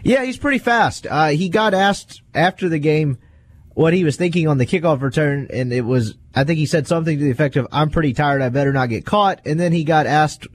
Yeah, 0.04 0.24
he's 0.24 0.38
pretty 0.38 0.60
fast. 0.60 1.08
Uh, 1.10 1.30
he 1.30 1.50
got 1.50 1.74
asked 1.74 2.22
after 2.34 2.70
the 2.70 2.78
game 2.78 3.18
what 3.76 3.94
he 3.94 4.04
was 4.04 4.16
thinking 4.16 4.48
on 4.48 4.58
the 4.58 4.66
kickoff 4.66 5.02
return, 5.02 5.48
and 5.54 5.72
it 5.72 5.82
was, 5.82 6.16
I 6.34 6.46
think 6.46 6.58
he 6.58 6.66
said 6.66 6.88
something 6.88 7.18
to 7.18 7.24
the 7.24 7.30
effect 7.30 7.58
of, 7.58 7.68
I'm 7.72 7.90
pretty 7.90 8.14
tired, 8.14 8.42
I 8.42 8.50
better 8.50 8.74
not 8.74 8.90
get 8.90 9.06
caught. 9.06 9.42
And 9.46 9.60
then 9.60 9.74
he 9.74 9.84
got 9.84 10.08
asked 10.08 10.48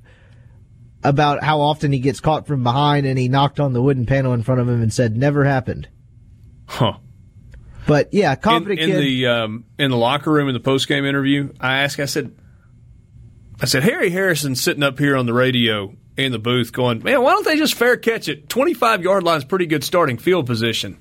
about 1.05 1.45
how 1.45 1.61
often 1.61 1.93
he 1.93 1.99
gets 1.99 2.19
caught 2.19 2.47
from 2.47 2.65
behind, 2.65 3.07
and 3.07 3.19
he 3.19 3.29
knocked 3.29 3.61
on 3.61 3.75
the 3.75 3.83
wooden 3.83 4.07
panel 4.07 4.33
in 4.33 4.43
front 4.43 4.63
of 4.63 4.69
him 4.69 4.83
and 4.83 4.93
said, 4.93 5.17
never 5.17 5.45
happened. 5.45 5.87
Huh. 6.67 6.95
But 7.87 8.15
yeah, 8.15 8.37
confident 8.37 8.81
in, 8.81 8.91
in 8.91 8.97
the 9.01 9.27
um, 9.27 9.65
in 9.79 9.91
the 9.91 9.97
locker 9.97 10.31
room 10.31 10.49
in 10.49 10.55
the 10.55 10.61
post 10.61 10.89
game 10.89 11.05
interview, 11.05 11.53
I 11.61 11.81
asked, 11.81 11.99
I 11.99 12.07
said, 12.07 12.35
I 13.61 13.67
said 13.67 13.83
Harry 13.83 14.11
Harrison 14.11 14.55
sitting 14.55 14.83
up 14.83 14.99
here 14.99 15.17
on 15.17 15.27
the 15.27 15.35
radio 15.35 15.95
in 16.17 16.33
the 16.33 16.39
booth, 16.39 16.73
going, 16.73 17.03
man, 17.03 17.23
why 17.23 17.33
don't 17.33 17.45
they 17.45 17.57
just 17.57 17.75
fair 17.75 17.97
catch 17.97 18.29
it? 18.29 18.49
Twenty 18.49 18.75
five 18.75 19.03
yard 19.03 19.25
line's 19.25 19.45
pretty 19.45 19.67
good 19.67 19.83
starting 19.83 20.19
field 20.19 20.47
position. 20.47 20.99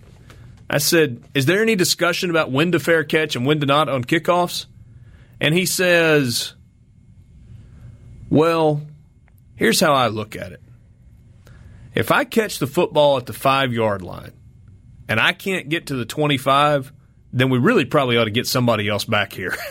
I 0.70 0.78
said, 0.78 1.24
Is 1.34 1.46
there 1.46 1.62
any 1.62 1.76
discussion 1.76 2.30
about 2.30 2.52
when 2.52 2.72
to 2.74 2.80
fair 2.80 3.04
catch 3.04 3.36
and 3.36 3.46
when 3.46 3.60
to 3.60 3.66
not 3.66 3.90
on 3.90 4.04
kickoffs? 4.04 4.68
And 5.42 5.56
he 5.56 5.66
says, 5.66 6.54
Well, 8.30 8.82
here's 9.56 9.80
how 9.80 9.94
I 9.94 10.08
look 10.08 10.36
at 10.36 10.52
it. 10.52 10.62
If 11.96 12.12
I 12.12 12.24
catch 12.24 12.60
the 12.60 12.68
football 12.68 13.18
at 13.18 13.26
the 13.26 13.34
five 13.34 13.74
yard 13.74 14.02
line 14.02 14.34
and 15.08 15.20
I 15.20 15.34
can't 15.34 15.70
get 15.70 15.88
to 15.88 15.96
the 15.96 16.06
25, 16.06 16.94
then 17.34 17.50
we 17.50 17.58
really 17.58 17.86
probably 17.86 18.18
ought 18.18 18.26
to 18.26 18.32
get 18.32 18.46
somebody 18.48 18.88
else 18.88 19.06
back 19.06 19.34
here. 19.34 19.56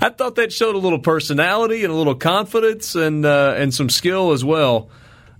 I 0.00 0.08
thought 0.08 0.36
that 0.36 0.52
showed 0.52 0.74
a 0.74 0.78
little 0.78 0.98
personality 0.98 1.84
and 1.84 1.92
a 1.92 1.96
little 1.96 2.14
confidence 2.14 2.94
and 2.94 3.24
uh, 3.24 3.54
and 3.56 3.72
some 3.72 3.90
skill 3.90 4.32
as 4.32 4.44
well. 4.44 4.90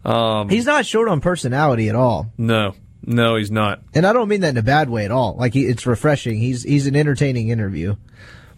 Um, 0.05 0.49
he's 0.49 0.67
not 0.67 0.87
short 0.87 1.09
on 1.09 1.21
personality 1.21 1.89
at 1.89 1.95
all. 1.95 2.31
No, 2.37 2.75
no, 3.09 3.37
he's 3.37 3.51
not. 3.51 3.81
And 3.95 4.07
I 4.07 4.13
don't 4.13 4.29
mean 4.29 4.43
that 4.43 4.51
in 4.51 4.59
a 4.59 4.63
bad 4.63 4.91
way 4.91 5.07
at 5.07 5.11
all. 5.11 5.35
Like 5.35 5.55
he, 5.55 5.65
it's 5.67 5.87
refreshing. 5.87 6.37
He's 6.37 6.63
he's 6.63 6.87
an 6.87 6.95
entertaining 6.95 7.49
interview. 7.49 7.97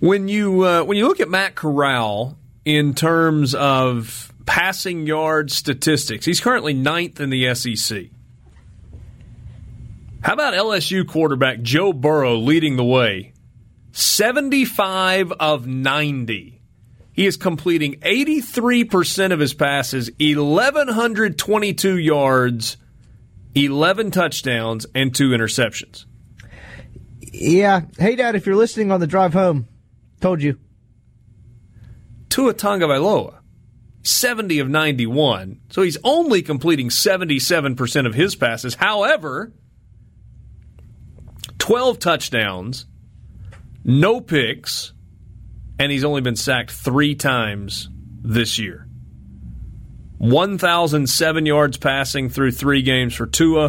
When 0.01 0.27
you 0.27 0.67
uh, 0.67 0.83
when 0.83 0.97
you 0.97 1.07
look 1.07 1.21
at 1.21 1.29
Matt 1.29 1.55
Corral 1.55 2.37
in 2.65 2.95
terms 2.95 3.55
of 3.55 4.33
passing 4.47 5.07
yard 5.07 5.53
statistics, 5.53 6.27
he's 6.27 6.41
currently 6.41 6.75
ninth 6.75 7.21
in 7.21 7.31
the 7.31 7.55
SEC. 7.55 8.07
How 10.23 10.33
about 10.33 10.55
LSU 10.55 11.07
quarterback 11.07 11.63
Joe 11.63 11.93
Burrow 11.93 12.35
leading 12.35 12.75
the 12.75 12.85
way? 12.85 13.33
75 13.93 15.31
of 15.33 15.69
90. 15.69 16.61
He 17.13 17.27
is 17.27 17.37
completing 17.37 18.01
83% 18.01 19.33
of 19.33 19.39
his 19.39 19.55
passes, 19.55 20.11
1,122 20.19 21.99
yards, 21.99 22.77
11 23.55 24.11
touchdowns 24.11 24.87
and 24.95 25.15
two 25.15 25.31
interceptions. 25.31 26.05
Yeah. 27.21 27.83
Hey, 27.99 28.17
Dad, 28.17 28.35
if 28.35 28.47
you're 28.47 28.57
listening 28.57 28.91
on 28.91 29.01
the 29.01 29.07
drive 29.07 29.33
home, 29.33 29.69
told 30.21 30.43
you. 30.43 30.59
Tua 32.29 32.55
Tagovailoa, 32.55 33.41
70 34.03 34.61
of 34.61 34.69
91. 34.69 35.61
So 35.71 35.83
he's 35.83 35.99
only 36.05 36.43
completing 36.43 36.89
77% 36.89 38.07
of 38.07 38.15
his 38.15 38.37
passes. 38.37 38.75
However, 38.75 39.53
12 41.59 41.99
touchdowns, 41.99 42.87
no 43.85 44.21
picks, 44.21 44.93
and 45.79 45.91
he's 45.91 46.05
only 46.05 46.21
been 46.21 46.37
sacked 46.37 46.71
three 46.71 47.15
times 47.15 47.89
this 48.23 48.59
year. 48.59 48.87
1,007 50.21 51.47
yards 51.47 51.79
passing 51.79 52.29
through 52.29 52.53
three 52.53 52.83
games 52.83 53.15
for 53.15 53.27
Tua, 53.27 53.69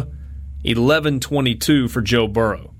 1122 0.64 1.88
for 1.88 2.02
Joe 2.02 2.28
Burrow. 2.28 2.74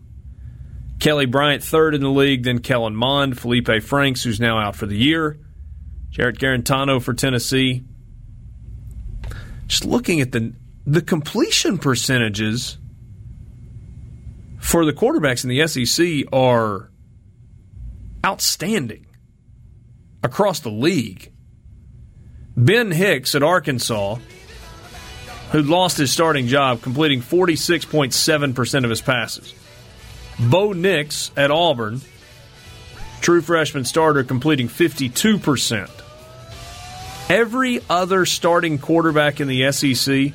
Kelly 1.01 1.25
Bryant 1.25 1.65
third 1.65 1.95
in 1.95 2.03
the 2.03 2.11
league, 2.11 2.45
then 2.45 2.59
Kellen 2.59 2.95
Mond, 2.95 3.41
Felipe 3.41 3.83
Franks, 3.83 4.23
who's 4.23 4.39
now 4.39 4.59
out 4.59 4.77
for 4.77 4.85
the 4.85 4.97
year, 4.97 5.39
Jarrett 6.11 6.39
Guarantano 6.39 7.01
for 7.01 7.15
Tennessee. 7.15 7.83
Just 9.69 9.87
looking 9.87 10.21
at 10.21 10.33
the 10.33 10.53
the 10.87 11.01
completion 11.01 11.79
percentages 11.79 12.77
for 14.61 14.85
the 14.85 14.93
quarterbacks 14.93 15.45
in 15.45 15.49
the 15.49 15.67
SEC 15.67 16.31
are 16.31 16.91
outstanding 18.25 19.07
across 20.23 20.61
the 20.61 20.71
league. 20.71 21.32
Ben 22.57 22.91
Hicks 22.91 23.35
at 23.35 23.43
Arkansas, 23.43 24.17
who 25.53 25.63
lost 25.63 25.97
his 25.99 26.11
starting 26.13 26.49
job, 26.49 26.83
completing 26.83 27.21
46.7% 27.21 28.85
of 28.85 28.91
his 28.91 29.01
passes. 29.01 29.55
Bo 30.39 30.73
Nix 30.73 31.31
at 31.37 31.51
Auburn, 31.51 32.01
true 33.21 33.41
freshman 33.41 33.85
starter, 33.85 34.25
completing 34.25 34.69
52%. 34.69 35.91
Every 37.29 37.81
other 37.89 38.27
starting 38.27 38.79
quarterback 38.79 39.41
in 39.41 39.49
the 39.49 39.73
SEC 39.73 40.33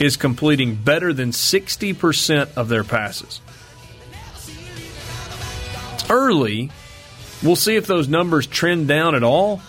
is 0.00 0.16
completing 0.16 0.74
better 0.74 1.12
than 1.12 1.30
60% 1.30 2.54
of 2.56 2.68
their 2.68 2.84
passes. 2.84 3.40
It's 5.94 6.10
early. 6.10 6.70
We'll 7.42 7.56
see 7.56 7.76
if 7.76 7.86
those 7.86 8.08
numbers 8.08 8.46
trend 8.46 8.88
down 8.88 9.14
at 9.14 9.22
all. 9.22 9.60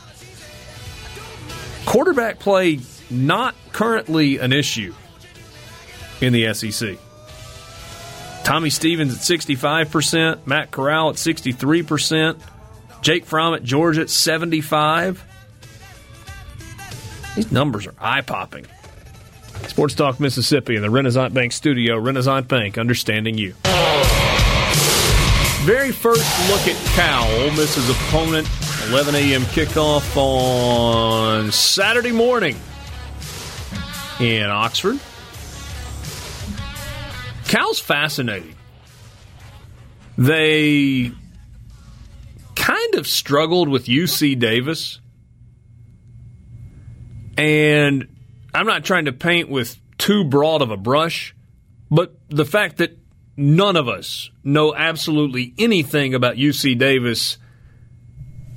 Quarterback 1.86 2.40
play 2.40 2.80
not 3.10 3.56
currently 3.72 4.40
an 4.40 4.52
issue 4.52 4.94
in 6.22 6.34
the 6.34 6.54
SEC. 6.54 6.98
Tommy 8.44 8.70
Stevens 8.70 9.14
at 9.14 9.20
65%, 9.20 10.46
Matt 10.46 10.72
Corral 10.72 11.10
at 11.10 11.16
63%, 11.16 12.40
Jake 13.02 13.26
Fromm 13.26 13.56
at 13.56 13.64
Georgia 13.64 14.02
at 14.02 14.10
75. 14.10 15.24
These 17.36 17.52
numbers 17.52 17.88
are 17.88 17.96
eye 18.00 18.22
popping. 18.22 18.66
Sports 19.68 19.96
Talk 19.96 20.20
Mississippi 20.20 20.76
in 20.76 20.82
the 20.82 20.90
Renaissance 20.90 21.34
Bank 21.34 21.52
studio. 21.52 21.98
Renaissance 21.98 22.48
Bank, 22.48 22.78
understanding 22.78 23.38
you. 23.38 23.54
Very 25.64 25.92
first 25.92 26.24
look 26.50 26.68
at 26.68 26.76
Cal, 26.94 27.24
Ole 27.42 27.52
Miss's 27.52 27.90
opponent. 27.90 28.48
11 28.90 29.16
a.m. 29.16 29.42
kickoff 29.44 30.16
on 30.16 31.52
Saturday 31.52 32.12
morning 32.12 32.56
in 34.20 34.44
Oxford. 34.44 35.00
Cal's 37.48 37.80
fascinating. 37.80 38.56
They 40.18 41.12
kind 42.56 42.96
of 42.96 43.08
struggled 43.08 43.70
with 43.70 43.86
UC 43.86 44.38
Davis. 44.40 45.00
And 47.38 48.08
I'm 48.54 48.68
not 48.68 48.86
trying 48.86 49.06
to 49.06 49.14
paint 49.14 49.50
with 49.50 49.78
too 49.98 50.24
broad 50.26 50.62
of 50.62 50.72
a 50.72 50.78
brush, 50.78 51.36
but 51.90 52.16
the 52.30 52.46
fact 52.46 52.78
that 52.78 52.98
none 53.36 53.76
of 53.76 53.88
us 53.88 54.30
know 54.44 54.76
absolutely 54.76 55.54
anything 55.58 56.14
about 56.14 56.36
UC 56.36 56.78
Davis, 56.78 57.38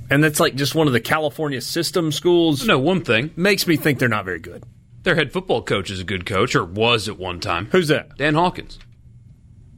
and 0.09 0.23
that's 0.23 0.39
like 0.39 0.55
just 0.55 0.75
one 0.75 0.87
of 0.87 0.93
the 0.93 0.99
California 0.99 1.61
system 1.61 2.11
schools, 2.11 2.65
No, 2.65 2.79
one 2.79 3.03
thing. 3.03 3.31
makes 3.35 3.67
me 3.67 3.75
think 3.77 3.99
they're 3.99 4.09
not 4.09 4.25
very 4.25 4.39
good. 4.39 4.63
Their 5.03 5.15
head 5.15 5.31
football 5.31 5.61
coach 5.61 5.89
is 5.89 5.99
a 5.99 6.03
good 6.03 6.25
coach, 6.25 6.55
or 6.55 6.65
was 6.65 7.07
at 7.07 7.17
one 7.17 7.39
time. 7.39 7.67
Who's 7.71 7.87
that? 7.87 8.17
Dan 8.17 8.33
Hawkins. 8.35 8.79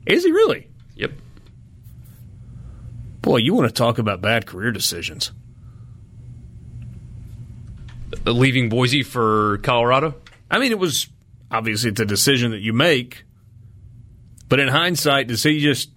Is 0.07 0.23
he 0.23 0.31
really? 0.31 0.67
Yep. 0.95 1.11
Boy, 3.21 3.37
you 3.37 3.53
want 3.53 3.67
to 3.67 3.73
talk 3.73 3.99
about 3.99 4.19
bad 4.21 4.47
career 4.47 4.71
decisions. 4.71 5.31
Leaving 8.25 8.69
Boise 8.69 9.03
for 9.03 9.59
Colorado? 9.59 10.15
I 10.49 10.59
mean, 10.59 10.71
it 10.71 10.79
was 10.79 11.07
obviously 11.49 11.91
it's 11.91 11.99
a 11.99 12.05
decision 12.05 12.51
that 12.51 12.59
you 12.59 12.73
make, 12.73 13.23
but 14.49 14.59
in 14.59 14.67
hindsight, 14.67 15.27
does 15.27 15.43
he 15.43 15.59
just 15.59 15.89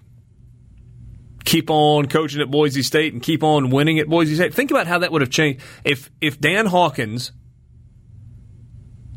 keep 1.44 1.70
on 1.70 2.06
coaching 2.06 2.40
at 2.40 2.50
Boise 2.50 2.82
State 2.82 3.12
and 3.12 3.22
keep 3.22 3.42
on 3.42 3.70
winning 3.70 3.98
at 3.98 4.08
Boise 4.08 4.34
State? 4.34 4.54
Think 4.54 4.70
about 4.70 4.86
how 4.86 4.98
that 4.98 5.12
would 5.12 5.20
have 5.22 5.30
changed 5.30 5.62
if 5.84 6.10
if 6.20 6.40
Dan 6.40 6.66
Hawkins 6.66 7.32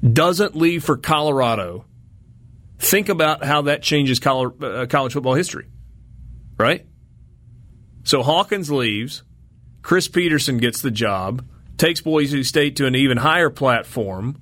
doesn't 0.01 0.55
leave 0.55 0.83
for 0.83 0.97
Colorado. 0.97 1.85
Think 2.79 3.09
about 3.09 3.43
how 3.43 3.63
that 3.63 3.81
changes 3.81 4.19
college, 4.19 4.53
uh, 4.61 5.09
football 5.09 5.33
history, 5.33 5.67
right? 6.57 6.85
So 8.03 8.21
Hawkins 8.21 8.69
leaves, 8.69 9.23
Chris 9.81 10.07
Petersen 10.07 10.59
gets 10.59 10.81
the 10.81 10.91
job, 10.91 11.43
takes 11.77 12.01
Boise 12.01 12.43
State 12.43 12.75
to 12.75 12.85
an 12.85 12.95
even 12.95 13.17
higher 13.17 13.49
platform 13.49 14.39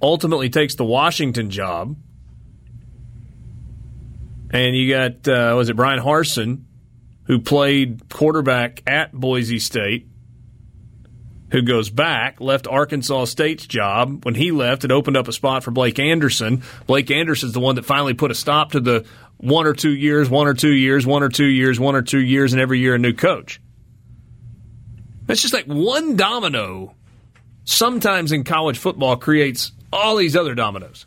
ultimately 0.00 0.48
takes 0.48 0.74
the 0.74 0.84
Washington 0.84 1.50
job. 1.50 1.96
And 4.50 4.74
you 4.74 4.90
got, 4.90 5.28
uh, 5.28 5.54
was 5.56 5.68
it 5.68 5.76
Bryan 5.76 6.00
Harsin, 6.00 6.64
who 7.28 7.38
played 7.38 8.08
quarterback 8.08 8.82
at 8.86 9.12
Boise 9.12 9.58
State, 9.58 10.08
who 11.50 11.62
goes 11.62 11.90
back, 11.90 12.40
left 12.40 12.66
Arkansas 12.66 13.26
State's 13.26 13.66
job. 13.66 14.24
When 14.24 14.34
he 14.34 14.50
left, 14.50 14.84
it 14.84 14.90
opened 14.90 15.16
up 15.16 15.28
a 15.28 15.32
spot 15.32 15.62
for 15.62 15.70
Blake 15.70 15.98
Anderson. 15.98 16.62
Blake 16.86 17.10
Anderson's 17.10 17.52
the 17.52 17.60
one 17.60 17.76
that 17.76 17.84
finally 17.84 18.14
put 18.14 18.30
a 18.30 18.34
stop 18.34 18.72
to 18.72 18.80
the 18.80 19.06
one 19.36 19.66
or 19.66 19.74
two 19.74 19.94
years, 19.94 20.28
one 20.28 20.48
or 20.48 20.54
two 20.54 20.72
years, 20.72 21.06
one 21.06 21.22
or 21.22 21.28
two 21.28 21.46
years, 21.46 21.78
one 21.78 21.94
or 21.94 22.02
two 22.02 22.20
years, 22.20 22.54
and 22.54 22.60
every 22.60 22.80
year 22.80 22.94
a 22.94 22.98
new 22.98 23.12
coach. 23.12 23.60
That's 25.26 25.42
just 25.42 25.54
like 25.54 25.66
one 25.66 26.16
domino 26.16 26.94
sometimes 27.64 28.32
in 28.32 28.44
college 28.44 28.78
football 28.78 29.18
creates 29.18 29.72
all 29.92 30.16
these 30.16 30.34
other 30.34 30.54
dominoes. 30.54 31.04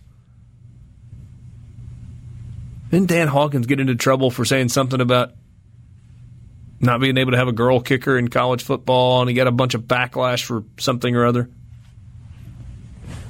Didn't 2.91 3.09
Dan 3.09 3.27
Hawkins 3.27 3.65
get 3.65 3.79
into 3.79 3.95
trouble 3.95 4.29
for 4.29 4.45
saying 4.45 4.69
something 4.69 5.01
about 5.01 5.33
not 6.81 6.99
being 6.99 7.17
able 7.17 7.31
to 7.31 7.37
have 7.37 7.47
a 7.47 7.53
girl 7.53 7.79
kicker 7.79 8.17
in 8.17 8.27
college 8.27 8.63
football 8.63 9.21
and 9.21 9.29
he 9.29 9.35
got 9.35 9.47
a 9.47 9.51
bunch 9.51 9.73
of 9.73 9.83
backlash 9.83 10.43
for 10.43 10.63
something 10.77 11.15
or 11.15 11.25
other? 11.25 11.49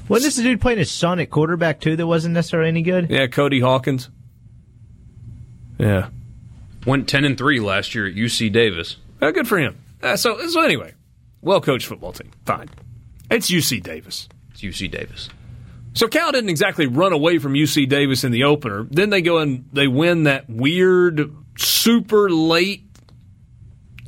Wasn't 0.08 0.26
this 0.26 0.36
the 0.36 0.42
dude 0.42 0.60
playing 0.60 0.78
his 0.78 0.90
son 0.90 1.20
at 1.20 1.30
quarterback 1.30 1.80
too 1.80 1.96
that 1.96 2.06
wasn't 2.06 2.34
necessarily 2.34 2.68
any 2.68 2.82
good? 2.82 3.10
Yeah, 3.10 3.26
Cody 3.28 3.60
Hawkins. 3.60 4.10
Yeah. 5.78 6.08
Went 6.86 7.08
10 7.08 7.24
and 7.24 7.38
3 7.38 7.60
last 7.60 7.94
year 7.94 8.06
at 8.06 8.14
UC 8.14 8.52
Davis. 8.52 8.96
Uh, 9.20 9.30
good 9.30 9.46
for 9.46 9.58
him. 9.58 9.78
Uh, 10.02 10.16
so, 10.16 10.46
so 10.48 10.60
anyway, 10.62 10.94
well 11.40 11.60
coached 11.60 11.86
football 11.86 12.12
team. 12.12 12.30
Fine. 12.44 12.68
It's 13.30 13.50
UC 13.50 13.82
Davis. 13.82 14.28
It's 14.50 14.62
UC 14.62 14.90
Davis. 14.90 15.28
So 15.94 16.08
Cal 16.08 16.32
didn't 16.32 16.50
exactly 16.50 16.86
run 16.86 17.12
away 17.12 17.38
from 17.38 17.54
UC 17.54 17.88
Davis 17.88 18.24
in 18.24 18.32
the 18.32 18.44
opener. 18.44 18.86
Then 18.90 19.10
they 19.10 19.22
go 19.22 19.38
and 19.38 19.66
they 19.72 19.86
win 19.86 20.24
that 20.24 20.48
weird, 20.48 21.34
super 21.56 22.30
late, 22.30 22.84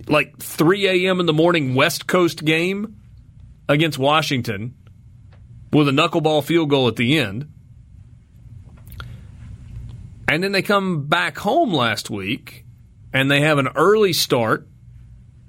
like 0.08 0.38
3 0.38 1.06
a.m. 1.06 1.20
in 1.20 1.26
the 1.26 1.32
morning 1.32 1.74
West 1.74 2.06
Coast 2.06 2.44
game 2.44 2.96
against 3.68 3.98
Washington 3.98 4.74
with 5.72 5.88
a 5.88 5.92
knuckleball 5.92 6.44
field 6.44 6.70
goal 6.70 6.88
at 6.88 6.96
the 6.96 7.18
end. 7.18 7.50
And 10.28 10.42
then 10.42 10.52
they 10.52 10.62
come 10.62 11.06
back 11.06 11.38
home 11.38 11.72
last 11.72 12.10
week 12.10 12.64
and 13.12 13.30
they 13.30 13.40
have 13.40 13.58
an 13.58 13.68
early 13.74 14.12
start 14.12 14.66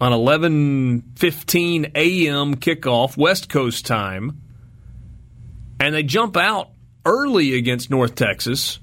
on 0.01 0.11
11:15 0.11 1.91
a.m. 1.95 2.55
kickoff 2.55 3.15
West 3.17 3.49
Coast 3.49 3.85
time 3.85 4.41
and 5.79 5.93
they 5.93 6.03
jump 6.03 6.37
out 6.37 6.71
early 7.05 7.55
against 7.57 7.89
North 7.89 8.15
Texas, 8.15 8.79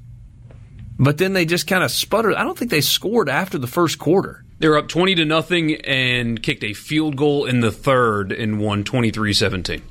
but 0.98 1.18
then 1.18 1.32
they 1.32 1.44
just 1.44 1.66
kind 1.66 1.82
of 1.82 1.90
sputtered. 1.90 2.34
I 2.34 2.44
don't 2.44 2.56
think 2.56 2.70
they 2.70 2.80
scored 2.80 3.28
after 3.28 3.58
the 3.58 3.66
first 3.66 3.98
quarter. 3.98 4.41
They 4.62 4.68
were 4.68 4.78
up 4.78 4.86
20 4.86 5.16
to 5.16 5.24
nothing 5.24 5.74
and 5.74 6.40
kicked 6.40 6.62
a 6.62 6.72
field 6.72 7.16
goal 7.16 7.46
in 7.46 7.58
the 7.58 7.72
third 7.72 8.30
and 8.30 8.60
won 8.60 8.84
23-17. 8.84 9.82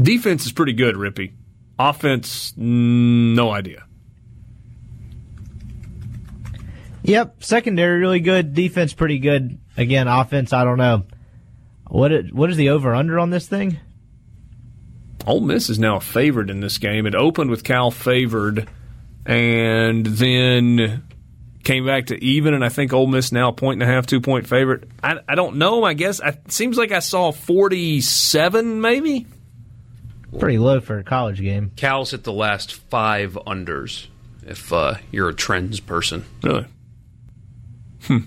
Defense 0.00 0.46
is 0.46 0.52
pretty 0.52 0.72
good, 0.72 0.94
Rippy. 0.94 1.32
Offense, 1.80 2.54
no 2.56 3.50
idea. 3.50 3.82
Yep, 7.02 7.42
secondary 7.42 7.98
really 7.98 8.20
good, 8.20 8.54
defense 8.54 8.92
pretty 8.92 9.18
good. 9.18 9.58
Again, 9.76 10.06
offense, 10.06 10.52
I 10.52 10.62
don't 10.62 10.78
know. 10.78 11.02
What 11.88 12.12
it, 12.12 12.32
what 12.32 12.50
is 12.50 12.56
the 12.56 12.68
over 12.68 12.94
under 12.94 13.18
on 13.18 13.30
this 13.30 13.48
thing? 13.48 13.80
Ole 15.26 15.40
Miss 15.40 15.68
is 15.68 15.80
now 15.80 15.96
a 15.96 16.00
favorite 16.00 16.50
in 16.50 16.60
this 16.60 16.78
game. 16.78 17.04
It 17.04 17.16
opened 17.16 17.50
with 17.50 17.64
Cal 17.64 17.90
favored, 17.90 18.68
and 19.26 20.06
then 20.06 21.02
came 21.62 21.86
back 21.86 22.06
to 22.06 22.22
even, 22.22 22.54
and 22.54 22.64
I 22.64 22.68
think 22.68 22.92
Ole 22.92 23.06
Miss 23.06 23.32
now 23.32 23.50
point 23.52 23.82
and 23.82 23.90
a 23.90 23.92
half, 23.92 24.06
two 24.06 24.20
point 24.20 24.46
favorite. 24.46 24.88
I, 25.02 25.18
I 25.28 25.34
don't 25.34 25.56
know. 25.56 25.84
I 25.84 25.94
guess 25.94 26.20
it 26.20 26.52
seems 26.52 26.76
like 26.76 26.92
I 26.92 26.98
saw 26.98 27.32
forty 27.32 28.00
seven, 28.00 28.80
maybe. 28.80 29.26
Pretty 30.38 30.58
low 30.58 30.80
for 30.80 30.98
a 30.98 31.04
college 31.04 31.40
game. 31.40 31.72
Cal's 31.76 32.12
hit 32.12 32.24
the 32.24 32.32
last 32.32 32.72
five 32.74 33.34
unders. 33.46 34.06
If 34.46 34.72
uh, 34.72 34.94
you're 35.10 35.28
a 35.28 35.34
trends 35.34 35.78
person, 35.78 36.24
Really? 36.42 36.66
Hmm. 38.04 38.18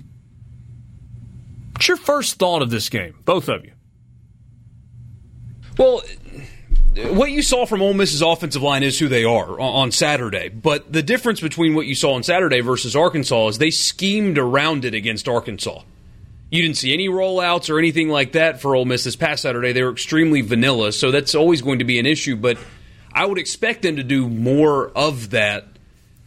What's 1.74 1.88
your 1.90 1.98
first 1.98 2.40
thought 2.40 2.62
of 2.62 2.70
this 2.70 2.88
game, 2.88 3.16
both 3.26 3.50
of 3.50 3.66
you? 3.66 3.74
Well, 5.78 6.02
what 6.96 7.32
you 7.32 7.42
saw 7.42 7.66
from 7.66 7.82
Ole 7.82 7.94
Miss's 7.94 8.22
offensive 8.22 8.62
line 8.62 8.84
is 8.84 8.98
who 8.98 9.08
they 9.08 9.26
are 9.26 9.60
on 9.60 9.92
Saturday. 9.92 10.50
But 10.50 10.92
the 10.92 11.04
difference 11.04 11.42
between 11.42 11.76
what 11.76 11.86
you 11.88 11.96
saw 11.96 12.14
on 12.14 12.24
Saturday 12.24 12.62
versus 12.62 12.96
Arkansas 12.96 13.50
is 13.50 13.58
they 13.58 13.72
schemed 13.72 14.38
around 14.38 14.86
it 14.86 14.94
against 14.94 15.28
Arkansas. 15.28 15.82
You 16.52 16.62
didn't 16.62 16.78
see 16.78 16.94
any 16.94 17.10
rollouts 17.10 17.70
or 17.70 17.80
anything 17.80 18.08
like 18.08 18.32
that 18.34 18.62
for 18.62 18.76
Ole 18.76 18.86
Miss 18.86 19.04
this 19.04 19.16
past 19.16 19.42
Saturday. 19.42 19.74
They 19.74 19.84
were 19.84 19.92
extremely 19.92 20.42
vanilla, 20.42 20.92
so 20.94 21.12
that's 21.12 21.36
always 21.36 21.62
going 21.62 21.80
to 21.80 21.86
be 21.86 22.00
an 22.00 22.06
issue. 22.06 22.36
But 22.36 22.58
I 23.12 23.26
would 23.26 23.40
expect 23.40 23.82
them 23.82 23.98
to 23.98 24.04
do 24.04 24.30
more 24.30 24.90
of 24.90 25.32
that 25.32 25.66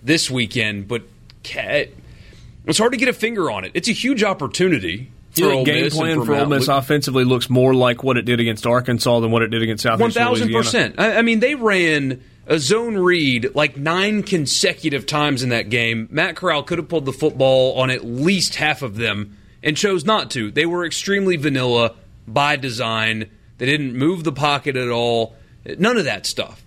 this 0.02 0.30
weekend. 0.30 0.86
But 0.88 1.02
it's 1.44 2.78
hard 2.78 2.92
to 2.92 2.98
get 2.98 3.08
a 3.08 3.14
finger 3.14 3.50
on 3.50 3.64
it. 3.64 3.70
It's 3.74 3.88
a 3.88 3.92
huge 3.92 4.22
opportunity 4.22 5.12
Ole 5.42 5.64
game 5.64 5.84
Miss 5.84 5.94
plan 5.94 6.24
for 6.24 6.34
Ole 6.34 6.46
Miss 6.46 6.68
offensively 6.68 7.24
looks 7.24 7.48
more 7.48 7.74
like 7.74 8.02
what 8.02 8.16
it 8.16 8.22
did 8.22 8.40
against 8.40 8.66
Arkansas 8.66 9.20
than 9.20 9.30
what 9.30 9.42
it 9.42 9.48
did 9.48 9.62
against 9.62 9.84
One 9.84 9.98
Southeast 10.10 10.16
thousand 10.16 10.52
percent. 10.52 10.94
I 10.98 11.22
mean, 11.22 11.40
they 11.40 11.54
ran 11.54 12.22
a 12.46 12.58
zone 12.58 12.96
read 12.96 13.54
like 13.54 13.76
nine 13.76 14.22
consecutive 14.22 15.06
times 15.06 15.42
in 15.42 15.50
that 15.50 15.68
game. 15.68 16.08
Matt 16.10 16.36
Corral 16.36 16.62
could 16.62 16.78
have 16.78 16.88
pulled 16.88 17.04
the 17.04 17.12
football 17.12 17.78
on 17.78 17.90
at 17.90 18.04
least 18.04 18.56
half 18.56 18.82
of 18.82 18.96
them 18.96 19.36
and 19.62 19.76
chose 19.76 20.04
not 20.04 20.30
to. 20.32 20.50
They 20.50 20.66
were 20.66 20.84
extremely 20.84 21.36
vanilla 21.36 21.94
by 22.26 22.56
design. 22.56 23.30
They 23.58 23.66
didn't 23.66 23.94
move 23.94 24.24
the 24.24 24.32
pocket 24.32 24.76
at 24.76 24.88
all. 24.88 25.36
None 25.78 25.98
of 25.98 26.04
that 26.04 26.24
stuff 26.24 26.64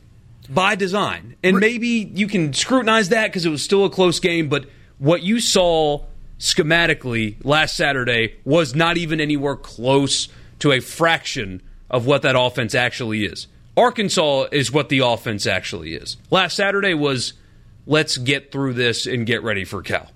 by 0.50 0.76
design. 0.76 1.36
And 1.44 1.58
maybe 1.58 2.12
you 2.14 2.28
can 2.28 2.54
scrutinize 2.54 3.10
that 3.10 3.28
because 3.28 3.46
it 3.46 3.50
was 3.50 3.64
still 3.64 3.86
a 3.86 3.90
close 3.90 4.20
game. 4.20 4.50
But 4.50 4.66
what 5.00 5.24
you 5.24 5.40
saw 5.40 6.06
schematically 6.42 7.36
last 7.46 7.78
Saturday 7.78 8.36
was 8.44 8.74
not 8.74 8.98
even 8.98 9.22
anywhere 9.22 9.56
close 9.56 10.28
to 10.60 10.72
a 10.72 10.80
fraction 10.80 11.62
of 11.90 12.08
what 12.08 12.24
that 12.24 12.36
offense 12.38 12.74
actually 12.74 13.26
is. 13.26 13.48
Arkansas 13.78 14.48
is 14.52 14.72
what 14.72 14.90
the 14.90 15.00
offense 15.00 15.46
actually 15.46 15.94
is. 15.94 16.18
Last 16.32 16.56
Saturday 16.56 16.96
was 16.96 17.34
let's 17.86 18.18
get 18.18 18.52
through 18.52 18.74
this 18.74 19.06
and 19.06 19.26
get 19.26 19.44
ready 19.44 19.64
for 19.64 19.84
Cal. 19.84 20.12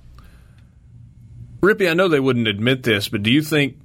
Rippy, 1.61 1.89
I 1.89 1.93
know 1.93 2.07
they 2.07 2.19
wouldn't 2.19 2.47
admit 2.47 2.83
this, 2.83 3.07
but 3.07 3.21
do 3.21 3.31
you 3.31 3.43
think 3.43 3.77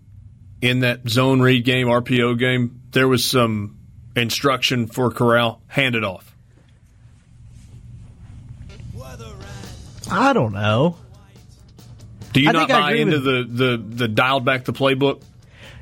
in 0.63 0.81
that 0.81 1.09
zone 1.09 1.41
read 1.41 1.65
game, 1.65 1.89
RPO 1.89 2.39
game, 2.39 2.81
there 2.93 3.07
was 3.07 3.25
some 3.25 3.79
instruction 4.17 4.87
for 4.87 5.11
Corral? 5.11 5.61
Hand 5.67 5.95
it 5.95 6.05
off. 6.05 6.35
I 10.11 10.33
don't 10.33 10.53
know. 10.53 10.97
Do 12.33 12.41
you 12.41 12.49
I 12.49 12.53
not 12.53 12.69
think 12.69 12.81
buy 12.81 12.93
into 12.95 13.17
with- 13.21 13.25
the, 13.57 13.77
the, 13.77 13.77
the 13.97 14.09
dialed 14.09 14.45
back 14.45 14.65
the 14.65 14.73
playbook? 14.73 15.23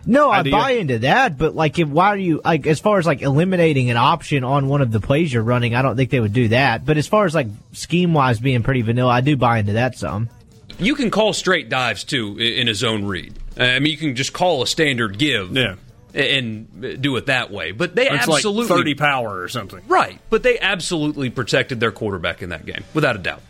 No, 0.06 0.30
I 0.30 0.42
buy 0.42 0.70
into 0.72 1.00
that, 1.00 1.36
but 1.36 1.54
like, 1.54 1.78
if, 1.78 1.86
why 1.88 2.06
are 2.08 2.16
you 2.16 2.40
like 2.42 2.66
as 2.66 2.80
far 2.80 2.98
as 2.98 3.04
like 3.04 3.20
eliminating 3.20 3.90
an 3.90 3.98
option 3.98 4.42
on 4.42 4.66
one 4.68 4.80
of 4.80 4.90
the 4.90 5.00
plays 5.00 5.30
you're 5.30 5.42
running? 5.42 5.74
I 5.74 5.82
don't 5.82 5.96
think 5.96 6.08
they 6.08 6.20
would 6.20 6.32
do 6.32 6.48
that. 6.48 6.86
But 6.86 6.96
as 6.96 7.06
far 7.06 7.26
as 7.26 7.34
like 7.34 7.48
scheme 7.72 8.14
wise 8.14 8.40
being 8.40 8.62
pretty 8.62 8.80
vanilla, 8.80 9.10
I 9.12 9.20
do 9.20 9.36
buy 9.36 9.58
into 9.58 9.74
that 9.74 9.98
some. 9.98 10.30
You 10.78 10.94
can 10.94 11.10
call 11.10 11.34
straight 11.34 11.68
dives 11.68 12.04
too 12.04 12.38
in 12.38 12.68
a 12.68 12.74
zone 12.74 13.04
read. 13.04 13.34
Uh, 13.58 13.64
I 13.64 13.78
mean, 13.80 13.90
you 13.92 13.98
can 13.98 14.14
just 14.16 14.32
call 14.32 14.62
a 14.62 14.66
standard 14.66 15.18
give 15.18 15.54
Yeah. 15.54 15.74
and 16.14 17.02
do 17.02 17.16
it 17.16 17.26
that 17.26 17.50
way. 17.50 17.72
But 17.72 17.94
they 17.94 18.08
It's 18.08 18.28
absolutely 18.28 18.62
like 18.62 18.78
30 18.78 18.94
power 18.94 19.42
or 19.42 19.48
something. 19.48 19.82
Right, 19.88 20.18
but 20.30 20.42
they 20.42 20.58
absolutely 20.58 21.28
protected 21.28 21.80
their 21.80 21.92
quarterback 21.92 22.40
in 22.40 22.48
that 22.50 22.64
game, 22.64 22.84
without 22.94 23.16
a 23.16 23.18
doubt. 23.18 23.42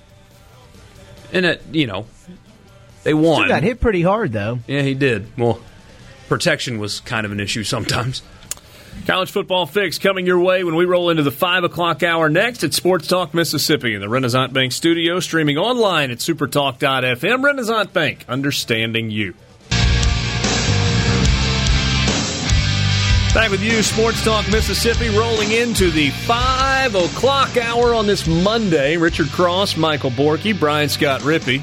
And 1.32 1.44
it, 1.46 1.62
you 1.70 1.86
know, 1.86 2.06
they 3.04 3.14
won. 3.14 3.42
Still 3.42 3.48
got 3.48 3.62
hit 3.62 3.80
pretty 3.80 4.02
hard 4.02 4.32
though. 4.32 4.58
Yeah, 4.66 4.82
he 4.82 4.94
did. 4.94 5.26
Well, 5.38 5.60
protection 6.28 6.78
was 6.78 7.00
kind 7.00 7.24
of 7.26 7.32
an 7.32 7.40
issue 7.40 7.64
sometimes. 7.64 8.22
College 9.06 9.30
football 9.30 9.64
fix 9.66 9.98
coming 9.98 10.26
your 10.26 10.40
way 10.40 10.64
when 10.64 10.74
we 10.74 10.84
roll 10.84 11.08
into 11.08 11.22
the 11.22 11.30
5 11.30 11.64
o'clock 11.64 12.02
hour 12.02 12.28
next 12.28 12.64
at 12.64 12.74
Sports 12.74 13.06
Talk 13.06 13.32
Mississippi 13.32 13.94
in 13.94 14.00
the 14.00 14.08
Renaissance 14.08 14.52
Bank 14.52 14.72
studio, 14.72 15.20
streaming 15.20 15.56
online 15.56 16.10
at 16.10 16.18
supertalk.fm. 16.18 17.42
Renaissance 17.42 17.90
Bank, 17.90 18.24
understanding 18.28 19.10
you. 19.10 19.34
Back 23.34 23.50
with 23.50 23.62
you, 23.62 23.82
Sports 23.82 24.24
Talk 24.24 24.50
Mississippi, 24.50 25.10
rolling 25.10 25.52
into 25.52 25.90
the 25.90 26.10
5 26.10 26.94
o'clock 26.94 27.56
hour 27.56 27.94
on 27.94 28.06
this 28.06 28.26
Monday. 28.26 28.96
Richard 28.96 29.28
Cross, 29.28 29.76
Michael 29.76 30.10
Borky, 30.10 30.58
Brian 30.58 30.88
Scott 30.88 31.20
Rippey. 31.20 31.62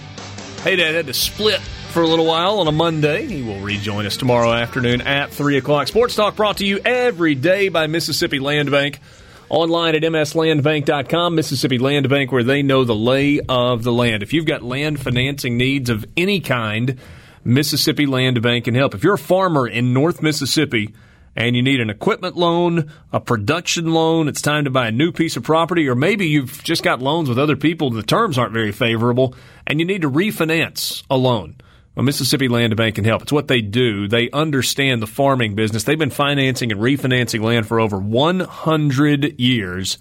Hey, 0.65 0.77
Dad 0.77 0.95
had 0.95 1.05
to 1.05 1.13
split 1.13 1.61
for 1.61 2.01
a 2.01 2.07
little 2.07 2.25
while 2.25 2.57
on 2.57 2.67
a 2.67 2.71
Monday. 2.71 3.27
He 3.27 3.43
will 3.43 3.59
rejoin 3.59 4.07
us 4.07 4.17
tomorrow 4.17 4.51
afternoon 4.51 5.01
at 5.01 5.29
3 5.29 5.57
o'clock. 5.57 5.87
Sports 5.87 6.15
Talk 6.15 6.35
brought 6.35 6.57
to 6.57 6.65
you 6.65 6.79
every 6.83 7.35
day 7.35 7.69
by 7.69 7.85
Mississippi 7.85 8.39
Land 8.39 8.71
Bank. 8.71 8.99
Online 9.47 9.93
at 9.93 10.01
mslandbank.com, 10.01 11.35
Mississippi 11.35 11.77
Land 11.77 12.09
Bank, 12.09 12.31
where 12.31 12.43
they 12.43 12.63
know 12.63 12.83
the 12.83 12.95
lay 12.95 13.41
of 13.41 13.83
the 13.83 13.91
land. 13.91 14.23
If 14.23 14.33
you've 14.33 14.47
got 14.47 14.63
land 14.63 14.99
financing 14.99 15.55
needs 15.55 15.91
of 15.91 16.03
any 16.17 16.39
kind, 16.39 16.97
Mississippi 17.43 18.07
Land 18.07 18.41
Bank 18.41 18.65
can 18.65 18.73
help. 18.73 18.95
If 18.95 19.03
you're 19.03 19.13
a 19.13 19.19
farmer 19.19 19.67
in 19.67 19.93
North 19.93 20.23
Mississippi, 20.23 20.95
and 21.35 21.55
you 21.55 21.61
need 21.61 21.81
an 21.81 21.89
equipment 21.89 22.37
loan, 22.37 22.91
a 23.11 23.19
production 23.19 23.93
loan, 23.93 24.27
it's 24.27 24.41
time 24.41 24.63
to 24.63 24.69
buy 24.69 24.87
a 24.87 24.91
new 24.91 25.11
piece 25.11 25.35
of 25.35 25.43
property, 25.43 25.87
or 25.87 25.95
maybe 25.95 26.27
you've 26.27 26.63
just 26.63 26.83
got 26.83 27.01
loans 27.01 27.27
with 27.27 27.37
other 27.37 27.55
people 27.55 27.89
and 27.89 27.97
the 27.97 28.03
terms 28.03 28.37
aren't 28.37 28.53
very 28.53 28.71
favorable, 28.71 29.35
and 29.67 29.79
you 29.79 29.85
need 29.85 30.03
to 30.03 30.09
refinance 30.09 31.03
a 31.09 31.17
loan. 31.17 31.55
Well, 31.95 32.03
Mississippi 32.03 32.49
Land 32.49 32.75
Bank 32.75 32.95
can 32.95 33.05
help. 33.05 33.21
It's 33.21 33.31
what 33.31 33.47
they 33.47 33.61
do. 33.61 34.07
They 34.07 34.29
understand 34.31 35.01
the 35.01 35.07
farming 35.07 35.55
business. 35.55 35.85
They've 35.85 35.97
been 35.97 36.09
financing 36.09 36.71
and 36.71 36.81
refinancing 36.81 37.41
land 37.41 37.67
for 37.67 37.79
over 37.79 37.97
100 37.97 39.39
years. 39.39 39.97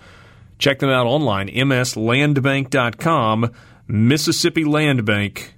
Check 0.59 0.81
them 0.81 0.91
out 0.91 1.07
online, 1.07 1.49
mslandbank.com, 1.49 3.53
Mississippi 3.87 4.65
Land 4.65 5.05
Bank, 5.05 5.55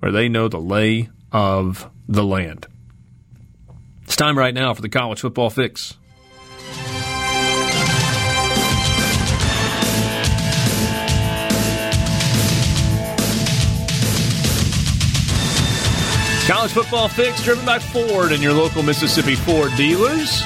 where 0.00 0.10
they 0.10 0.28
know 0.28 0.48
the 0.48 0.60
lay 0.60 1.08
of 1.30 1.88
the 2.08 2.24
land. 2.24 2.66
It's 4.06 4.14
time 4.14 4.38
right 4.38 4.54
now 4.54 4.72
for 4.72 4.82
the 4.82 4.88
college 4.88 5.20
football 5.20 5.50
fix. 5.50 5.94
College 16.46 16.70
football 16.70 17.08
fix 17.08 17.42
driven 17.42 17.66
by 17.66 17.80
Ford 17.80 18.30
and 18.30 18.40
your 18.40 18.52
local 18.52 18.84
Mississippi 18.84 19.34
Ford 19.34 19.72
dealers. 19.76 20.40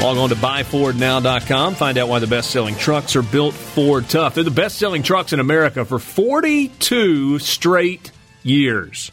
Log 0.00 0.16
on 0.16 0.28
to 0.28 0.36
buyfordnow.com. 0.36 1.74
Find 1.74 1.98
out 1.98 2.08
why 2.08 2.20
the 2.20 2.28
best 2.28 2.50
selling 2.50 2.76
trucks 2.76 3.16
are 3.16 3.22
built 3.22 3.52
Ford 3.52 4.08
tough. 4.08 4.36
They're 4.36 4.44
the 4.44 4.52
best 4.52 4.78
selling 4.78 5.02
trucks 5.02 5.32
in 5.32 5.40
America 5.40 5.84
for 5.84 5.98
42 5.98 7.40
straight 7.40 8.12
years. 8.44 9.10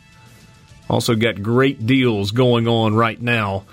Also, 0.90 1.16
got 1.16 1.42
great 1.42 1.86
deals 1.86 2.32
going 2.32 2.68
on 2.68 2.96
right 2.96 3.22
now 3.22 3.66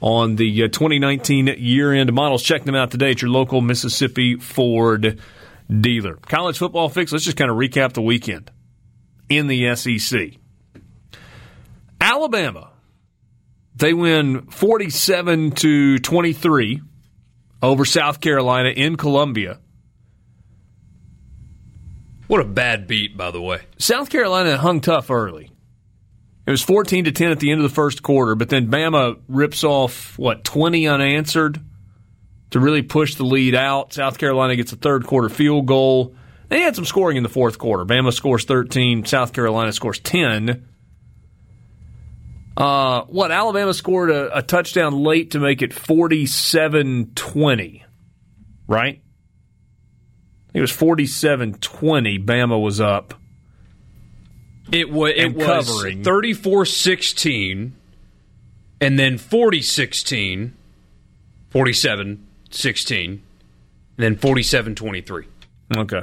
on 0.00 0.36
the 0.36 0.64
uh, 0.64 0.68
2019 0.68 1.54
year 1.58 1.92
end 1.92 2.12
models. 2.12 2.42
Check 2.42 2.64
them 2.64 2.74
out 2.74 2.90
today 2.90 3.12
at 3.12 3.22
your 3.22 3.30
local 3.30 3.60
Mississippi 3.60 4.36
Ford 4.36 5.20
dealer. 5.70 6.16
College 6.16 6.58
football 6.58 6.88
fix. 6.88 7.12
Let's 7.12 7.24
just 7.24 7.36
kind 7.36 7.50
of 7.50 7.56
recap 7.56 7.92
the 7.92 8.02
weekend 8.02 8.50
in 9.28 9.46
the 9.46 9.74
SEC. 9.76 10.32
Alabama, 12.00 12.70
they 13.76 13.94
win 13.94 14.42
47 14.50 15.52
to 15.52 15.98
23 15.98 16.82
over 17.62 17.84
South 17.84 18.20
Carolina 18.20 18.68
in 18.68 18.96
Columbia. 18.96 19.58
What 22.26 22.40
a 22.40 22.44
bad 22.44 22.86
beat, 22.86 23.16
by 23.16 23.30
the 23.30 23.40
way. 23.40 23.60
South 23.78 24.10
Carolina 24.10 24.56
hung 24.58 24.80
tough 24.80 25.10
early. 25.10 25.50
It 26.46 26.50
was 26.50 26.62
14 26.62 27.06
to 27.06 27.12
10 27.12 27.30
at 27.30 27.40
the 27.40 27.50
end 27.50 27.60
of 27.60 27.68
the 27.68 27.74
first 27.74 28.02
quarter, 28.02 28.34
but 28.34 28.50
then 28.50 28.68
Bama 28.68 29.18
rips 29.28 29.64
off 29.64 30.18
what 30.18 30.44
20 30.44 30.86
unanswered 30.86 31.58
to 32.50 32.60
really 32.60 32.82
push 32.82 33.14
the 33.14 33.24
lead 33.24 33.54
out. 33.54 33.94
South 33.94 34.18
Carolina 34.18 34.54
gets 34.54 34.72
a 34.72 34.76
third 34.76 35.06
quarter 35.06 35.28
field 35.28 35.66
goal, 35.66 36.14
They 36.48 36.60
had 36.60 36.76
some 36.76 36.84
scoring 36.84 37.16
in 37.16 37.22
the 37.22 37.28
fourth 37.30 37.58
quarter. 37.58 37.84
Bama 37.84 38.12
scores 38.12 38.44
13, 38.44 39.06
South 39.06 39.32
Carolina 39.32 39.72
scores 39.72 39.98
10. 40.00 40.68
Uh, 42.56 43.02
what, 43.06 43.32
Alabama 43.32 43.74
scored 43.74 44.10
a, 44.10 44.38
a 44.38 44.42
touchdown 44.42 45.02
late 45.02 45.32
to 45.32 45.40
make 45.40 45.62
it 45.62 45.72
47 45.72 47.12
20, 47.14 47.84
right? 48.68 49.02
It 50.52 50.60
was 50.60 50.70
47 50.70 51.54
20. 51.54 52.18
Bama 52.20 52.62
was 52.62 52.80
up. 52.80 53.14
It, 54.72 54.90
was 54.90 55.12
it 55.16 55.24
And 55.24 55.34
was 55.36 55.46
covering. 55.46 56.02
34 56.04 56.64
16, 56.66 57.74
and 58.80 58.98
then 58.98 59.18
40 59.18 59.62
16, 59.62 60.54
47 61.50 62.26
16, 62.50 63.10
and 63.10 63.22
then 63.96 64.16
47 64.16 64.74
23, 64.74 65.26
Okay. 65.76 66.02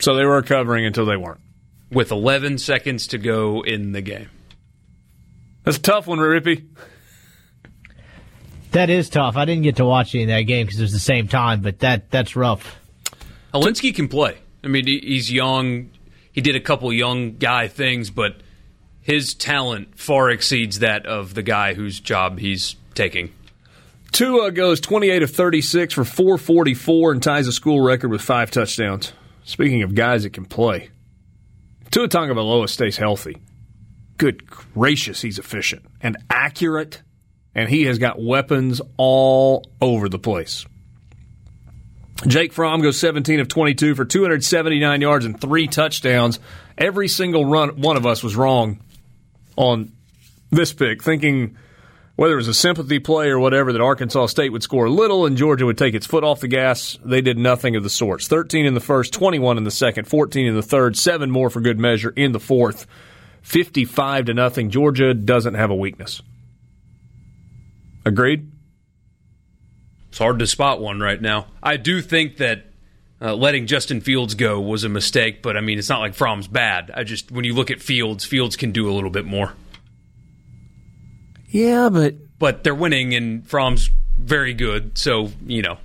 So 0.00 0.14
they 0.14 0.24
were 0.24 0.42
covering 0.42 0.84
until 0.86 1.04
they 1.06 1.16
weren't. 1.16 1.40
with 1.90 2.10
11 2.10 2.58
seconds 2.58 3.06
to 3.08 3.18
go 3.18 3.62
in 3.62 3.92
the 3.92 4.00
game. 4.00 4.28
That's 5.64 5.76
a 5.76 5.82
tough 5.82 6.06
one, 6.06 6.18
Rippy. 6.18 6.64
That 8.72 8.88
is 8.88 9.08
tough. 9.10 9.36
I 9.36 9.44
didn't 9.44 9.64
get 9.64 9.76
to 9.76 9.84
watch 9.84 10.14
any 10.14 10.24
of 10.24 10.28
that 10.28 10.42
game 10.42 10.64
because 10.66 10.78
it 10.78 10.84
was 10.84 10.92
the 10.92 10.98
same 11.00 11.26
time, 11.28 11.60
but 11.60 11.80
that 11.80 12.10
that's 12.10 12.36
rough. 12.36 12.78
Hilinski 13.52 13.94
can 13.94 14.06
play. 14.08 14.38
I 14.62 14.68
mean, 14.68 14.86
he's 14.86 15.30
young. 15.30 15.90
He 16.32 16.40
did 16.40 16.56
a 16.56 16.60
couple 16.60 16.92
young 16.92 17.36
guy 17.36 17.68
things, 17.68 18.10
but 18.10 18.42
his 19.00 19.34
talent 19.34 19.98
far 19.98 20.30
exceeds 20.30 20.78
that 20.80 21.06
of 21.06 21.34
the 21.34 21.42
guy 21.42 21.74
whose 21.74 21.98
job 22.00 22.38
he's 22.38 22.76
taking. 22.94 23.32
Tua 24.12 24.50
goes 24.50 24.80
28 24.80 25.22
of 25.22 25.30
36 25.30 25.94
for 25.94 26.04
444 26.04 27.12
and 27.12 27.22
ties 27.22 27.46
a 27.46 27.52
school 27.52 27.80
record 27.80 28.10
with 28.10 28.20
five 28.20 28.50
touchdowns. 28.50 29.12
Speaking 29.44 29.82
of 29.82 29.94
guys 29.94 30.24
that 30.24 30.32
can 30.32 30.44
play, 30.44 30.90
Tua 31.90 32.08
Tagovailoa 32.08 32.68
stays 32.68 32.96
healthy. 32.96 33.36
Good 34.16 34.46
gracious, 34.46 35.22
he's 35.22 35.38
efficient 35.38 35.86
and 36.00 36.16
accurate, 36.28 37.02
and 37.54 37.68
he 37.68 37.84
has 37.84 37.98
got 37.98 38.22
weapons 38.22 38.80
all 38.96 39.70
over 39.80 40.08
the 40.08 40.18
place. 40.18 40.66
Jake 42.26 42.52
Fromm 42.52 42.82
goes 42.82 42.98
17 42.98 43.40
of 43.40 43.48
22 43.48 43.94
for 43.94 44.04
279 44.04 45.00
yards 45.00 45.24
and 45.24 45.40
three 45.40 45.66
touchdowns. 45.66 46.38
Every 46.76 47.08
single 47.08 47.46
run, 47.46 47.80
one 47.80 47.96
of 47.96 48.06
us 48.06 48.22
was 48.22 48.36
wrong 48.36 48.80
on 49.56 49.92
this 50.50 50.72
pick, 50.72 51.02
thinking 51.02 51.56
whether 52.16 52.34
it 52.34 52.36
was 52.36 52.48
a 52.48 52.54
sympathy 52.54 52.98
play 52.98 53.28
or 53.28 53.38
whatever, 53.38 53.72
that 53.72 53.80
Arkansas 53.80 54.26
State 54.26 54.50
would 54.50 54.62
score 54.62 54.90
little 54.90 55.24
and 55.24 55.38
Georgia 55.38 55.64
would 55.64 55.78
take 55.78 55.94
its 55.94 56.06
foot 56.06 56.22
off 56.22 56.40
the 56.40 56.48
gas. 56.48 56.98
They 57.02 57.22
did 57.22 57.38
nothing 57.38 57.76
of 57.76 57.82
the 57.82 57.88
sorts. 57.88 58.28
13 58.28 58.66
in 58.66 58.74
the 58.74 58.80
first, 58.80 59.14
21 59.14 59.56
in 59.56 59.64
the 59.64 59.70
second, 59.70 60.06
14 60.06 60.46
in 60.46 60.54
the 60.54 60.62
third, 60.62 60.98
seven 60.98 61.30
more 61.30 61.48
for 61.48 61.62
good 61.62 61.78
measure 61.78 62.10
in 62.10 62.32
the 62.32 62.40
fourth. 62.40 62.86
55 63.40 64.26
to 64.26 64.34
nothing. 64.34 64.68
Georgia 64.68 65.14
doesn't 65.14 65.54
have 65.54 65.70
a 65.70 65.74
weakness. 65.74 66.20
Agreed? 68.04 68.50
It's 70.10 70.18
hard 70.18 70.38
to 70.40 70.46
spot 70.46 70.80
one 70.80 71.00
right 71.00 71.20
now. 71.20 71.46
I 71.62 71.76
do 71.76 72.02
think 72.02 72.36
that 72.36 72.66
uh, 73.22 73.34
letting 73.34 73.66
Justin 73.66 74.00
Fields 74.00 74.34
go 74.34 74.60
was 74.60 74.84
a 74.84 74.88
mistake, 74.88 75.42
but 75.42 75.56
I 75.56 75.60
mean, 75.60 75.78
it's 75.78 75.88
not 75.88 76.00
like 76.00 76.14
Fromm's 76.14 76.48
bad. 76.48 76.90
I 76.94 77.04
just, 77.04 77.30
when 77.30 77.44
you 77.44 77.54
look 77.54 77.70
at 77.70 77.80
Fields, 77.80 78.24
Fields 78.24 78.56
can 78.56 78.72
do 78.72 78.90
a 78.90 78.92
little 78.92 79.10
bit 79.10 79.24
more. 79.24 79.52
Yeah, 81.48 81.88
but 81.90 82.14
But 82.38 82.64
they're 82.64 82.74
winning, 82.74 83.14
and 83.14 83.46
Fromm's 83.46 83.90
very 84.18 84.54
good, 84.54 84.96
so, 84.98 85.30
you 85.46 85.62
know. 85.62 85.78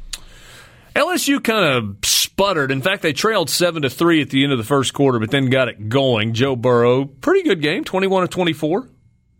LSU 0.95 1.43
kind 1.43 1.65
of 1.65 1.97
sputtered. 2.03 2.71
In 2.71 2.81
fact, 2.81 3.01
they 3.01 3.11
trailed 3.13 3.49
seven 3.49 3.81
to 3.81 3.89
three 3.89 4.21
at 4.21 4.29
the 4.29 4.43
end 4.43 4.53
of 4.53 4.57
the 4.57 4.63
first 4.63 4.93
quarter, 4.93 5.19
but 5.19 5.29
then 5.29 5.49
got 5.49 5.67
it 5.67 5.89
going. 5.89 6.33
Joe 6.33 6.55
Burrow, 6.55 7.05
pretty 7.05 7.43
good 7.43 7.61
game, 7.61 7.83
twenty-one 7.83 8.23
of 8.23 8.29
twenty-four, 8.29 8.87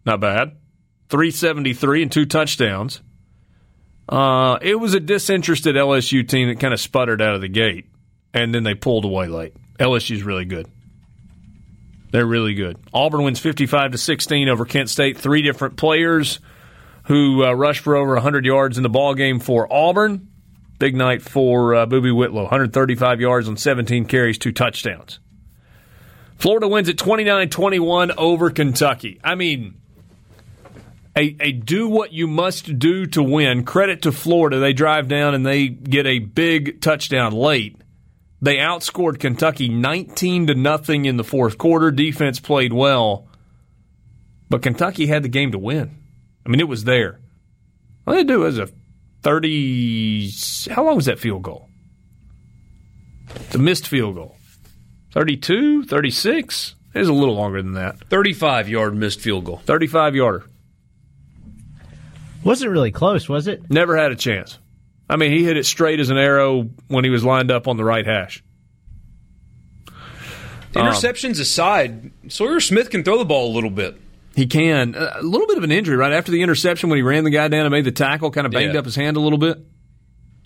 not 0.05 0.19
bad. 0.19 0.57
Three 1.07 1.31
seventy-three 1.31 2.01
and 2.01 2.11
two 2.11 2.25
touchdowns. 2.25 3.01
Uh, 4.07 4.57
it 4.61 4.75
was 4.75 4.93
a 4.93 4.99
disinterested 4.99 5.75
LSU 5.75 6.27
team 6.27 6.47
that 6.49 6.59
kind 6.59 6.73
of 6.73 6.79
sputtered 6.79 7.21
out 7.21 7.35
of 7.35 7.41
the 7.41 7.47
gate, 7.47 7.85
and 8.33 8.53
then 8.53 8.63
they 8.63 8.75
pulled 8.75 9.05
away 9.05 9.27
late. 9.27 9.55
LSU's 9.79 10.23
really 10.23 10.45
good. 10.45 10.67
They're 12.11 12.25
really 12.25 12.53
good. 12.53 12.77
Auburn 12.93 13.23
wins 13.23 13.39
fifty-five 13.39 13.91
to 13.91 13.97
sixteen 13.97 14.47
over 14.47 14.65
Kent 14.65 14.89
State. 14.89 15.17
Three 15.17 15.41
different 15.41 15.75
players 15.75 16.39
who 17.05 17.43
uh, 17.43 17.53
rushed 17.53 17.81
for 17.81 17.95
over 17.95 18.13
100 18.13 18.45
yards 18.45 18.77
in 18.77 18.83
the 18.83 18.89
ball 18.89 19.13
game 19.13 19.39
for 19.39 19.71
Auburn. 19.71 20.27
Big 20.79 20.95
night 20.95 21.21
for 21.21 21.75
uh, 21.75 21.85
Boobee 21.85 22.15
Whitlow, 22.15 22.43
135 22.43 23.21
yards 23.21 23.47
on 23.47 23.55
17 23.57 24.05
carries, 24.05 24.37
two 24.37 24.51
touchdowns. 24.51 25.19
Florida 26.35 26.67
wins 26.67 26.89
at 26.89 26.97
29-21 26.97 28.13
over 28.17 28.49
Kentucky. 28.49 29.19
I 29.23 29.35
mean, 29.35 29.75
a, 31.17 31.35
a 31.39 31.51
do 31.53 31.87
what 31.87 32.11
you 32.11 32.27
must 32.27 32.77
do 32.77 33.05
to 33.07 33.23
win. 33.23 33.63
Credit 33.63 34.01
to 34.03 34.11
Florida. 34.11 34.59
They 34.59 34.73
drive 34.73 35.07
down 35.07 35.33
and 35.33 35.45
they 35.45 35.67
get 35.67 36.05
a 36.05 36.19
big 36.19 36.81
touchdown 36.81 37.33
late. 37.33 37.77
They 38.41 38.57
outscored 38.57 39.19
Kentucky 39.19 39.69
19 39.69 40.47
to 40.47 40.55
nothing 40.55 41.05
in 41.05 41.17
the 41.17 41.23
fourth 41.23 41.57
quarter. 41.57 41.89
Defense 41.89 42.39
played 42.39 42.73
well, 42.73 43.27
but 44.49 44.61
Kentucky 44.61 45.07
had 45.07 45.23
the 45.23 45.29
game 45.29 45.51
to 45.53 45.57
win. 45.57 45.97
I 46.45 46.49
mean, 46.49 46.59
it 46.59 46.67
was 46.67 46.83
there. 46.83 47.21
All 48.05 48.13
they 48.13 48.23
do 48.23 48.45
is 48.45 48.59
a 48.59 48.69
30. 49.23 50.29
How 50.69 50.85
long 50.85 50.97
was 50.97 51.05
that 51.05 51.17
field 51.17 51.43
goal? 51.43 51.69
It's 53.33 53.55
a 53.55 53.59
missed 53.59 53.87
field 53.87 54.15
goal. 54.15 54.35
32, 55.13 55.85
36? 55.85 56.75
It 56.93 56.99
was 56.99 57.07
a 57.07 57.13
little 57.13 57.35
longer 57.35 57.61
than 57.61 57.73
that. 57.73 57.99
35 58.09 58.69
yard 58.69 58.95
missed 58.95 59.21
field 59.21 59.45
goal. 59.45 59.61
35 59.65 60.15
yarder. 60.15 60.45
Wasn't 62.45 62.71
really 62.71 62.91
close, 62.91 63.27
was 63.27 63.47
it? 63.47 63.69
Never 63.69 63.97
had 63.97 64.11
a 64.11 64.15
chance. 64.15 64.59
I 65.09 65.17
mean, 65.17 65.31
he 65.31 65.43
hit 65.43 65.57
it 65.57 65.65
straight 65.65 65.99
as 65.99 66.09
an 66.09 66.17
arrow 66.17 66.69
when 66.87 67.03
he 67.03 67.09
was 67.09 67.23
lined 67.25 67.51
up 67.51 67.67
on 67.67 67.75
the 67.75 67.83
right 67.83 68.05
hash. 68.05 68.41
Um, 69.87 69.93
interceptions 70.87 71.39
aside, 71.39 72.11
Sawyer 72.27 72.59
Smith 72.59 72.89
can 72.89 73.03
throw 73.03 73.17
the 73.17 73.25
ball 73.25 73.51
a 73.51 73.53
little 73.53 73.69
bit. 73.69 73.95
He 74.35 74.45
can. 74.47 74.95
A 74.95 75.21
little 75.21 75.47
bit 75.47 75.57
of 75.57 75.63
an 75.63 75.71
injury 75.71 75.95
right 75.95 76.11
after 76.11 76.31
the 76.31 76.41
interception 76.41 76.89
when 76.89 76.97
he 76.97 77.03
ran 77.03 77.23
the 77.23 77.29
guy 77.29 77.47
down 77.47 77.65
and 77.65 77.71
made 77.71 77.85
the 77.85 77.91
tackle, 77.91 78.31
kind 78.31 78.45
of 78.45 78.51
banged 78.51 78.73
Yeah. 78.73 78.79
up 78.79 78.85
his 78.85 78.95
hand 78.95 79.15
a 79.15 79.21
little 79.21 79.37
bit. 79.39 79.59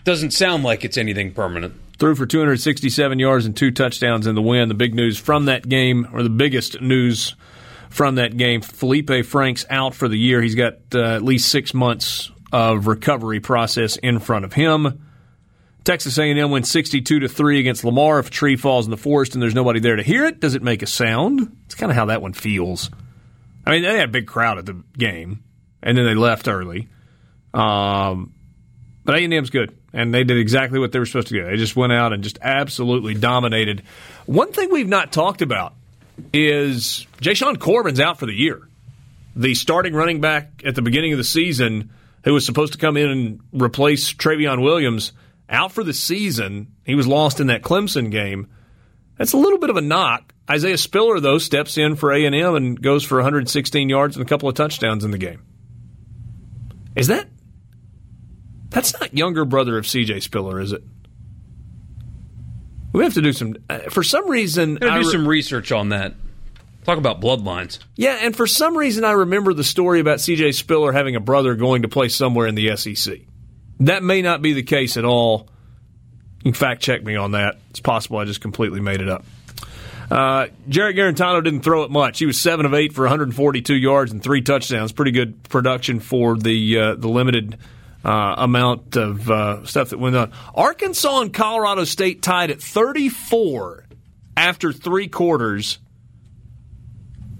Doesn't 0.04 0.30
sound 0.30 0.62
like 0.62 0.84
it's 0.84 0.96
anything 0.96 1.32
permanent. 1.32 1.74
Threw 1.98 2.14
for 2.14 2.24
267 2.24 3.18
yards 3.18 3.44
and 3.44 3.56
two 3.56 3.70
touchdowns 3.70 4.26
in 4.26 4.34
the 4.36 4.40
win. 4.42 4.68
The 4.68 4.74
big 4.74 4.94
news 4.94 5.18
from 5.18 5.46
that 5.46 5.68
game, 5.68 6.06
or 6.12 6.22
the 6.22 6.30
biggest 6.30 6.80
news 6.80 7.34
from 7.90 8.14
that 8.14 8.36
game, 8.36 8.62
Felipe 8.62 9.26
Franks 9.26 9.66
out 9.68 9.94
for 9.94 10.08
the 10.08 10.16
year. 10.16 10.40
He's 10.40 10.54
got 10.54 10.74
uh, 10.94 11.16
at 11.16 11.22
least 11.22 11.50
six 11.50 11.74
months 11.74 12.30
of 12.52 12.86
recovery 12.86 13.40
process 13.40 13.96
in 13.96 14.20
front 14.20 14.44
of 14.44 14.52
him. 14.52 15.06
Texas 15.84 16.18
A&M 16.18 16.50
wins 16.50 16.70
62 16.70 17.20
to 17.20 17.28
three 17.28 17.58
against 17.58 17.84
Lamar. 17.84 18.18
If 18.20 18.28
a 18.28 18.30
tree 18.30 18.56
falls 18.56 18.86
in 18.86 18.90
the 18.90 18.96
forest 18.96 19.34
and 19.34 19.42
there's 19.42 19.54
nobody 19.54 19.80
there 19.80 19.96
to 19.96 20.02
hear 20.02 20.24
it, 20.24 20.40
does 20.40 20.54
it 20.54 20.62
make 20.62 20.82
a 20.82 20.86
sound? 20.86 21.56
It's 21.66 21.74
kind 21.74 21.90
of 21.90 21.96
how 21.96 22.06
that 22.06 22.22
one 22.22 22.32
feels. 22.32 22.90
I 23.66 23.72
mean, 23.72 23.82
they 23.82 23.96
had 23.96 24.08
a 24.08 24.12
big 24.12 24.26
crowd 24.26 24.58
at 24.58 24.66
the 24.66 24.82
game, 24.96 25.42
and 25.82 25.96
then 25.96 26.04
they 26.04 26.14
left 26.14 26.48
early. 26.48 26.88
Um, 27.52 28.34
but 29.04 29.16
A&M's 29.16 29.50
good, 29.50 29.76
and 29.92 30.14
they 30.14 30.22
did 30.22 30.38
exactly 30.38 30.78
what 30.78 30.92
they 30.92 30.98
were 30.98 31.06
supposed 31.06 31.28
to 31.28 31.34
do. 31.34 31.44
They 31.44 31.56
just 31.56 31.76
went 31.76 31.92
out 31.92 32.12
and 32.12 32.22
just 32.22 32.38
absolutely 32.42 33.14
dominated. 33.14 33.82
One 34.26 34.52
thing 34.52 34.70
we've 34.70 34.88
not 34.88 35.12
talked 35.12 35.42
about 35.42 35.74
is 36.32 37.06
Jashaun 37.20 37.58
Corbin's 37.58 38.00
out 38.00 38.18
for 38.18 38.26
the 38.26 38.34
year. 38.34 38.68
The 39.36 39.54
starting 39.54 39.94
running 39.94 40.20
back 40.20 40.62
at 40.64 40.74
the 40.74 40.82
beginning 40.82 41.12
of 41.12 41.18
the 41.18 41.24
season, 41.24 41.90
who 42.24 42.34
was 42.34 42.44
supposed 42.44 42.72
to 42.72 42.78
come 42.78 42.96
in 42.96 43.08
and 43.08 43.40
replace 43.52 44.12
Trayveon 44.12 44.62
Williams, 44.62 45.12
out 45.48 45.72
for 45.72 45.84
the 45.84 45.92
season. 45.92 46.72
He 46.84 46.94
was 46.94 47.06
lost 47.06 47.40
in 47.40 47.48
that 47.48 47.62
Clemson 47.62 48.10
game. 48.10 48.48
That's 49.16 49.32
a 49.32 49.38
little 49.38 49.58
bit 49.58 49.70
of 49.70 49.76
a 49.76 49.82
knock. 49.82 50.34
Isaiah 50.50 50.78
Spiller, 50.78 51.20
though, 51.20 51.38
steps 51.38 51.78
in 51.78 51.94
for 51.94 52.12
A&M 52.12 52.54
and 52.54 52.80
goes 52.80 53.04
for 53.04 53.18
116 53.18 53.88
yards 53.88 54.16
and 54.16 54.24
a 54.24 54.28
couple 54.28 54.48
of 54.48 54.54
touchdowns 54.54 55.04
in 55.04 55.10
the 55.10 55.18
game. 55.18 55.42
Is 56.96 57.06
that 57.06 57.28
that's 58.70 58.98
not 58.98 59.16
younger 59.16 59.44
brother 59.44 59.78
of 59.78 59.84
CJ 59.84 60.22
Spiller, 60.22 60.60
is 60.60 60.72
it? 60.72 60.82
We 62.92 63.04
have 63.04 63.14
to 63.14 63.22
do 63.22 63.32
some. 63.32 63.56
Uh, 63.68 63.78
for 63.90 64.02
some 64.02 64.28
reason, 64.28 64.78
I 64.82 65.00
do 65.00 65.06
re- 65.06 65.12
some 65.12 65.28
research 65.28 65.72
on 65.72 65.90
that. 65.90 66.14
Talk 66.84 66.98
about 66.98 67.20
bloodlines. 67.20 67.78
yeah, 67.94 68.18
and 68.22 68.34
for 68.34 68.46
some 68.46 68.76
reason, 68.76 69.04
I 69.04 69.12
remember 69.12 69.52
the 69.52 69.62
story 69.64 70.00
about 70.00 70.18
CJ 70.18 70.54
Spiller 70.54 70.92
having 70.92 71.14
a 71.14 71.20
brother 71.20 71.54
going 71.54 71.82
to 71.82 71.88
play 71.88 72.08
somewhere 72.08 72.46
in 72.46 72.54
the 72.54 72.74
SEC. 72.76 73.20
That 73.80 74.02
may 74.02 74.22
not 74.22 74.42
be 74.42 74.54
the 74.54 74.62
case 74.62 74.96
at 74.96 75.04
all. 75.04 75.48
You 76.42 76.52
can 76.52 76.54
fact 76.54 76.82
check 76.82 77.04
me 77.04 77.16
on 77.16 77.32
that. 77.32 77.58
It's 77.68 77.80
possible 77.80 78.18
I 78.18 78.24
just 78.24 78.40
completely 78.40 78.80
made 78.80 79.02
it 79.02 79.08
up. 79.10 79.24
Uh, 80.10 80.48
Jarrett 80.68 80.96
Guarantano 80.96 81.44
didn't 81.44 81.60
throw 81.60 81.84
it 81.84 81.90
much. 81.90 82.18
He 82.18 82.26
was 82.26 82.40
seven 82.40 82.66
of 82.66 82.74
eight 82.74 82.92
for 82.94 83.02
142 83.02 83.74
yards 83.74 84.10
and 84.10 84.22
three 84.22 84.40
touchdowns. 84.40 84.90
Pretty 84.90 85.12
good 85.12 85.42
production 85.44 86.00
for 86.00 86.36
the 86.36 86.78
uh, 86.78 86.94
the 86.96 87.08
limited 87.08 87.58
uh, 88.04 88.34
amount 88.38 88.96
of 88.96 89.30
uh, 89.30 89.64
stuff 89.64 89.90
that 89.90 89.98
went 89.98 90.16
on. 90.16 90.32
Arkansas 90.54 91.20
and 91.20 91.32
Colorado 91.32 91.84
State 91.84 92.22
tied 92.22 92.50
at 92.50 92.62
34 92.62 93.84
after 94.36 94.72
three 94.72 95.08
quarters. 95.08 95.78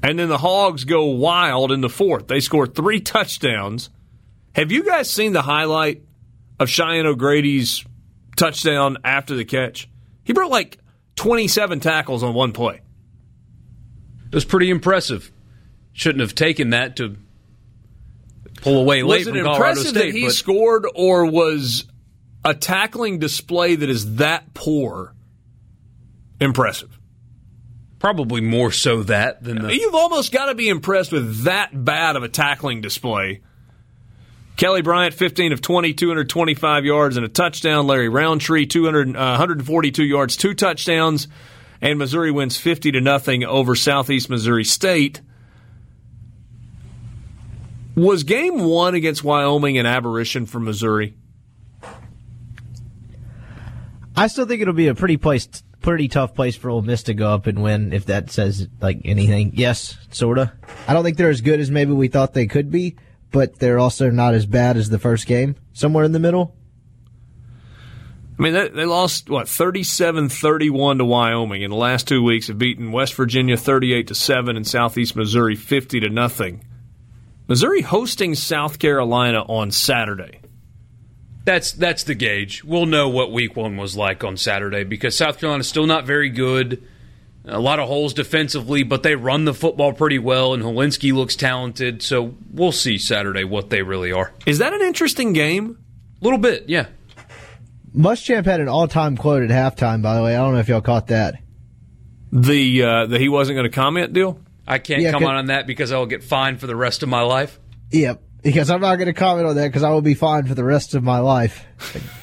And 0.02 0.18
then 0.18 0.28
the 0.28 0.38
Hogs 0.38 0.84
go 0.84 1.06
wild 1.06 1.72
in 1.72 1.80
the 1.80 1.88
fourth. 1.88 2.26
They 2.26 2.40
score 2.40 2.66
three 2.66 3.00
touchdowns. 3.00 3.90
Have 4.54 4.72
you 4.72 4.84
guys 4.84 5.10
seen 5.10 5.32
the 5.32 5.42
highlight 5.42 6.02
of 6.58 6.68
Cheyenne 6.68 7.06
O'Grady's 7.06 7.84
touchdown 8.36 8.98
after 9.04 9.34
the 9.34 9.44
catch? 9.44 9.88
He 10.24 10.32
broke 10.32 10.50
like 10.50 10.78
27 11.16 11.80
tackles 11.80 12.22
on 12.22 12.34
one 12.34 12.52
play. 12.52 12.80
It 14.26 14.34
was 14.34 14.44
pretty 14.44 14.70
impressive. 14.70 15.30
Shouldn't 15.92 16.20
have 16.20 16.34
taken 16.34 16.70
that 16.70 16.96
to 16.96 17.16
pull 18.62 18.80
away 18.80 19.02
late 19.02 19.26
was 19.26 19.28
it 19.28 19.34
from 19.34 19.44
Colorado 19.44 19.68
impressive 19.68 19.96
State. 19.96 20.12
that 20.12 20.18
he 20.18 20.30
scored, 20.30 20.86
or 20.94 21.26
was 21.26 21.84
a 22.44 22.54
tackling 22.54 23.18
display 23.18 23.76
that 23.76 23.90
is 23.90 24.16
that 24.16 24.54
poor 24.54 25.14
impressive? 26.40 27.00
probably 28.00 28.40
more 28.40 28.72
so 28.72 29.04
that 29.04 29.44
than 29.44 29.62
the. 29.62 29.76
You've 29.76 29.94
almost 29.94 30.32
got 30.32 30.46
to 30.46 30.56
be 30.56 30.68
impressed 30.68 31.12
with 31.12 31.44
that 31.44 31.68
bad 31.84 32.16
of 32.16 32.24
a 32.24 32.28
tackling 32.28 32.80
display. 32.80 33.42
Kelly 34.56 34.82
Bryant, 34.82 35.14
15 35.14 35.52
of 35.52 35.62
20, 35.62 35.94
225 35.94 36.84
yards 36.84 37.16
and 37.16 37.24
a 37.24 37.28
touchdown. 37.28 37.86
Larry 37.86 38.08
Rountree, 38.08 38.66
200, 38.66 39.16
uh, 39.16 39.20
142 39.38 40.04
yards, 40.04 40.36
two 40.36 40.54
touchdowns. 40.54 41.28
And 41.80 41.98
Missouri 41.98 42.30
wins 42.30 42.58
50 42.58 42.92
to 42.92 43.00
nothing 43.00 43.44
over 43.44 43.74
Southeast 43.74 44.28
Missouri 44.28 44.64
State. 44.64 45.22
Was 47.96 48.22
game 48.22 48.60
one 48.60 48.94
against 48.94 49.24
Wyoming 49.24 49.78
an 49.78 49.86
aberration 49.86 50.46
for 50.46 50.60
Missouri? 50.60 51.14
I 54.16 54.26
still 54.26 54.46
think 54.46 54.62
it'll 54.62 54.74
be 54.74 54.88
a 54.88 54.94
pretty 54.94 55.16
place, 55.16 55.48
pretty 55.80 56.08
tough 56.08 56.34
place 56.34 56.56
for 56.56 56.70
Ole 56.70 56.82
Miss 56.82 57.04
to 57.04 57.14
go 57.14 57.32
up 57.32 57.46
and 57.46 57.62
win. 57.62 57.92
If 57.92 58.06
that 58.06 58.30
says 58.30 58.68
like 58.80 59.00
anything, 59.04 59.52
yes, 59.54 59.96
sorta. 60.10 60.52
I 60.86 60.92
don't 60.92 61.04
think 61.04 61.16
they're 61.16 61.30
as 61.30 61.40
good 61.40 61.60
as 61.60 61.70
maybe 61.70 61.92
we 61.92 62.08
thought 62.08 62.34
they 62.34 62.46
could 62.46 62.70
be, 62.70 62.96
but 63.30 63.58
they're 63.58 63.78
also 63.78 64.10
not 64.10 64.34
as 64.34 64.46
bad 64.46 64.76
as 64.76 64.88
the 64.88 64.98
first 64.98 65.26
game. 65.26 65.56
Somewhere 65.72 66.04
in 66.04 66.12
the 66.12 66.18
middle. 66.18 66.56
I 68.38 68.42
mean, 68.42 68.54
they, 68.54 68.86
lost, 68.86 69.28
what, 69.28 69.48
37 69.48 70.30
31 70.30 70.98
to 70.98 71.04
Wyoming 71.04 71.60
in 71.60 71.70
the 71.70 71.76
last 71.76 72.08
two 72.08 72.22
weeks, 72.22 72.48
have 72.48 72.56
beaten 72.56 72.90
West 72.90 73.12
Virginia 73.14 73.56
38 73.56 74.06
to 74.06 74.14
7 74.14 74.56
and 74.56 74.66
Southeast 74.66 75.14
Missouri 75.14 75.56
50 75.56 76.00
to 76.00 76.08
nothing. 76.08 76.64
Missouri 77.50 77.82
hosting 77.82 78.36
South 78.36 78.78
Carolina 78.78 79.42
on 79.42 79.72
Saturday. 79.72 80.38
That's 81.44 81.72
that's 81.72 82.04
the 82.04 82.14
gauge. 82.14 82.62
We'll 82.62 82.86
know 82.86 83.08
what 83.08 83.32
Week 83.32 83.56
One 83.56 83.76
was 83.76 83.96
like 83.96 84.22
on 84.22 84.36
Saturday 84.36 84.84
because 84.84 85.16
South 85.16 85.40
Carolina's 85.40 85.66
still 85.66 85.86
not 85.86 86.06
very 86.06 86.28
good. 86.28 86.80
A 87.44 87.58
lot 87.58 87.80
of 87.80 87.88
holes 87.88 88.14
defensively, 88.14 88.84
but 88.84 89.02
they 89.02 89.16
run 89.16 89.46
the 89.46 89.54
football 89.54 89.92
pretty 89.92 90.20
well, 90.20 90.54
and 90.54 90.62
Hilinski 90.62 91.12
looks 91.12 91.34
talented. 91.34 92.02
So 92.02 92.36
we'll 92.52 92.70
see 92.70 92.98
Saturday 92.98 93.42
what 93.42 93.68
they 93.68 93.82
really 93.82 94.12
are. 94.12 94.32
Is 94.46 94.58
that 94.58 94.72
an 94.72 94.82
interesting 94.82 95.32
game? 95.32 95.76
A 96.20 96.24
little 96.24 96.38
bit, 96.38 96.68
yeah. 96.68 96.86
Muschamp 97.96 98.44
had 98.44 98.60
an 98.60 98.68
all-time 98.68 99.16
quote 99.16 99.42
at 99.42 99.50
halftime. 99.50 100.02
By 100.02 100.14
the 100.14 100.22
way, 100.22 100.36
I 100.36 100.38
don't 100.38 100.54
know 100.54 100.60
if 100.60 100.68
y'all 100.68 100.82
caught 100.82 101.08
that. 101.08 101.34
The 102.30 102.84
uh, 102.84 103.06
the 103.06 103.18
he 103.18 103.28
wasn't 103.28 103.56
going 103.56 103.68
to 103.68 103.74
comment 103.74 104.12
deal. 104.12 104.38
I 104.70 104.78
can't 104.78 105.02
Yeah, 105.02 105.12
comment 105.12 105.30
could- 105.30 105.36
on 105.36 105.46
that 105.46 105.66
because 105.66 105.92
I 105.92 105.98
will 105.98 106.06
get 106.06 106.22
fined 106.24 106.60
for 106.60 106.66
the 106.66 106.76
rest 106.76 107.02
of 107.02 107.08
my 107.08 107.22
life. 107.22 107.58
Yep. 107.90 108.22
Because 108.42 108.70
I'm 108.70 108.80
not 108.80 108.96
going 108.96 109.06
to 109.08 109.12
comment 109.12 109.46
on 109.46 109.56
that 109.56 109.66
because 109.68 109.82
I 109.82 109.90
will 109.90 110.00
be 110.00 110.14
fined 110.14 110.48
for 110.48 110.54
the 110.54 110.64
rest 110.64 110.94
of 110.94 111.02
my 111.02 111.18
life. 111.18 111.66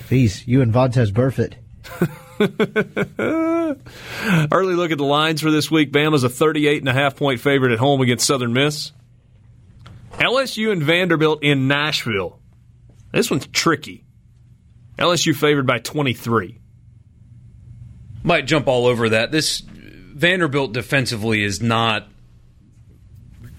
Jeez, 0.10 0.48
you 0.48 0.62
and 0.62 0.74
Vontaze 0.74 1.12
Burfict. 1.12 1.54
Early 4.52 4.76
look 4.76 4.92
at 4.92 4.98
the 4.98 5.04
lines 5.04 5.42
for 5.42 5.52
this 5.52 5.70
week. 5.70 5.92
Bama's 5.92 6.24
a 6.24 6.30
38 6.30 6.82
and 6.82 6.90
a 6.90 6.94
half 6.94 7.16
point 7.16 7.40
favorite 7.40 7.72
at 7.72 7.80
home 7.80 8.02
against 8.02 8.26
Southern 8.26 8.54
Miss. 8.54 8.92
LSU 10.14 10.72
and 10.72 10.82
Vanderbilt 10.82 11.44
in 11.44 11.68
Nashville. 11.68 12.40
This 13.12 13.30
one's 13.30 13.48
tricky. 13.48 14.06
LSU 14.98 15.36
favored 15.36 15.68
by 15.68 15.80
23. 15.80 16.60
Might 18.24 18.48
jump 18.48 18.68
all 18.68 18.88
over 18.88 19.10
that. 19.10 19.32
This 19.32 19.60
Vanderbilt 19.60 20.74
defensively 20.74 21.44
is 21.44 21.62
not 21.62 22.08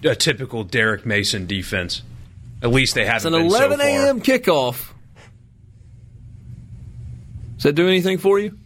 a 0.04 0.14
typical 0.14 0.64
Derek 0.64 1.04
Mason 1.06 1.46
defense. 1.46 2.02
At 2.62 2.70
least 2.70 2.94
they 2.94 3.04
haven't 3.04 3.34
an 3.34 3.42
been 3.42 3.50
so 3.50 3.56
11 3.56 3.78
far. 3.78 3.86
a.m. 3.86 4.20
kickoff. 4.20 4.92
Does 7.56 7.64
that 7.64 7.74
do 7.74 7.88
anything 7.88 8.18
for 8.18 8.38
you? 8.38 8.56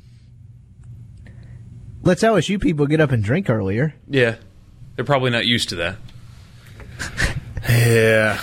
Let's 2.03 2.23
LSU 2.23 2.61
people 2.61 2.87
get 2.87 3.01
up 3.01 3.13
and 3.13 3.23
drink 3.23 3.49
earlier. 3.49 3.95
Yeah, 4.09 4.37
they're 4.97 5.05
probably 5.05 5.31
not 5.31 5.47
used 5.47 5.71
to 5.71 5.77
that. 5.77 5.97
Yeah. 7.69 8.41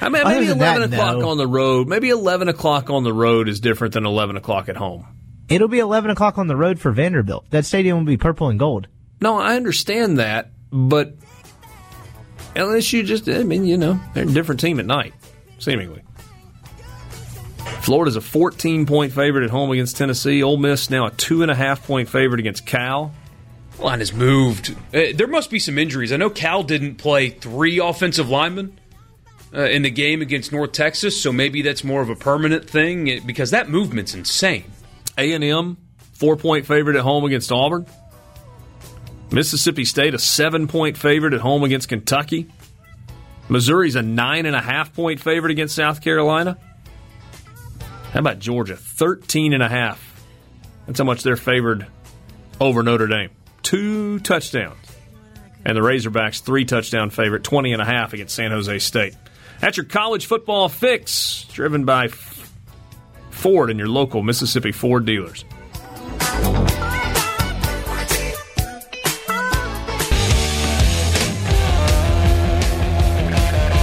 I 0.00 0.08
mean, 0.10 0.22
maybe 0.24 0.46
11 0.46 0.58
that, 0.58 0.92
o'clock 0.92 1.18
no. 1.18 1.28
on 1.30 1.38
the 1.38 1.46
road. 1.46 1.88
Maybe 1.88 2.10
11 2.10 2.48
o'clock 2.48 2.88
on 2.88 3.02
the 3.02 3.12
road 3.12 3.48
is 3.48 3.58
different 3.58 3.94
than 3.94 4.06
11 4.06 4.36
o'clock 4.36 4.68
at 4.68 4.76
home. 4.76 5.06
It'll 5.48 5.68
be 5.68 5.80
11 5.80 6.10
o'clock 6.10 6.38
on 6.38 6.46
the 6.46 6.56
road 6.56 6.78
for 6.78 6.92
Vanderbilt. 6.92 7.50
That 7.50 7.64
stadium 7.64 7.98
will 7.98 8.04
be 8.04 8.16
purple 8.16 8.48
and 8.48 8.58
gold. 8.58 8.86
No, 9.20 9.38
I 9.38 9.56
understand 9.56 10.18
that, 10.18 10.50
but 10.70 11.14
LSU 12.58 13.04
just, 13.04 13.28
I 13.28 13.44
mean, 13.44 13.64
you 13.64 13.76
know, 13.76 14.00
they're 14.14 14.24
a 14.24 14.26
different 14.26 14.60
team 14.60 14.80
at 14.80 14.86
night, 14.86 15.14
seemingly. 15.60 16.02
Florida's 17.80 18.16
a 18.16 18.20
14 18.20 18.84
point 18.84 19.12
favorite 19.12 19.44
at 19.44 19.50
home 19.50 19.70
against 19.70 19.96
Tennessee. 19.96 20.42
Ole 20.42 20.56
Miss 20.56 20.90
now 20.90 21.06
a 21.06 21.10
two 21.12 21.42
and 21.42 21.50
a 21.50 21.54
half 21.54 21.86
point 21.86 22.08
favorite 22.08 22.40
against 22.40 22.66
Cal. 22.66 23.14
Line 23.78 24.00
has 24.00 24.12
moved. 24.12 24.74
Uh, 24.92 25.04
there 25.14 25.28
must 25.28 25.50
be 25.50 25.60
some 25.60 25.78
injuries. 25.78 26.12
I 26.12 26.16
know 26.16 26.30
Cal 26.30 26.64
didn't 26.64 26.96
play 26.96 27.30
three 27.30 27.78
offensive 27.78 28.28
linemen 28.28 28.78
uh, 29.54 29.62
in 29.62 29.82
the 29.82 29.90
game 29.90 30.20
against 30.20 30.50
North 30.50 30.72
Texas, 30.72 31.20
so 31.20 31.32
maybe 31.32 31.62
that's 31.62 31.84
more 31.84 32.02
of 32.02 32.10
a 32.10 32.16
permanent 32.16 32.68
thing 32.68 33.22
because 33.24 33.52
that 33.52 33.68
movement's 33.68 34.14
insane. 34.14 34.64
A&M, 35.16 35.76
four 36.12 36.36
point 36.36 36.66
favorite 36.66 36.96
at 36.96 37.02
home 37.02 37.24
against 37.24 37.52
Auburn. 37.52 37.86
Mississippi 39.30 39.84
State, 39.84 40.14
a 40.14 40.18
seven 40.18 40.68
point 40.68 40.96
favorite 40.96 41.34
at 41.34 41.40
home 41.40 41.64
against 41.64 41.88
Kentucky. 41.88 42.48
Missouri's 43.48 43.96
a 43.96 44.02
nine 44.02 44.46
and 44.46 44.56
a 44.56 44.60
half 44.60 44.94
point 44.94 45.20
favorite 45.20 45.50
against 45.50 45.74
South 45.74 46.00
Carolina. 46.00 46.58
How 48.12 48.20
about 48.20 48.38
Georgia? 48.38 48.76
13 48.76 49.52
and 49.52 49.62
a 49.62 49.68
half. 49.68 50.04
That's 50.86 50.98
how 50.98 51.04
much 51.04 51.22
they're 51.22 51.36
favored 51.36 51.86
over 52.60 52.82
Notre 52.82 53.06
Dame. 53.06 53.30
Two 53.62 54.18
touchdowns. 54.20 54.78
And 55.64 55.76
the 55.76 55.82
Razorbacks, 55.82 56.40
three 56.40 56.64
touchdown 56.64 57.10
favorite, 57.10 57.44
20 57.44 57.74
and 57.74 57.82
a 57.82 57.84
half 57.84 58.14
against 58.14 58.34
San 58.34 58.50
Jose 58.50 58.78
State. 58.78 59.14
That's 59.60 59.76
your 59.76 59.84
college 59.84 60.26
football 60.26 60.68
fix, 60.68 61.44
driven 61.52 61.84
by 61.84 62.08
Ford 63.30 63.70
and 63.70 63.78
your 63.78 63.88
local 63.88 64.22
Mississippi 64.22 64.72
Ford 64.72 65.04
dealers. 65.04 65.44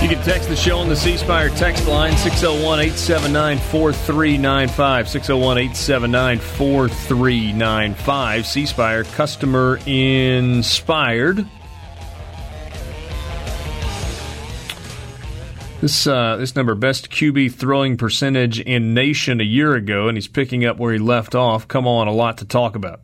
You 0.06 0.11
can 0.11 0.23
text 0.23 0.49
the 0.49 0.56
show 0.56 0.77
on 0.77 0.88
the 0.88 0.95
C 0.95 1.18
Spire 1.18 1.49
text 1.49 1.88
line 1.88 2.15
601 2.15 2.80
879 2.80 3.57
4395. 3.57 5.10
601 5.10 5.57
879 5.57 6.38
4395. 6.38 8.45
C 8.45 8.68
customer 9.15 9.80
inspired. 9.88 11.48
This 15.82 16.06
uh, 16.06 16.38
this 16.38 16.56
number 16.56 16.76
best 16.76 17.10
QB 17.10 17.53
throwing 17.53 17.98
percentage 17.98 18.60
in 18.60 18.94
nation 18.94 19.41
a 19.41 19.44
year 19.44 19.73
ago, 19.73 20.07
and 20.07 20.15
he's 20.15 20.27
picking 20.27 20.65
up 20.65 20.77
where 20.77 20.94
he 20.94 20.99
left 20.99 21.34
off. 21.34 21.68
Come 21.68 21.88
on, 21.88 22.07
a 22.07 22.14
lot 22.14 22.38
to 22.38 22.45
talk 22.45 22.76
about. 22.76 23.02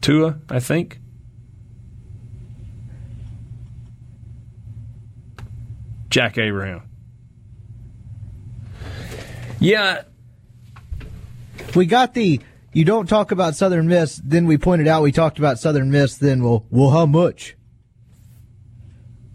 Tua, 0.00 0.38
I 0.48 0.60
think. 0.60 1.01
Jack 6.12 6.36
Abraham. 6.36 6.82
Yeah, 9.58 10.02
We 11.74 11.86
got 11.86 12.12
the 12.12 12.40
you 12.74 12.84
don't 12.84 13.08
talk 13.08 13.32
about 13.32 13.54
Southern 13.54 13.86
Miss, 13.88 14.20
then 14.22 14.46
we 14.46 14.58
pointed 14.58 14.88
out 14.88 15.02
we 15.02 15.12
talked 15.12 15.38
about 15.38 15.58
Southern 15.58 15.90
Miss, 15.90 16.18
then 16.18 16.44
well, 16.44 16.66
well, 16.70 16.90
how 16.90 17.06
much? 17.06 17.56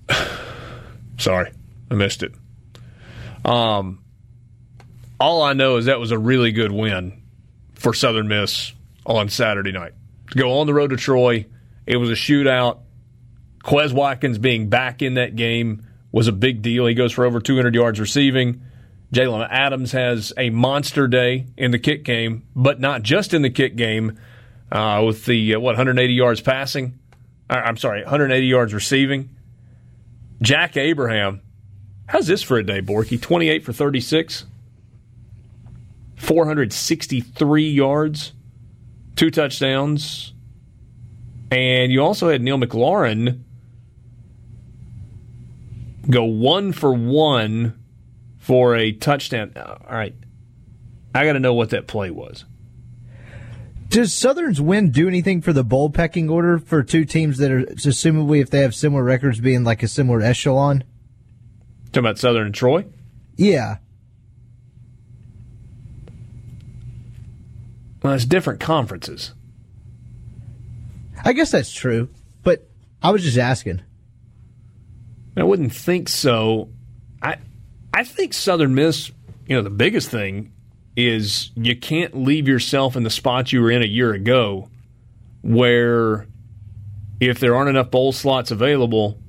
Sorry, 1.18 1.52
I 1.90 1.94
missed 1.96 2.22
it. 2.22 2.34
Um, 3.44 4.04
all 5.20 5.42
I 5.42 5.54
know 5.54 5.78
is 5.78 5.86
that 5.86 6.00
was 6.00 6.12
a 6.12 6.20
really 6.20 6.52
good 6.52 6.72
win 6.72 7.24
for 7.74 7.94
Southern 7.94 8.28
Miss 8.28 8.74
on 9.06 9.30
Saturday 9.30 9.72
night. 9.72 9.94
To 10.32 10.38
go 10.38 10.60
on 10.60 10.68
the 10.68 10.74
road 10.76 10.92
to 10.92 10.98
Troy, 10.98 11.48
it 11.88 11.98
was 11.98 12.12
a 12.12 12.14
shootout. 12.14 12.82
Quez 13.64 13.94
Watkins 13.94 14.38
being 14.38 14.70
back 14.70 15.02
in 15.02 15.16
that 15.16 15.36
game 15.36 15.87
was 16.18 16.28
a 16.28 16.34
big 16.34 16.62
deal. 16.62 16.88
He 16.88 16.96
goes 16.96 17.14
for 17.14 17.26
over 17.26 17.40
200 17.40 17.76
yards 17.76 18.00
receiving 18.00 18.62
Jaylond 19.14 19.48
Adams 19.50 19.94
has 19.94 20.34
a 20.36 20.50
monster 20.50 21.08
day 21.08 21.48
in 21.56 21.72
the 21.72 21.80
kick 21.80 22.04
game, 22.04 22.44
but 22.56 22.80
not 22.80 23.04
just 23.04 23.34
in 23.34 23.42
the 23.42 23.50
kick 23.50 23.76
game, 23.76 24.20
uh, 24.72 25.02
with 25.06 25.26
the, 25.26 25.56
uh, 25.56 25.60
what, 25.60 25.72
180 25.74 26.14
yards 26.14 26.42
passing? 26.42 27.00
Uh, 27.50 27.54
I'm 27.54 27.78
sorry, 27.78 28.02
180 28.04 28.46
yards 28.46 28.74
receiving. 28.74 29.30
Jack 30.42 30.76
Abraham, 30.76 31.42
how's 32.08 32.28
this 32.28 32.44
for 32.44 32.58
a 32.58 32.64
day, 32.64 32.82
Borky? 32.82 33.22
28 33.22 33.64
for 33.64 33.72
36, 33.72 34.46
463 36.18 37.70
yards, 37.70 38.34
two 39.16 39.32
touchdowns. 39.32 40.34
And 41.50 41.94
you 41.94 42.02
also 42.02 42.30
had 42.30 42.42
Neil 42.42 42.58
McLaurin 42.58 43.44
go 46.10 46.24
one 46.24 46.72
for 46.72 46.94
one 46.94 47.78
for 48.38 48.76
a 48.76 48.92
touchdown. 48.92 49.54
Uh, 49.56 49.78
all 49.88 49.96
right. 49.96 50.16
I 51.14 51.26
got 51.26 51.34
to 51.34 51.40
know 51.40 51.54
what 51.54 51.72
that 51.72 51.88
play 51.88 52.12
was. 52.12 52.46
Does 53.90 54.14
Southern's 54.14 54.60
win 54.60 54.92
do 54.92 55.08
anything 55.08 55.42
for 55.42 55.54
the 55.54 55.64
bowl 55.64 55.90
pecking 55.90 56.30
order 56.30 56.60
for 56.60 56.84
two 56.84 57.06
teams 57.06 57.38
that 57.38 57.52
are 57.52 57.64
assumably 57.64 58.42
if 58.42 58.50
they 58.50 58.60
have 58.60 58.76
similar 58.76 59.04
records 59.04 59.40
being 59.40 59.64
like 59.64 59.82
a 59.82 59.88
similar 59.88 60.22
echelon? 60.22 60.84
Talking 61.88 62.00
about 62.00 62.20
Southern 62.20 62.48
and 62.48 62.56
Troy? 62.56 62.86
Yeah. 63.38 63.78
Well, 68.04 68.14
it's 68.14 68.26
different 68.26 68.60
conferences. 68.60 69.34
I 71.24 71.34
guess 71.34 71.52
that's 71.52 71.72
true, 71.72 72.10
but 72.44 72.70
I 73.02 73.12
was 73.12 73.24
just 73.24 73.38
asking. 73.38 73.82
I 75.38 75.44
wouldn't 75.44 75.74
think 75.74 76.10
so. 76.10 76.70
I 77.22 77.38
I 77.94 78.04
think 78.04 78.34
Southern 78.34 78.76
Miss, 78.76 79.12
you 79.48 79.56
know, 79.56 79.62
the 79.62 79.70
biggest 79.70 80.10
thing 80.10 80.52
is 80.96 81.52
you 81.56 81.76
can't 81.76 82.18
leave 82.18 82.48
yourself 82.48 82.96
in 82.96 83.04
the 83.04 83.10
spot 83.10 83.54
you 83.54 83.62
were 83.62 83.72
in 83.72 83.84
a 83.84 83.86
year 83.86 84.14
ago 84.14 84.70
where 85.42 86.28
if 87.20 87.40
there 87.40 87.56
aren't 87.56 87.70
enough 87.70 87.92
bowl 87.92 88.12
slots 88.12 88.52
available, 88.52 89.20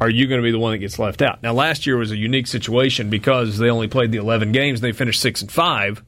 are 0.00 0.10
you 0.10 0.26
going 0.26 0.40
to 0.40 0.42
be 0.42 0.50
the 0.50 0.58
one 0.58 0.72
that 0.72 0.78
gets 0.78 0.98
left 0.98 1.22
out? 1.22 1.42
Now, 1.42 1.52
last 1.52 1.86
year 1.86 1.96
was 1.96 2.10
a 2.10 2.16
unique 2.16 2.46
situation 2.46 3.10
because 3.10 3.58
they 3.58 3.70
only 3.70 3.88
played 3.88 4.10
the 4.10 4.18
11 4.18 4.52
games 4.52 4.80
and 4.80 4.84
they 4.84 4.92
finished 4.96 5.20
6 5.20 5.42
and 5.42 5.52
5. 5.52 6.04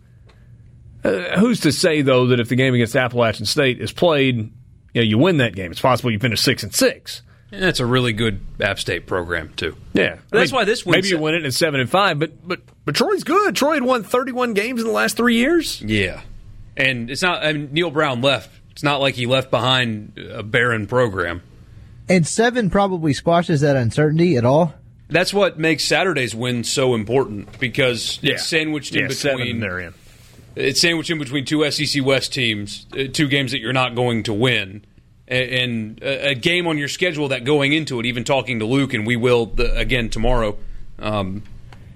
Uh, 1.04 1.38
who's 1.38 1.60
to 1.60 1.72
say, 1.72 2.02
though, 2.02 2.26
that 2.26 2.40
if 2.40 2.48
the 2.48 2.56
game 2.56 2.74
against 2.74 2.96
Appalachian 2.96 3.46
State 3.46 3.80
is 3.80 3.92
played, 3.92 4.36
you 4.36 4.52
know, 4.94 5.02
you 5.02 5.18
win 5.18 5.36
that 5.38 5.54
game? 5.54 5.70
It's 5.70 5.80
possible 5.80 6.10
you 6.10 6.18
finish 6.18 6.40
6 6.40 6.64
and 6.64 6.74
6. 6.74 7.22
And 7.52 7.62
that's 7.62 7.78
a 7.80 7.86
really 7.86 8.12
good 8.12 8.40
App 8.60 8.78
State 8.78 9.06
program 9.06 9.52
too. 9.56 9.76
Yeah, 9.94 10.16
that's 10.30 10.52
why 10.52 10.64
this 10.64 10.84
maybe 10.84 11.08
you 11.08 11.18
win 11.18 11.34
it 11.34 11.44
at 11.44 11.54
seven 11.54 11.80
and 11.80 11.88
five, 11.88 12.18
but 12.18 12.46
but 12.46 12.60
but 12.84 12.94
Troy's 12.96 13.22
good. 13.24 13.54
Troy 13.54 13.74
had 13.74 13.84
won 13.84 14.02
thirty 14.02 14.32
one 14.32 14.52
games 14.52 14.80
in 14.80 14.86
the 14.86 14.92
last 14.92 15.16
three 15.16 15.36
years. 15.36 15.80
Yeah, 15.80 16.22
and 16.76 17.08
it's 17.10 17.22
not. 17.22 17.44
I 17.44 17.52
mean, 17.52 17.68
Neal 17.72 17.90
Brown 17.90 18.20
left. 18.20 18.50
It's 18.72 18.82
not 18.82 19.00
like 19.00 19.14
he 19.14 19.26
left 19.26 19.50
behind 19.50 20.18
a 20.18 20.42
barren 20.42 20.86
program. 20.86 21.42
And 22.08 22.26
seven 22.26 22.68
probably 22.68 23.12
squashes 23.14 23.62
that 23.62 23.74
uncertainty 23.76 24.36
at 24.36 24.44
all. 24.44 24.74
That's 25.08 25.32
what 25.32 25.58
makes 25.58 25.84
Saturday's 25.84 26.34
win 26.34 26.62
so 26.64 26.94
important 26.94 27.58
because 27.60 28.18
Yeah. 28.22 28.34
it's 28.34 28.46
sandwiched 28.46 28.94
Yeah, 28.94 29.02
in 29.02 29.08
between. 29.08 29.50
and 29.52 29.62
they're 29.62 29.78
in. 29.80 29.94
It's 30.56 30.80
sandwiched 30.80 31.10
in 31.10 31.18
between 31.18 31.44
two 31.44 31.68
SEC 31.70 32.02
West 32.04 32.32
teams, 32.34 32.86
uh, 32.92 33.04
two 33.12 33.28
games 33.28 33.52
that 33.52 33.60
you're 33.60 33.72
not 33.72 33.94
going 33.94 34.22
to 34.24 34.32
win, 34.32 34.82
a- 34.95 34.95
and 35.28 36.02
a 36.02 36.34
game 36.34 36.66
on 36.66 36.78
your 36.78 36.88
schedule 36.88 37.28
that 37.28 37.44
going 37.44 37.72
into 37.72 37.98
it. 38.00 38.06
Even 38.06 38.24
talking 38.24 38.60
to 38.60 38.64
Luke, 38.64 38.94
and 38.94 39.06
we 39.06 39.16
will 39.16 39.52
again 39.58 40.08
tomorrow, 40.08 40.56
um, 40.98 41.42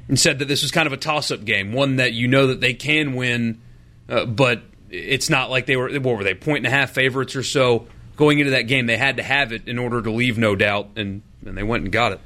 and 0.09 0.19
said 0.19 0.41
that 0.41 0.47
this 0.47 0.63
was 0.63 0.71
kind 0.71 0.87
of 0.87 0.93
a 0.93 0.97
toss-up 0.97 1.45
game, 1.45 1.73
one 1.73 1.97
that 1.97 2.13
you 2.13 2.27
know 2.27 2.49
that 2.49 2.61
they 2.61 2.75
can 2.75 3.15
win, 3.15 3.61
uh, 4.09 4.25
but 4.27 4.63
it's 4.91 5.31
not 5.31 5.51
like 5.51 5.67
they 5.67 5.77
were. 5.77 5.91
What 5.91 6.17
were 6.17 6.25
they? 6.25 6.35
Point 6.35 6.59
and 6.59 6.67
a 6.67 6.77
half 6.77 6.91
favorites 6.91 7.37
or 7.37 7.43
so 7.43 7.87
going 8.17 8.39
into 8.41 8.53
that 8.53 8.63
game. 8.63 8.87
They 8.87 8.97
had 8.97 9.17
to 9.19 9.23
have 9.23 9.53
it 9.53 9.69
in 9.69 9.79
order 9.79 10.03
to 10.03 10.11
leave 10.11 10.37
no 10.37 10.57
doubt, 10.57 10.91
and 10.97 11.23
and 11.47 11.57
they 11.57 11.63
went 11.63 11.85
and 11.85 11.93
got 11.93 12.13
it. 12.13 12.21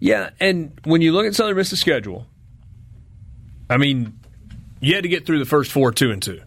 Yeah, 0.00 0.30
and 0.40 0.72
when 0.84 1.02
you 1.02 1.12
look 1.12 1.26
at 1.26 1.34
Southern 1.34 1.56
Miss's 1.56 1.78
schedule, 1.78 2.26
I 3.68 3.76
mean, 3.76 4.18
you 4.80 4.94
had 4.94 5.04
to 5.04 5.08
get 5.08 5.26
through 5.26 5.38
the 5.38 5.44
first 5.44 5.70
four, 5.70 5.92
two 5.92 6.10
and 6.10 6.22
two, 6.22 6.40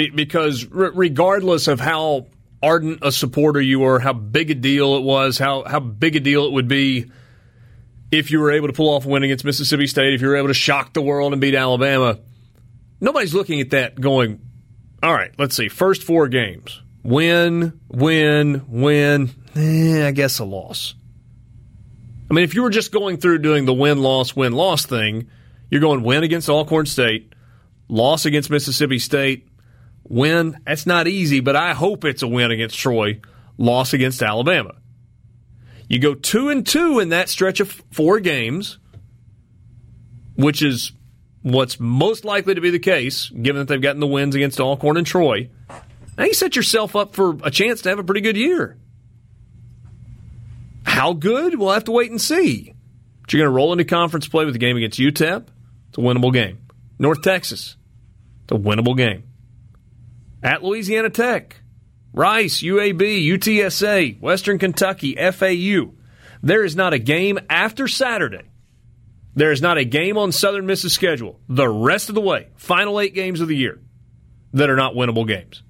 Be- 0.00 0.10
because 0.10 0.64
regardless 0.64 1.68
of 1.68 1.78
how 1.78 2.28
ardent 2.62 3.00
a 3.02 3.12
supporter 3.12 3.60
you 3.60 3.80
were, 3.80 3.98
how 3.98 4.14
big 4.14 4.50
a 4.50 4.54
deal 4.54 4.96
it 4.96 5.02
was, 5.02 5.36
how 5.36 5.64
how 5.64 5.80
big 5.80 6.16
a 6.16 6.20
deal 6.20 6.46
it 6.46 6.52
would 6.52 6.68
be 6.68 7.10
if 8.10 8.30
you 8.30 8.40
were 8.40 8.50
able 8.50 8.66
to 8.66 8.72
pull 8.72 8.88
off 8.88 9.04
a 9.04 9.08
win 9.08 9.22
against 9.22 9.44
Mississippi 9.44 9.86
State, 9.86 10.14
if 10.14 10.22
you 10.22 10.28
were 10.28 10.36
able 10.36 10.48
to 10.48 10.54
shock 10.54 10.94
the 10.94 11.02
world 11.02 11.32
and 11.32 11.40
beat 11.40 11.54
Alabama, 11.54 12.18
nobody's 12.98 13.34
looking 13.34 13.60
at 13.60 13.70
that 13.70 14.00
going, 14.00 14.40
all 15.02 15.12
right, 15.12 15.32
let's 15.38 15.54
see, 15.54 15.68
first 15.68 16.02
four 16.02 16.28
games, 16.28 16.80
win, 17.02 17.78
win, 17.88 18.64
win, 18.68 19.30
eh, 19.54 20.06
I 20.06 20.12
guess 20.12 20.38
a 20.38 20.44
loss. 20.44 20.94
I 22.30 22.34
mean, 22.34 22.44
if 22.44 22.54
you 22.54 22.62
were 22.62 22.70
just 22.70 22.90
going 22.90 23.18
through 23.18 23.40
doing 23.40 23.66
the 23.66 23.74
win 23.74 23.98
loss 23.98 24.34
win 24.34 24.54
loss 24.54 24.86
thing, 24.86 25.28
you're 25.70 25.82
going 25.82 26.02
win 26.02 26.22
against 26.22 26.48
Alcorn 26.48 26.86
State, 26.86 27.34
loss 27.88 28.24
against 28.24 28.50
Mississippi 28.50 28.98
State, 28.98 29.46
win. 30.08 30.58
That's 30.66 30.86
not 30.86 31.08
easy, 31.08 31.40
but 31.40 31.56
I 31.56 31.74
hope 31.74 32.04
it's 32.04 32.22
a 32.22 32.28
win 32.28 32.50
against 32.50 32.78
Troy, 32.78 33.20
loss 33.58 33.92
against 33.92 34.22
Alabama. 34.22 34.74
You 35.88 35.98
go 35.98 36.14
two 36.14 36.48
and 36.50 36.66
two 36.66 37.00
in 37.00 37.08
that 37.08 37.28
stretch 37.28 37.60
of 37.60 37.70
four 37.90 38.20
games, 38.20 38.78
which 40.36 40.62
is 40.62 40.92
what's 41.42 41.80
most 41.80 42.24
likely 42.24 42.54
to 42.54 42.60
be 42.60 42.70
the 42.70 42.78
case, 42.78 43.28
given 43.30 43.60
that 43.60 43.68
they've 43.68 43.82
gotten 43.82 44.00
the 44.00 44.06
wins 44.06 44.34
against 44.34 44.60
Alcorn 44.60 44.96
and 44.96 45.06
Troy. 45.06 45.50
Now 46.16 46.24
you 46.24 46.34
set 46.34 46.54
yourself 46.54 46.94
up 46.94 47.14
for 47.14 47.36
a 47.42 47.50
chance 47.50 47.82
to 47.82 47.88
have 47.88 47.98
a 47.98 48.04
pretty 48.04 48.20
good 48.20 48.36
year. 48.36 48.76
How 50.84 51.12
good? 51.12 51.58
We'll 51.58 51.72
have 51.72 51.84
to 51.84 51.92
wait 51.92 52.10
and 52.10 52.20
see. 52.20 52.74
But 53.22 53.32
you're 53.32 53.40
going 53.40 53.50
to 53.50 53.56
roll 53.56 53.72
into 53.72 53.84
conference 53.84 54.28
play 54.28 54.44
with 54.44 54.54
a 54.54 54.58
game 54.58 54.76
against 54.76 54.98
UTEP. 54.98 55.46
It's 55.88 55.98
a 55.98 56.00
winnable 56.00 56.32
game. 56.32 56.58
North 56.98 57.22
Texas. 57.22 57.76
It's 58.44 58.52
a 58.52 58.58
winnable 58.58 58.96
game. 58.96 59.24
At 60.42 60.62
Louisiana 60.62 61.10
Tech. 61.10 61.56
Rice, 62.12 62.60
UAB, 62.62 63.24
UTSA, 63.24 64.20
Western 64.20 64.58
Kentucky, 64.58 65.14
FAU. 65.14 65.92
There 66.42 66.64
is 66.64 66.74
not 66.74 66.92
a 66.92 66.98
game 66.98 67.38
after 67.48 67.86
Saturday. 67.86 68.50
There 69.34 69.52
is 69.52 69.62
not 69.62 69.78
a 69.78 69.84
game 69.84 70.18
on 70.18 70.32
Southern 70.32 70.66
Miss's 70.66 70.92
schedule 70.92 71.38
the 71.48 71.68
rest 71.68 72.08
of 72.08 72.14
the 72.14 72.20
way, 72.20 72.48
final 72.56 72.98
eight 72.98 73.14
games 73.14 73.40
of 73.40 73.48
the 73.48 73.56
year, 73.56 73.80
that 74.54 74.68
are 74.70 74.76
not 74.76 74.94
winnable 74.94 75.26
games. 75.26 75.62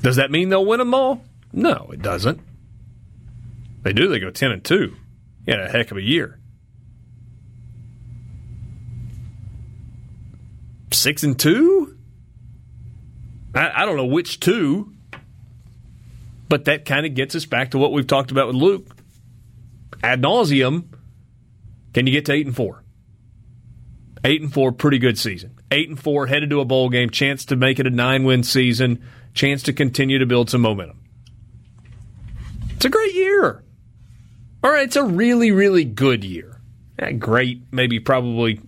Does 0.00 0.16
that 0.16 0.30
mean 0.30 0.48
they'll 0.48 0.64
win 0.64 0.78
them 0.78 0.94
all? 0.94 1.22
No, 1.52 1.90
it 1.92 2.00
doesn't. 2.00 2.40
They 3.82 3.92
do. 3.92 4.08
They 4.08 4.18
go 4.18 4.30
ten 4.30 4.50
and 4.50 4.64
two. 4.64 4.96
He 5.44 5.50
had 5.50 5.60
a 5.60 5.68
heck 5.68 5.90
of 5.90 5.98
a 5.98 6.02
year. 6.02 6.38
Six 10.92 11.22
and 11.22 11.38
two. 11.38 11.89
I, 13.54 13.82
I 13.82 13.86
don't 13.86 13.96
know 13.96 14.06
which 14.06 14.40
two, 14.40 14.92
but 16.48 16.66
that 16.66 16.84
kind 16.84 17.06
of 17.06 17.14
gets 17.14 17.34
us 17.34 17.46
back 17.46 17.72
to 17.72 17.78
what 17.78 17.92
we've 17.92 18.06
talked 18.06 18.30
about 18.30 18.46
with 18.46 18.56
Luke 18.56 18.86
ad 20.02 20.22
nauseum. 20.22 20.84
Can 21.92 22.06
you 22.06 22.12
get 22.12 22.26
to 22.26 22.32
eight 22.32 22.46
and 22.46 22.54
four? 22.54 22.82
Eight 24.24 24.42
and 24.42 24.52
four, 24.52 24.70
pretty 24.72 24.98
good 24.98 25.18
season. 25.18 25.58
Eight 25.70 25.88
and 25.88 25.98
four, 25.98 26.26
headed 26.26 26.50
to 26.50 26.60
a 26.60 26.64
bowl 26.64 26.90
game, 26.90 27.10
chance 27.10 27.44
to 27.46 27.56
make 27.56 27.78
it 27.78 27.86
a 27.86 27.90
nine 27.90 28.24
win 28.24 28.42
season, 28.42 29.02
chance 29.34 29.62
to 29.64 29.72
continue 29.72 30.18
to 30.18 30.26
build 30.26 30.50
some 30.50 30.60
momentum. 30.60 31.00
It's 32.70 32.84
a 32.84 32.90
great 32.90 33.14
year. 33.14 33.62
All 34.62 34.70
right, 34.70 34.84
it's 34.84 34.96
a 34.96 35.04
really, 35.04 35.52
really 35.52 35.84
good 35.84 36.22
year. 36.22 36.60
Eh, 36.98 37.12
great, 37.12 37.62
maybe, 37.72 37.98
probably, 37.98 38.60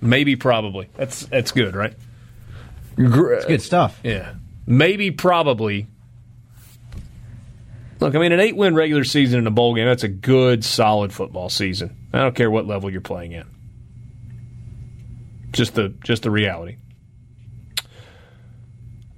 maybe, 0.00 0.34
probably. 0.34 0.88
That's 0.96 1.26
that's 1.26 1.52
good, 1.52 1.76
right? 1.76 1.94
It's 3.36 3.46
good 3.46 3.62
stuff. 3.62 4.00
Yeah, 4.02 4.34
maybe, 4.66 5.10
probably. 5.10 5.86
Look, 8.00 8.14
I 8.14 8.18
mean, 8.18 8.30
an 8.30 8.38
eight-win 8.38 8.74
regular 8.74 9.02
season 9.04 9.40
in 9.40 9.46
a 9.46 9.50
bowl 9.50 9.74
game—that's 9.74 10.04
a 10.04 10.08
good, 10.08 10.64
solid 10.64 11.12
football 11.12 11.48
season. 11.48 11.96
I 12.12 12.18
don't 12.18 12.34
care 12.34 12.50
what 12.50 12.66
level 12.66 12.90
you're 12.90 13.00
playing 13.00 13.32
in. 13.32 13.46
Just 15.52 15.74
the 15.74 15.88
just 16.04 16.22
the 16.22 16.30
reality. 16.30 16.76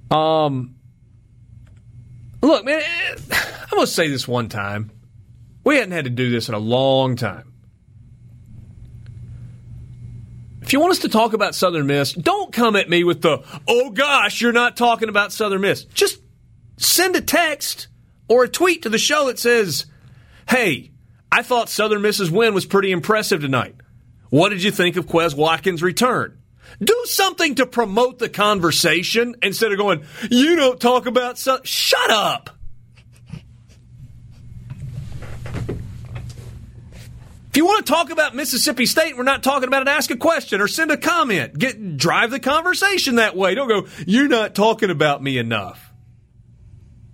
Um, 0.09 0.75
look, 2.41 2.65
man, 2.65 2.81
I'm 3.31 3.69
gonna 3.69 3.87
say 3.87 4.07
this 4.09 4.27
one 4.27 4.49
time. 4.49 4.91
We 5.63 5.75
hadn't 5.75 5.91
had 5.91 6.05
to 6.05 6.09
do 6.09 6.31
this 6.31 6.49
in 6.49 6.55
a 6.55 6.59
long 6.59 7.15
time. 7.15 7.50
If 10.71 10.73
you 10.73 10.79
want 10.79 10.91
us 10.91 10.99
to 10.99 11.09
talk 11.09 11.33
about 11.33 11.53
Southern 11.53 11.85
Miss, 11.85 12.13
don't 12.13 12.53
come 12.53 12.77
at 12.77 12.89
me 12.89 13.03
with 13.03 13.21
the, 13.21 13.43
oh 13.67 13.89
gosh, 13.89 14.39
you're 14.39 14.53
not 14.53 14.77
talking 14.77 15.09
about 15.09 15.33
Southern 15.33 15.59
Miss. 15.59 15.83
Just 15.83 16.21
send 16.77 17.13
a 17.17 17.21
text 17.21 17.89
or 18.29 18.45
a 18.45 18.47
tweet 18.47 18.83
to 18.83 18.89
the 18.89 18.97
show 18.97 19.27
that 19.27 19.37
says, 19.37 19.87
hey, 20.47 20.91
I 21.29 21.43
thought 21.43 21.67
Southern 21.67 22.01
Miss's 22.01 22.31
win 22.31 22.53
was 22.53 22.65
pretty 22.65 22.93
impressive 22.93 23.41
tonight. 23.41 23.75
What 24.29 24.47
did 24.47 24.63
you 24.63 24.71
think 24.71 24.95
of 24.95 25.07
Quez 25.07 25.35
Watkins' 25.35 25.83
return? 25.83 26.41
Do 26.81 27.01
something 27.03 27.55
to 27.55 27.65
promote 27.65 28.19
the 28.19 28.29
conversation 28.29 29.35
instead 29.41 29.73
of 29.73 29.77
going, 29.77 30.05
you 30.29 30.55
don't 30.55 30.79
talk 30.79 31.05
about 31.05 31.37
so 31.37 31.59
Shut 31.65 32.09
up. 32.09 32.60
If 37.51 37.57
you 37.57 37.65
want 37.65 37.85
to 37.85 37.91
talk 37.91 38.11
about 38.11 38.33
Mississippi 38.33 38.85
State, 38.85 39.17
we're 39.17 39.23
not 39.23 39.43
talking 39.43 39.67
about 39.67 39.81
it. 39.81 39.89
Ask 39.89 40.09
a 40.09 40.15
question 40.15 40.61
or 40.61 40.69
send 40.69 40.89
a 40.89 40.95
comment. 40.95 41.59
Get 41.59 41.97
drive 41.97 42.31
the 42.31 42.39
conversation 42.39 43.15
that 43.15 43.35
way. 43.35 43.55
Don't 43.55 43.67
go. 43.67 43.87
You're 44.07 44.29
not 44.29 44.55
talking 44.55 44.89
about 44.89 45.21
me 45.21 45.37
enough. 45.37 45.91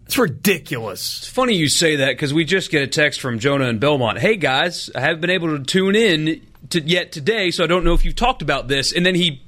It's 0.06 0.16
ridiculous. 0.16 1.22
It's 1.22 1.28
funny 1.28 1.56
you 1.56 1.68
say 1.68 1.96
that 1.96 2.10
because 2.10 2.36
we 2.36 2.46
just 2.46 2.70
get 2.70 2.84
a 2.84 2.88
text 2.88 3.20
from 3.20 3.40
Jonah 3.40 3.66
and 3.66 3.80
Belmont. 3.80 4.20
Hey 4.20 4.36
guys, 4.36 4.92
I 4.94 5.00
haven't 5.00 5.22
been 5.22 5.32
able 5.32 5.58
to 5.58 5.64
tune 5.64 5.96
in 5.96 6.46
to, 6.70 6.82
yet 6.82 7.12
today, 7.12 7.50
so 7.50 7.64
I 7.64 7.68
don't 7.68 7.84
know 7.84 7.94
if 7.94 8.06
you've 8.06 8.16
talked 8.16 8.44
about 8.44 8.68
this. 8.68 8.92
And 8.94 9.04
then 9.04 9.16
he 9.16 9.42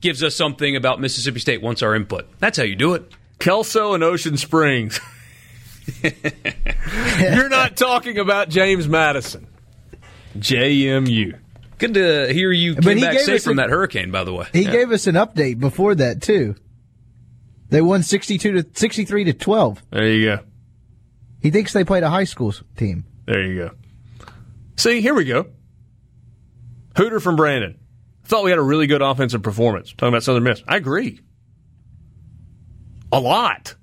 gives 0.00 0.22
us 0.22 0.36
something 0.36 0.76
about 0.76 1.00
Mississippi 1.00 1.40
State. 1.40 1.60
Wants 1.60 1.82
our 1.82 1.96
input. 1.96 2.28
That's 2.38 2.56
how 2.56 2.62
you 2.62 2.76
do 2.76 2.94
it. 2.94 3.10
Kelso 3.40 3.94
and 3.94 4.04
Ocean 4.04 4.36
Springs. 4.36 5.00
You're 7.18 7.48
not 7.48 7.76
talking 7.76 8.18
about 8.18 8.48
James 8.48 8.86
Madison. 8.86 9.48
JMU. 10.40 11.38
Good 11.78 11.94
to 11.94 12.32
hear 12.32 12.50
you 12.52 12.74
But 12.74 12.84
came 12.84 12.96
he 12.98 13.04
back 13.04 13.12
gave 13.14 13.22
safe 13.22 13.34
us 13.36 13.44
from 13.44 13.58
a- 13.58 13.62
that 13.62 13.70
hurricane. 13.70 14.10
By 14.10 14.24
the 14.24 14.32
way, 14.32 14.46
He 14.52 14.64
gave 14.64 14.90
us 14.92 15.06
an 15.06 15.14
update 15.14 15.58
before 15.58 15.94
that 15.94 16.22
too. 16.22 16.54
They 17.68 17.82
won 17.82 18.02
sixty-two 18.02 18.62
to 18.62 18.66
sixty-three 18.74 19.24
to 19.24 19.32
twelve. 19.32 19.82
There 19.90 20.06
you 20.08 20.24
go. 20.36 20.38
He 21.40 21.50
thinks 21.50 21.72
they 21.72 21.84
played 21.84 22.02
a 22.02 22.10
high 22.10 22.24
school 22.24 22.54
team. 22.76 23.04
There 23.26 23.42
you 23.42 23.56
go. 23.56 23.70
See, 24.76 25.00
here 25.00 25.14
we 25.14 25.24
go. 25.24 25.46
Hooter 26.96 27.20
from 27.20 27.36
Brandon. 27.36 27.78
Thought 28.24 28.44
we 28.44 28.50
had 28.50 28.58
a 28.58 28.62
really 28.62 28.86
good 28.86 29.02
offensive 29.02 29.42
performance. 29.42 29.90
Talking 29.92 30.08
about 30.08 30.22
Southern 30.22 30.44
Miss. 30.44 30.62
I 30.66 30.76
agree. 30.76 31.20
A 33.12 33.20
lot. 33.20 33.74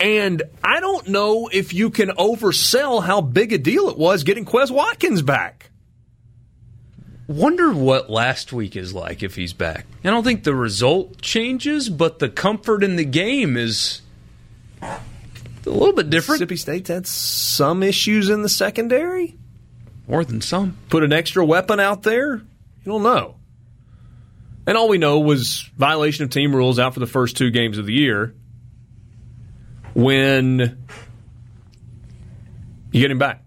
And 0.00 0.42
I 0.62 0.80
don't 0.80 1.08
know 1.08 1.48
if 1.52 1.72
you 1.72 1.90
can 1.90 2.08
oversell 2.10 3.04
how 3.04 3.20
big 3.20 3.52
a 3.52 3.58
deal 3.58 3.88
it 3.88 3.96
was 3.96 4.24
getting 4.24 4.44
Quez 4.44 4.70
Watkins 4.70 5.22
back. 5.22 5.70
Wonder 7.26 7.72
what 7.72 8.10
last 8.10 8.52
week 8.52 8.76
is 8.76 8.92
like 8.92 9.22
if 9.22 9.34
he's 9.34 9.54
back. 9.54 9.86
I 10.04 10.10
don't 10.10 10.24
think 10.24 10.44
the 10.44 10.54
result 10.54 11.22
changes, 11.22 11.88
but 11.88 12.18
the 12.18 12.28
comfort 12.28 12.84
in 12.84 12.96
the 12.96 13.04
game 13.04 13.56
is 13.56 14.02
a 14.82 15.00
little 15.64 15.94
bit 15.94 16.10
different. 16.10 16.40
Mississippi 16.40 16.56
State 16.56 16.88
had 16.88 17.06
some 17.06 17.82
issues 17.82 18.28
in 18.28 18.42
the 18.42 18.48
secondary. 18.48 19.36
More 20.06 20.24
than 20.24 20.42
some. 20.42 20.76
Put 20.90 21.02
an 21.02 21.14
extra 21.14 21.46
weapon 21.46 21.80
out 21.80 22.02
there. 22.02 22.34
You 22.36 22.44
don't 22.84 23.02
know. 23.02 23.36
And 24.66 24.76
all 24.76 24.88
we 24.88 24.98
know 24.98 25.20
was 25.20 25.70
violation 25.78 26.24
of 26.24 26.30
team 26.30 26.54
rules 26.54 26.78
out 26.78 26.92
for 26.92 27.00
the 27.00 27.06
first 27.06 27.38
two 27.38 27.50
games 27.50 27.78
of 27.78 27.86
the 27.86 27.94
year. 27.94 28.34
When 29.94 30.84
you 32.92 33.00
get 33.00 33.10
him 33.10 33.18
back, 33.18 33.42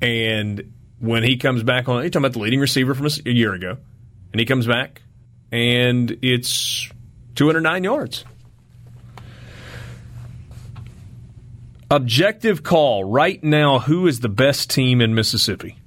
and 0.00 0.72
when 0.98 1.22
he 1.22 1.36
comes 1.36 1.62
back 1.62 1.88
on, 1.88 2.02
you're 2.02 2.10
talking 2.10 2.24
about 2.24 2.32
the 2.34 2.40
leading 2.40 2.60
receiver 2.60 2.94
from 2.94 3.06
a 3.06 3.30
year 3.30 3.54
ago, 3.54 3.78
and 4.32 4.40
he 4.40 4.46
comes 4.46 4.66
back, 4.66 5.02
and 5.50 6.18
it's 6.22 6.88
209 7.34 7.84
yards. 7.84 8.24
Objective 11.90 12.62
call 12.62 13.04
right 13.04 13.42
now. 13.44 13.78
Who 13.78 14.06
is 14.06 14.20
the 14.20 14.28
best 14.28 14.70
team 14.70 15.00
in 15.00 15.14
Mississippi? 15.14 15.78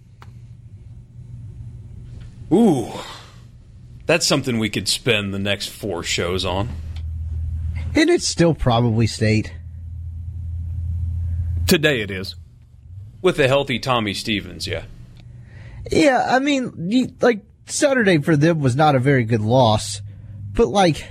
Ooh. 2.51 2.89
That's 4.05 4.25
something 4.25 4.57
we 4.57 4.69
could 4.69 4.87
spend 4.87 5.33
the 5.33 5.39
next 5.39 5.67
four 5.67 6.01
shows 6.01 6.45
on. 6.45 6.69
And 7.95 8.09
it's 8.09 8.27
still 8.27 8.53
probably 8.53 9.07
state. 9.07 9.53
Today 11.67 12.01
it 12.01 12.11
is. 12.11 12.35
With 13.21 13.39
a 13.39 13.47
healthy 13.47 13.79
Tommy 13.79 14.13
Stevens, 14.13 14.65
yeah. 14.67 14.83
Yeah, 15.91 16.25
I 16.27 16.39
mean, 16.39 17.17
like 17.21 17.41
Saturday 17.65 18.19
for 18.19 18.35
them 18.35 18.59
was 18.59 18.75
not 18.75 18.95
a 18.95 18.99
very 18.99 19.23
good 19.23 19.41
loss, 19.41 20.01
but 20.53 20.67
like 20.67 21.05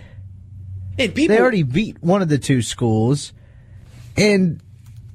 And 0.99 1.15
people 1.15 1.37
they 1.37 1.41
already 1.41 1.63
beat 1.63 2.03
one 2.03 2.23
of 2.23 2.29
the 2.29 2.39
two 2.39 2.63
schools, 2.63 3.33
and 4.17 4.61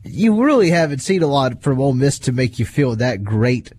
you 0.03 0.43
really 0.43 0.69
haven't 0.69 0.99
seen 0.99 1.23
a 1.23 1.27
lot 1.27 1.61
from 1.61 1.79
Ole 1.79 1.93
Miss 1.93 2.19
to 2.19 2.31
make 2.31 2.59
you 2.59 2.65
feel 2.65 2.95
that 2.97 3.23
great 3.23 3.71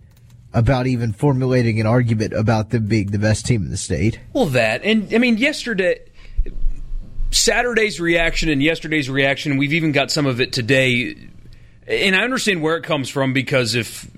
about 0.52 0.86
even 0.86 1.12
formulating 1.12 1.80
an 1.80 1.86
argument 1.86 2.32
about 2.32 2.70
them 2.70 2.86
being 2.86 3.10
the 3.10 3.18
best 3.18 3.46
team 3.46 3.62
in 3.62 3.70
the 3.70 3.76
state. 3.76 4.20
Well, 4.32 4.46
that 4.46 4.82
and 4.84 5.12
I 5.12 5.18
mean 5.18 5.36
yesterday, 5.38 6.00
Saturday's 7.34 8.00
reaction 8.00 8.48
and 8.48 8.62
yesterday's 8.62 9.10
reaction. 9.10 9.56
We've 9.56 9.72
even 9.72 9.90
got 9.92 10.10
some 10.10 10.24
of 10.24 10.40
it 10.40 10.52
today, 10.52 11.16
and 11.86 12.14
I 12.14 12.22
understand 12.22 12.62
where 12.62 12.76
it 12.76 12.84
comes 12.84 13.08
from 13.08 13.32
because 13.32 13.74
if 13.74 14.08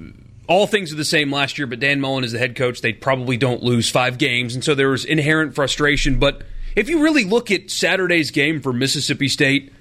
all 0.46 0.66
things 0.66 0.92
are 0.92 0.96
the 0.96 1.04
same 1.04 1.32
last 1.32 1.56
year, 1.56 1.66
but 1.66 1.80
Dan 1.80 2.00
Mullen 2.00 2.24
is 2.24 2.32
the 2.32 2.38
head 2.38 2.56
coach, 2.56 2.82
they 2.82 2.92
probably 2.92 3.38
don't 3.38 3.62
lose 3.62 3.90
five 3.90 4.18
games, 4.18 4.54
and 4.54 4.62
so 4.62 4.74
there 4.74 4.90
was 4.90 5.04
inherent 5.04 5.54
frustration. 5.54 6.18
But 6.18 6.42
if 6.76 6.90
you 6.90 7.02
really 7.02 7.24
look 7.24 7.50
at 7.50 7.70
Saturday's 7.70 8.30
game 8.30 8.60
for 8.60 8.72
Mississippi 8.72 9.28
State 9.28 9.72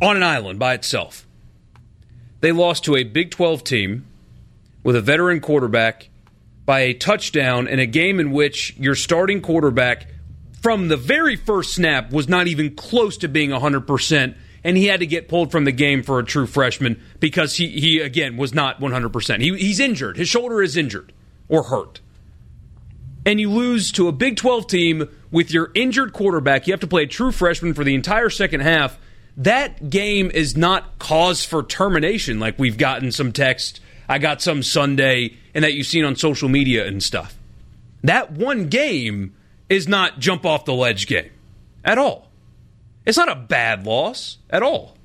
on 0.00 0.16
an 0.16 0.24
island 0.24 0.58
by 0.58 0.74
itself, 0.74 1.26
they 2.40 2.50
lost 2.50 2.84
to 2.84 2.96
a 2.96 3.04
Big 3.04 3.30
Twelve 3.30 3.62
team 3.62 4.04
with 4.82 4.96
a 4.96 5.00
veteran 5.00 5.40
quarterback 5.40 6.08
by 6.66 6.80
a 6.80 6.92
touchdown 6.92 7.68
in 7.68 7.78
a 7.78 7.86
game 7.86 8.18
in 8.18 8.32
which 8.32 8.76
your 8.76 8.96
starting 8.96 9.40
quarterback 9.40 10.08
from 10.62 10.88
the 10.88 10.96
very 10.96 11.36
first 11.36 11.74
snap 11.74 12.12
was 12.12 12.28
not 12.28 12.46
even 12.46 12.74
close 12.74 13.16
to 13.18 13.28
being 13.28 13.50
100% 13.50 14.34
and 14.64 14.76
he 14.76 14.86
had 14.86 15.00
to 15.00 15.06
get 15.06 15.28
pulled 15.28 15.50
from 15.50 15.64
the 15.64 15.72
game 15.72 16.02
for 16.04 16.20
a 16.20 16.24
true 16.24 16.46
freshman 16.46 17.02
because 17.18 17.56
he, 17.56 17.68
he 17.68 18.00
again 18.00 18.36
was 18.36 18.54
not 18.54 18.80
100%. 18.80 19.40
He, 19.40 19.56
he's 19.56 19.80
injured. 19.80 20.16
His 20.16 20.28
shoulder 20.28 20.62
is 20.62 20.76
injured 20.76 21.12
or 21.48 21.64
hurt. 21.64 22.00
And 23.26 23.40
you 23.40 23.50
lose 23.50 23.92
to 23.92 24.08
a 24.08 24.12
Big 24.12 24.36
12 24.36 24.66
team 24.68 25.08
with 25.30 25.50
your 25.50 25.70
injured 25.74 26.12
quarterback. 26.12 26.66
You 26.66 26.72
have 26.72 26.80
to 26.80 26.86
play 26.86 27.02
a 27.02 27.06
true 27.08 27.32
freshman 27.32 27.74
for 27.74 27.84
the 27.84 27.94
entire 27.94 28.30
second 28.30 28.60
half. 28.60 28.98
That 29.36 29.90
game 29.90 30.30
is 30.30 30.56
not 30.56 30.98
cause 30.98 31.44
for 31.44 31.62
termination 31.62 32.38
like 32.38 32.58
we've 32.58 32.78
gotten 32.78 33.10
some 33.10 33.32
text 33.32 33.80
I 34.08 34.18
got 34.18 34.42
some 34.42 34.62
Sunday 34.62 35.36
and 35.54 35.64
that 35.64 35.74
you've 35.74 35.86
seen 35.86 36.04
on 36.04 36.16
social 36.16 36.48
media 36.48 36.86
and 36.86 37.02
stuff. 37.02 37.34
That 38.02 38.32
one 38.32 38.68
game 38.68 39.34
is 39.72 39.88
not 39.88 40.18
jump 40.18 40.44
off 40.44 40.64
the 40.64 40.74
ledge 40.74 41.06
game 41.06 41.30
at 41.84 41.98
all. 41.98 42.28
It's 43.04 43.16
not 43.18 43.28
a 43.28 43.34
bad 43.34 43.84
loss 43.84 44.38
at 44.50 44.62
all. 44.62 44.96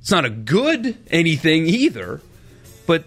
It's 0.00 0.10
not 0.10 0.24
a 0.24 0.30
good 0.30 0.96
anything 1.10 1.66
either, 1.66 2.20
but 2.86 3.04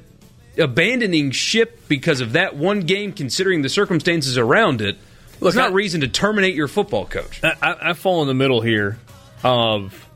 abandoning 0.58 1.32
ship 1.32 1.82
because 1.90 2.22
of 2.22 2.34
that 2.34 2.56
one 2.56 2.82
game, 2.82 3.12
considering 3.12 3.62
the 3.62 3.70
circumstances 3.70 4.38
around 4.38 4.82
it, 4.82 4.98
Look, 5.42 5.50
it's 5.50 5.58
not 5.58 5.72
I- 5.72 5.74
reason 5.74 6.02
to 6.02 6.08
terminate 6.08 6.56
your 6.56 6.70
football 6.70 7.06
coach. 7.06 7.42
I, 7.44 7.56
I, 7.62 7.90
I 7.90 7.94
fall 7.94 8.22
in 8.22 8.28
the 8.30 8.34
middle 8.34 8.62
here 8.62 8.98
of 9.44 10.08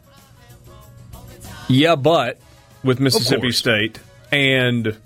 yeah, 1.67 1.95
but 1.95 2.39
with 2.83 2.99
Mississippi. 3.01 3.51
State 3.51 3.99
and 4.31 4.97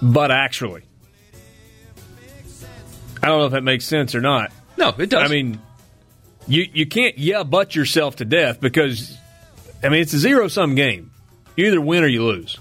but 0.00 0.30
actually. 0.30 0.82
I 3.22 3.26
don't 3.28 3.38
know 3.40 3.46
if 3.46 3.52
that 3.52 3.62
makes 3.62 3.84
sense 3.84 4.14
or 4.14 4.20
not. 4.20 4.52
No, 4.82 4.92
it 4.98 5.10
does. 5.10 5.22
I 5.22 5.32
mean, 5.32 5.60
you 6.48 6.66
you 6.72 6.86
can't 6.86 7.16
yeah 7.16 7.44
butt 7.44 7.76
yourself 7.76 8.16
to 8.16 8.24
death 8.24 8.60
because 8.60 9.16
I 9.80 9.88
mean 9.88 10.00
it's 10.00 10.12
a 10.12 10.18
zero 10.18 10.48
sum 10.48 10.74
game. 10.74 11.12
You 11.56 11.66
either 11.66 11.80
win 11.80 12.02
or 12.02 12.08
you 12.08 12.24
lose. 12.24 12.58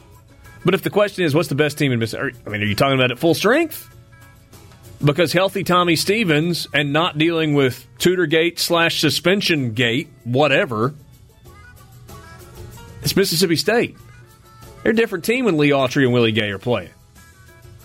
But 0.63 0.75
if 0.75 0.83
the 0.83 0.91
question 0.91 1.25
is 1.25 1.33
what's 1.33 1.49
the 1.49 1.55
best 1.55 1.79
team 1.79 1.91
in 1.91 1.97
Mississippi, 1.97 2.37
I 2.45 2.49
mean, 2.49 2.61
are 2.61 2.65
you 2.65 2.75
talking 2.75 2.93
about 2.93 3.09
at 3.09 3.17
full 3.17 3.33
strength? 3.33 3.87
Because 5.03 5.33
healthy 5.33 5.63
Tommy 5.63 5.95
Stevens 5.95 6.67
and 6.75 6.93
not 6.93 7.17
dealing 7.17 7.55
with 7.55 7.87
Tutor 7.97 8.27
Gate 8.27 8.59
slash 8.59 8.99
suspension 8.99 9.73
gate, 9.73 10.09
whatever, 10.23 10.93
it's 13.01 13.15
Mississippi 13.15 13.55
State. 13.55 13.97
They're 14.83 14.91
a 14.91 14.95
different 14.95 15.25
team 15.25 15.45
when 15.45 15.57
Lee 15.57 15.71
Autry 15.71 16.03
and 16.03 16.13
Willie 16.13 16.31
Gay 16.31 16.51
are 16.51 16.59
playing. 16.59 16.91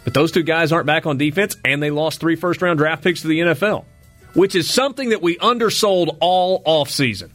But 0.05 0.13
those 0.13 0.31
two 0.31 0.43
guys 0.43 0.73
aren't 0.73 0.87
back 0.87 1.07
on 1.07 1.17
defense, 1.17 1.57
and 1.65 1.83
they 1.83 1.91
lost 1.91 2.21
three 2.21 2.37
first 2.37 2.61
round 2.61 2.79
draft 2.79 3.03
picks 3.03 3.23
to 3.23 3.29
the 3.29 3.41
NFL, 3.41 3.87
which 4.37 4.55
is 4.55 4.73
something 4.73 5.09
that 5.09 5.23
we 5.23 5.37
undersold 5.39 6.17
all 6.21 6.63
offseason. 6.65 7.31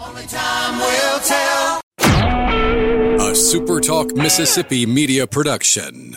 Only 0.00 0.26
time 0.26 0.78
will 0.78 1.20
tell. 1.20 1.80
A 2.00 3.32
SuperTalk 3.32 4.16
Mississippi 4.16 4.86
media 4.86 5.26
production. 5.26 6.16